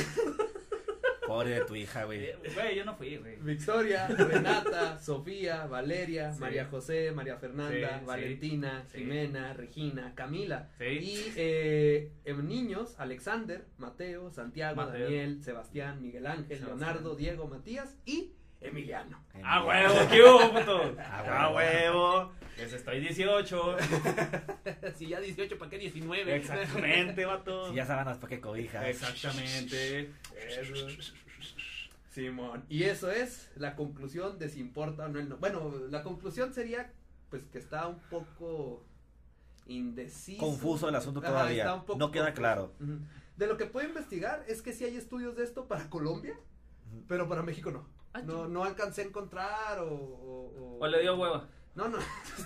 Pobre 1.26 1.50
de 1.50 1.64
tu 1.64 1.76
hija, 1.76 2.04
güey. 2.04 2.24
Eh, 2.24 2.36
Güey, 2.52 2.76
yo 2.76 2.84
no 2.84 2.96
fui, 2.96 3.16
güey. 3.16 3.36
Victoria, 3.36 4.08
Renata, 4.08 4.98
Sofía, 4.98 5.66
Valeria, 5.66 6.32
Sí. 6.34 6.40
María 6.40 6.66
José, 6.66 7.12
María 7.12 7.36
Fernanda, 7.36 8.00
Sí, 8.00 8.04
Valentina, 8.04 8.84
sí. 8.90 8.98
Jimena, 8.98 9.52
Regina, 9.54 10.14
Camila. 10.16 10.68
Sí. 10.78 10.84
Y 10.84 11.32
eh, 11.36 12.12
en 12.24 12.48
niños, 12.48 12.96
Alexander, 12.98 13.64
Mateo, 13.78 14.30
Santiago, 14.32 14.74
Mateo. 14.76 15.04
Daniel, 15.04 15.42
Sebastián, 15.44 16.02
Miguel 16.02 16.26
Ángel, 16.26 16.58
Sebastián. 16.58 16.78
Leonardo, 16.80 17.14
Diego, 17.14 17.46
Matías 17.46 17.96
y 18.04 18.32
Emiliano. 18.62 19.22
¡Ah, 19.42 19.64
huevo! 19.64 19.94
¿Qué 20.10 20.22
hubo, 20.22 20.52
puto? 20.52 20.94
Ah, 20.98 21.24
¡Ah, 21.28 21.50
huevo! 21.54 22.32
Pues 22.56 22.72
estoy 22.72 23.00
18. 23.00 23.76
si 24.96 25.08
ya 25.08 25.20
18, 25.20 25.58
¿para 25.58 25.70
qué 25.70 25.78
19? 25.78 26.36
Exactamente, 26.36 27.24
vato. 27.24 27.70
Si 27.70 27.74
ya 27.76 27.86
sábanas 27.86 28.18
para 28.18 28.28
que 28.28 28.40
cobija. 28.40 28.88
Exactamente. 28.88 30.12
Simón. 32.10 32.64
Y 32.68 32.84
eso 32.84 33.10
es 33.10 33.50
la 33.56 33.74
conclusión 33.74 34.38
de 34.38 34.48
si 34.48 34.60
importa 34.60 35.06
o 35.06 35.08
no 35.08 35.18
el 35.18 35.28
no. 35.28 35.38
Bueno, 35.38 35.72
la 35.88 36.02
conclusión 36.02 36.52
sería 36.52 36.92
pues 37.30 37.42
que 37.50 37.58
está 37.58 37.88
un 37.88 37.98
poco 38.10 38.84
indeciso. 39.66 40.38
Confuso 40.40 40.88
el 40.90 40.94
asunto 40.94 41.20
Ajá, 41.20 41.28
todavía. 41.30 41.62
está 41.62 41.74
un 41.74 41.86
poco 41.86 41.98
No 41.98 42.10
queda 42.10 42.26
confuso. 42.26 42.40
claro. 42.40 42.72
De 43.36 43.46
lo 43.46 43.56
que 43.56 43.64
puedo 43.64 43.88
investigar 43.88 44.44
es 44.46 44.60
que 44.60 44.74
sí 44.74 44.84
hay 44.84 44.96
estudios 44.96 45.36
de 45.36 45.44
esto 45.44 45.66
para 45.66 45.88
Colombia, 45.88 46.34
pero 47.08 47.28
para 47.28 47.42
México 47.42 47.70
no. 47.70 47.88
Ah, 48.14 48.20
No, 48.22 48.46
no 48.48 48.64
alcancé 48.64 49.02
a 49.02 49.04
encontrar 49.06 49.78
o... 49.80 49.86
O, 49.88 50.78
O 50.80 50.86
le 50.86 51.00
dio 51.00 51.16
hueva. 51.16 51.48
No, 51.74 51.88
no. 51.88 51.98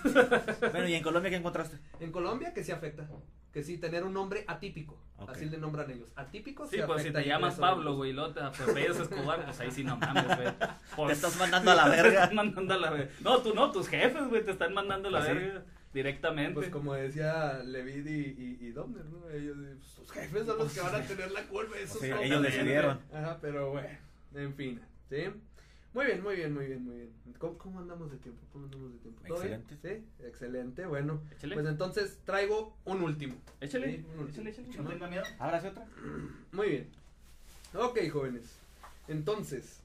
Bueno, 0.71 0.87
¿y 0.87 0.93
en 0.95 1.03
Colombia 1.03 1.29
qué 1.29 1.35
encontraste? 1.37 1.77
En 1.99 2.11
Colombia 2.11 2.53
que 2.53 2.63
sí 2.63 2.71
afecta. 2.71 3.07
Que 3.51 3.63
sí, 3.63 3.77
tener 3.77 4.03
un 4.03 4.13
nombre 4.13 4.45
atípico. 4.47 4.97
Así 5.27 5.45
le 5.45 5.57
nombran 5.57 5.89
ellos. 5.89 6.07
Atípico 6.15 6.67
Sí, 6.67 6.77
pues 6.85 7.01
si 7.03 7.11
te 7.11 7.25
llamas 7.25 7.55
Pablo, 7.55 7.95
güey, 7.95 8.13
luego 8.13 8.31
te 8.33 8.39
apellidas 8.41 8.99
Escobar, 8.99 9.43
pues 9.45 9.59
ahí 9.59 9.71
sí 9.71 9.83
no 9.83 9.97
mames, 9.97 10.25
güey. 10.27 10.47
Pues, 10.95 11.07
Te 11.07 11.13
estás 11.13 11.35
mandando 11.39 11.71
a 11.71 11.75
la 11.75 11.83
te 11.85 11.89
verga. 11.89 12.09
estás 12.23 12.33
mandando 12.33 12.73
a 12.73 12.77
la 12.77 12.91
verga. 12.91 13.11
No, 13.21 13.39
tú 13.41 13.53
no, 13.55 13.71
tus 13.71 13.87
jefes, 13.89 14.27
güey, 14.29 14.45
te 14.45 14.51
están 14.51 14.73
mandando 14.73 15.07
a 15.09 15.11
la 15.11 15.19
¿Ah, 15.19 15.25
sí? 15.25 15.33
verga 15.33 15.63
directamente. 15.93 16.53
Pues 16.53 16.69
como 16.69 16.93
decía 16.93 17.59
Levid 17.65 18.05
y, 18.05 18.19
y, 18.19 18.67
y 18.67 18.71
Domner, 18.71 19.05
¿no? 19.05 19.27
Ellos, 19.31 19.57
eh, 19.59 19.73
pues, 19.77 19.87
sus 19.91 20.11
jefes 20.11 20.45
son 20.45 20.57
los 20.59 20.71
que 20.71 20.81
van 20.81 20.95
a 20.95 21.01
tener 21.01 21.31
la 21.31 21.41
culpa. 21.47 21.75
Esos 21.79 21.99
Sí, 21.99 22.09
son 22.09 22.19
ellos 22.19 22.43
decidieron. 22.43 22.99
Ajá, 23.11 23.39
pero 23.41 23.71
bueno, 23.71 23.89
en 24.35 24.53
fin, 24.53 24.81
¿sí? 25.09 25.23
Muy 25.97 26.05
bien, 26.05 26.21
muy 26.21 26.35
bien, 26.35 26.53
muy 26.53 26.65
bien, 26.67 26.83
muy 26.85 26.95
bien. 26.95 27.09
¿Cómo, 27.39 27.57
cómo 27.57 27.79
andamos 27.79 28.11
de 28.11 28.17
tiempo? 28.17 28.39
¿Cómo 28.53 28.65
andamos 28.65 28.93
de 28.93 28.99
tiempo? 28.99 29.25
Excelente. 29.25 29.77
Sí, 29.81 30.25
excelente, 30.27 30.85
bueno. 30.85 31.21
Échale. 31.35 31.55
Pues 31.55 31.65
entonces 31.65 32.19
traigo 32.23 32.77
un 32.85 33.01
último. 33.01 33.33
échale, 33.59 33.97
Sí, 33.97 34.05
un 34.13 34.19
último. 34.19 34.47
échale, 34.47 34.49
échale, 34.67 34.83
no 34.83 34.89
tenga 34.91 35.07
miedo. 35.07 35.23
¿Ahora 35.39 35.59
sí 35.59 35.65
otra? 35.65 35.87
Muy 36.51 36.69
bien. 36.69 36.87
Ok, 37.73 37.97
jóvenes. 38.13 38.59
Entonces, 39.07 39.81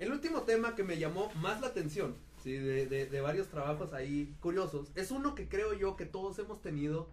el 0.00 0.10
último 0.10 0.42
tema 0.42 0.74
que 0.74 0.82
me 0.82 0.98
llamó 0.98 1.30
más 1.36 1.60
la 1.60 1.68
atención, 1.68 2.16
¿sí? 2.42 2.54
de, 2.54 2.86
de, 2.88 3.06
de 3.06 3.20
varios 3.20 3.46
trabajos 3.46 3.92
ahí 3.92 4.34
curiosos, 4.40 4.90
es 4.96 5.12
uno 5.12 5.36
que 5.36 5.48
creo 5.48 5.72
yo 5.74 5.94
que 5.96 6.04
todos 6.04 6.36
hemos 6.40 6.62
tenido 6.62 7.08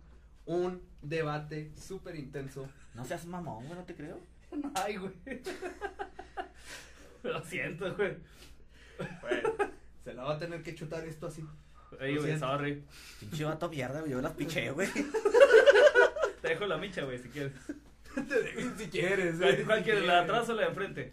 un 0.47 0.81
debate 1.03 1.71
súper 1.77 2.15
intenso. 2.15 2.67
No 2.95 3.05
seas 3.05 3.23
mamón, 3.27 3.67
güey, 3.67 3.77
no 3.77 3.85
te 3.85 3.93
creo. 3.93 4.17
Ay, 4.73 4.97
güey. 4.97 5.13
Lo 7.23 7.43
siento, 7.43 7.95
güey. 7.95 8.17
Se 10.03 10.13
la 10.13 10.23
va 10.23 10.35
a 10.35 10.37
tener 10.37 10.63
que 10.63 10.75
chutar 10.75 11.05
esto 11.05 11.27
así. 11.27 11.45
Ey, 11.99 12.17
güey, 12.17 12.37
sorry. 12.37 12.83
Pinche 13.19 13.43
vato 13.43 13.69
mierda, 13.69 13.99
güey, 13.99 14.11
yo 14.11 14.21
las 14.21 14.33
piché, 14.33 14.71
güey. 14.71 14.87
Te 16.41 16.47
dejo 16.47 16.65
la 16.65 16.77
micha, 16.77 17.03
güey, 17.03 17.19
si 17.19 17.29
quieres. 17.29 17.53
Te 18.15 18.41
dejo 18.41 18.77
si 18.77 18.87
quieres. 18.87 19.37
¿Cuál, 19.37 19.55
eh, 19.55 19.63
cuál 19.65 19.77
si 19.79 19.83
quieres, 19.83 20.05
la 20.05 20.13
de 20.15 20.19
atrás 20.21 20.49
o 20.49 20.53
la 20.53 20.63
de 20.63 20.67
enfrente? 20.69 21.09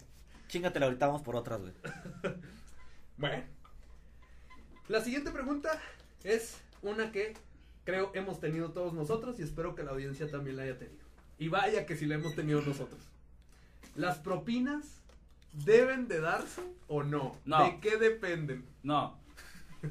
Chingatela, 0.47 0.87
ahorita 0.87 1.07
vamos 1.07 1.21
por 1.21 1.35
otras, 1.35 1.61
güey. 1.61 1.73
Bueno. 3.17 3.43
La 4.87 5.01
siguiente 5.01 5.29
pregunta 5.29 5.79
es 6.23 6.61
una 6.81 7.11
que 7.11 7.35
creo 7.83 8.11
hemos 8.15 8.39
tenido 8.39 8.71
todos 8.71 8.93
nosotros 8.93 9.39
y 9.39 9.43
espero 9.43 9.75
que 9.75 9.83
la 9.83 9.91
audiencia 9.91 10.31
también 10.31 10.57
la 10.57 10.63
haya 10.63 10.79
tenido. 10.79 11.03
Y 11.37 11.49
vaya 11.49 11.85
que 11.85 11.95
si 11.95 12.05
la 12.05 12.15
hemos 12.15 12.35
tenido 12.35 12.61
nosotros. 12.61 13.01
¿Las 13.95 14.17
propinas 14.17 14.98
deben 15.53 16.07
de 16.07 16.19
darse 16.21 16.61
o 16.87 17.03
no? 17.03 17.37
No. 17.45 17.63
¿De 17.63 17.79
qué 17.79 17.97
dependen? 17.97 18.65
No, 18.83 19.17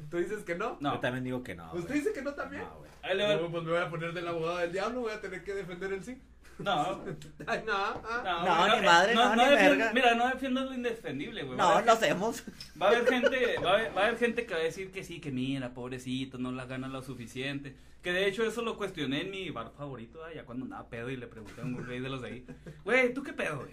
¿Tú 0.09 0.17
dices 0.17 0.43
que 0.43 0.55
no? 0.55 0.77
no. 0.79 0.93
Yo 0.95 0.99
también 0.99 1.23
digo 1.23 1.43
que 1.43 1.55
no. 1.55 1.65
¿Usted 1.73 1.87
güey. 1.87 1.99
dice 1.99 2.13
que 2.13 2.21
no 2.21 2.33
también? 2.33 2.63
No, 2.63 2.77
güey. 2.77 2.91
Ahí 3.01 3.17
le 3.17 3.23
va. 3.27 3.41
No, 3.41 3.49
pues 3.49 3.63
me 3.63 3.71
voy 3.71 3.79
a 3.81 3.89
poner 3.89 4.13
del 4.13 4.27
abogado 4.27 4.57
del 4.57 4.71
diablo, 4.71 5.01
voy 5.01 5.11
a 5.11 5.21
tener 5.21 5.43
que 5.43 5.53
defender 5.53 5.93
el 5.93 6.03
sí. 6.03 6.21
No. 6.59 7.01
Ay, 7.47 7.63
no. 7.65 7.73
ah. 7.73 8.43
No, 8.45 8.75
ni 8.79 8.85
madre, 8.85 9.15
no, 9.15 9.35
ni 9.35 9.43
defiendo- 9.45 9.77
verga. 9.77 9.93
Mira, 9.93 10.15
no 10.15 10.27
defiendas 10.27 10.65
lo 10.65 10.73
indefendible, 10.73 11.43
güey. 11.43 11.57
No, 11.57 11.81
no 11.81 11.91
hacemos. 11.91 12.43
Va 12.79 12.87
a 12.87 12.89
haber 12.89 13.07
gente, 13.07 13.55
va 13.63 13.69
a 13.71 13.73
haber, 13.75 13.97
va 13.97 14.01
a 14.01 14.05
haber 14.07 14.19
gente 14.19 14.45
que 14.45 14.53
va 14.53 14.59
a 14.59 14.63
decir 14.63 14.91
que 14.91 15.03
sí, 15.03 15.19
que 15.21 15.31
mira, 15.31 15.73
pobrecito, 15.73 16.37
no 16.37 16.51
la 16.51 16.65
gana 16.65 16.87
lo 16.87 17.01
suficiente. 17.01 17.75
Que 18.03 18.11
de 18.13 18.27
hecho 18.27 18.43
eso 18.43 18.61
lo 18.61 18.77
cuestioné 18.77 19.21
en 19.21 19.31
mi 19.31 19.49
bar 19.49 19.71
favorito, 19.77 20.23
ah, 20.23 20.33
ya 20.33 20.45
cuando 20.45 20.65
andaba 20.65 20.87
pedo 20.89 21.09
y 21.09 21.17
le 21.17 21.27
pregunté 21.27 21.61
a 21.61 21.65
un 21.65 21.73
güey 21.83 21.99
de 21.99 22.09
los 22.09 22.21
de 22.21 22.27
ahí, 22.27 22.45
güey, 22.85 23.13
¿tú 23.13 23.23
qué 23.23 23.33
pedo, 23.33 23.57
güey? 23.57 23.71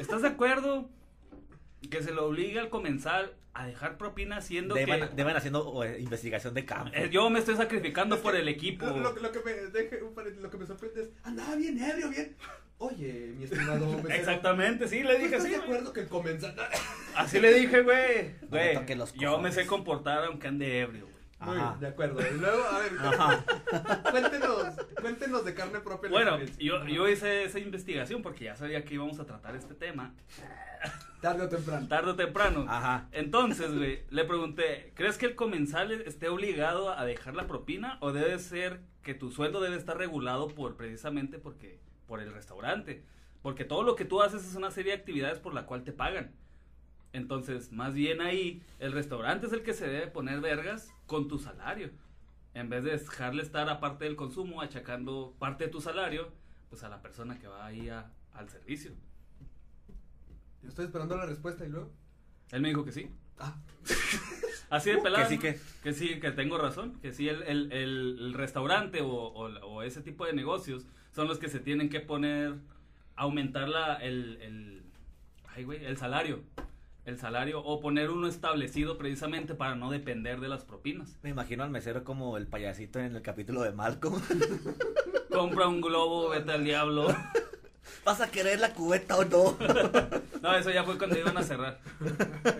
¿Estás 0.00 0.22
de 0.22 0.28
acuerdo 0.28 0.88
que 1.86 2.02
se 2.02 2.12
lo 2.12 2.26
obliga 2.26 2.60
al 2.60 2.68
comensal 2.70 3.34
a 3.54 3.66
dejar 3.66 3.96
propina 3.98 4.40
siendo 4.40 4.74
Deben, 4.74 5.08
que 5.08 5.14
deben 5.14 5.36
haciendo 5.36 5.82
eh, 5.84 6.00
investigación 6.00 6.54
de 6.54 6.64
campo. 6.64 6.90
eh, 6.94 7.08
yo 7.10 7.28
me 7.30 7.38
estoy 7.38 7.56
sacrificando 7.56 8.18
por 8.20 8.36
el 8.36 8.48
equipo? 8.48 8.86
Lo, 8.86 9.14
que 9.14 9.40
me, 9.44 9.52
deje 9.52 10.00
lo 10.40 10.50
que 10.50 10.56
me 10.58 10.66
sorprende 10.66 11.02
es, 11.02 11.10
andaba 11.24 11.56
bien 11.56 11.78
ebrio, 11.82 12.08
bien. 12.10 12.36
Oye, 12.78 13.32
mi 13.36 13.44
estimado 13.44 13.86
mesero, 13.96 14.08
Exactamente, 14.14 14.86
sí, 14.86 15.02
le 15.02 15.16
¿tú 15.16 15.22
dije 15.22 15.36
así. 15.36 15.54
acuerdo 15.54 15.92
que 15.92 16.00
el 16.00 16.08
comensal... 16.08 16.54
Así 17.16 17.40
le 17.40 17.52
dije, 17.52 17.82
güey. 17.82 18.34
No 18.42 18.48
me 18.50 18.74
Güey, 18.84 18.98
yo 19.16 19.38
me 19.40 19.50
sé 19.50 19.66
comportar 19.66 20.24
aunque 20.24 20.46
ande 20.46 20.80
ebrio, 20.80 21.06
güey. 21.06 21.18
Muy 21.40 21.56
Ajá. 21.56 21.68
bien, 21.70 21.80
de 21.80 21.86
acuerdo. 21.88 22.20
Y 22.20 22.38
luego, 22.38 22.64
a 22.64 22.78
ver, 22.78 22.92
Ajá. 23.00 23.44
cuéntenos, 24.10 24.74
cuéntenos 25.00 25.44
de 25.44 25.54
carne 25.54 25.80
propia. 25.80 26.10
Bueno, 26.10 26.38
yo, 26.58 26.84
yo 26.86 27.08
hice 27.08 27.44
esa 27.44 27.58
investigación 27.58 28.22
porque 28.22 28.44
ya 28.44 28.56
sabía 28.56 28.84
que 28.84 28.94
íbamos 28.94 29.18
a 29.18 29.24
tratar 29.26 29.56
este 29.56 29.74
tema 29.74 30.14
Tarde 31.20 31.44
o 31.44 31.48
temprano. 31.48 31.88
tarde 31.88 32.10
o 32.12 32.16
temprano. 32.16 32.64
Ajá. 32.68 33.08
Entonces, 33.12 33.74
güey, 33.76 34.04
le 34.10 34.24
pregunté, 34.24 34.92
¿crees 34.94 35.18
que 35.18 35.26
el 35.26 35.34
comensal 35.34 35.90
esté 35.90 36.28
obligado 36.28 36.90
a 36.90 37.04
dejar 37.04 37.34
la 37.34 37.46
propina 37.46 37.98
o 38.00 38.12
debe 38.12 38.38
ser 38.38 38.80
que 39.02 39.14
tu 39.14 39.30
sueldo 39.30 39.60
debe 39.60 39.76
estar 39.76 39.96
regulado 39.98 40.48
por 40.48 40.76
precisamente 40.76 41.38
porque 41.38 41.80
por 42.06 42.20
el 42.20 42.32
restaurante? 42.32 43.04
Porque 43.42 43.64
todo 43.64 43.82
lo 43.82 43.96
que 43.96 44.04
tú 44.04 44.22
haces 44.22 44.46
es 44.46 44.54
una 44.54 44.70
serie 44.70 44.92
de 44.92 44.98
actividades 44.98 45.40
por 45.40 45.54
la 45.54 45.66
cual 45.66 45.82
te 45.84 45.92
pagan. 45.92 46.32
Entonces, 47.12 47.72
más 47.72 47.94
bien 47.94 48.20
ahí, 48.20 48.62
el 48.78 48.92
restaurante 48.92 49.46
es 49.46 49.52
el 49.52 49.62
que 49.62 49.72
se 49.74 49.88
debe 49.88 50.06
poner 50.08 50.40
vergas 50.40 50.92
con 51.06 51.26
tu 51.26 51.38
salario. 51.38 51.90
En 52.54 52.68
vez 52.68 52.84
de 52.84 52.90
dejarle 52.92 53.42
estar 53.42 53.68
aparte 53.68 54.04
del 54.04 54.16
consumo, 54.16 54.60
achacando 54.60 55.34
parte 55.38 55.64
de 55.64 55.70
tu 55.70 55.80
salario, 55.80 56.30
pues 56.68 56.82
a 56.84 56.88
la 56.88 57.00
persona 57.00 57.38
que 57.38 57.46
va 57.48 57.64
ahí 57.66 57.88
a- 57.88 58.10
al 58.34 58.48
servicio. 58.50 58.92
Yo 60.62 60.68
estoy 60.68 60.86
esperando 60.86 61.16
la 61.16 61.26
respuesta 61.26 61.64
y 61.64 61.68
luego. 61.68 61.90
Él 62.50 62.60
me 62.62 62.68
dijo 62.68 62.84
que 62.84 62.92
sí. 62.92 63.10
Ah, 63.38 63.56
Así 64.70 64.90
de 64.90 64.98
pelado. 64.98 65.24
Que 65.24 65.28
sí, 65.30 65.38
que- 65.38 65.58
Que 65.82 65.92
sí, 65.94 66.20
que 66.20 66.30
tengo 66.32 66.58
razón. 66.58 66.98
Que 67.00 67.12
sí, 67.12 67.28
el, 67.28 67.42
el, 67.44 67.72
el- 67.72 68.16
el 68.20 68.34
restaurante 68.34 69.00
o, 69.00 69.08
o- 69.08 69.66
o 69.66 69.82
ese 69.82 70.00
tipo 70.02 70.26
de 70.26 70.32
negocios 70.32 70.86
son 71.12 71.28
los 71.28 71.38
que 71.38 71.48
se 71.48 71.58
tienen 71.60 71.88
que 71.88 72.00
poner, 72.00 72.54
aumentar 73.16 73.68
la, 73.68 73.94
el, 73.96 74.38
el, 74.42 74.82
ay, 75.54 75.64
güey, 75.64 75.84
el 75.84 75.96
salario. 75.96 76.42
El 77.04 77.16
salario 77.18 77.62
o 77.62 77.80
poner 77.80 78.10
uno 78.10 78.26
establecido 78.28 78.98
precisamente 78.98 79.54
para 79.54 79.74
no 79.74 79.90
depender 79.90 80.40
de 80.40 80.48
las 80.48 80.64
propinas. 80.64 81.18
Me 81.22 81.30
imagino 81.30 81.64
al 81.64 81.70
mesero 81.70 82.04
como 82.04 82.36
el 82.36 82.46
payasito 82.46 82.98
en 82.98 83.16
el 83.16 83.22
capítulo 83.22 83.62
de 83.62 83.72
Malcolm. 83.72 84.20
Compra 85.32 85.68
un 85.68 85.80
globo, 85.80 86.28
vete 86.28 86.52
al 86.52 86.64
diablo. 86.64 87.06
¿Vas 88.04 88.20
a 88.20 88.30
querer 88.30 88.60
la 88.60 88.72
cubeta 88.74 89.16
o 89.16 89.24
no? 89.24 89.58
No, 90.42 90.54
eso 90.56 90.70
ya 90.70 90.84
fue 90.84 90.96
cuando 90.96 91.18
iban 91.18 91.36
a 91.36 91.42
cerrar. 91.42 91.80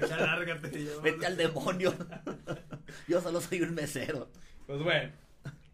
ya 0.08 0.16
lárgate. 0.16 0.84
ya 0.84 0.90
Vete 1.00 1.26
al 1.26 1.36
demonio. 1.36 1.94
Yo 3.06 3.20
solo 3.20 3.40
soy 3.40 3.62
un 3.62 3.72
mesero. 3.74 4.28
Pues 4.66 4.82
bueno. 4.82 5.12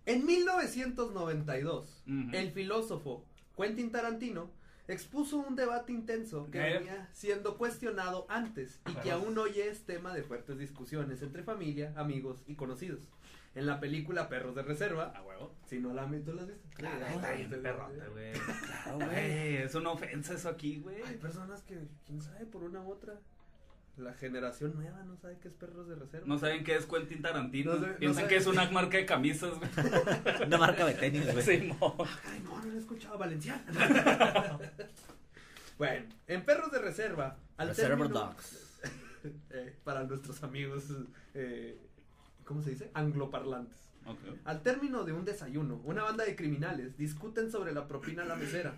En 0.05 0.26
1992, 0.26 2.02
Ujú. 2.07 2.36
el 2.36 2.52
filósofo 2.52 3.24
Quentin 3.57 3.90
Tarantino 3.90 4.50
expuso 4.89 5.39
un 5.39 5.57
debate 5.57 5.93
intenso 5.93 6.51
que 6.51 6.59
venía 6.59 7.09
siendo 7.12 7.57
cuestionado 7.57 8.26
antes 8.28 8.80
y 8.91 8.95
que 8.97 9.11
aún 9.11 9.37
hoy 9.39 9.61
es 9.61 9.85
tema 9.85 10.12
de 10.14 10.22
fuertes 10.22 10.59
discusiones 10.59 11.22
entre 11.22 11.43
familia, 11.43 11.93
amigos 11.97 12.43
y 12.47 12.55
conocidos. 12.55 13.01
En 13.55 13.66
la 13.66 13.78
película 13.78 14.28
Perros 14.28 14.57
de 14.57 14.62
Reserva, 14.62 15.12
A 15.16 15.22
huevo. 15.22 15.55
si 15.66 15.78
no 15.78 15.95
la 15.95 16.03
han 16.03 16.11
visto, 16.11 16.32
¿la 16.32 16.43
has 16.43 16.49
visto? 16.49 16.68
Claro, 16.74 17.07
Está 17.07 17.32
bien 17.32 17.49
perrota, 17.51 18.09
güey. 18.11 18.32
Claro, 18.32 18.97
Güey, 18.99 19.57
es 19.59 19.74
una 19.76 19.91
ofensa 19.93 20.35
eso 20.35 20.49
aquí, 20.49 20.80
güey. 20.80 21.01
Hay 21.03 21.16
personas 21.18 21.62
que, 21.62 21.87
quién 22.05 22.20
sabe, 22.20 22.47
por 22.47 22.64
una 22.64 22.82
u 22.82 22.91
otra, 22.91 23.14
la 23.97 24.12
generación 24.14 24.74
nueva 24.74 25.03
no 25.05 25.16
sabe 25.16 25.38
qué 25.40 25.49
es 25.49 25.55
Perros 25.55 25.88
de 25.88 25.95
Reserva. 25.95 26.26
No 26.26 26.38
saben 26.38 26.64
qué 26.64 26.76
es 26.76 26.86
Quentin 26.86 27.22
Tarantino. 27.22 27.74
No 27.74 27.80
sé- 27.80 27.92
no 27.92 27.97
Piensan 27.99 28.28
que 28.28 28.36
es 28.36 28.47
una 28.47 28.68
marca 28.70 28.97
de 28.97 29.07
camisas, 29.07 29.53
güey. 29.59 29.70
Una 30.47 30.59
marca 30.59 30.84
de 30.86 30.95
tenis, 30.95 31.32
güey. 31.32 31.45
Sí, 31.45 31.72
mo. 31.78 31.97
Ay, 32.24 32.40
no, 32.45 32.59
no 32.59 32.64
lo 32.66 32.74
he 32.74 32.78
escuchado, 32.78 33.18
Valenciano. 33.18 33.62
bueno, 35.78 36.07
en 36.26 36.45
Perros 36.45 36.70
de 36.72 36.78
Reserva, 36.78 37.36
al 37.57 37.74
término- 37.74 38.09
Dogs. 38.09 38.80
eh, 39.51 39.76
para 39.84 40.05
nuestros 40.05 40.42
amigos, 40.42 40.84
eh, 41.34 41.78
¿cómo 42.45 42.62
se 42.62 42.70
dice? 42.70 42.90
Angloparlantes. 42.95 43.78
Ok. 44.07 44.18
Al 44.45 44.62
término 44.62 45.05
de 45.05 45.12
un 45.12 45.24
desayuno, 45.24 45.80
una 45.84 46.03
banda 46.03 46.24
de 46.24 46.36
criminales 46.36 46.97
discuten 46.97 47.51
sobre 47.51 47.72
la 47.72 47.88
propina 47.88 48.22
a 48.22 48.26
la 48.26 48.36
mesera. 48.36 48.74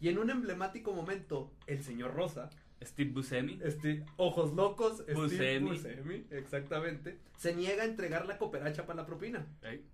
Y 0.00 0.08
en 0.08 0.18
un 0.18 0.30
emblemático 0.30 0.92
momento, 0.92 1.52
el 1.66 1.84
señor 1.84 2.14
Rosa, 2.14 2.48
Steve 2.84 3.10
Buscemi. 3.12 3.58
este, 3.62 4.04
ojos 4.16 4.52
locos, 4.54 4.98
Steve 5.00 5.14
Buscemi. 5.14 5.70
Buscemi, 5.70 6.26
exactamente, 6.30 7.18
se 7.36 7.54
niega 7.54 7.82
a 7.82 7.86
entregar 7.86 8.26
la 8.26 8.38
cooperacha 8.38 8.86
para 8.86 8.98
la 9.02 9.06
propina. 9.06 9.46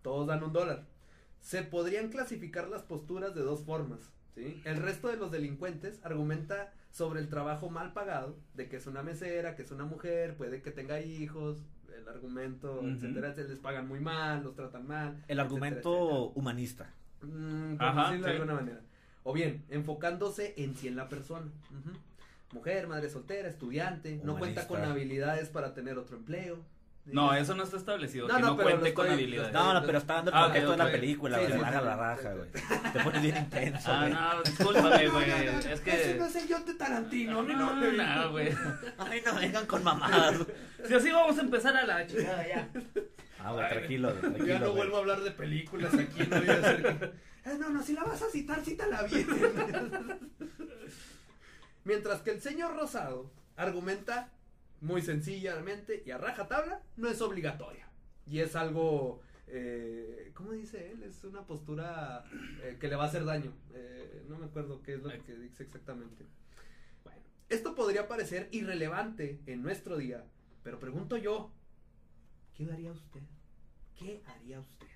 Todos 0.03 0.27
dan 0.27 0.43
un 0.43 0.53
dólar. 0.53 0.87
Se 1.41 1.63
podrían 1.63 2.09
clasificar 2.11 2.69
las 2.69 2.83
posturas 2.83 3.35
de 3.35 3.43
dos 3.43 3.63
formas. 3.65 4.01
¿sí? 4.35 4.61
El 4.65 4.77
resto 4.79 5.09
de 5.09 5.17
los 5.17 5.31
delincuentes 5.31 6.01
argumenta 6.05 6.73
sobre 6.91 7.21
el 7.21 7.29
trabajo 7.29 7.71
mal 7.71 7.93
pagado, 7.93 8.37
de 8.55 8.69
que 8.69 8.77
es 8.77 8.87
una 8.87 9.03
mesera, 9.03 9.55
que 9.55 9.63
es 9.63 9.71
una 9.71 9.85
mujer, 9.85 10.37
puede 10.37 10.63
que 10.63 10.71
tenga 10.71 11.01
hijos, 11.01 11.59
el 11.97 12.09
argumento, 12.09 12.79
Ujú. 12.79 12.89
etcétera, 12.89 13.35
se 13.35 13.45
les 13.45 13.59
pagan 13.59 13.87
muy 13.87 14.01
mal, 14.01 14.43
los 14.43 14.55
tratan 14.55 14.87
mal. 14.87 15.09
El 15.09 15.15
etcétera, 15.17 15.43
argumento 15.43 16.31
humanista. 16.31 16.93
Mm, 17.23 17.77
por 17.77 17.87
Ajá, 17.87 18.03
decirlo 18.09 18.27
de 18.27 18.33
alguna 18.33 18.55
manera. 18.55 18.81
O 19.25 19.33
bien, 19.33 19.65
enfocándose 19.69 20.55
en 20.57 20.75
sí 20.77 20.89
en 20.89 20.97
la 20.97 21.09
persona. 21.09 21.51
Mujer, 22.53 22.87
madre 22.87 23.11
soltera, 23.11 23.49
estudiante, 23.49 24.21
no 24.25 24.39
cuenta 24.39 24.67
con 24.67 24.79
Humanista. 24.79 24.93
habilidades 24.95 25.49
para 25.51 25.75
tener 25.75 25.99
otro 25.99 26.17
empleo. 26.17 26.59
No, 27.05 27.33
eso 27.35 27.55
no 27.55 27.63
está 27.63 27.79
establecido. 27.79 28.29
No, 28.29 28.35
que 28.37 28.41
no, 28.43 28.47
no, 28.49 28.57
pero 28.59 28.69
cuente 28.71 28.93
con 28.95 29.07
estoy- 29.07 29.15
habilidades. 29.15 29.53
No, 29.55 29.73
no, 29.73 29.87
pero 29.87 29.97
está 29.99 30.15
dando 30.17 30.31
el 30.31 30.37
Ah, 30.37 30.43
contexto 30.45 30.71
ok, 30.73 30.77
de 30.79 30.85
la 30.85 30.91
película, 30.91 31.39
Sí, 31.39 31.43
güey. 31.45 31.53
sí, 31.55 31.59
Baja 31.59 31.79
sí, 31.81 31.85
la 31.87 31.97
raja, 31.97 32.23
sí, 32.23 32.37
güey. 32.39 32.93
Te 32.93 33.01
pones 33.05 33.23
bien 33.23 33.37
intenso, 33.39 33.91
Ah, 33.93 34.09
no, 34.37 34.43
discúlpame, 34.43 35.09
güey. 35.09 35.29
No, 35.31 35.37
no, 35.39 35.53
no, 35.53 35.59
Es 35.59 35.67
Ese 35.67 35.83
que. 35.83 36.15
no 36.19 36.27
es 36.27 36.37
el 36.37 36.47
guion 36.49 36.65
de 36.67 36.75
Tarantino, 36.75 37.43
No, 37.43 37.49
no, 37.57 37.75
no, 37.75 37.93
no, 37.93 38.31
güey. 38.31 38.49
Ay, 38.99 39.23
no 39.25 39.35
vengan 39.37 39.67
con 39.67 39.83
mamadas. 39.85 40.37
Si 40.87 40.95
así 40.95 41.11
vamos 41.11 41.39
a 41.39 41.41
empezar 41.41 41.75
a 41.77 41.87
la 41.87 42.07
chingada 42.07 42.47
ya. 42.47 42.69
Ah, 43.41 43.53
güey, 43.53 43.69
tranquilo, 43.71 44.09
güey, 44.09 44.21
tranquilo. 44.21 44.47
Ya 44.47 44.59
no 44.59 44.65
güey. 44.67 44.77
vuelvo 44.77 44.97
a 44.97 45.01
hablar 45.01 45.21
de 45.23 45.31
películas 45.31 45.95
aquí, 45.95 46.23
no 46.29 46.39
voy 46.41 46.49
a 46.49 46.53
hacer 46.53 47.13
Eh, 47.47 47.57
no, 47.59 47.71
no, 47.71 47.83
si 47.83 47.95
la 47.95 48.05
vas 48.05 48.21
a 48.21 48.29
citar, 48.29 48.63
cítala 48.63 49.03
bien. 49.05 49.27
Mientras 51.85 52.23
que 52.23 52.31
el 52.31 52.41
señor 52.41 52.77
Rosado 52.77 53.31
argumenta 53.57 54.33
muy 54.81 55.03
sencillamente 55.03 56.03
y 56.05 56.11
a 56.11 56.19
rajatabla, 56.19 56.83
no 56.97 57.09
es 57.09 57.21
obligatoria. 57.21 57.89
Y 58.27 58.41
es 58.41 58.55
algo, 58.57 59.23
eh, 59.47 60.31
¿cómo 60.35 60.53
dice 60.53 60.93
él? 60.93 61.03
Es 61.03 61.25
una 61.25 61.47
postura 61.47 62.25
eh, 62.63 62.77
que 62.79 62.89
le 62.89 62.97
va 62.97 63.05
a 63.05 63.07
hacer 63.09 63.25
daño. 63.25 63.53
Eh, 63.73 64.25
no 64.29 64.39
me 64.39 64.47
acuerdo 64.47 64.83
qué 64.83 64.95
es 64.95 65.03
lo 65.03 65.11
que 65.25 65.35
dice 65.35 65.63
exactamente. 65.63 66.25
Bueno, 67.05 67.21
esto 67.49 67.75
podría 67.75 68.07
parecer 68.07 68.49
irrelevante 68.53 69.41
en 69.47 69.63
nuestro 69.63 69.97
día, 69.97 70.25
pero 70.63 70.79
pregunto 70.79 71.17
yo, 71.17 71.51
¿qué 72.55 72.71
haría 72.71 72.93
usted? 72.93 73.21
¿Qué 73.99 74.23
haría 74.27 74.61
usted? 74.61 74.87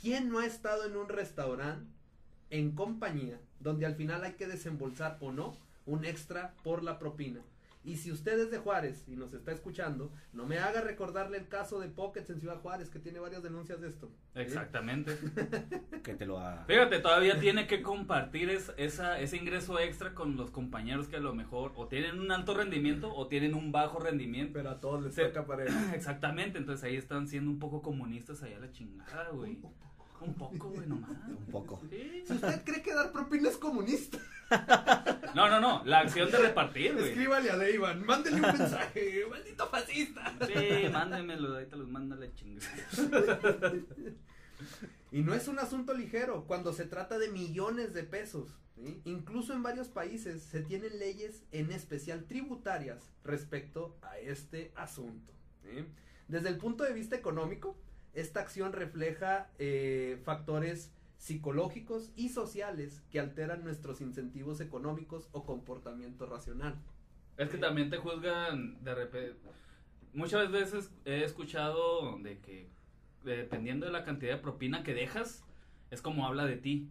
¿Quién 0.00 0.28
no 0.28 0.38
ha 0.38 0.46
estado 0.46 0.84
en 0.84 0.96
un 0.96 1.08
restaurante 1.08 1.90
en 2.50 2.72
compañía 2.72 3.40
donde 3.60 3.86
al 3.86 3.96
final 3.96 4.22
hay 4.24 4.34
que 4.34 4.46
desembolsar 4.46 5.18
o 5.20 5.32
no 5.32 5.56
un 5.88 6.04
extra 6.04 6.54
por 6.62 6.82
la 6.84 6.98
propina? 6.98 7.40
Y 7.84 7.96
si 7.96 8.10
usted 8.12 8.38
es 8.38 8.50
de 8.50 8.58
Juárez 8.58 9.04
y 9.08 9.16
nos 9.16 9.32
está 9.32 9.50
escuchando, 9.52 10.12
no 10.34 10.44
me 10.44 10.58
haga 10.58 10.82
recordarle 10.82 11.38
el 11.38 11.48
caso 11.48 11.78
de 11.80 11.88
Pockets 11.88 12.28
en 12.28 12.38
Ciudad 12.40 12.60
Juárez, 12.60 12.90
que 12.90 12.98
tiene 12.98 13.18
varias 13.20 13.42
denuncias 13.42 13.80
de 13.80 13.88
esto. 13.88 14.10
Exactamente. 14.34 15.16
Que 16.02 16.14
te 16.14 16.26
lo 16.26 16.38
haga. 16.38 16.64
Fíjate, 16.66 16.98
todavía 17.00 17.38
tiene 17.40 17.66
que 17.66 17.82
compartir 17.82 18.50
es- 18.50 18.72
esa, 18.76 19.20
ese 19.20 19.36
ingreso 19.36 19.78
extra 19.78 20.14
con 20.14 20.36
los 20.36 20.50
compañeros 20.50 21.06
que 21.08 21.16
a 21.16 21.20
lo 21.20 21.34
mejor 21.34 21.72
o 21.76 21.86
tienen 21.88 22.18
un 22.18 22.30
alto 22.30 22.54
rendimiento 22.54 23.14
o 23.14 23.26
tienen 23.28 23.54
un 23.54 23.72
bajo 23.72 23.98
rendimiento. 24.00 24.52
Pero 24.54 24.70
a 24.70 24.80
todos 24.80 25.02
les 25.04 25.14
Sí. 25.14 25.22
toca 25.22 25.46
pareja. 25.46 25.68
Exactamente, 25.94 26.58
entonces 26.58 26.84
ahí 26.84 26.96
están 26.96 27.26
siendo 27.28 27.50
un 27.50 27.58
poco 27.58 27.80
comunistas 27.82 28.42
allá 28.42 28.58
la 28.58 28.70
chingada, 28.70 29.30
güey. 29.30 29.58
Un 30.26 30.34
poco, 30.34 30.70
güey, 30.70 30.86
nomás. 30.86 31.10
Un 31.28 31.46
poco. 31.50 31.80
Sí. 31.90 32.24
Si 32.26 32.32
usted 32.34 32.64
cree 32.64 32.82
que 32.82 32.94
dar 32.94 33.12
propina 33.12 33.48
es 33.48 33.56
comunista, 33.56 34.18
No, 35.34 35.48
no, 35.48 35.60
no, 35.60 35.82
la 35.84 36.00
acción 36.00 36.30
de 36.30 36.38
repartir, 36.38 36.94
güey. 36.94 37.08
escríbale 37.10 37.50
a 37.50 37.56
Deivan, 37.58 38.04
mándele 38.04 38.36
un 38.36 38.42
mensaje, 38.42 39.24
maldito 39.30 39.68
fascista. 39.68 40.34
Sí, 40.46 40.88
mándenmelo, 40.92 41.56
ahí 41.56 41.66
te 41.66 41.76
los 41.76 41.88
manda 41.88 42.16
la 42.16 42.32
chingada. 42.34 42.66
Y 45.10 45.22
no 45.22 45.32
es 45.34 45.48
un 45.48 45.58
asunto 45.58 45.94
ligero 45.94 46.44
cuando 46.46 46.72
se 46.72 46.84
trata 46.84 47.18
de 47.18 47.28
millones 47.30 47.94
de 47.94 48.02
pesos. 48.02 48.58
¿sí? 48.74 49.00
Incluso 49.04 49.54
en 49.54 49.62
varios 49.62 49.88
países 49.88 50.42
se 50.42 50.60
tienen 50.60 50.98
leyes 50.98 51.44
en 51.50 51.72
especial 51.72 52.24
tributarias 52.26 53.10
respecto 53.24 53.96
a 54.02 54.18
este 54.18 54.70
asunto. 54.76 55.32
¿sí? 55.62 55.86
Desde 56.26 56.50
el 56.50 56.58
punto 56.58 56.84
de 56.84 56.92
vista 56.92 57.16
económico, 57.16 57.78
esta 58.14 58.40
acción 58.40 58.72
refleja 58.72 59.48
eh, 59.58 60.20
factores 60.24 60.92
psicológicos 61.18 62.10
y 62.16 62.28
sociales 62.28 63.02
que 63.10 63.20
alteran 63.20 63.64
nuestros 63.64 64.00
incentivos 64.00 64.60
económicos 64.60 65.28
o 65.32 65.44
comportamiento 65.44 66.26
racional. 66.26 66.76
Es 67.36 67.48
que 67.50 67.58
también 67.58 67.90
te 67.90 67.96
juzgan 67.98 68.82
de 68.82 68.94
repente. 68.94 69.36
Muchas 70.12 70.50
veces 70.50 70.90
he 71.04 71.22
escuchado 71.24 72.18
de 72.18 72.38
que 72.38 72.68
dependiendo 73.24 73.86
de 73.86 73.92
la 73.92 74.04
cantidad 74.04 74.32
de 74.36 74.40
propina 74.42 74.82
que 74.82 74.94
dejas, 74.94 75.44
es 75.90 76.00
como 76.02 76.26
habla 76.26 76.46
de 76.46 76.56
ti. 76.56 76.88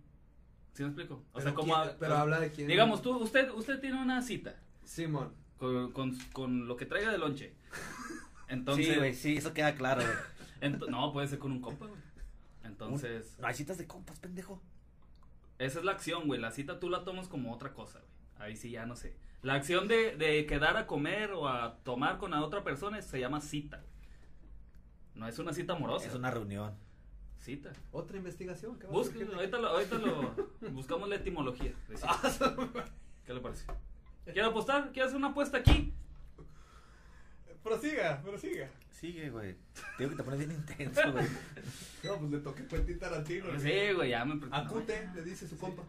¿Sí 0.73 0.83
me 0.83 0.89
explico? 0.89 1.23
O 1.33 1.41
sea, 1.41 1.53
como 1.53 1.73
quién- 1.81 1.95
pero 1.99 2.15
habla 2.15 2.39
de 2.39 2.51
quién. 2.51 2.67
Digamos, 2.67 3.01
tú, 3.01 3.17
usted, 3.17 3.49
usted 3.51 3.79
tiene 3.79 3.99
una 4.01 4.21
cita 4.21 4.55
Simón. 4.83 5.33
con, 5.57 5.91
con, 5.91 6.15
con 6.33 6.67
lo 6.67 6.77
que 6.77 6.85
traiga 6.85 7.11
de 7.11 7.17
lonche. 7.17 7.53
Entonces, 8.47 8.87
Sí, 8.87 8.95
güey, 8.95 9.13
sí, 9.13 9.37
eso 9.37 9.53
queda 9.53 9.73
claro, 9.75 10.01
güey. 10.03 10.15
Ento- 10.61 10.87
no, 10.89 11.11
puede 11.13 11.27
ser 11.27 11.39
con 11.39 11.51
un 11.51 11.61
compa, 11.61 11.85
güey. 11.87 11.99
Entonces, 12.63 13.37
No 13.39 13.47
hay 13.47 13.53
citas 13.53 13.77
de 13.77 13.87
compas, 13.87 14.19
pendejo. 14.19 14.61
esa 15.57 15.79
es 15.79 15.85
la 15.85 15.91
acción, 15.93 16.27
güey. 16.27 16.39
La 16.39 16.51
cita 16.51 16.79
tú 16.79 16.89
la 16.89 17.03
tomas 17.03 17.27
como 17.27 17.53
otra 17.53 17.73
cosa, 17.73 17.99
güey. 17.99 18.11
Ahí 18.49 18.55
sí 18.55 18.69
ya 18.71 18.85
no 18.85 18.95
sé. 18.95 19.15
La 19.41 19.53
acción 19.55 19.87
de, 19.87 20.15
de 20.17 20.45
quedar 20.45 20.77
a 20.77 20.85
comer 20.87 21.31
o 21.31 21.47
a 21.47 21.77
tomar 21.83 22.17
con 22.17 22.31
la 22.31 22.41
otra 22.43 22.63
persona 22.63 23.01
se 23.01 23.19
llama 23.19 23.39
cita. 23.41 23.77
güey. 23.77 23.89
No 25.15 25.27
es 25.27 25.39
una 25.39 25.53
cita 25.53 25.73
amorosa. 25.73 26.07
Es 26.07 26.13
una 26.15 26.29
reunión. 26.31 26.75
cita. 27.39 27.71
Otra 27.91 28.17
investigación. 28.17 28.77
¿qué 28.77 28.87
Búsquenlo, 28.87 29.35
ahorita 29.35 29.57
lo, 29.57 29.67
ahorita 29.69 29.97
lo 29.97 30.35
buscamos 30.73 31.07
la 31.09 31.15
etimología. 31.15 31.73
de 31.87 31.97
cita. 31.97 32.55
¿Qué 33.25 33.33
le 33.33 33.39
parece? 33.39 33.65
¿Quiere 34.25 34.43
apostar? 34.43 34.91
¿Quiere 34.91 35.03
hacer 35.07 35.17
una 35.17 35.29
apuesta 35.29 35.57
aquí? 35.57 35.93
Prosiga, 37.67 38.21
prosiga. 38.21 38.69
Sigue, 38.91 39.29
güey. 39.29 39.53
Te 39.97 40.03
digo 40.03 40.11
que 40.11 40.15
te 40.17 40.23
pones 40.23 40.39
bien 40.39 40.51
intenso, 40.51 41.11
güey. 41.11 41.25
No, 42.03 42.17
pues 42.17 42.31
le 42.31 42.39
toqué 42.39 42.65
Quentin 42.65 42.97
Tarantino. 42.99 43.59
Sí, 43.59 43.93
güey, 43.95 44.09
ya 44.09 44.25
me 44.25 44.39
Acute, 44.51 45.09
le 45.13 45.21
dice 45.23 45.47
su 45.47 45.57
compa. 45.57 45.83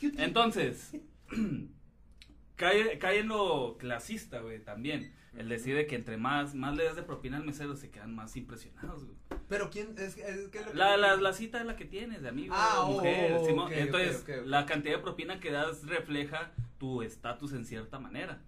Entonces, 0.00 0.92
cae, 2.56 2.98
cae 2.98 3.18
en 3.20 3.28
lo 3.28 3.76
clasista, 3.78 4.40
güey, 4.40 4.60
también. 4.62 5.12
El 5.36 5.48
decir 5.48 5.74
de 5.74 5.86
que 5.88 5.96
entre 5.96 6.16
más, 6.16 6.54
más 6.54 6.76
le 6.76 6.84
das 6.84 6.94
de 6.94 7.02
propina 7.02 7.36
al 7.38 7.44
mesero 7.44 7.74
se 7.74 7.90
quedan 7.90 8.14
más 8.14 8.36
impresionados, 8.36 9.04
güey. 9.04 9.16
Pero 9.48 9.68
quién 9.68 9.88
es, 9.98 10.16
es 10.16 10.48
que 10.48 10.60
lo 10.60 10.70
que- 10.70 10.74
La, 10.74 10.96
la, 10.96 11.16
la 11.16 11.32
cita 11.32 11.58
es 11.58 11.66
la 11.66 11.74
que 11.76 11.84
tienes 11.84 12.22
de 12.22 12.28
amigo, 12.28 12.54
Ah, 12.56 12.84
de 12.86 12.94
mujer, 12.94 13.32
oh, 13.40 13.44
Simón. 13.46 13.66
ok, 13.66 13.72
Entonces, 13.72 14.24
la 14.46 14.64
cantidad 14.64 14.94
de 14.96 15.02
propina 15.02 15.40
que 15.40 15.50
das 15.50 15.82
refleja 15.86 16.52
tu 16.78 17.02
estatus 17.02 17.52
en 17.52 17.64
cierta 17.64 17.98
manera. 17.98 18.40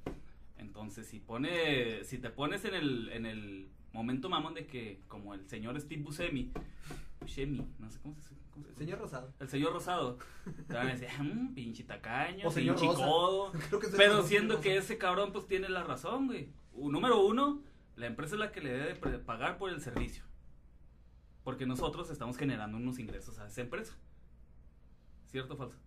Entonces, 0.66 1.06
si 1.06 1.20
pone, 1.20 2.02
si 2.04 2.18
te 2.18 2.30
pones 2.30 2.64
en 2.64 2.74
el, 2.74 3.08
en 3.10 3.24
el 3.26 3.68
momento 3.92 4.28
mamón 4.28 4.54
de 4.54 4.66
que, 4.66 5.00
como 5.08 5.32
el 5.34 5.48
señor 5.48 5.80
Steve 5.80 6.02
Buscemi, 6.02 6.52
Buscemi, 7.20 7.66
no 7.78 7.90
sé 7.90 8.00
cómo 8.00 8.14
se, 8.20 8.34
cómo 8.52 8.66
se 8.66 8.74
Señor 8.74 8.98
Rosado. 8.98 9.32
el 9.40 9.48
señor 9.48 9.72
Rosado, 9.72 10.18
te 10.66 10.74
van 10.74 10.88
a 10.88 10.94
decir, 10.94 11.08
"Mm, 11.18 11.54
pinche 11.54 11.84
tacaño, 11.84 12.48
O 12.48 12.50
señor 12.50 12.74
pinche 12.76 12.92
Rosa. 12.94 13.06
codo. 13.06 13.52
Creo 13.68 13.80
que 13.80 13.86
es 13.86 13.92
el 13.92 13.98
Pero 13.98 14.22
siendo 14.22 14.54
Rosa. 14.54 14.62
que 14.64 14.76
ese 14.76 14.98
cabrón 14.98 15.32
pues 15.32 15.46
tiene 15.46 15.68
la 15.68 15.84
razón, 15.84 16.26
güey. 16.26 16.50
Número 16.74 17.24
uno, 17.24 17.62
la 17.94 18.06
empresa 18.06 18.34
es 18.34 18.40
la 18.40 18.52
que 18.52 18.60
le 18.60 18.70
debe 18.72 18.94
pagar 19.20 19.56
por 19.56 19.70
el 19.70 19.80
servicio. 19.80 20.24
Porque 21.44 21.64
nosotros 21.64 22.10
estamos 22.10 22.36
generando 22.36 22.76
unos 22.76 22.98
ingresos 22.98 23.38
a 23.38 23.46
esa 23.46 23.60
empresa. 23.62 23.96
¿Cierto 25.26 25.54
o 25.54 25.56
falso? 25.56 25.78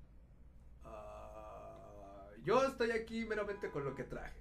Ah, 0.86 2.28
yo 2.44 2.64
estoy 2.64 2.92
aquí 2.92 3.26
meramente 3.26 3.70
con 3.70 3.84
lo 3.84 3.94
que 3.94 4.04
traje. 4.04 4.40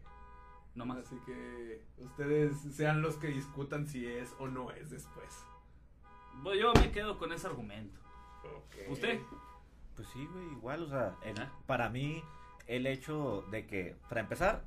No 0.79 0.87
más. 0.87 0.99
Así 0.99 1.17
que 1.27 1.83
ustedes 1.99 2.57
sean 2.75 3.03
los 3.03 3.17
que 3.17 3.27
discutan 3.27 3.87
si 3.87 4.07
es 4.07 4.33
o 4.39 4.47
no 4.47 4.71
es 4.71 4.91
después. 4.91 5.45
Pues 6.43 6.61
yo 6.61 6.73
me 6.75 6.91
quedo 6.93 7.19
con 7.19 7.33
ese 7.33 7.47
argumento. 7.49 7.99
¿Usted? 8.89 9.19
Pues 9.97 10.09
sí, 10.13 10.25
güey, 10.33 10.53
igual, 10.53 10.85
o 10.85 10.89
sea, 10.89 11.17
el- 11.25 11.41
Ah. 11.41 11.51
para 11.67 11.89
mí 11.91 12.23
el 12.69 12.87
hecho 12.87 13.45
de 13.51 13.67
que, 13.67 13.97
para 14.09 14.21
empezar, 14.21 14.63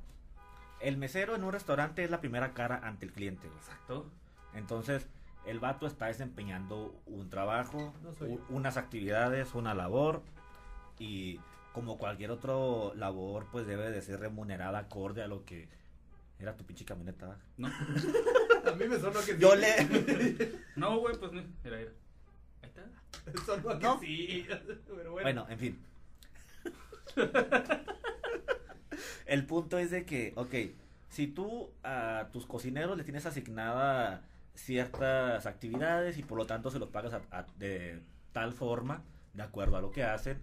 el 0.80 0.98
mesero 0.98 1.34
en 1.34 1.44
un 1.44 1.52
restaurante 1.52 2.04
es 2.04 2.10
la 2.10 2.20
primera 2.20 2.52
cara 2.52 2.80
ante 2.86 3.06
el 3.06 3.12
cliente, 3.12 3.46
güey. 3.48 3.58
Exacto. 3.58 4.04
Entonces, 4.52 5.08
el 5.46 5.60
vato 5.60 5.86
está 5.86 6.06
desempeñando 6.06 6.94
un 7.06 7.30
trabajo, 7.30 7.94
No 8.02 8.26
u- 8.26 8.40
unas 8.50 8.76
actividades, 8.76 9.54
una 9.54 9.72
labor, 9.74 10.20
y 10.98 11.40
como 11.72 11.96
cualquier 11.96 12.30
otro 12.32 12.92
labor, 12.96 13.46
pues 13.50 13.66
debe 13.66 13.90
de 13.90 14.02
ser 14.02 14.20
remunerada 14.20 14.78
acorde 14.80 15.22
a 15.22 15.26
lo 15.26 15.46
que 15.46 15.68
era 16.42 16.56
tu 16.56 16.64
pinche 16.64 16.84
camioneta. 16.84 17.38
No, 17.56 17.68
A 18.66 18.72
mí 18.74 18.86
me 18.86 18.98
sonó 18.98 19.20
que 19.20 19.32
sí. 19.34 19.38
Yo 19.38 19.54
le... 19.54 20.52
no, 20.76 20.98
güey, 20.98 21.16
pues 21.18 21.32
no. 21.32 21.42
Mira, 21.64 21.76
mira. 21.78 21.90
Ahí 22.62 22.68
está. 22.68 23.44
Sonó 23.44 23.70
a 23.70 23.78
que 23.78 23.84
No. 23.84 24.00
sí. 24.00 24.46
Pero 24.86 25.12
bueno. 25.12 25.22
Bueno, 25.22 25.46
en 25.48 25.58
fin. 25.58 25.82
El 29.26 29.46
punto 29.46 29.78
es 29.78 29.90
de 29.90 30.04
que, 30.04 30.32
ok, 30.36 30.54
si 31.08 31.26
tú 31.26 31.70
a 31.82 32.28
tus 32.32 32.46
cocineros 32.46 32.96
le 32.96 33.04
tienes 33.04 33.26
asignada 33.26 34.22
ciertas 34.54 35.46
actividades 35.46 36.18
y 36.18 36.22
por 36.22 36.38
lo 36.38 36.46
tanto 36.46 36.70
se 36.70 36.78
los 36.78 36.88
pagas 36.90 37.14
a- 37.14 37.22
a- 37.30 37.46
de 37.58 38.00
tal 38.32 38.52
forma, 38.52 39.02
de 39.34 39.42
acuerdo 39.42 39.76
a 39.76 39.80
lo 39.80 39.90
que 39.90 40.04
hacen, 40.04 40.38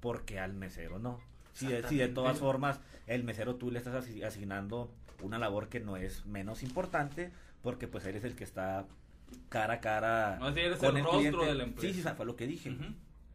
porque 0.00 0.38
al 0.38 0.52
mesero 0.52 0.98
no. 0.98 1.18
Si 1.56 1.66
de, 1.66 1.88
si 1.88 1.96
de 1.96 2.08
todas 2.08 2.38
formas 2.38 2.80
el 3.06 3.24
mesero 3.24 3.56
tú 3.56 3.70
le 3.70 3.78
estás 3.78 3.94
asi- 3.94 4.22
asignando 4.22 4.92
una 5.22 5.38
labor 5.38 5.68
que 5.68 5.80
no 5.80 5.96
es 5.96 6.26
menos 6.26 6.62
importante, 6.62 7.32
porque 7.62 7.88
pues 7.88 8.04
eres 8.04 8.24
el 8.24 8.34
que 8.36 8.44
está 8.44 8.84
cara 9.48 9.74
a 9.74 9.80
cara 9.80 10.36
No, 10.38 10.52
si 10.52 10.60
eres 10.60 10.78
con 10.78 10.90
el 10.90 10.96
el 10.98 11.04
rostro 11.04 11.18
cliente. 11.20 11.46
de 11.46 11.54
la 11.54 11.64
empresa. 11.64 11.88
Sí, 11.88 11.94
sí, 11.94 12.00
o 12.00 12.02
sea, 12.02 12.14
fue 12.14 12.26
lo 12.26 12.36
que 12.36 12.46
dije. 12.46 12.70
Ujú. 12.70 12.84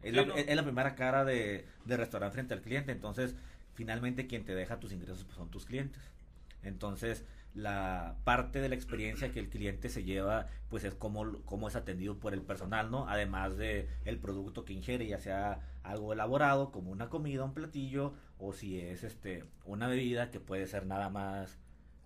Es, 0.02 0.10
Sí, 0.10 0.16
la, 0.16 0.24
no. 0.24 0.34
es 0.36 0.56
la 0.56 0.62
primera 0.62 0.94
cara 0.94 1.24
de, 1.24 1.66
de 1.84 1.96
restaurante 1.96 2.34
frente 2.34 2.54
al 2.54 2.60
cliente. 2.62 2.92
Entonces, 2.92 3.34
finalmente 3.74 4.26
quien 4.26 4.44
te 4.44 4.54
deja 4.54 4.78
tus 4.78 4.92
ingresos 4.92 5.24
pues, 5.24 5.36
son 5.36 5.50
tus 5.50 5.64
clientes. 5.66 6.00
Entonces, 6.62 7.24
la 7.54 8.16
parte 8.24 8.60
de 8.60 8.68
la 8.68 8.74
experiencia 8.74 9.30
que 9.30 9.40
el 9.40 9.48
cliente 9.48 9.88
se 9.88 10.04
lleva, 10.04 10.46
pues 10.68 10.84
es 10.84 10.94
cómo, 10.94 11.42
cómo 11.44 11.68
es 11.68 11.76
atendido 11.76 12.18
por 12.18 12.32
el 12.32 12.42
personal, 12.42 12.90
¿no? 12.90 13.08
Además 13.08 13.56
de 13.56 13.88
el 14.04 14.18
producto 14.18 14.64
que 14.64 14.72
ingiere, 14.72 15.06
ya 15.06 15.18
sea 15.18 15.60
algo 15.82 16.12
elaborado, 16.12 16.72
como 16.72 16.90
una 16.90 17.08
comida, 17.08 17.44
un 17.44 17.54
platillo, 17.54 18.14
o 18.38 18.52
si 18.52 18.80
es 18.80 19.04
este 19.04 19.44
una 19.64 19.86
bebida 19.88 20.30
que 20.30 20.40
puede 20.40 20.66
ser 20.66 20.86
nada 20.86 21.10
más 21.10 21.58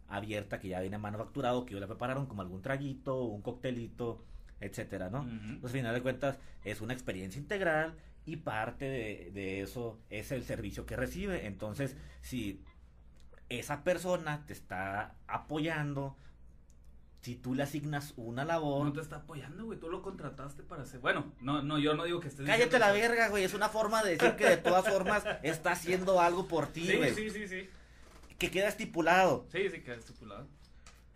abierta, 0.08 0.58
que 0.58 0.68
ya 0.68 0.80
viene 0.80 0.98
manufacturado, 0.98 1.64
que 1.64 1.74
yo 1.74 1.80
le 1.80 1.86
prepararon 1.86 2.26
como 2.26 2.42
algún 2.42 2.62
traguito, 2.62 3.24
un 3.24 3.42
coctelito, 3.42 4.24
etcétera, 4.60 5.10
¿no? 5.10 5.26
Pues 5.60 5.72
al 5.72 5.78
final 5.80 5.94
de 5.94 6.02
cuentas 6.02 6.38
es 6.64 6.80
una 6.80 6.92
experiencia 6.92 7.40
integral 7.40 7.94
y 8.24 8.36
parte 8.36 8.86
de, 8.86 9.30
de 9.32 9.60
eso 9.62 10.00
es 10.10 10.32
el 10.32 10.42
servicio 10.42 10.86
que 10.86 10.96
recibe. 10.96 11.46
Entonces, 11.46 11.96
si 12.22 12.64
esa 13.48 13.84
persona 13.84 14.44
te 14.46 14.52
está 14.52 15.14
apoyando, 15.26 16.16
si 17.22 17.34
tú 17.34 17.54
le 17.54 17.62
asignas 17.64 18.12
una 18.16 18.44
labor, 18.44 18.86
No 18.86 18.92
te 18.92 19.00
está 19.00 19.16
apoyando, 19.16 19.64
güey. 19.64 19.78
Tú 19.80 19.88
lo 19.88 20.00
contrataste 20.02 20.62
para 20.62 20.82
hacer. 20.82 21.00
Bueno, 21.00 21.32
no, 21.40 21.62
no, 21.62 21.78
yo 21.78 21.94
no 21.94 22.04
digo 22.04 22.20
que 22.20 22.28
estés. 22.28 22.46
cállate 22.46 22.78
la 22.78 22.92
verga, 22.92 23.28
güey. 23.28 23.42
Es 23.44 23.54
una 23.54 23.68
forma 23.68 24.02
de 24.04 24.16
decir 24.16 24.36
que 24.36 24.44
de 24.46 24.56
todas 24.58 24.86
formas 24.88 25.24
está 25.42 25.72
haciendo 25.72 26.20
algo 26.20 26.46
por 26.46 26.68
ti, 26.68 26.86
Sí, 26.86 26.96
güey. 26.96 27.14
sí, 27.14 27.30
sí, 27.30 27.48
sí. 27.48 27.68
Que 28.38 28.50
queda 28.50 28.68
estipulado. 28.68 29.46
Sí, 29.50 29.68
sí, 29.70 29.80
queda 29.82 29.96
estipulado. 29.96 30.46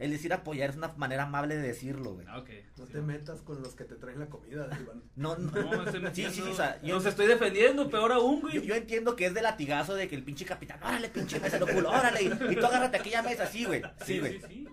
El 0.01 0.11
decir 0.11 0.33
apoyar 0.33 0.71
es 0.71 0.77
una 0.77 0.89
manera 0.97 1.25
amable 1.25 1.55
de 1.57 1.63
decirlo, 1.63 2.15
güey. 2.15 2.27
Ah, 2.29 2.39
ok. 2.39 2.49
No 2.79 2.87
sí. 2.87 2.93
te 2.93 3.01
metas 3.03 3.43
con 3.43 3.63
los 3.63 3.75
que 3.75 3.85
te 3.85 3.95
traen 3.97 4.19
la 4.19 4.27
comida, 4.27 4.67
Iván. 4.81 5.03
No, 5.15 5.37
no. 5.37 5.51
No, 5.53 5.83
estoy 5.85 6.01
Sí, 6.15 6.25
sí, 6.35 6.41
sí, 6.43 6.49
o 6.51 6.55
sea, 6.55 6.81
yo- 6.83 6.95
Los 6.97 7.05
estoy 7.07 7.27
defendiendo, 7.27 7.89
peor 7.91 8.11
aún, 8.11 8.41
güey. 8.41 8.55
Yo, 8.55 8.63
yo 8.63 8.75
entiendo 8.75 9.15
que 9.15 9.27
es 9.27 9.35
de 9.35 9.43
latigazo 9.43 9.95
de 9.95 10.09
que 10.09 10.17
el 10.17 10.25
pinche 10.25 10.45
capitán, 10.47 10.83
órale, 10.83 11.11
pinche 11.11 11.39
mesero 11.39 11.67
culo, 11.67 11.91
órale, 11.91 12.23
y, 12.23 12.27
y 12.27 12.57
tú 12.57 12.65
agárrate 12.67 12.97
aquella 12.97 13.23
mesa, 13.23 13.47
sí, 13.47 13.67
güey, 13.67 13.83
sí, 13.83 14.15
sí, 14.15 14.19
güey. 14.21 14.41
sí, 14.41 14.47
sí. 14.49 14.69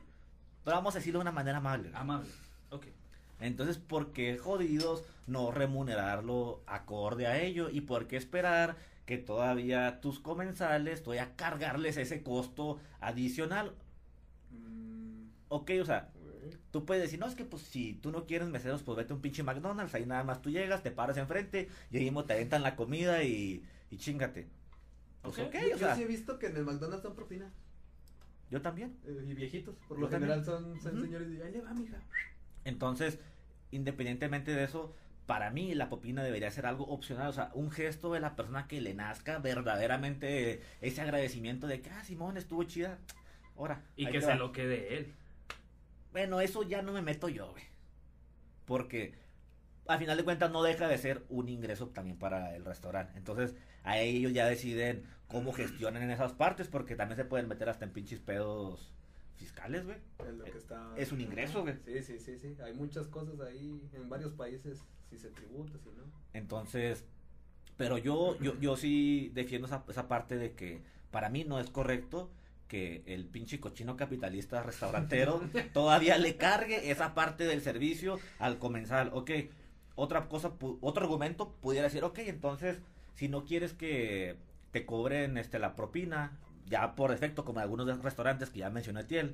Pero 0.63 0.77
vamos 0.77 0.95
a 0.95 0.99
decirlo 0.99 1.19
de 1.19 1.23
una 1.23 1.31
manera 1.33 1.57
amable. 1.57 1.89
güey. 1.89 2.01
Amable. 2.01 2.29
Ok. 2.69 2.85
Entonces, 3.41 3.77
¿por 3.77 4.13
qué 4.13 4.37
jodidos 4.37 5.03
no 5.27 5.51
remunerarlo 5.51 6.61
acorde 6.67 7.27
a 7.27 7.37
ello? 7.41 7.69
¿Y 7.69 7.81
por 7.81 8.07
qué 8.07 8.15
esperar 8.17 8.77
que 9.05 9.17
todavía 9.17 9.99
tus 10.01 10.19
comensales, 10.19 11.03
todavía 11.03 11.35
cargarles 11.35 11.97
ese 11.97 12.23
costo 12.23 12.79
adicional? 13.01 13.73
Mm, 14.51 14.96
Ok, 15.49 15.71
o 15.81 15.85
sea, 15.85 16.11
tú 16.71 16.85
puedes 16.85 17.03
decir, 17.03 17.19
no, 17.19 17.27
es 17.27 17.35
que 17.35 17.45
pues 17.45 17.63
si 17.63 17.93
tú 17.95 18.11
no 18.11 18.25
quieres 18.25 18.49
meseros, 18.49 18.83
pues 18.83 18.97
vete 18.97 19.13
a 19.13 19.15
un 19.15 19.21
pinche 19.21 19.43
McDonald's, 19.43 19.93
ahí 19.95 20.05
nada 20.05 20.23
más 20.23 20.41
tú 20.41 20.49
llegas, 20.49 20.83
te 20.83 20.91
paras 20.91 21.17
enfrente, 21.17 21.69
y 21.91 21.97
ahí 21.97 22.03
mismo 22.03 22.25
te 22.25 22.33
aventan 22.33 22.63
la 22.63 22.75
comida 22.75 23.23
y, 23.23 23.63
y 23.89 23.97
chingate. 23.97 24.47
Pues 25.21 25.39
Ok, 25.39 25.47
ok, 25.47 25.55
Yo 25.69 25.75
o 25.75 25.77
sea, 25.77 25.95
sí 25.95 26.03
he 26.03 26.07
visto 26.07 26.37
que 26.39 26.47
en 26.47 26.57
el 26.57 26.65
McDonald's 26.65 27.03
dan 27.03 27.15
propina. 27.15 27.51
yo 28.49 28.61
también. 28.61 28.97
eh, 29.05 29.25
y 29.27 29.33
viejitos, 29.33 29.75
por 29.87 29.97
Yo 29.97 30.01
lo 30.01 30.09
también. 30.09 30.31
general 30.33 30.45
son, 30.45 30.79
son 30.81 31.01
señores 31.01 31.29
y 31.29 31.41
ahí 31.41 31.51
le 31.51 31.61
va, 31.61 31.73
mija. 31.73 31.97
Entonces, 32.65 33.19
independientemente 33.71 34.51
de 34.51 34.63
eso, 34.63 34.95
para 35.25 35.49
mí 35.51 35.73
la 35.75 35.89
propina 35.89 36.23
debería 36.23 36.49
ser 36.51 36.65
algo 36.65 36.85
opcional, 36.87 37.27
o 37.27 37.33
sea, 37.33 37.51
un 37.53 37.71
gesto 37.71 38.11
de 38.13 38.19
la 38.21 38.35
persona 38.35 38.67
que 38.67 38.79
le 38.81 38.93
nazca 38.93 39.39
verdaderamente 39.39 40.61
ese 40.81 41.01
agradecimiento 41.01 41.67
de 41.67 41.81
que, 41.81 41.89
ah, 41.89 42.03
Simón, 42.03 42.37
estuvo 42.37 42.63
chida. 42.63 42.97
Ahora. 43.57 43.83
Y 43.95 44.07
que 44.07 44.21
se 44.21 44.27
va. 44.27 44.35
lo 44.35 44.51
quede 44.51 44.97
él. 44.97 45.13
Bueno, 46.11 46.41
eso 46.41 46.63
ya 46.63 46.81
no 46.81 46.93
me 46.93 47.01
meto 47.01 47.29
yo, 47.29 47.51
güey. 47.51 47.63
Porque 48.65 49.13
al 49.87 49.99
final 49.99 50.17
de 50.17 50.23
cuentas 50.23 50.51
no 50.51 50.63
deja 50.63 50.87
de 50.87 50.97
ser 50.97 51.23
un 51.29 51.49
ingreso 51.49 51.87
también 51.87 52.17
para 52.17 52.55
el 52.55 52.65
restaurante. 52.65 53.17
Entonces, 53.17 53.55
a 53.83 53.99
ellos 53.99 54.33
ya 54.33 54.47
deciden 54.47 55.03
cómo 55.27 55.53
gestionan 55.53 56.03
en 56.03 56.11
esas 56.11 56.33
partes, 56.33 56.67
porque 56.67 56.95
también 56.95 57.17
se 57.17 57.25
pueden 57.25 57.47
meter 57.47 57.69
hasta 57.69 57.85
en 57.85 57.91
pinches 57.91 58.19
pedos 58.19 58.91
fiscales, 59.35 59.85
güey. 59.85 59.97
Es 60.27 60.35
lo 60.35 60.43
que 60.43 60.57
está. 60.57 60.93
Es 60.97 61.11
un 61.11 61.21
ingreso, 61.21 61.61
güey. 61.61 61.75
Sí, 61.85 62.01
sí, 62.01 62.19
sí, 62.19 62.37
sí. 62.37 62.57
Hay 62.63 62.73
muchas 62.73 63.07
cosas 63.07 63.39
ahí 63.39 63.81
en 63.93 64.09
varios 64.09 64.33
países, 64.33 64.83
si 65.09 65.17
se 65.17 65.29
tributa, 65.29 65.77
si 65.77 65.89
no. 65.89 66.03
Entonces, 66.33 67.05
pero 67.77 67.97
yo, 67.97 68.37
yo, 68.39 68.59
yo 68.59 68.75
sí 68.75 69.31
defiendo 69.33 69.67
esa, 69.67 69.83
esa 69.87 70.07
parte 70.07 70.37
de 70.37 70.53
que 70.53 70.81
para 71.11 71.29
mí 71.29 71.43
no 71.43 71.59
es 71.59 71.69
correcto 71.69 72.29
que 72.67 73.03
el 73.05 73.25
pinche 73.25 73.59
cochino 73.59 73.95
capitalista 73.95 74.61
restaurantero 74.63 75.41
todavía 75.73 76.17
le 76.17 76.35
cargue 76.35 76.91
esa 76.91 77.13
parte 77.13 77.45
del 77.45 77.61
servicio 77.61 78.19
al 78.39 78.57
comensal. 78.59 79.09
Ok, 79.13 79.31
otra 79.95 80.27
cosa, 80.27 80.51
otro 80.81 81.03
argumento 81.03 81.53
pudiera 81.61 81.85
decir, 81.87 82.03
ok, 82.03 82.19
entonces, 82.19 82.79
si 83.15 83.29
no 83.29 83.45
quieres 83.45 83.73
que 83.73 84.35
te 84.71 84.85
cobren 84.85 85.37
este 85.37 85.59
la 85.59 85.75
propina, 85.75 86.37
ya 86.67 86.93
por 86.95 87.11
defecto, 87.11 87.45
como 87.45 87.59
en 87.59 87.63
algunos 87.63 87.85
de 87.87 87.93
los 87.95 88.03
restaurantes 88.03 88.49
que 88.49 88.59
ya 88.59 88.69
mencioné 88.69 89.05
Tiel, 89.05 89.33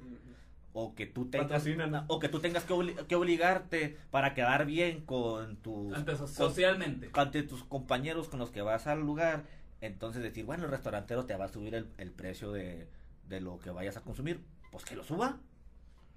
o 0.75 0.95
que 0.95 1.05
tú 1.05 1.25
tengas 1.29 1.63
o 2.07 2.19
que 2.19 2.29
tú 2.29 2.39
tengas 2.39 2.63
que, 2.63 2.73
obli- 2.73 2.95
que 3.07 3.15
obligarte 3.15 3.97
para 4.11 4.33
quedar 4.33 4.65
bien 4.65 5.01
con 5.05 5.57
tus 5.57 5.93
con- 6.19 6.27
socialmente. 6.49 7.09
ante 7.13 7.43
tus 7.43 7.63
compañeros 7.63 8.27
con 8.27 8.39
los 8.39 8.49
que 8.51 8.61
vas 8.61 8.87
al 8.87 9.01
lugar, 9.01 9.43
entonces 9.81 10.23
decir, 10.23 10.45
bueno, 10.45 10.65
el 10.65 10.71
restaurantero 10.71 11.25
te 11.25 11.35
va 11.35 11.45
a 11.45 11.49
subir 11.49 11.75
el, 11.75 11.87
el 11.97 12.11
precio 12.11 12.51
de, 12.51 12.87
de 13.27 13.41
lo 13.41 13.59
que 13.59 13.69
vayas 13.69 13.97
a 13.97 14.01
consumir, 14.01 14.43
pues 14.71 14.85
que 14.85 14.95
lo 14.95 15.03
suba. 15.03 15.39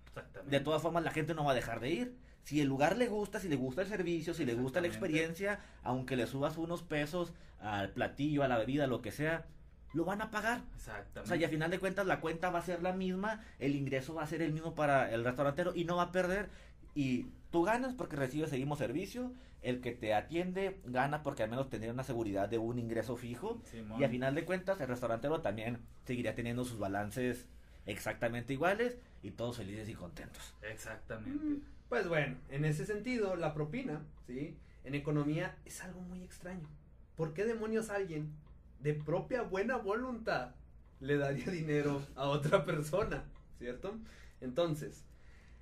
Exactamente. 0.08 0.50
De 0.50 0.60
todas 0.60 0.82
formas, 0.82 1.04
la 1.04 1.10
gente 1.10 1.34
no 1.34 1.44
va 1.44 1.52
a 1.52 1.54
dejar 1.54 1.80
de 1.80 1.90
ir. 1.90 2.16
Si 2.42 2.60
el 2.60 2.68
lugar 2.68 2.96
le 2.96 3.08
gusta, 3.08 3.40
si 3.40 3.48
le 3.48 3.56
gusta 3.56 3.82
el 3.82 3.88
servicio, 3.88 4.32
si 4.32 4.44
le 4.44 4.54
gusta 4.54 4.80
la 4.80 4.86
experiencia, 4.86 5.60
aunque 5.82 6.16
le 6.16 6.26
subas 6.26 6.56
unos 6.58 6.82
pesos 6.82 7.32
al 7.60 7.90
platillo, 7.90 8.44
a 8.44 8.48
la 8.48 8.56
bebida, 8.56 8.86
lo 8.86 9.02
que 9.02 9.10
sea, 9.10 9.46
lo 9.92 10.04
van 10.04 10.22
a 10.22 10.30
pagar. 10.30 10.62
Exactamente. 10.76 11.20
O 11.20 11.26
sea, 11.26 11.36
y 11.36 11.44
a 11.44 11.48
final 11.48 11.70
de 11.70 11.78
cuentas 11.80 12.06
la 12.06 12.20
cuenta 12.20 12.50
va 12.50 12.60
a 12.60 12.62
ser 12.62 12.82
la 12.82 12.92
misma, 12.92 13.42
el 13.58 13.74
ingreso 13.74 14.14
va 14.14 14.22
a 14.22 14.26
ser 14.26 14.42
el 14.42 14.52
mismo 14.52 14.74
para 14.74 15.10
el 15.10 15.24
restaurantero 15.24 15.74
y 15.74 15.84
no 15.84 15.96
va 15.96 16.04
a 16.04 16.12
perder. 16.12 16.48
Y 16.96 17.26
tú 17.50 17.62
ganas 17.62 17.92
porque 17.92 18.16
recibes 18.16 18.50
el 18.54 18.60
mismo 18.60 18.74
servicio, 18.74 19.32
el 19.60 19.82
que 19.82 19.92
te 19.92 20.14
atiende 20.14 20.80
gana 20.86 21.22
porque 21.22 21.42
al 21.42 21.50
menos 21.50 21.68
tendría 21.68 21.92
una 21.92 22.04
seguridad 22.04 22.48
de 22.48 22.56
un 22.56 22.78
ingreso 22.78 23.16
fijo. 23.16 23.60
Simón. 23.70 24.00
Y 24.00 24.04
a 24.04 24.08
final 24.08 24.34
de 24.34 24.46
cuentas 24.46 24.80
el 24.80 24.88
restaurantero 24.88 25.42
también 25.42 25.78
seguiría 26.06 26.34
teniendo 26.34 26.64
sus 26.64 26.78
balances 26.78 27.46
exactamente 27.84 28.54
iguales 28.54 28.96
y 29.22 29.32
todos 29.32 29.58
felices 29.58 29.90
y 29.90 29.94
contentos. 29.94 30.54
Exactamente. 30.62 31.62
Pues 31.90 32.08
bueno, 32.08 32.38
en 32.48 32.64
ese 32.64 32.86
sentido, 32.86 33.36
la 33.36 33.52
propina, 33.52 34.00
¿sí? 34.26 34.56
En 34.82 34.94
economía 34.94 35.54
es 35.66 35.84
algo 35.84 36.00
muy 36.00 36.22
extraño. 36.22 36.66
¿Por 37.14 37.34
qué 37.34 37.44
demonios 37.44 37.90
alguien 37.90 38.32
de 38.80 38.94
propia 38.94 39.42
buena 39.42 39.76
voluntad 39.76 40.54
le 41.00 41.18
daría 41.18 41.46
dinero 41.50 42.00
a 42.14 42.28
otra 42.28 42.64
persona? 42.64 43.24
¿Cierto? 43.58 43.98
Entonces, 44.40 45.04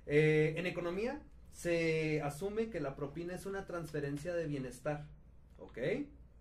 eh, 0.05 0.53
en 0.57 0.65
economía 0.65 1.21
se 1.51 2.21
asume 2.21 2.69
que 2.69 2.79
la 2.79 2.95
propina 2.95 3.33
es 3.33 3.45
una 3.45 3.65
transferencia 3.65 4.33
de 4.33 4.45
bienestar, 4.45 5.05
¿ok? 5.57 5.79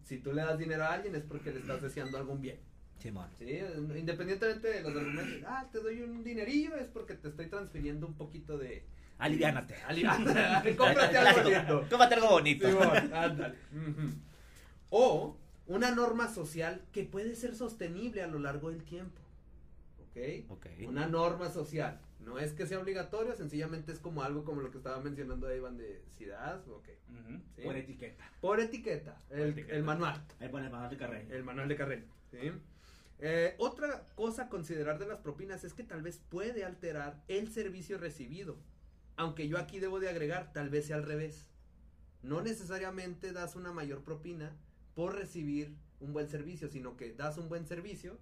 Si 0.03 0.19
tú 0.19 0.33
le 0.33 0.43
das 0.43 0.59
dinero 0.59 0.85
a 0.85 0.93
alguien 0.93 1.15
es 1.15 1.23
porque 1.23 1.53
le 1.53 1.61
estás 1.61 1.81
deseando 1.81 2.19
algún 2.19 2.41
bien. 2.41 2.59
Simón. 2.99 3.29
Sí, 3.39 3.61
independientemente 3.97 4.69
de 4.69 4.83
los 4.83 4.97
argumentos, 4.97 5.43
ah, 5.47 5.67
te 5.71 5.81
doy 5.81 6.03
un 6.03 6.25
dinerillo, 6.25 6.77
es 6.77 6.89
porque 6.89 7.15
te 7.15 7.29
estoy 7.29 7.47
transfiriendo 7.47 8.07
un 8.07 8.15
poquito 8.15 8.59
de... 8.59 8.85
Aliviánate. 9.19 9.77
Aliviánate, 9.87 10.77
cómprate 10.77 11.17
algo 11.17 11.49
lindo. 11.49 11.87
Cómprate 11.89 12.15
algo 12.15 12.31
bonito. 12.31 12.69
Simón, 12.69 12.91
ándale. 13.15 13.57
O 14.91 15.37
una 15.67 15.91
norma 15.93 16.29
social 16.29 16.83
que 16.93 17.05
puede 17.05 17.35
ser 17.37 17.55
sostenible 17.55 18.23
a 18.23 18.27
lo 18.27 18.39
largo 18.39 18.71
del 18.71 18.83
tiempo. 18.83 19.21
¿Ok? 20.01 20.51
Ok. 20.51 20.67
Una 20.87 21.07
norma 21.07 21.51
social. 21.51 22.01
No 22.25 22.39
es 22.39 22.53
que 22.53 22.67
sea 22.67 22.79
obligatorio, 22.79 23.35
sencillamente 23.37 23.93
es 23.93 23.99
como 23.99 24.23
algo 24.23 24.45
como 24.45 24.63
lo 24.63 24.71
que 24.71 24.79
estaba 24.79 25.01
mencionando 25.01 25.55
Iván 25.55 25.77
de 25.77 26.03
si 26.17 26.25
das, 26.25 26.67
ok. 26.69 26.89
Por 27.63 27.77
etiqueta. 27.77 28.25
Por 28.41 28.61
etiqueta, 28.61 29.19
el, 29.31 29.51
etiqueta. 29.51 29.77
el 29.77 29.83
manual. 29.83 30.25
Pone 30.51 30.67
el 30.67 30.73
manual 30.73 30.91
de 30.91 30.97
carrera. 30.97 31.35
El 31.35 31.45
manual 31.45 31.69
de 31.69 31.77
carrera. 31.77 32.03
¿sí? 32.31 32.53
Eh, 33.19 33.55
otra 33.59 34.07
cosa 34.15 34.45
a 34.45 34.49
considerar 34.49 34.99
de 34.99 35.07
las 35.07 35.19
propinas 35.19 35.65
es 35.65 35.75
que 35.75 35.85
tal 35.85 36.03
vez 36.03 36.19
puede 36.29 36.65
alterar 36.65 37.23
el 37.29 37.53
servicio 37.53 37.99
recibido. 37.99 38.57
Aunque 39.17 39.47
yo 39.47 39.59
aquí 39.59 39.79
debo 39.79 40.01
de 40.01 40.09
agregar, 40.09 40.53
tal 40.53 40.71
vez 40.71 40.87
sea 40.87 40.97
al 40.97 41.05
revés. 41.05 41.51
No 42.23 42.43
necesariamente 42.43 43.33
das 43.33 43.55
una 43.55 43.73
mayor 43.73 44.03
propina 44.03 44.57
por 44.95 45.15
recibir 45.15 45.77
un 46.01 46.13
buen 46.13 46.29
servicio, 46.29 46.69
sino 46.69 46.97
que 46.97 47.13
das 47.13 47.39
un 47.39 47.49
buen 47.49 47.67
servicio 47.67 48.19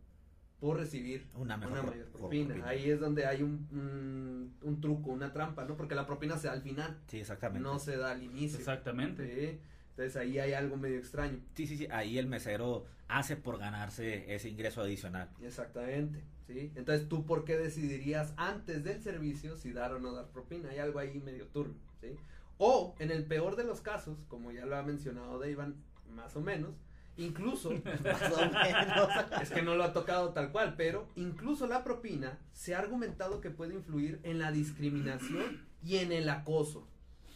por 0.62 0.76
recibir 0.78 1.26
Una 1.34 1.56
mejor 1.56 1.72
una 1.72 1.82
mayor 1.82 2.04
pro- 2.06 2.18
propina. 2.20 2.46
propina. 2.54 2.68
Ahí 2.68 2.88
es 2.88 3.00
donde 3.00 3.26
hay 3.26 3.42
un, 3.42 3.66
un, 3.72 4.54
un 4.62 4.80
truco, 4.80 5.10
una 5.10 5.32
trampa, 5.32 5.64
¿no? 5.64 5.76
Porque 5.76 5.96
la 5.96 6.06
propina 6.06 6.38
se 6.38 6.46
da 6.46 6.52
al 6.52 6.62
final, 6.62 7.00
Sí, 7.08 7.18
exactamente. 7.18 7.64
no 7.68 7.80
se 7.80 7.96
da 7.96 8.12
al 8.12 8.22
inicio. 8.22 8.60
Exactamente. 8.60 9.26
Sí. 9.26 9.58
Entonces 9.90 10.16
ahí 10.16 10.38
hay 10.38 10.52
algo 10.52 10.76
medio 10.76 10.98
extraño. 10.98 11.40
Sí, 11.56 11.66
sí, 11.66 11.76
sí, 11.76 11.88
ahí 11.90 12.16
el 12.16 12.28
mesero 12.28 12.84
hace 13.08 13.34
por 13.36 13.58
ganarse 13.58 14.32
ese 14.32 14.48
ingreso 14.50 14.82
adicional. 14.82 15.28
Exactamente, 15.42 16.22
¿sí? 16.46 16.70
Entonces, 16.76 17.08
¿tú 17.08 17.26
por 17.26 17.44
qué 17.44 17.56
decidirías 17.58 18.32
antes 18.36 18.84
del 18.84 19.02
servicio 19.02 19.56
si 19.56 19.72
dar 19.72 19.92
o 19.94 19.98
no 19.98 20.12
dar 20.14 20.28
propina? 20.28 20.68
Hay 20.70 20.78
algo 20.78 21.00
ahí 21.00 21.18
medio 21.18 21.48
turbio, 21.48 21.74
¿sí? 22.00 22.14
O, 22.58 22.94
en 23.00 23.10
el 23.10 23.24
peor 23.26 23.56
de 23.56 23.64
los 23.64 23.80
casos, 23.80 24.24
como 24.28 24.52
ya 24.52 24.64
lo 24.64 24.76
ha 24.76 24.82
mencionado 24.84 25.40
Davan, 25.40 25.74
más 26.14 26.36
o 26.36 26.40
menos, 26.40 26.76
incluso, 27.16 27.70
Más 28.04 28.32
o 28.32 28.36
menos. 28.50 29.08
es 29.42 29.50
que 29.50 29.62
no 29.62 29.74
lo 29.74 29.84
ha 29.84 29.92
tocado 29.92 30.30
tal 30.30 30.50
cual, 30.52 30.74
pero 30.76 31.08
incluso 31.16 31.66
la 31.66 31.84
propina 31.84 32.38
se 32.52 32.74
ha 32.74 32.78
argumentado 32.78 33.40
que 33.40 33.50
puede 33.50 33.74
influir 33.74 34.20
en 34.22 34.38
la 34.38 34.52
discriminación 34.52 35.66
y 35.84 35.96
en 35.96 36.12
el 36.12 36.28
acoso. 36.28 36.86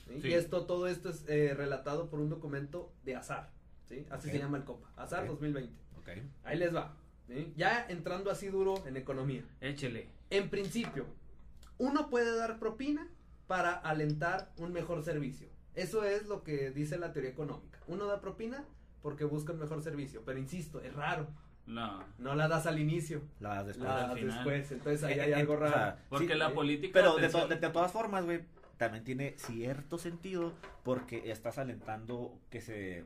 ¿sí? 0.06 0.20
Sí. 0.22 0.28
Y 0.28 0.34
esto, 0.34 0.66
todo 0.66 0.86
esto 0.88 1.10
es 1.10 1.24
eh, 1.28 1.54
relatado 1.54 2.08
por 2.08 2.20
un 2.20 2.28
documento 2.28 2.92
de 3.04 3.16
Azar, 3.16 3.50
¿sí? 3.88 4.06
Así 4.10 4.30
se 4.30 4.38
llama 4.38 4.58
el 4.58 4.64
COPA, 4.64 4.88
Azar 4.96 5.24
Ok. 5.24 5.30
2020. 5.30 5.72
Ok. 5.98 6.08
Ahí 6.44 6.58
les 6.58 6.74
va. 6.74 6.96
Ya 7.56 7.84
entrando 7.88 8.30
así 8.30 8.46
duro 8.48 8.86
en 8.86 8.96
economía. 8.96 9.42
Échele. 9.60 10.08
En 10.30 10.48
principio, 10.48 11.06
uno 11.78 12.08
puede 12.08 12.36
dar 12.36 12.60
propina 12.60 13.08
para 13.48 13.72
alentar 13.72 14.52
un 14.58 14.72
mejor 14.72 15.02
servicio. 15.02 15.48
Eso 15.74 16.04
es 16.04 16.26
lo 16.26 16.42
que 16.44 16.70
dice 16.70 16.98
la 16.98 17.12
teoría 17.12 17.30
económica. 17.30 17.80
Uno 17.88 18.06
da 18.06 18.20
propina 18.20 18.64
porque 19.02 19.24
busca 19.24 19.52
un 19.52 19.58
mejor 19.60 19.82
servicio. 19.82 20.22
Pero 20.24 20.38
insisto, 20.38 20.80
es 20.80 20.94
raro. 20.94 21.26
No. 21.66 22.02
No 22.18 22.34
la 22.36 22.46
das 22.46 22.66
al 22.66 22.78
inicio, 22.78 23.22
La 23.40 23.56
das 23.56 23.66
después. 23.68 23.88
la 23.88 23.96
das 24.08 24.14
final. 24.14 24.34
después. 24.36 24.72
Entonces 24.72 25.02
ahí 25.02 25.14
Eh, 25.18 25.22
hay 25.22 25.30
eh, 25.32 25.34
algo 25.34 25.54
o 25.54 25.58
sea, 25.58 25.68
raro. 25.70 25.96
Porque 26.08 26.28
sí, 26.28 26.34
la 26.34 26.48
eh, 26.48 26.54
política. 26.54 26.92
Pero 26.94 27.16
de, 27.16 27.28
to- 27.28 27.48
de- 27.48 27.56
de 27.56 27.70
todas 27.70 27.90
formas, 27.90 28.24
güey, 28.24 28.42
también 28.76 29.02
tiene 29.04 29.34
cierto 29.38 29.98
sentido 29.98 30.52
porque 30.84 31.30
estás 31.30 31.58
alentando 31.58 32.38
que 32.50 32.60
se... 32.60 33.04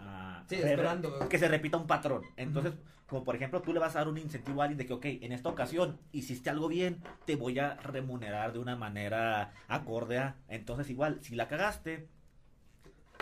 ah, 0.00 0.44
Sí, 0.48 0.56
re- 0.56 0.70
esperando. 0.70 1.28
Que 1.28 1.38
se 1.38 1.48
repita 1.48 1.78
un 1.78 1.86
patrón. 1.88 2.22
Entonces, 2.36 2.74
como 3.08 3.24
por 3.24 3.34
ejemplo, 3.34 3.60
tú 3.60 3.72
le 3.72 3.80
vas 3.80 3.96
a 3.96 4.00
dar 4.00 4.08
un 4.08 4.18
incentivo 4.18 4.60
a 4.62 4.66
alguien 4.66 4.78
de 4.78 4.86
que, 4.86 4.92
ok, 4.92 5.04
en 5.06 5.32
esta 5.32 5.48
ocasión 5.48 5.98
hiciste 6.12 6.48
algo 6.48 6.68
bien, 6.68 7.02
te 7.24 7.34
voy 7.34 7.58
a 7.58 7.74
remunerar 7.74 8.52
de 8.52 8.60
una 8.60 8.76
manera 8.76 9.52
acorde 9.66 10.18
a... 10.18 10.36
Entonces, 10.48 10.88
igual, 10.90 11.18
si 11.22 11.34
la 11.34 11.48
cagaste, 11.48 12.06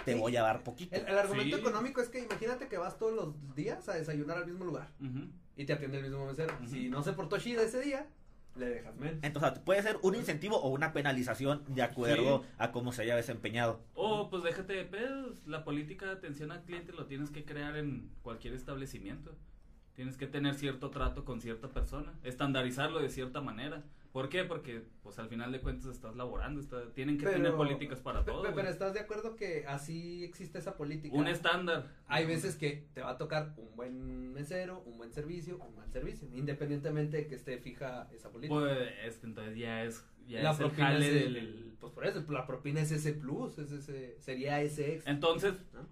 te 0.05 0.14
Sí. 0.14 0.18
voy 0.18 0.36
a 0.36 0.42
dar 0.42 0.62
poquito. 0.62 0.94
El, 0.96 1.07
el 1.07 1.18
argumento 1.18 1.57
Sí. 1.57 1.62
económico 1.62 2.01
es 2.01 2.09
que 2.09 2.20
imagínate 2.20 2.68
que 2.68 2.78
vas 2.78 2.99
todos 2.99 3.14
los 3.14 3.55
días 3.55 3.88
a 3.88 3.94
desayunar 3.94 4.38
al 4.38 4.46
mismo 4.46 4.64
lugar 4.64 4.90
y 5.57 5.64
te 5.64 5.72
atiende 5.72 5.99
el 5.99 6.05
mismo 6.05 6.26
mesero. 6.26 6.55
Si 6.66 6.88
no 6.88 7.03
se 7.03 7.12
portó 7.12 7.38
chida 7.38 7.62
ese 7.62 7.80
día, 7.80 8.07
le 8.57 8.68
dejas 8.68 8.96
menos. 8.96 9.18
Entonces, 9.22 9.59
puede 9.61 9.82
ser 9.82 9.99
un 10.03 10.14
incentivo 10.16 10.57
o 10.61 10.68
una 10.70 10.92
penalización 10.92 11.62
de 11.68 11.82
acuerdo 11.82 12.44
a 12.59 12.72
cómo 12.72 12.92
se 12.92 13.03
haya 13.03 13.14
desempeñado. 13.16 13.80
O 13.94 14.30
pues 14.30 14.42
déjate 14.42 14.72
de 14.72 14.84
pedos. 14.84 15.46
La 15.46 15.64
política 15.64 16.07
de 16.07 16.12
atención 16.12 16.51
al 16.51 16.62
cliente 16.62 16.92
lo 16.92 17.07
tienes 17.07 17.30
que 17.30 17.44
crear 17.44 17.76
en 17.76 18.11
cualquier 18.22 18.55
establecimiento. 18.55 19.36
Tienes 19.94 20.16
que 20.16 20.26
tener 20.28 20.55
cierto 20.55 20.90
trato 20.90 21.24
con 21.24 21.40
cierta 21.40 21.68
persona, 21.68 22.14
estandarizarlo 22.22 23.01
de 23.01 23.11
cierta 23.11 23.40
manera. 23.40 23.82
¿Por 24.12 24.28
qué? 24.30 24.42
Porque 24.44 24.82
pues 25.02 25.18
al 25.18 25.28
final 25.28 25.52
de 25.52 25.61
cuentas 25.61 25.86
estás 25.94 26.16
laborando, 26.16 26.61
está- 26.61 26.92
tienen 26.94 27.18
que 27.18 27.24
Pero- 27.24 27.36
tener 27.36 27.54
políticas 27.54 28.00
para 28.00 28.24
todo. 28.24 28.42
pe- 28.42 28.52
Pero, 28.54 28.68
estás 28.68 28.94
de 28.94 29.00
acuerdo 29.00 29.36
que 29.36 29.64
así 29.66 30.24
existe 30.24 30.59
esa 30.59 30.76
política. 30.76 31.14
Un 31.14 31.28
estándar. 31.28 31.94
Hay 32.06 32.24
veces 32.26 32.56
que 32.56 32.88
te 32.94 33.02
va 33.02 33.11
a 33.11 33.18
tocar 33.18 33.52
un 33.59 33.76
buen 33.76 34.32
mesero, 34.32 34.80
un 34.86 34.96
buen 34.96 35.12
servicio, 35.12 35.59
un 35.59 35.76
mal 35.76 35.90
servicio, 35.92 36.26
independientemente 36.32 37.18
de 37.18 37.26
que 37.26 37.34
esté 37.34 37.59
fija 37.59 38.09
esa 38.12 38.30
política. 38.30 38.59
Pues 38.59 38.78
este, 39.04 39.26
entonces 39.26 39.56
ya 39.59 39.84
es, 39.84 40.04
ya 40.26 40.42
la 40.42 40.50
es 40.52 40.59
el 40.61 40.64
propina 40.66 40.86
jale 40.88 41.06
es 41.18 41.26
el- 41.26 41.34
del... 41.34 41.76
pues 41.78 41.92
por 41.92 42.06
eso, 42.06 42.24
la 42.30 42.46
propina 42.46 42.80
es 42.80 42.90
ese 42.90 43.12
plus, 43.12 43.59
es 43.59 43.70
ese, 43.72 44.16
sería 44.20 44.61
ese 44.62 44.94
extra. 44.94 45.12
Entonces, 45.12 45.54
¿no? 45.74 45.86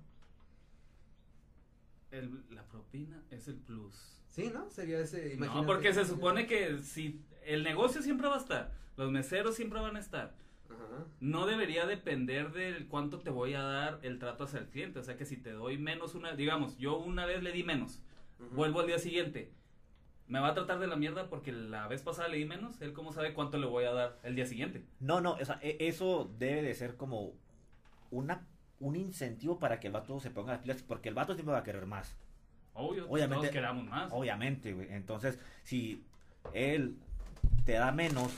el- 2.10 2.44
la 2.50 2.64
propina 2.66 3.22
es 3.30 3.46
el 3.48 3.56
plus. 3.56 4.15
Sí, 4.36 4.50
¿no? 4.52 4.68
Sería 4.68 5.00
ese, 5.00 5.32
imagínate. 5.32 5.60
No, 5.62 5.66
porque 5.66 5.94
se 5.94 6.04
supone 6.04 6.46
que 6.46 6.78
si 6.80 7.22
el 7.46 7.62
negocio 7.64 8.02
siempre 8.02 8.28
va 8.28 8.34
a 8.34 8.40
estar, 8.40 8.70
los 8.98 9.10
meseros 9.10 9.54
siempre 9.54 9.80
van 9.80 9.96
a 9.96 9.98
estar. 9.98 10.34
Ajá. 10.68 11.06
No 11.20 11.46
debería 11.46 11.86
depender 11.86 12.52
del 12.52 12.86
cuánto 12.86 13.18
te 13.20 13.30
voy 13.30 13.54
a 13.54 13.62
dar 13.62 13.98
el 14.02 14.18
trato 14.18 14.44
hacia 14.44 14.58
el 14.58 14.66
cliente. 14.66 14.98
O 14.98 15.02
sea 15.02 15.16
que 15.16 15.24
si 15.24 15.38
te 15.38 15.52
doy 15.52 15.78
menos 15.78 16.14
una, 16.14 16.34
digamos, 16.34 16.76
yo 16.76 16.98
una 16.98 17.24
vez 17.24 17.42
le 17.42 17.50
di 17.50 17.62
menos, 17.62 18.02
vuelvo 18.52 18.80
al 18.80 18.88
día 18.88 18.98
siguiente. 18.98 19.54
¿Me 20.28 20.38
va 20.38 20.48
a 20.48 20.54
tratar 20.54 20.80
de 20.80 20.86
la 20.86 20.96
mierda 20.96 21.30
porque 21.30 21.50
la 21.52 21.88
vez 21.88 22.02
pasada 22.02 22.28
le 22.28 22.36
di 22.36 22.44
menos? 22.44 22.78
¿Él 22.82 22.92
cómo 22.92 23.14
sabe 23.14 23.32
cuánto 23.32 23.56
le 23.56 23.66
voy 23.66 23.84
a 23.84 23.92
dar 23.92 24.18
el 24.22 24.34
día 24.34 24.44
siguiente? 24.44 24.84
No, 25.00 25.22
no, 25.22 25.32
o 25.32 25.44
sea, 25.46 25.58
e- 25.62 25.78
eso 25.80 26.30
debe 26.38 26.60
de 26.60 26.74
ser 26.74 26.96
como 26.96 27.32
una 28.10 28.46
un 28.80 28.96
incentivo 28.96 29.58
para 29.58 29.80
que 29.80 29.86
el 29.86 29.94
vato 29.94 30.20
se 30.20 30.30
ponga 30.30 30.52
las 30.52 30.60
pilas, 30.60 30.82
porque 30.82 31.08
el 31.08 31.14
vato 31.14 31.32
siempre 31.32 31.54
va 31.54 31.60
a 31.60 31.64
querer 31.64 31.86
más. 31.86 32.18
Obvio, 32.76 33.08
Obviamente- 33.08 33.34
todos 33.36 33.50
queramos 33.50 33.84
más. 33.84 34.08
Obviamente, 34.12 34.72
güey. 34.72 34.92
Entonces, 34.92 35.38
si 35.62 36.04
él 36.52 36.96
te 37.64 37.72
da 37.72 37.90
menos, 37.92 38.32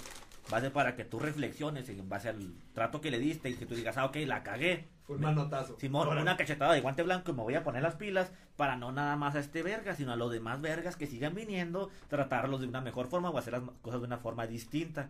va 0.53 0.59
a 0.59 0.61
ser 0.61 0.73
para 0.73 0.95
que 0.97 1.05
tú 1.05 1.19
reflexiones 1.19 1.89
en 1.89 2.09
base 2.09 2.29
al 2.31 2.55
trato 2.73 3.01
que 3.01 3.11
le 3.11 3.19
diste 3.19 3.51
y 3.51 3.55
que 3.55 3.67
tú 3.67 3.75
digas, 3.75 3.97
ah, 3.99 4.07
ok, 4.07 4.17
la 4.27 4.43
cagué. 4.43 4.87
Fue 5.05 5.17
un 5.17 5.23
manotazo. 5.23 5.79
Simón, 5.79 6.07
Órale. 6.07 6.23
una 6.23 6.37
cachetada 6.37 6.73
de 6.75 6.81
guante 6.83 7.03
blanco 7.03 7.31
y 7.31 7.35
me 7.35 7.43
voy 7.43 7.55
a 7.55 7.65
poner 7.65 7.83
las 7.83 7.97
pilas 7.97 8.31
para 8.57 8.77
no 8.77 8.93
nada 8.93 9.17
más 9.17 9.35
a 9.37 9.41
este 9.41 9.63
verga, 9.63 9.95
sino 9.95 10.13
a 10.13 10.17
los 10.17 10.31
demás 10.31 10.61
vergas 10.61 10.97
que 10.97 11.07
sigan 11.07 11.35
viniendo, 11.35 11.91
tratarlos 12.09 12.61
de 12.61 12.67
una 12.69 12.81
mejor 12.83 13.07
forma 13.09 13.31
o 13.31 13.39
hacer 13.39 13.55
las 13.55 13.63
cosas 13.83 14.01
de 14.01 14.07
una 14.07 14.19
forma 14.19 14.47
distinta. 14.47 15.09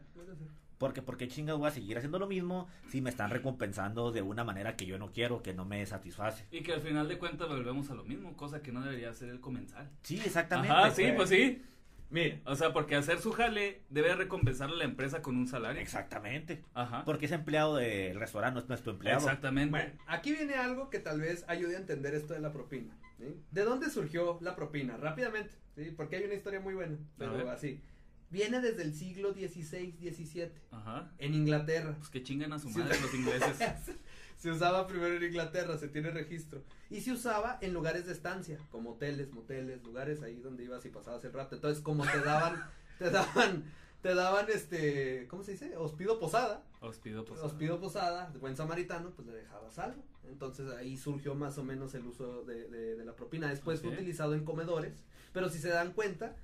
Porque, 0.79 1.03
porque 1.03 1.29
chingados 1.29 1.59
voy 1.61 1.69
a 1.69 1.73
seguir 1.73 1.97
haciendo 1.97 2.19
lo 2.19 2.27
mismo 2.27 2.69
si 2.89 3.01
me 3.01 3.11
están 3.11 3.31
recompensando 3.31 4.13
de 4.13 4.23
una 4.23 4.45
manera 4.45 4.77
que 4.77 4.87
yo 4.87 4.99
no 4.99 5.11
quiero, 5.11 5.43
que 5.43 5.53
no 5.53 5.65
me 5.65 5.85
satisface. 5.87 6.47
Y 6.51 6.63
que 6.63 6.73
al 6.73 6.81
final 6.81 7.09
de 7.09 7.19
cuentas 7.19 7.49
volvemos 7.49 7.91
a 7.91 7.95
lo 7.95 8.05
mismo, 8.05 8.37
cosa 8.37 8.63
que 8.63 8.73
no 8.73 8.83
debería 8.83 9.13
ser 9.13 9.31
el 9.31 9.41
comensal. 9.41 9.91
Sí, 10.03 10.21
exactamente. 10.25 10.73
Ajá, 10.73 10.91
sí, 10.91 11.13
pues 11.17 11.29
sí. 11.29 11.63
Mira, 12.11 12.39
O 12.45 12.57
sea, 12.57 12.73
porque 12.73 12.97
hacer 12.97 13.21
su 13.21 13.33
jale 13.33 13.83
debe 13.91 14.15
recompensarle 14.15 14.77
a 14.77 14.79
la 14.79 14.85
empresa 14.85 15.21
con 15.21 15.37
un 15.37 15.47
salario. 15.47 15.81
Exactamente. 15.81 16.65
Ajá. 16.73 17.05
Porque 17.05 17.27
ese 17.27 17.35
empleado 17.35 17.77
del 17.77 18.19
restaurante 18.19 18.55
no 18.55 18.61
es 18.61 18.69
nuestro 18.69 18.93
empleado. 18.93 19.19
Exactamente. 19.19 19.71
bueno, 19.71 19.93
aquí 20.07 20.33
viene 20.33 20.55
algo 20.55 20.89
que 20.89 21.01
tal 21.01 21.21
vez 21.21 21.45
ayude 21.49 21.77
a 21.77 21.79
entender 21.79 22.15
esto 22.15 22.33
de 22.33 22.41
la 22.41 22.53
propina. 22.53 22.97
¿sí? 23.19 23.25
¿De 23.51 23.63
dónde 23.63 23.91
surgió 23.91 24.39
la 24.41 24.57
propina? 24.57 24.97
Rápidamente, 24.97 25.55
¿sí? 25.77 25.93
porque 25.95 26.17
hay 26.17 26.25
una 26.25 26.35
historia 26.35 26.61
muy 26.61 26.75
buena, 26.75 26.97
pero 27.19 27.51
así. 27.51 27.83
Viene 28.31 28.61
desde 28.61 28.83
el 28.83 28.93
siglo 28.95 29.33
XVI, 29.33 29.93
XVII, 30.01 30.51
Ajá. 30.71 31.11
en 31.19 31.35
Inglaterra. 31.35 31.95
Pues 31.97 32.11
que 32.11 32.23
chingan 32.23 32.53
a 32.53 32.59
su 32.59 32.69
madre 32.71 33.01
los 33.01 33.15
ingleses. 33.15 33.57
se 34.37 34.51
usaba 34.51 34.87
primero 34.87 35.15
en 35.17 35.25
Inglaterra, 35.25 35.79
se 35.79 35.89
tiene 35.89 36.11
registro. 36.11 36.63
Y 36.91 37.01
se 37.01 37.13
usaba 37.13 37.59
en 37.63 37.73
lugares 37.73 38.07
de 38.07 38.13
estancia, 38.13 38.59
como 38.71 38.91
hoteles, 38.93 39.31
moteles, 39.33 39.83
lugares 39.83 40.23
ahí 40.23 40.41
donde 40.41 40.65
ibas 40.65 40.85
y 40.85 40.91
pasabas 40.91 41.25
el 41.25 41.33
rato. 41.33 41.55
Entonces, 41.55 41.83
como 41.83 42.05
te 42.07 42.21
daban, 42.21 42.63
te 42.99 43.11
daban, 43.11 43.65
te 44.03 44.15
daban 44.15 44.47
este, 44.55 45.27
¿cómo 45.29 45.43
se 45.43 45.53
dice? 45.53 45.77
Hospido 45.77 46.19
posada. 46.21 46.63
Os 46.81 46.99
pido 46.99 47.25
pues. 47.25 47.41
Hospido 47.41 47.81
posada, 47.81 48.31
buen 48.41 48.57
samaritano, 48.57 49.11
pues 49.11 49.27
le 49.27 49.35
dejabas 49.35 49.79
algo. 49.79 50.03
Entonces 50.29 50.71
ahí 50.73 50.99
surgió 50.99 51.35
más 51.35 51.57
o 51.57 51.65
menos 51.65 51.95
el 51.95 52.05
uso 52.07 52.45
de, 52.45 52.69
de- 52.69 52.95
de 52.97 53.05
la 53.07 53.17
propina. 53.17 53.49
Después 53.49 53.81
fue 53.81 53.91
utilizado 53.91 54.35
en 54.35 54.45
comedores, 54.45 55.03
pero 55.33 55.49
si 55.49 55.59
se 55.59 55.71
dan 55.71 55.93
cuenta, 55.95 56.37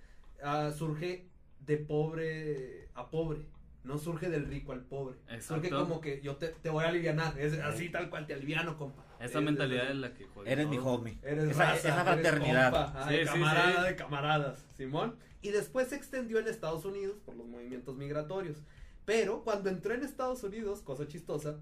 ah, 0.43 0.73
surge 0.77 1.29
de 1.67 1.77
pobre 1.79 2.89
a 2.95 3.11
pobre. 3.11 3.47
No 3.83 3.99
surge 3.99 4.31
del 4.31 4.47
rico 4.47 4.73
al 4.73 4.81
pobre. 4.83 5.17
Surge 5.41 5.69
como 5.69 6.01
que 6.01 6.23
yo 6.23 6.37
te, 6.37 6.49
te 6.49 6.71
voy 6.71 6.85
a 6.85 6.89
alivianar. 6.89 7.39
Es 7.39 7.59
así 7.59 7.91
tal 7.91 8.09
cual, 8.09 8.27
te 8.27 8.33
aliviano, 8.35 8.79
compa. 8.79 9.05
Esa 9.21 9.39
Es- 9.41 9.45
mentalidad 9.45 9.85
es- 9.85 9.91
es 9.91 9.97
la 9.97 10.15
que 10.15 10.25
jode 10.27 10.51
Eres 10.51 10.69
mi 10.69 10.79
homie. 10.79 11.19
Eres 11.23 11.51
esa, 11.51 11.65
raza, 11.73 11.77
esa 11.77 11.89
eres 11.89 12.05
fraternidad. 12.05 12.73
compa, 12.73 12.93
ah, 12.97 13.09
Sí, 13.09 13.15
de 13.17 13.21
sí, 13.27 13.27
camarada 13.33 13.83
sí. 13.83 13.89
de 13.89 13.97
camaradas, 13.97 14.67
Simón. 14.77 15.17
Y 15.43 15.51
después 15.51 15.89
se 15.89 15.97
extendió 15.97 16.39
en 16.39 16.49
Estados 16.49 16.85
Unidos 16.87 17.19
por 17.27 17.37
los 17.37 17.47
movimientos 17.47 17.97
migratorios. 17.97 18.57
Pero 19.05 19.45
cuando 19.45 19.69
entró 19.69 19.93
en 19.93 20.03
Estados 20.03 20.43
Unidos, 20.45 20.81
cosa 20.81 21.07
chistosa, 21.07 21.59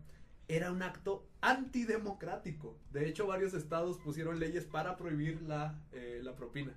era 0.46 0.70
un 0.70 0.82
acto 0.82 1.26
antidemocrático. 1.40 2.78
De 2.92 3.08
hecho, 3.08 3.26
varios 3.26 3.54
estados 3.54 3.98
pusieron 3.98 4.38
leyes 4.38 4.64
para 4.64 4.96
prohibir 4.96 5.42
la, 5.42 5.74
eh, 5.92 6.20
la 6.22 6.34
propina. 6.36 6.72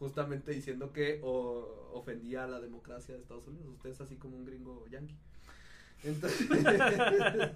Justamente 0.00 0.50
diciendo 0.50 0.92
que 0.92 1.20
o- 1.22 1.90
ofendía 1.92 2.44
a 2.44 2.48
la 2.48 2.58
democracia 2.58 3.14
de 3.14 3.20
Estados 3.20 3.46
Unidos. 3.46 3.68
Usted 3.76 3.90
es 3.90 4.00
así 4.00 4.16
como 4.16 4.36
un 4.36 4.44
gringo 4.46 4.86
yankee. 4.88 5.14
Entonces, 6.02 6.48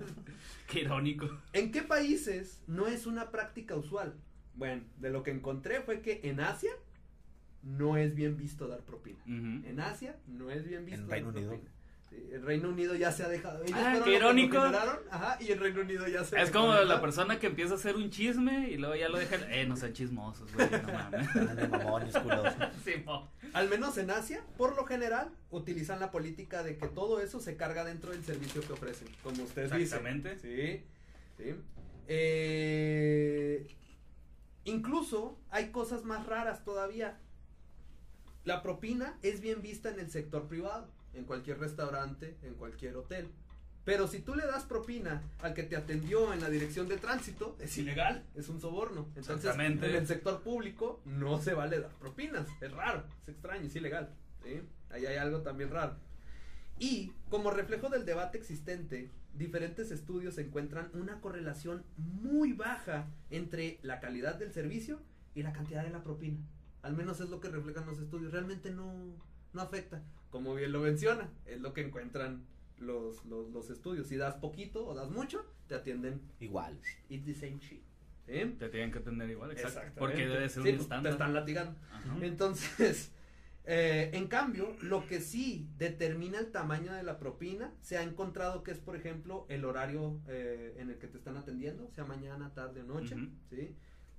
Qué 0.68 0.80
irónico. 0.80 1.26
¿En 1.55 1.72
qué 1.72 1.82
países 1.82 2.62
no 2.66 2.86
es 2.86 3.07
una 3.07 3.30
práctica 3.30 3.74
usual? 3.76 4.14
Bueno, 4.55 4.82
de 4.99 5.11
lo 5.11 5.22
que 5.22 5.30
encontré 5.30 5.80
fue 5.80 6.01
que 6.03 6.20
en 6.24 6.38
Asia 6.40 6.72
no 7.62 7.97
es 7.97 8.14
bien 8.14 8.36
visto 8.36 8.68
dar 8.68 8.82
propina. 8.82 9.18
En 9.26 9.80
Asia 9.80 10.16
no 10.28 10.51
es 10.51 10.64
bien 10.68 10.84
visto 10.84 11.01
En 11.01 11.09
dar 11.09 11.18
Reino 11.18 11.32
propina. 11.32 11.70
En 12.33 12.43
Reino 12.45 12.69
Unido 12.69 12.95
ya 12.95 13.12
se 13.12 13.23
ha 13.23 13.29
dejado. 13.29 13.62
Ellos 13.62 13.79
Ah, 13.81 14.01
qué 14.05 14.17
irónico. 14.17 14.59
ajá, 14.59 15.39
y 15.41 15.53
en 15.53 15.61
Reino 15.61 15.83
Unido 15.83 16.07
ya 16.09 16.25
se 16.25 16.41
Es 16.41 16.51
como 16.51 16.75
la 16.75 17.01
persona 17.01 17.39
que 17.39 17.47
empieza 17.47 17.75
a 17.75 17.77
hacer 17.77 17.97
un 17.97 18.11
chisme 18.11 18.71
y 18.71 18.77
luego 18.77 18.97
ya 18.97 19.09
lo 19.09 19.19
dejan. 19.19 19.41
Eh, 19.53 19.67
no 19.67 19.77
sean 19.77 19.93
chismosos, 19.93 20.53
güey. 20.53 20.69
No 20.71 20.93
mames. 20.93 21.29
Mamones. 21.71 22.15
Sí. 22.85 23.05
Al 23.53 23.69
menos 23.69 23.97
en 23.99 24.11
Asia, 24.11 24.43
por 24.57 24.75
lo 24.77 24.85
general, 24.85 25.31
utilizan 25.51 26.01
la 26.01 26.11
política 26.11 26.62
de 26.62 26.77
que 26.77 26.89
todo 26.89 27.21
eso 27.21 27.39
se 27.41 27.57
carga 27.57 27.85
dentro 27.85 28.11
del 28.11 28.25
servicio 28.25 28.62
que 28.62 28.73
ofrecen, 28.73 29.09
como 29.23 29.45
ustedes 29.45 29.71
dicen. 29.73 30.07
Exactamente. 30.07 30.39
Sí, 30.41 30.85
sí. 31.39 31.55
Eh, 32.07 33.67
incluso 34.65 35.39
hay 35.51 35.71
cosas 35.71 36.05
más 36.05 36.27
raras 36.27 36.65
todavía. 36.65 37.19
La 38.45 38.62
propina 38.62 39.17
es 39.23 39.41
bien 39.41 39.62
vista 39.62 39.89
en 39.91 40.01
el 40.01 40.11
sector 40.11 40.47
privado, 40.49 40.89
en 41.15 41.25
cualquier 41.25 41.59
restaurante, 41.59 42.37
en 42.43 42.55
cualquier 42.55 42.97
hotel. 42.97 43.29
Pero 43.85 44.09
si 44.09 44.21
tú 44.21 44.35
le 44.35 44.47
das 44.47 44.65
propina 44.65 45.23
al 45.43 45.53
que 45.53 45.62
te 45.62 45.77
atendió 45.77 46.33
en 46.33 46.41
la 46.41 46.49
dirección 46.49 46.89
de 46.89 46.97
tránsito, 46.97 47.57
es 47.61 47.77
ilegal, 47.77 48.25
es 48.35 48.49
un 48.49 48.61
soborno. 48.61 49.09
Entonces, 49.15 49.55
en 49.59 49.85
el 49.85 50.07
sector 50.07 50.43
público 50.43 51.03
no 51.05 51.41
se 51.41 51.53
vale 51.53 51.81
dar 51.81 51.93
propinas. 51.93 52.49
Es 52.62 52.73
raro, 52.73 53.05
es 53.23 53.29
extraño, 53.29 53.67
es 53.67 53.77
ilegal. 53.77 54.09
¿sí? 54.43 54.62
Ahí 54.91 55.05
hay 55.05 55.17
algo 55.17 55.43
también 55.43 55.71
raro. 55.71 55.97
Y 56.79 57.12
como 57.29 57.51
reflejo 57.51 57.91
del 57.91 58.07
debate 58.07 58.39
existente, 58.39 59.11
diferentes 59.35 59.91
estudios 59.91 60.39
encuentran 60.39 60.91
una 60.95 61.21
correlación 61.21 61.85
muy 61.97 62.55
baja 62.55 63.07
entre 63.31 63.79
la 63.83 64.01
calidad 64.01 64.37
del 64.37 64.53
servicio 64.53 65.01
y 65.35 65.43
la 65.43 65.53
cantidad 65.53 65.85
de 65.85 65.91
la 65.91 66.03
propina. 66.03 66.39
Al 66.83 66.95
menos 66.95 67.21
es 67.21 67.29
lo 67.29 67.41
que 67.41 67.49
reflejan 67.49 67.87
los 67.87 67.99
estudios. 67.99 68.33
Realmente 68.33 68.71
no, 68.71 68.93
no 69.53 69.61
afecta. 69.61 70.03
Como 70.35 70.57
bien 70.57 70.72
lo 70.72 70.80
menciona, 70.80 71.30
es 71.47 71.61
lo 71.61 71.72
que 71.72 71.80
encuentran 71.80 72.45
los, 72.78 73.24
los, 73.24 73.53
los 73.53 73.70
estudios. 73.70 74.09
Si 74.09 74.16
das 74.16 74.35
poquito 74.35 74.85
o 74.85 74.93
das 74.93 75.09
mucho, 75.09 75.47
te 75.68 75.76
atienden. 75.76 76.22
Igual. 76.41 76.76
It's 77.09 77.24
the 77.24 77.35
same 77.35 77.61
shit. 77.61 77.85
¿sí? 78.26 78.57
Te 78.59 78.68
tienen 78.68 78.91
que 78.91 78.99
atender 78.99 79.30
igual, 79.30 79.53
exacto. 79.53 79.78
Exactamente. 79.78 80.01
Porque 80.01 80.26
debe 80.26 80.49
ser 80.49 80.64
Sí, 80.64 80.70
un 80.70 80.74
estándar. 80.74 81.03
Te 81.05 81.09
están 81.11 81.35
latigando. 81.35 81.78
Ajá. 81.93 82.16
Entonces, 82.20 83.12
eh, 83.64 84.11
en 84.12 84.26
cambio, 84.26 84.74
lo 84.82 85.07
que 85.07 85.20
sí 85.20 85.68
determina 85.78 86.41
el 86.41 86.51
tamaño 86.51 86.93
de 86.93 87.05
la 87.05 87.20
propina, 87.20 87.72
se 87.80 87.97
ha 87.97 88.03
encontrado 88.03 88.64
que 88.64 88.72
es, 88.72 88.80
por 88.80 88.97
ejemplo, 88.97 89.47
el 89.49 89.64
horario 89.64 90.20
eh, 90.26 90.74
en 90.78 90.91
el 90.91 90.99
que 90.99 91.07
te 91.07 91.16
están 91.16 91.37
atendiendo, 91.37 91.89
sea 91.93 92.07
mañana, 92.07 92.53
tarde 92.55 92.82
o 92.82 92.87
noche. 92.87 93.14
¿sí? 93.51 93.76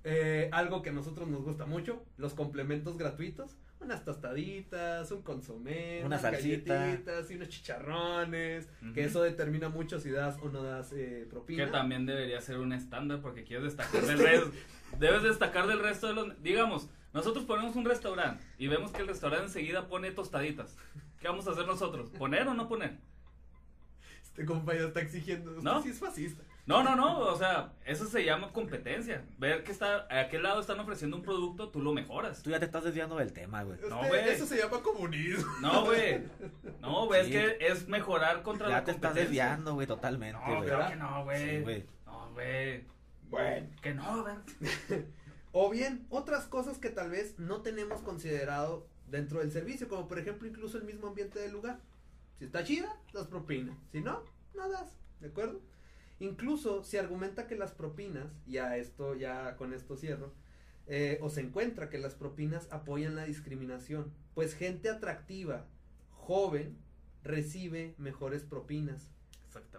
Eh, 0.08 0.48
algo 0.52 0.82
que 0.82 0.90
a 0.90 0.92
nosotros 0.92 1.26
nos 1.28 1.42
gusta 1.42 1.66
mucho, 1.66 2.00
los 2.16 2.32
complementos 2.32 2.96
gratuitos, 2.96 3.56
unas 3.80 4.04
tostaditas, 4.04 5.10
un 5.10 5.22
consomé, 5.22 5.98
Una 5.98 6.06
unas 6.06 6.22
salsita. 6.22 6.74
galletitas 6.76 7.28
y 7.30 7.34
unos 7.34 7.48
chicharrones, 7.48 8.68
que 8.94 9.02
eso 9.02 9.20
determina 9.20 9.68
mucho 9.68 9.98
si 9.98 10.10
das 10.10 10.38
o 10.40 10.48
no 10.48 10.62
das 10.62 10.92
eh, 10.92 11.26
propina. 11.28 11.64
Que 11.64 11.72
también 11.72 12.06
debería 12.06 12.40
ser 12.40 12.58
un 12.58 12.72
estándar 12.72 13.20
porque 13.20 13.42
quieres 13.42 13.64
destacar 13.64 14.02
del 14.06 14.18
resto. 14.20 14.52
Debes 15.00 15.24
destacar 15.24 15.66
del 15.66 15.80
resto 15.80 16.06
de 16.06 16.14
los. 16.14 16.40
Digamos, 16.40 16.88
nosotros 17.12 17.44
ponemos 17.44 17.74
un 17.74 17.84
restaurante 17.84 18.44
y 18.58 18.68
vemos 18.68 18.92
que 18.92 19.02
el 19.02 19.08
restaurante 19.08 19.46
enseguida 19.46 19.88
pone 19.88 20.12
tostaditas. 20.12 20.76
¿Qué 21.18 21.26
vamos 21.26 21.48
a 21.48 21.50
hacer 21.50 21.66
nosotros? 21.66 22.10
¿Poner 22.10 22.46
o 22.46 22.54
no 22.54 22.68
poner? 22.68 22.96
Este 24.22 24.44
compa 24.44 24.72
ya 24.74 24.82
está 24.82 25.00
exigiendo, 25.00 25.50
usted 25.50 25.64
¿No? 25.64 25.82
sí 25.82 25.88
es 25.88 25.98
fascista. 25.98 26.42
No, 26.66 26.82
no, 26.82 26.96
no. 26.96 27.20
O 27.20 27.36
sea, 27.38 27.72
eso 27.84 28.06
se 28.06 28.24
llama 28.24 28.52
competencia. 28.52 29.24
Ver 29.38 29.62
que 29.62 29.70
está, 29.72 30.06
a 30.10 30.28
qué 30.28 30.38
lado 30.40 30.60
están 30.60 30.80
ofreciendo 30.80 31.16
un 31.16 31.22
producto, 31.22 31.68
tú 31.68 31.80
lo 31.80 31.92
mejoras. 31.92 32.42
Tú 32.42 32.50
ya 32.50 32.58
te 32.58 32.64
estás 32.64 32.82
desviando 32.82 33.16
del 33.16 33.32
tema, 33.32 33.62
güey. 33.62 33.78
No, 33.88 33.96
Usted- 34.00 34.08
güey. 34.08 34.28
eso 34.30 34.46
se 34.46 34.58
llama 34.58 34.82
comunismo. 34.82 35.46
No, 35.60 35.84
güey. 35.84 36.22
No, 36.80 37.06
güey, 37.06 37.24
Sí. 37.26 37.36
es 37.36 37.52
que 37.54 37.66
es 37.66 37.88
mejorar 37.88 38.42
contra 38.42 38.68
Ya 38.68 38.74
la 38.78 38.84
te 38.84 38.90
estás 38.90 39.10
competencia. 39.12 39.44
desviando, 39.44 39.74
güey, 39.74 39.86
totalmente, 39.86 40.38
No, 40.38 40.56
güey. 40.56 40.68
claro 40.68 40.88
que 40.88 40.96
no, 40.96 41.24
güey. 41.24 41.50
Sí, 41.50 41.60
güey. 41.62 41.86
No, 42.04 42.30
güey. 42.32 42.84
Bueno. 43.30 43.68
Que 43.80 43.94
no, 43.94 44.22
güey. 44.22 44.34
O 45.58 45.70
bien, 45.70 46.06
otras 46.10 46.44
cosas 46.46 46.76
que 46.78 46.90
tal 46.90 47.10
vez 47.10 47.38
no 47.38 47.62
tenemos 47.62 48.02
considerado 48.02 48.86
dentro 49.06 49.38
del 49.38 49.50
servicio, 49.50 49.88
como 49.88 50.06
por 50.06 50.18
ejemplo 50.18 50.46
incluso 50.46 50.76
el 50.76 50.84
mismo 50.84 51.06
ambiente 51.06 51.38
del 51.38 51.52
lugar. 51.52 51.78
Si 52.38 52.44
está 52.44 52.62
chida, 52.62 52.94
das 53.14 53.26
propina. 53.28 53.74
Si 53.90 54.02
no, 54.02 54.22
no 54.54 54.68
das, 54.68 54.98
¿de 55.20 55.28
acuerdo? 55.28 55.60
Incluso 56.18 56.82
se 56.82 56.98
argumenta 56.98 57.46
que 57.46 57.56
las 57.56 57.72
propinas, 57.72 58.26
ya 58.46 58.76
esto, 58.76 59.14
ya 59.14 59.56
con 59.56 59.72
esto 59.72 59.96
cierro, 59.96 60.32
eh, 60.86 61.18
o 61.20 61.28
se 61.30 61.40
encuentra 61.40 61.90
que 61.90 61.98
las 61.98 62.14
propinas 62.14 62.68
apoyan 62.70 63.16
la 63.16 63.24
discriminación, 63.24 64.12
pues 64.34 64.54
gente 64.54 64.88
atractiva, 64.88 65.66
joven, 66.10 66.78
recibe 67.22 67.94
mejores 67.98 68.44
propinas 68.44 69.10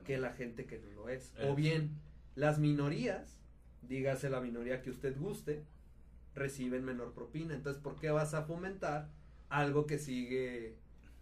que 0.03 0.17
la 0.17 0.33
gente 0.33 0.65
que 0.65 0.79
no 0.79 0.91
lo 0.91 1.09
es. 1.09 1.33
O 1.43 1.55
bien, 1.55 1.91
las 2.35 2.59
minorías, 2.59 3.39
dígase 3.81 4.29
la 4.29 4.41
minoría 4.41 4.81
que 4.81 4.89
usted 4.89 5.17
guste, 5.17 5.63
reciben 6.35 6.83
menor 6.83 7.13
propina. 7.13 7.55
Entonces, 7.55 7.81
¿por 7.81 7.95
qué 7.95 8.11
vas 8.11 8.33
a 8.33 8.43
fomentar 8.43 9.09
algo 9.49 9.87
que 9.87 9.97
sigue... 9.97 10.75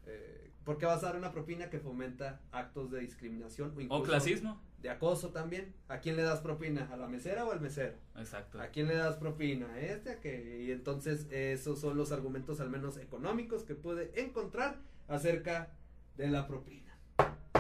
eh, 0.08 0.45
¿Por 0.66 0.78
qué 0.80 0.86
vas 0.88 1.04
a 1.04 1.08
dar 1.08 1.16
una 1.16 1.32
propina 1.32 1.70
que 1.70 1.80
fomenta 1.80 2.42
actos 2.52 2.90
de 2.92 3.00
discriminación 3.00 3.70
o 3.72 3.78
O 3.78 3.82
incluso 3.82 4.04
clasismo. 4.04 4.60
de 4.82 4.90
acoso 4.90 5.30
también? 5.30 5.74
¿A 5.88 6.00
quién 6.00 6.16
le 6.16 6.24
das 6.24 6.40
propina? 6.42 6.90
¿A 6.92 6.98
la 6.98 7.08
mesera 7.08 7.46
o 7.46 7.52
al 7.52 7.62
mesero? 7.62 7.94
Exacto. 8.18 8.60
¿A 8.60 8.68
quién 8.68 8.88
le 8.88 8.96
das 8.96 9.16
propina? 9.18 9.68
¿A 9.72 9.80
este? 9.80 10.10
¿A 10.12 10.20
qué? 10.20 10.64
Y 10.64 10.72
entonces 10.72 11.28
esos 11.32 11.80
son 11.80 11.96
los 11.98 12.12
argumentos 12.12 12.60
al 12.60 12.70
menos 12.72 12.98
económicos 12.98 13.64
que 13.64 13.76
puede 13.76 14.20
encontrar 14.20 14.78
acerca 15.08 15.70
de 16.18 16.30
la 16.30 16.48
propina. 16.48 16.98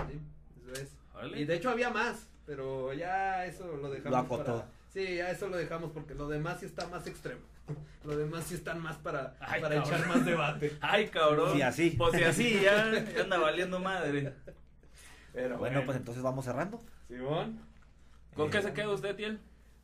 ¿Sí? 0.09 0.19
Eso 0.71 0.81
es. 0.81 0.91
Y 1.37 1.45
de 1.45 1.55
hecho 1.55 1.69
había 1.69 1.91
más, 1.91 2.27
pero 2.45 2.91
ya 2.93 3.45
eso 3.45 3.77
lo 3.77 3.89
dejamos 3.91 4.27
Lo 4.27 4.37
para... 4.37 4.67
Sí, 4.91 5.17
ya 5.17 5.29
eso 5.29 5.47
lo 5.49 5.57
dejamos 5.57 5.91
porque 5.91 6.15
lo 6.15 6.27
demás 6.27 6.59
sí 6.59 6.65
está 6.65 6.87
más 6.87 7.05
extremo. 7.05 7.41
Lo 8.03 8.15
demás 8.15 8.45
sí 8.45 8.53
están 8.55 8.79
más 8.81 8.97
para, 8.97 9.35
Ay, 9.39 9.61
para 9.61 9.75
cabrón. 9.81 9.95
echar 9.95 10.07
más 10.07 10.25
debate. 10.25 10.77
Ay, 10.81 11.07
cabrón. 11.07 11.53
Sí, 11.53 11.61
así. 11.63 11.89
Pues 11.97 12.15
si 12.15 12.23
así, 12.23 12.59
ya, 12.61 12.91
ya 13.13 13.23
anda 13.23 13.37
valiendo 13.39 13.79
madre. 13.79 14.33
Pero 15.33 15.57
Bueno, 15.57 15.83
pues 15.85 15.97
entonces 15.97 16.21
vamos 16.23 16.45
cerrando. 16.45 16.79
Simón. 17.07 17.59
¿Con 18.35 18.47
Eh, 18.47 18.51
qué 18.51 18.61
se 18.61 18.73
queda 18.73 18.89
usted, 18.89 19.15
Tiel? 19.15 19.39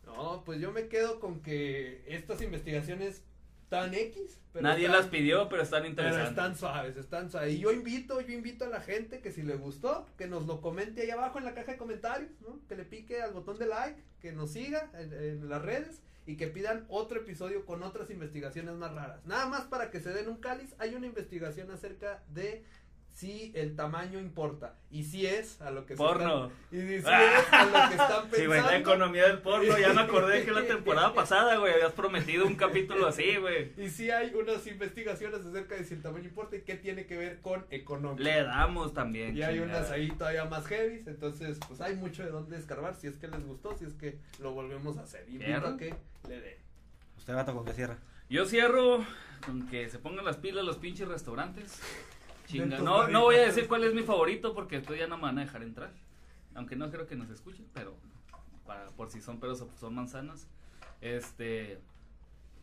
No, 0.05 0.43
pues 0.45 0.59
yo 0.59 0.71
me 0.71 0.87
quedo 0.87 1.19
con 1.19 1.41
que 1.41 2.03
estas 2.07 2.41
investigaciones 2.41 3.23
tan 3.69 3.93
X. 3.93 4.37
pero 4.53 4.63
Nadie 4.63 4.85
están- 4.87 4.99
las 5.01 5.09
pidió, 5.09 5.47
pero 5.47 5.61
están 5.63 5.81
Pero 5.83 5.89
interesantes. 5.91 6.29
están 6.29 6.55
suaves, 6.57 6.97
están 6.97 7.31
suaves. 7.31 7.53
Y 7.53 7.59
yo 7.59 7.71
invito, 7.71 8.19
yo 8.19 8.33
invito 8.33 8.65
a 8.65 8.67
la 8.69 8.81
gente 8.81 9.21
que 9.21 9.31
si 9.31 9.43
le 9.43 9.55
gustó, 9.55 10.05
que 10.17 10.27
nos 10.27 10.45
lo 10.45 10.59
comente 10.59 11.01
ahí 11.03 11.09
abajo 11.09 11.37
en 11.39 11.45
la 11.45 11.53
caja 11.53 11.71
de 11.71 11.77
comentarios, 11.77 12.29
¿no? 12.41 12.59
Que 12.67 12.75
le 12.75 12.83
pique 12.83 13.21
al 13.21 13.31
botón 13.31 13.57
de 13.57 13.67
like, 13.67 14.03
que 14.19 14.33
nos 14.33 14.51
siga 14.51 14.91
en, 14.93 15.13
en 15.13 15.49
las 15.49 15.61
redes 15.61 16.01
y 16.25 16.37
que 16.37 16.47
pidan 16.47 16.85
otro 16.89 17.21
episodio 17.21 17.65
con 17.65 17.83
otras 17.83 18.09
investigaciones 18.09 18.75
más 18.75 18.93
raras. 18.93 19.25
Nada 19.25 19.47
más 19.47 19.61
para 19.61 19.89
que 19.89 19.99
se 19.99 20.13
den 20.13 20.29
un 20.29 20.37
cáliz, 20.37 20.75
hay 20.77 20.95
una 20.95 21.07
investigación 21.07 21.71
acerca 21.71 22.23
de 22.29 22.63
si 23.13 23.51
el 23.55 23.75
tamaño 23.75 24.19
importa 24.19 24.75
y 24.89 25.03
si 25.03 25.25
es 25.27 25.61
a 25.61 25.69
lo 25.69 25.85
que 25.85 25.93
se 25.93 25.97
Porno. 25.97 26.45
están- 26.71 26.79
y 26.79 26.81
si 26.87 26.95
es 26.97 27.05
a 27.05 27.65
lo 27.65 27.71
que 27.89 27.95
están 27.95 28.23
Sí, 28.23 28.45
güey, 28.45 28.59
pensando. 28.59 28.71
La 28.71 28.77
economía 28.77 29.27
del 29.27 29.39
porno, 29.39 29.77
ya 29.77 29.93
me 29.93 30.01
acordé 30.01 30.43
que 30.45 30.51
la 30.51 30.65
temporada 30.65 31.13
pasada, 31.13 31.57
güey, 31.57 31.73
habías 31.73 31.91
prometido 31.91 32.47
un 32.47 32.55
capítulo 32.55 33.07
así, 33.07 33.35
güey. 33.35 33.73
Y 33.77 33.89
si 33.89 34.09
hay 34.11 34.33
unas 34.33 34.65
investigaciones 34.65 35.45
acerca 35.45 35.75
de 35.75 35.83
si 35.83 35.93
el 35.93 36.01
tamaño 36.01 36.25
importa 36.25 36.55
y 36.55 36.61
qué 36.61 36.75
tiene 36.75 37.05
que 37.05 37.17
ver 37.17 37.41
con 37.41 37.65
económico. 37.69 38.23
Le 38.23 38.43
damos 38.43 38.93
también. 38.93 39.35
Y 39.37 39.43
hay 39.43 39.55
chingada. 39.59 39.79
unas 39.79 39.91
ahí 39.91 40.09
todavía 40.11 40.45
más 40.45 40.65
heavy, 40.67 41.03
entonces 41.05 41.59
pues 41.67 41.81
hay 41.81 41.95
mucho 41.95 42.23
de 42.23 42.31
dónde 42.31 42.57
escarbar 42.57 42.95
si 42.95 43.07
es 43.07 43.17
que 43.17 43.27
les 43.27 43.45
gustó, 43.45 43.77
si 43.77 43.85
es 43.85 43.93
que 43.93 44.17
lo 44.39 44.51
volvemos 44.53 44.97
a 44.97 45.01
hacer. 45.01 45.25
Invito 45.29 45.67
a 45.67 45.77
que 45.77 45.93
le 46.27 46.39
den. 46.41 46.57
Usted, 47.17 47.35
vato, 47.35 47.53
¿con 47.53 47.65
qué 47.65 47.73
cierra? 47.73 47.97
Yo 48.29 48.45
cierro 48.45 49.05
con 49.45 49.67
que 49.67 49.89
se 49.89 49.99
pongan 49.99 50.23
las 50.25 50.37
pilas 50.37 50.63
los 50.63 50.77
pinches 50.77 51.07
restaurantes. 51.07 51.79
Chinga. 52.51 52.79
No, 52.79 53.07
no 53.07 53.21
voy 53.21 53.35
a 53.35 53.43
decir 53.43 53.67
cuál 53.67 53.83
es 53.83 53.93
mi 53.93 54.03
favorito 54.03 54.53
porque 54.53 54.77
después 54.77 54.99
ya 54.99 55.07
no 55.07 55.17
me 55.17 55.23
van 55.23 55.37
a 55.37 55.41
dejar 55.41 55.63
entrar. 55.63 55.91
Aunque 56.53 56.75
no 56.75 56.91
creo 56.91 57.07
que 57.07 57.15
nos 57.15 57.29
escuchen, 57.29 57.65
pero 57.73 57.95
para, 58.65 58.89
por 58.89 59.09
si 59.09 59.21
son 59.21 59.39
peros 59.39 59.61
o 59.61 59.69
son 59.79 59.95
manzanas. 59.95 60.47
Este. 60.99 61.79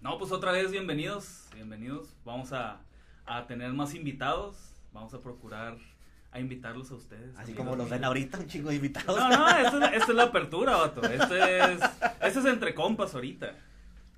No, 0.01 0.19
pues 0.19 0.31
otra 0.31 0.52
vez 0.52 0.70
bienvenidos. 0.70 1.48
Bienvenidos. 1.55 2.15
Vamos 2.24 2.52
a, 2.52 2.81
a 3.27 3.47
tener 3.47 3.73
más 3.73 3.94
invitados. 3.94 4.74
Vamos 4.93 5.15
a 5.15 5.20
procurar 5.20 5.78
a 6.31 6.40
invitarlos 6.40 6.90
a 6.90 6.94
ustedes. 6.94 7.35
Así 7.36 7.52
amigos 7.52 7.56
como 7.56 7.77
los 7.77 7.89
ven 7.89 8.05
ahorita, 8.05 8.39
un 8.39 8.47
chingo 8.47 8.69
de 8.69 8.77
invitados. 8.77 9.19
No, 9.19 9.28
no, 9.28 9.48
esta 9.48 9.86
es, 9.86 9.93
esta 9.94 10.12
es 10.12 10.16
la 10.16 10.24
apertura, 10.24 10.77
vato. 10.77 11.02
Este 11.02 11.73
es, 11.73 11.81
este 12.20 12.39
es 12.40 12.44
entre 12.44 12.74
compas 12.74 13.15
ahorita. 13.15 13.55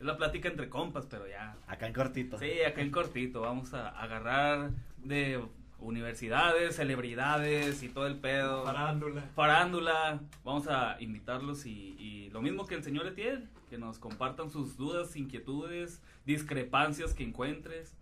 Es 0.00 0.06
la 0.06 0.16
plática 0.16 0.48
entre 0.48 0.68
compas, 0.68 1.06
pero 1.06 1.28
ya. 1.28 1.56
Acá 1.66 1.86
en 1.86 1.92
cortito. 1.92 2.38
Sí, 2.38 2.62
acá 2.66 2.80
en 2.80 2.90
cortito. 2.90 3.42
Vamos 3.42 3.72
a 3.74 3.88
agarrar 3.90 4.70
de 4.98 5.44
universidades, 5.80 6.76
celebridades 6.76 7.82
y 7.82 7.88
todo 7.88 8.06
el 8.06 8.16
pedo. 8.18 8.64
Parándula. 8.64 9.22
Farándula. 9.34 10.20
Vamos 10.44 10.68
a 10.68 10.96
invitarlos 11.00 11.66
y, 11.66 11.96
y 11.98 12.30
lo 12.30 12.42
mismo 12.42 12.66
que 12.66 12.74
el 12.74 12.84
señor 12.84 13.06
Etienne, 13.06 13.48
que 13.68 13.78
nos 13.78 13.98
compartan 13.98 14.50
sus 14.50 14.76
dudas, 14.76 15.16
inquietudes, 15.16 16.02
discrepancias 16.26 17.14
que 17.14 17.24
encuentres. 17.24 17.96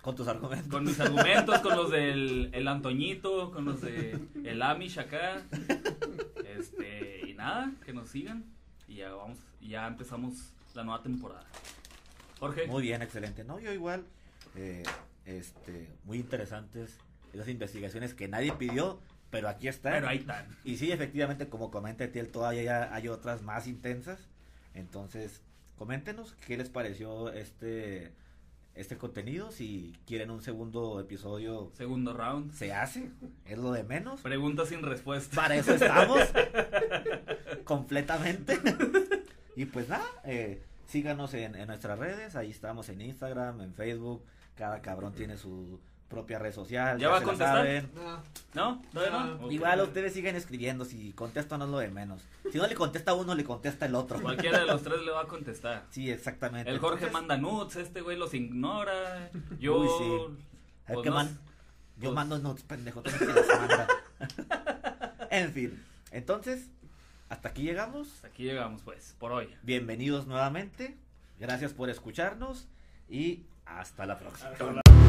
Con 0.00 0.16
tus 0.16 0.26
argumentos. 0.26 0.68
Con 0.68 0.84
mis 0.84 0.98
argumentos, 0.98 1.60
con 1.60 1.76
los 1.76 1.90
del 1.90 2.50
el 2.52 2.66
Antoñito, 2.66 3.52
con 3.52 3.64
los 3.64 3.80
de 3.80 4.18
el 4.44 4.60
Amish 4.62 4.98
acá. 4.98 5.42
Este, 6.44 7.22
y 7.28 7.34
nada, 7.34 7.72
que 7.84 7.92
nos 7.92 8.08
sigan. 8.08 8.44
Y 8.88 8.96
ya 8.96 9.12
vamos, 9.14 9.38
ya 9.60 9.86
empezamos 9.86 10.52
la 10.74 10.82
nueva 10.82 11.02
temporada. 11.02 11.46
Jorge. 12.40 12.66
Muy 12.66 12.82
bien, 12.82 13.00
excelente. 13.00 13.44
No, 13.44 13.60
yo 13.60 13.72
igual, 13.72 14.04
eh, 14.56 14.82
este, 15.24 15.88
muy 16.04 16.18
interesantes 16.18 16.98
esas 17.32 17.48
investigaciones 17.48 18.14
que 18.14 18.28
nadie 18.28 18.52
pidió 18.52 19.00
pero 19.32 19.48
aquí 19.48 19.66
están. 19.66 19.94
Pero 19.94 20.08
ahí 20.08 20.18
están. 20.18 20.46
Y 20.62 20.76
sí, 20.76 20.92
efectivamente, 20.92 21.48
como 21.48 21.70
comenta 21.70 22.04
Etiel, 22.04 22.28
todavía 22.28 22.94
hay 22.94 23.08
otras 23.08 23.40
más 23.40 23.66
intensas. 23.66 24.28
Entonces, 24.74 25.40
coméntenos 25.76 26.34
qué 26.46 26.58
les 26.58 26.68
pareció 26.68 27.32
este 27.32 28.12
este 28.74 28.98
contenido. 28.98 29.50
Si 29.50 29.96
quieren 30.06 30.30
un 30.30 30.42
segundo 30.42 31.00
episodio, 31.00 31.72
Segundo 31.74 32.12
round. 32.12 32.52
se 32.52 32.74
hace. 32.74 33.10
Es 33.46 33.56
lo 33.56 33.72
de 33.72 33.84
menos. 33.84 34.20
Pregunta 34.20 34.66
sin 34.66 34.82
respuesta. 34.82 35.34
Para 35.34 35.56
eso 35.56 35.74
estamos. 35.74 36.20
completamente. 37.64 38.58
y 39.56 39.64
pues 39.64 39.88
nada, 39.88 40.04
eh, 40.24 40.62
síganos 40.86 41.32
en, 41.32 41.54
en 41.54 41.68
nuestras 41.68 41.98
redes. 41.98 42.36
Ahí 42.36 42.50
estamos 42.50 42.90
en 42.90 43.00
Instagram, 43.00 43.62
en 43.62 43.72
Facebook. 43.72 44.22
Cada 44.56 44.82
cabrón 44.82 45.14
tiene 45.14 45.38
su 45.38 45.80
propia 46.12 46.38
red 46.38 46.52
social. 46.52 46.98
¿Ya 46.98 47.08
va 47.08 47.18
a 47.18 47.22
contestar? 47.22 47.84
No. 47.94 48.22
¿No? 48.54 48.82
¿Todavía 48.92 49.18
no? 49.40 49.50
Igual 49.50 49.80
ustedes 49.80 50.12
siguen 50.12 50.36
escribiendo, 50.36 50.84
si 50.84 51.12
contesta 51.12 51.56
no 51.56 51.64
es 51.64 51.70
lo 51.70 51.78
de 51.78 51.88
menos. 51.88 52.22
Si 52.52 52.58
no 52.58 52.66
le 52.66 52.74
contesta 52.74 53.14
uno, 53.14 53.34
le 53.34 53.44
contesta 53.44 53.86
el 53.86 53.94
otro. 53.94 54.20
Cualquiera 54.20 54.60
de 54.60 54.66
los 54.66 54.82
tres 54.82 55.00
le 55.02 55.10
va 55.10 55.22
a 55.22 55.26
contestar. 55.26 55.84
Sí, 55.90 56.10
exactamente. 56.10 56.70
El 56.70 56.78
Jorge 56.78 57.06
Entonces, 57.06 57.12
manda 57.12 57.36
nudes, 57.36 57.76
este 57.76 58.02
güey 58.02 58.16
los 58.16 58.34
ignora. 58.34 59.30
Yo. 59.58 59.78
Uy, 59.78 59.88
sí. 59.98 60.44
pues 60.86 61.06
no 61.06 61.14
man-. 61.14 61.38
Yo 61.96 62.10
pues- 62.10 62.14
mando 62.14 62.38
notes, 62.38 62.64
pendejo, 62.64 63.02
que 63.02 63.10
las 63.10 63.48
manda. 63.48 63.88
en 65.30 65.52
fin, 65.52 65.82
entonces, 66.10 66.68
hasta 67.28 67.48
aquí 67.48 67.62
llegamos. 67.62 68.08
Hasta 68.16 68.28
aquí 68.28 68.44
llegamos, 68.44 68.82
pues, 68.82 69.16
por 69.18 69.32
hoy. 69.32 69.48
Bienvenidos 69.62 70.26
nuevamente. 70.26 70.96
Gracias 71.40 71.72
por 71.72 71.88
escucharnos 71.90 72.68
y 73.08 73.44
hasta 73.64 74.04
la 74.06 74.18
próxima. 74.18 74.50
Hasta 74.50 74.72
la- 74.72 75.01